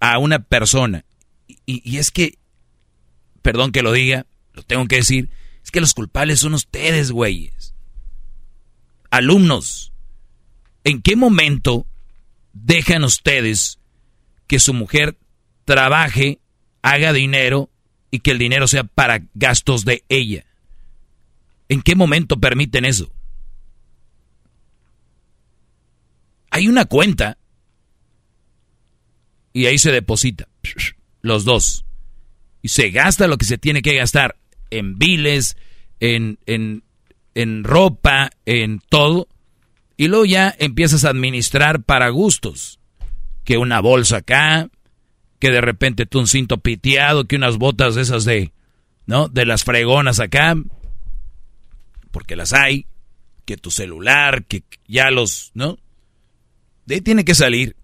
a 0.00 0.18
una 0.18 0.40
persona, 0.40 1.04
y, 1.46 1.82
y 1.88 1.98
es 1.98 2.10
que, 2.10 2.38
perdón 3.42 3.70
que 3.72 3.82
lo 3.82 3.92
diga, 3.92 4.26
lo 4.54 4.62
tengo 4.62 4.86
que 4.86 4.96
decir, 4.96 5.28
es 5.62 5.70
que 5.70 5.80
los 5.80 5.94
culpables 5.94 6.40
son 6.40 6.54
ustedes, 6.54 7.10
güeyes 7.12 7.70
alumnos, 9.10 9.92
¿en 10.84 11.02
qué 11.02 11.16
momento 11.16 11.86
dejan 12.52 13.04
ustedes 13.04 13.78
que 14.46 14.58
su 14.58 14.72
mujer 14.72 15.18
trabaje, 15.64 16.40
haga 16.82 17.12
dinero 17.12 17.70
y 18.10 18.20
que 18.20 18.32
el 18.32 18.38
dinero 18.38 18.68
sea 18.68 18.84
para 18.84 19.22
gastos 19.34 19.84
de 19.84 20.04
ella? 20.08 20.44
¿En 21.68 21.82
qué 21.82 21.94
momento 21.94 22.38
permiten 22.38 22.84
eso? 22.84 23.12
Hay 26.50 26.66
una 26.66 26.84
cuenta 26.84 27.38
y 29.52 29.66
ahí 29.66 29.78
se 29.78 29.92
deposita 29.92 30.48
los 31.22 31.44
dos. 31.44 31.84
Y 32.62 32.68
se 32.68 32.90
gasta 32.90 33.26
lo 33.26 33.38
que 33.38 33.46
se 33.46 33.58
tiene 33.58 33.82
que 33.82 33.94
gastar 33.94 34.36
en 34.70 34.98
biles, 34.98 35.56
en, 36.00 36.38
en 36.46 36.82
en 37.34 37.64
ropa, 37.64 38.30
en 38.46 38.80
todo, 38.88 39.28
y 39.96 40.08
luego 40.08 40.24
ya 40.24 40.54
empiezas 40.58 41.04
a 41.04 41.10
administrar 41.10 41.82
para 41.82 42.08
gustos. 42.08 42.78
Que 43.44 43.56
una 43.56 43.80
bolsa 43.80 44.18
acá, 44.18 44.68
que 45.40 45.50
de 45.50 45.60
repente 45.60 46.06
tú 46.06 46.20
un 46.20 46.28
cinto 46.28 46.58
piteado, 46.58 47.24
que 47.24 47.36
unas 47.36 47.56
botas 47.56 47.96
esas 47.96 48.24
de, 48.24 48.52
¿no? 49.06 49.28
De 49.28 49.44
las 49.44 49.64
fregonas 49.64 50.20
acá, 50.20 50.54
porque 52.12 52.36
las 52.36 52.52
hay, 52.52 52.86
que 53.44 53.56
tu 53.56 53.72
celular, 53.72 54.44
que 54.44 54.62
ya 54.86 55.10
los, 55.10 55.50
¿no? 55.54 55.78
De 56.86 56.96
ahí 56.96 57.00
tiene 57.00 57.24
que 57.24 57.34
salir. 57.34 57.74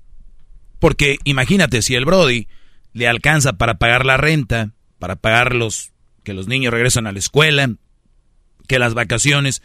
Porque 0.78 1.16
imagínate, 1.24 1.82
si 1.82 1.94
el 1.94 2.04
Brody 2.04 2.46
le 2.92 3.08
alcanza 3.08 3.54
para 3.54 3.78
pagar 3.78 4.06
la 4.06 4.16
renta, 4.16 4.72
para 4.98 5.16
pagar 5.16 5.54
los, 5.54 5.90
que 6.22 6.34
los 6.34 6.48
niños 6.48 6.72
regresan 6.72 7.06
a 7.06 7.12
la 7.12 7.18
escuela, 7.18 7.70
que 8.68 8.78
las 8.78 8.94
vacaciones 8.94 9.62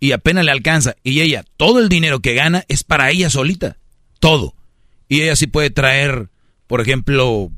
y 0.00 0.12
apenas 0.12 0.44
le 0.44 0.50
alcanza. 0.50 0.96
Y 1.02 1.20
ella, 1.20 1.44
todo 1.56 1.78
el 1.78 1.88
dinero 1.88 2.20
que 2.20 2.34
gana 2.34 2.64
es 2.68 2.84
para 2.84 3.10
ella 3.10 3.30
solita. 3.30 3.78
Todo. 4.18 4.54
Y 5.08 5.22
ella 5.22 5.36
sí 5.36 5.46
puede 5.46 5.70
traer, 5.70 6.28
por 6.66 6.80
ejemplo, 6.80 7.50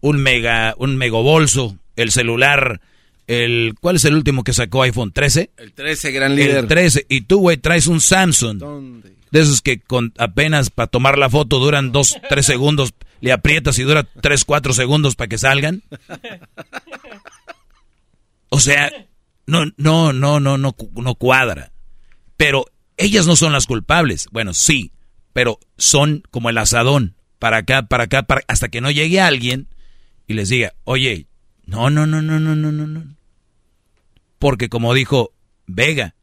un 0.00 0.22
mega, 0.22 0.74
un 0.78 0.96
megabolso, 0.96 1.76
el 1.96 2.10
celular, 2.10 2.80
el, 3.26 3.74
¿cuál 3.80 3.96
es 3.96 4.04
el 4.04 4.14
último 4.14 4.42
que 4.44 4.52
sacó 4.52 4.82
iPhone 4.82 5.12
13? 5.12 5.50
El 5.56 5.72
13, 5.72 6.10
gran 6.12 6.34
líder. 6.34 6.56
El 6.56 6.66
13. 6.66 7.06
Y 7.08 7.22
tú, 7.22 7.38
güey, 7.38 7.56
traes 7.58 7.86
un 7.86 8.00
Samsung. 8.00 8.58
¿Dónde? 8.58 9.14
De 9.30 9.40
esos 9.40 9.62
que 9.62 9.78
con 9.78 10.12
apenas 10.18 10.70
para 10.70 10.88
tomar 10.88 11.16
la 11.16 11.30
foto 11.30 11.60
duran 11.60 11.92
dos, 11.92 12.16
tres 12.28 12.46
segundos, 12.46 12.94
le 13.20 13.30
aprietas 13.30 13.78
y 13.78 13.84
dura 13.84 14.02
tres, 14.02 14.44
cuatro 14.44 14.72
segundos 14.72 15.14
para 15.14 15.28
que 15.28 15.38
salgan. 15.38 15.82
O 18.48 18.58
sea, 18.58 18.90
no, 19.46 19.66
no, 19.76 20.12
no, 20.12 20.40
no, 20.40 20.58
no, 20.58 20.74
no 20.94 21.14
cuadra. 21.14 21.70
Pero 22.36 22.66
ellas 22.96 23.26
no 23.26 23.36
son 23.36 23.52
las 23.52 23.66
culpables. 23.66 24.26
Bueno, 24.32 24.54
sí, 24.54 24.90
pero 25.32 25.60
son 25.78 26.24
como 26.30 26.50
el 26.50 26.58
asadón. 26.58 27.14
Para 27.40 27.56
acá, 27.56 27.82
para 27.82 28.04
acá, 28.04 28.22
para, 28.22 28.42
hasta 28.46 28.68
que 28.68 28.80
no 28.80 28.92
llegue 28.92 29.20
alguien 29.20 29.66
y 30.28 30.34
les 30.34 30.50
diga, 30.50 30.74
oye, 30.84 31.26
no, 31.66 31.90
no, 31.90 32.06
no, 32.06 32.22
no, 32.22 32.38
no, 32.38 32.54
no, 32.54 32.70
no, 32.70 32.86
no. 32.86 33.02
Porque 34.38 34.68
como 34.68 34.94
dijo 34.94 35.32
Vega, 35.66 36.14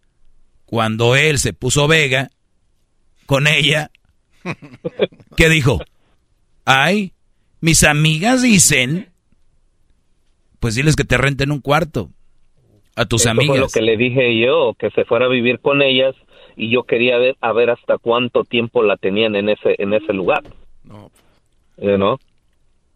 cuando 0.65 1.15
él 1.15 1.39
se 1.39 1.53
puso 1.53 1.87
Vega 1.87 2.29
con 3.25 3.47
ella, 3.47 3.91
¿qué 5.35 5.49
dijo? 5.49 5.79
Ay, 6.65 7.13
mis 7.61 7.83
amigas 7.83 8.41
dicen, 8.43 9.09
pues 10.59 10.75
diles 10.75 10.95
que 10.95 11.03
te 11.03 11.17
renten 11.17 11.51
un 11.51 11.61
cuarto 11.61 12.11
a 12.95 13.05
tus 13.05 13.25
amigas. 13.25 13.47
Fue 13.47 13.59
lo 13.59 13.69
que 13.69 13.81
le 13.81 13.97
dije 13.97 14.39
yo, 14.39 14.75
que 14.77 14.91
se 14.91 15.03
fuera 15.03 15.25
a 15.25 15.29
vivir 15.29 15.59
con 15.59 15.81
ellas 15.81 16.15
y 16.55 16.71
yo 16.71 16.83
quería 16.83 17.17
ver 17.17 17.35
a 17.41 17.53
ver 17.53 17.71
hasta 17.71 17.97
cuánto 17.97 18.43
tiempo 18.43 18.83
la 18.83 18.97
tenían 18.97 19.35
en 19.35 19.49
ese 19.49 19.75
en 19.79 19.93
ese 19.93 20.13
lugar. 20.13 20.43
No. 20.87 21.11
Eh, 21.77 21.97
¿No? 21.97 22.19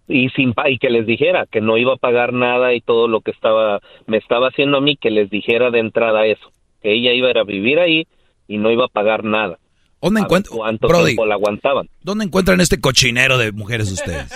Y 0.08 0.30
sin 0.30 0.54
y 0.68 0.78
que 0.78 0.90
les 0.90 1.06
dijera 1.06 1.46
que 1.46 1.62
no 1.62 1.78
iba 1.78 1.94
a 1.94 1.98
pagar 1.98 2.34
nada 2.34 2.74
y 2.74 2.82
todo 2.82 3.08
lo 3.08 3.22
que 3.22 3.32
estaba 3.32 3.80
me 4.08 4.18
estaba 4.18 4.48
haciendo 4.48 4.78
a 4.78 4.82
mí 4.82 4.98
que 4.98 5.10
les 5.10 5.30
dijera 5.30 5.72
de 5.72 5.80
entrada 5.80 6.26
eso, 6.26 6.52
que 6.82 6.94
ella 6.94 7.14
iba 7.14 7.28
a 7.28 7.32
ir 7.32 7.38
a 7.38 7.44
vivir 7.44 7.80
ahí 7.80 8.08
y 8.48 8.58
no 8.58 8.72
iba 8.72 8.86
a 8.86 8.90
pagar 8.90 9.24
nada. 9.24 9.58
¿Dónde 10.02 10.22
encuentran? 10.22 10.58
¿Cuánto 10.58 10.88
tiempo 10.88 11.26
la 11.26 11.36
aguantaban? 11.36 11.88
¿Dónde 12.02 12.26
encuentran 12.26 12.60
este 12.60 12.80
cochinero 12.80 13.38
de 13.38 13.52
mujeres 13.52 13.92
ustedes? 13.92 14.34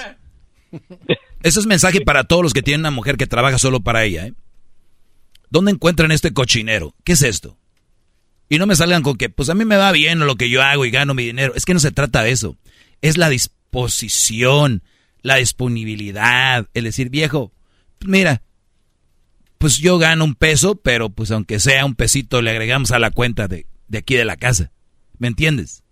Ese 1.43 1.59
es 1.59 1.65
mensaje 1.65 2.01
para 2.01 2.23
todos 2.23 2.43
los 2.43 2.53
que 2.53 2.61
tienen 2.61 2.81
una 2.81 2.91
mujer 2.91 3.17
que 3.17 3.27
trabaja 3.27 3.57
solo 3.57 3.79
para 3.79 4.03
ella, 4.03 4.27
¿eh? 4.27 4.33
¿Dónde 5.49 5.71
encuentran 5.71 6.11
este 6.11 6.33
cochinero? 6.33 6.93
¿Qué 7.03 7.13
es 7.13 7.21
esto? 7.21 7.57
Y 8.49 8.57
no 8.57 8.67
me 8.67 8.75
salgan 8.75 9.03
con 9.03 9.17
que, 9.17 9.29
pues 9.29 9.49
a 9.49 9.55
mí 9.55 9.65
me 9.65 9.77
va 9.77 9.91
bien 9.91 10.19
lo 10.19 10.35
que 10.35 10.49
yo 10.49 10.61
hago 10.61 10.85
y 10.85 10.91
gano 10.91 11.13
mi 11.13 11.23
dinero. 11.23 11.53
Es 11.55 11.65
que 11.65 11.73
no 11.73 11.79
se 11.79 11.91
trata 11.91 12.23
de 12.23 12.31
eso. 12.31 12.55
Es 13.01 13.17
la 13.17 13.29
disposición, 13.29 14.83
la 15.21 15.35
disponibilidad, 15.35 16.67
el 16.73 16.83
decir, 16.85 17.09
viejo, 17.09 17.51
mira, 18.05 18.41
pues 19.57 19.77
yo 19.77 19.97
gano 19.97 20.23
un 20.23 20.35
peso, 20.35 20.75
pero 20.75 21.09
pues 21.09 21.31
aunque 21.31 21.59
sea 21.59 21.85
un 21.85 21.95
pesito 21.95 22.41
le 22.41 22.51
agregamos 22.51 22.91
a 22.91 22.99
la 22.99 23.11
cuenta 23.11 23.47
de, 23.47 23.65
de 23.87 23.97
aquí 23.97 24.15
de 24.15 24.25
la 24.25 24.37
casa. 24.37 24.71
¿Me 25.17 25.27
entiendes? 25.27 25.83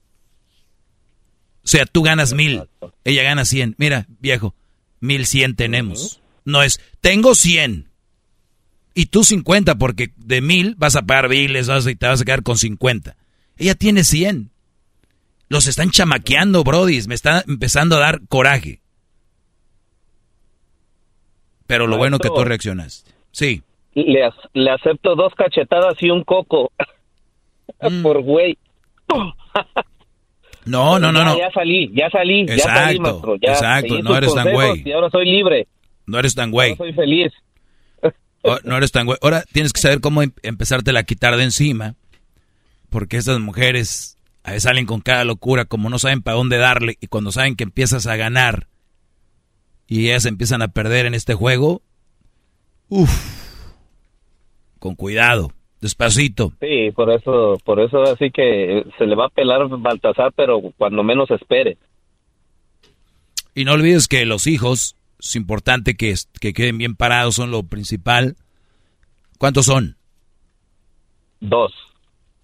O 1.64 1.68
sea, 1.68 1.86
tú 1.86 2.04
ganas 2.04 2.34
mil, 2.34 2.64
ella 3.04 3.24
gana 3.24 3.46
cien. 3.46 3.76
Mira, 3.78 4.06
viejo, 4.20 4.54
mil 5.00 5.26
cien 5.26 5.56
tenemos. 5.56 6.22
No 6.46 6.62
es, 6.62 6.80
tengo 7.00 7.36
cien 7.36 7.90
y 8.94 9.08
tú 9.08 9.24
50 9.24 9.76
porque 9.76 10.14
de 10.18 10.42
mil 10.42 10.76
vas 10.78 10.96
a 10.96 11.02
pagar 11.04 11.30
biles 11.30 11.70
y 11.88 11.96
te 11.96 12.06
vas 12.06 12.22
a 12.22 12.26
quedar 12.26 12.44
con 12.44 12.58
50. 12.58 13.16
Ella 13.58 13.76
tiene 13.76 14.04
100. 14.04 14.52
Los 15.54 15.68
están 15.68 15.92
chamaqueando, 15.92 16.64
Brody. 16.64 17.00
Me 17.08 17.14
está 17.14 17.44
empezando 17.48 17.98
a 17.98 18.00
dar 18.00 18.22
coraje. 18.28 18.82
Pero 21.68 21.86
lo 21.86 21.98
bueno 21.98 22.18
que 22.18 22.30
tú 22.30 22.44
reaccionaste. 22.44 23.12
Sí. 23.30 23.62
Le, 23.94 24.32
le 24.56 24.72
acepto 24.72 25.16
dos 25.16 25.32
cachetadas 25.36 25.94
y 26.02 26.10
un 26.10 26.24
coco. 26.24 26.72
Mm. 27.82 28.02
Por 28.02 28.22
güey. 28.22 28.58
No, 30.66 30.98
no, 30.98 31.12
no, 31.12 31.26
no. 31.26 31.38
Ya 31.38 31.52
salí, 31.52 31.92
ya 31.94 32.10
salí, 32.10 32.42
exacto, 32.42 32.70
ya 32.70 32.86
salí, 32.86 33.00
maestro. 33.00 33.36
Ya 33.36 33.52
exacto, 33.52 34.02
no 34.02 34.18
eres 34.18 34.34
tan 34.34 34.54
güey. 34.54 34.82
Y 34.86 34.92
ahora 34.94 35.10
soy 35.10 35.26
libre. 35.26 35.68
No 36.06 36.20
eres 36.20 36.36
tan 36.36 36.52
güey. 36.52 36.76
soy 36.76 36.94
feliz. 36.94 37.32
Oh, 38.44 38.58
no 38.64 38.78
eres 38.78 38.92
tan 38.92 39.06
güey. 39.06 39.18
Ahora 39.22 39.44
tienes 39.52 39.74
que 39.74 39.82
saber 39.82 40.00
cómo 40.00 40.22
em 40.22 40.32
empezártela 40.42 41.02
a 41.02 41.04
quitar 41.04 41.36
de 41.36 41.44
encima. 41.44 41.96
Porque 42.90 43.18
esas 43.18 43.40
mujeres 43.40 44.18
a 44.44 44.52
veces 44.52 44.64
salen 44.64 44.86
con 44.86 45.00
cada 45.00 45.24
locura, 45.24 45.66
como 45.66 45.90
no 45.90 46.00
saben 46.00 46.22
para 46.22 46.38
dónde 46.38 46.58
darle. 46.58 46.98
Y 47.00 47.08
cuando 47.08 47.32
saben 47.32 47.56
que 47.56 47.64
empiezas 47.64 48.08
a 48.08 48.18
ganar 48.18 48.68
y 49.88 50.08
ellas 50.08 50.26
empiezan 50.26 50.62
a 50.62 50.68
perder 50.68 51.06
en 51.06 51.14
este 51.14 51.34
juego, 51.34 51.82
uff, 52.90 53.10
con 54.80 54.96
cuidado, 54.96 55.54
despacito. 55.80 56.52
Sí, 56.60 56.92
por 56.94 57.10
eso, 57.12 57.58
por 57.64 57.80
eso 57.80 58.04
así 58.04 58.32
que 58.32 58.86
se 58.98 59.06
le 59.06 59.16
va 59.16 59.28
a 59.28 59.30
pelar 59.30 59.68
Baltasar, 59.70 60.34
pero 60.36 60.62
cuando 60.78 61.04
menos 61.04 61.32
espere. 61.32 61.78
Y 63.56 63.64
no 63.64 63.74
olvides 63.74 64.10
que 64.10 64.26
los 64.26 64.48
hijos, 64.48 64.98
es 65.20 65.36
importante 65.38 65.96
que, 65.96 66.14
que 66.42 66.52
queden 66.54 66.78
bien 66.80 66.96
parados, 66.96 67.36
son 67.36 67.52
lo 67.52 67.64
principal. 67.64 68.36
¿Cuántos 69.38 69.68
son? 69.68 69.96
Dos. 71.40 71.72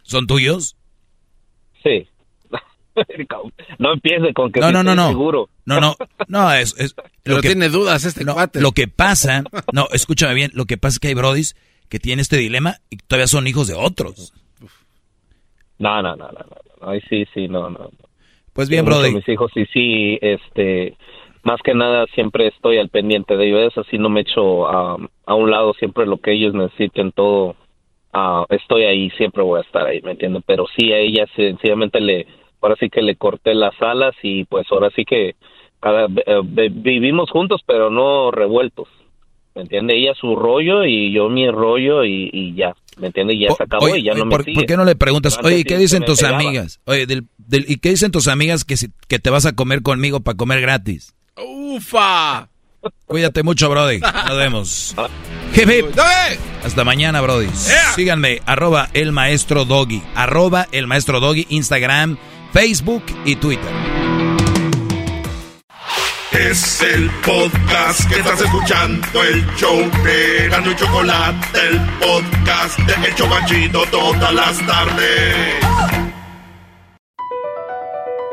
¿Son 0.04 0.28
tuyos? 0.28 0.78
Sí. 1.84 2.08
no 3.80 3.94
empiece 3.94 4.34
con 4.34 4.52
que 4.52 4.60
no, 4.60 4.72
no, 4.72 4.84
no, 4.84 4.96
no. 4.96 5.10
seguro. 5.10 5.50
No, 5.66 5.80
no, 5.80 5.96
no, 6.28 6.52
es, 6.54 6.76
lo 7.24 7.42
que 7.42 7.50
tiene 7.50 7.70
dudas 7.70 8.06
este 8.06 8.26
no, 8.26 8.36
Lo 8.54 8.72
que 8.72 8.88
pasa, 8.88 9.44
no, 9.72 9.88
escúchame 9.92 10.34
bien, 10.34 10.52
lo 10.54 10.66
que 10.66 10.78
pasa 10.78 10.96
es 10.96 11.00
que 11.00 11.08
hay 11.10 11.14
brodis 11.14 11.56
que 11.90 12.00
tienen 12.00 12.22
este 12.22 12.38
dilema 12.38 12.78
y 12.90 12.98
todavía 12.98 13.28
son 13.28 13.48
hijos 13.48 13.68
de 13.68 13.76
otros. 13.76 14.34
No, 15.78 16.02
no, 16.02 16.16
no, 16.16 16.28
no, 16.28 16.32
no, 16.32 16.88
Ay, 16.88 17.02
sí, 17.10 17.26
sí, 17.34 17.48
no, 17.48 17.70
no. 17.70 17.90
Pues 18.54 18.70
bien, 18.70 18.86
brody. 18.86 19.14
Mis 19.14 19.30
hijos 19.30 19.52
sí, 19.54 19.66
sí, 19.72 20.18
este, 20.22 20.98
más 21.44 21.62
que 21.64 21.74
nada 21.74 22.06
siempre 22.14 22.48
estoy 22.48 22.78
al 22.78 22.90
pendiente 22.90 23.38
de 23.38 23.48
ellos, 23.48 23.78
así 23.78 23.98
no 23.98 24.10
me 24.10 24.22
echo 24.22 24.68
a, 24.68 24.98
a 25.26 25.36
un 25.36 25.52
lado 25.52 25.74
siempre 25.74 26.06
lo 26.06 26.18
que 26.18 26.34
ellos 26.34 26.54
necesiten, 26.54 27.12
todo, 27.12 27.56
uh, 28.14 28.46
estoy 28.50 28.84
ahí, 28.84 29.10
siempre 29.12 29.44
voy 29.44 29.60
a 29.60 29.64
estar 29.64 29.86
ahí, 29.86 30.02
¿me 30.02 30.12
entiendes? 30.12 30.44
Pero 30.46 30.66
sí 30.78 30.92
a 30.92 30.98
ella 30.98 31.26
sencillamente 31.36 32.00
le, 32.00 32.28
ahora 32.62 32.76
sí 32.80 32.90
que 32.90 33.02
le 33.02 33.16
corté 33.16 33.54
las 33.54 33.80
alas 33.82 34.16
y 34.24 34.46
pues 34.46 34.68
ahora 34.72 34.90
sí 34.96 35.06
que 35.06 35.36
cada, 35.80 36.06
eh, 36.06 36.70
vivimos 36.72 37.30
juntos 37.32 37.62
pero 37.66 37.90
no 37.90 38.32
revueltos. 38.32 38.88
¿Me 39.56 39.64
entiende? 39.64 39.98
Ella 39.98 40.14
su 40.14 40.36
rollo 40.36 40.86
y 40.86 41.12
yo 41.12 41.28
mi 41.28 41.50
rollo 41.50 42.06
y, 42.06 42.54
ya. 42.56 42.76
¿Me 42.98 43.08
entiende? 43.08 43.34
Y 43.34 43.42
ya 43.42 43.54
se 43.56 43.64
acabó 43.64 43.94
y 43.96 44.04
ya 44.04 44.14
no 44.14 44.26
me 44.26 44.32
¿por, 44.32 44.46
¿Por 44.54 44.66
qué 44.66 44.78
no 44.78 44.86
le 44.86 44.96
preguntas, 44.96 45.40
oye, 45.44 45.64
¿qué 45.64 45.78
dicen 45.78 46.06
tus 46.06 46.24
amigas? 46.24 46.80
Oye, 46.86 47.06
del, 47.06 47.24
del, 47.38 47.66
¿y 47.68 47.78
qué 47.78 47.90
dicen 47.90 48.12
tus 48.12 48.28
amigas 48.28 48.64
que, 48.64 48.76
que 49.08 49.20
te 49.20 49.30
vas 49.30 49.46
a 49.46 49.56
comer 49.56 49.82
conmigo 49.82 50.20
para 50.20 50.38
comer 50.38 50.62
gratis? 50.62 51.16
¡Ufa! 51.36 52.48
Cuídate 53.06 53.44
mucho, 53.44 53.70
Brody. 53.70 54.00
Nos 54.00 54.38
vemos. 54.38 54.96
Hasta 56.64 56.84
mañana, 56.84 57.22
Brody. 57.22 57.50
Síganme, 57.96 58.42
arroba 58.46 58.90
el 58.94 59.12
maestro 59.12 59.66
Doggy. 59.66 60.02
Arroba 60.16 60.68
el 60.72 60.88
maestro 60.88 61.20
Doggy, 61.20 61.48
Instagram, 61.50 62.18
Facebook 62.54 63.04
y 63.26 63.36
Twitter. 63.36 63.72
Es 66.32 66.82
el 66.82 67.10
podcast 67.26 68.08
que 68.08 68.20
estás 68.20 68.40
escuchando, 68.40 69.24
el 69.24 69.46
show 69.56 69.78
de 70.04 70.48
Gano 70.50 70.72
y 70.72 70.76
Chocolate, 70.76 71.60
el 71.68 71.80
podcast 72.00 72.80
de 72.80 73.08
El 73.08 73.16
Chocachito 73.16 73.84
todas 73.92 74.34
las 74.34 74.58
tardes. 74.66 75.99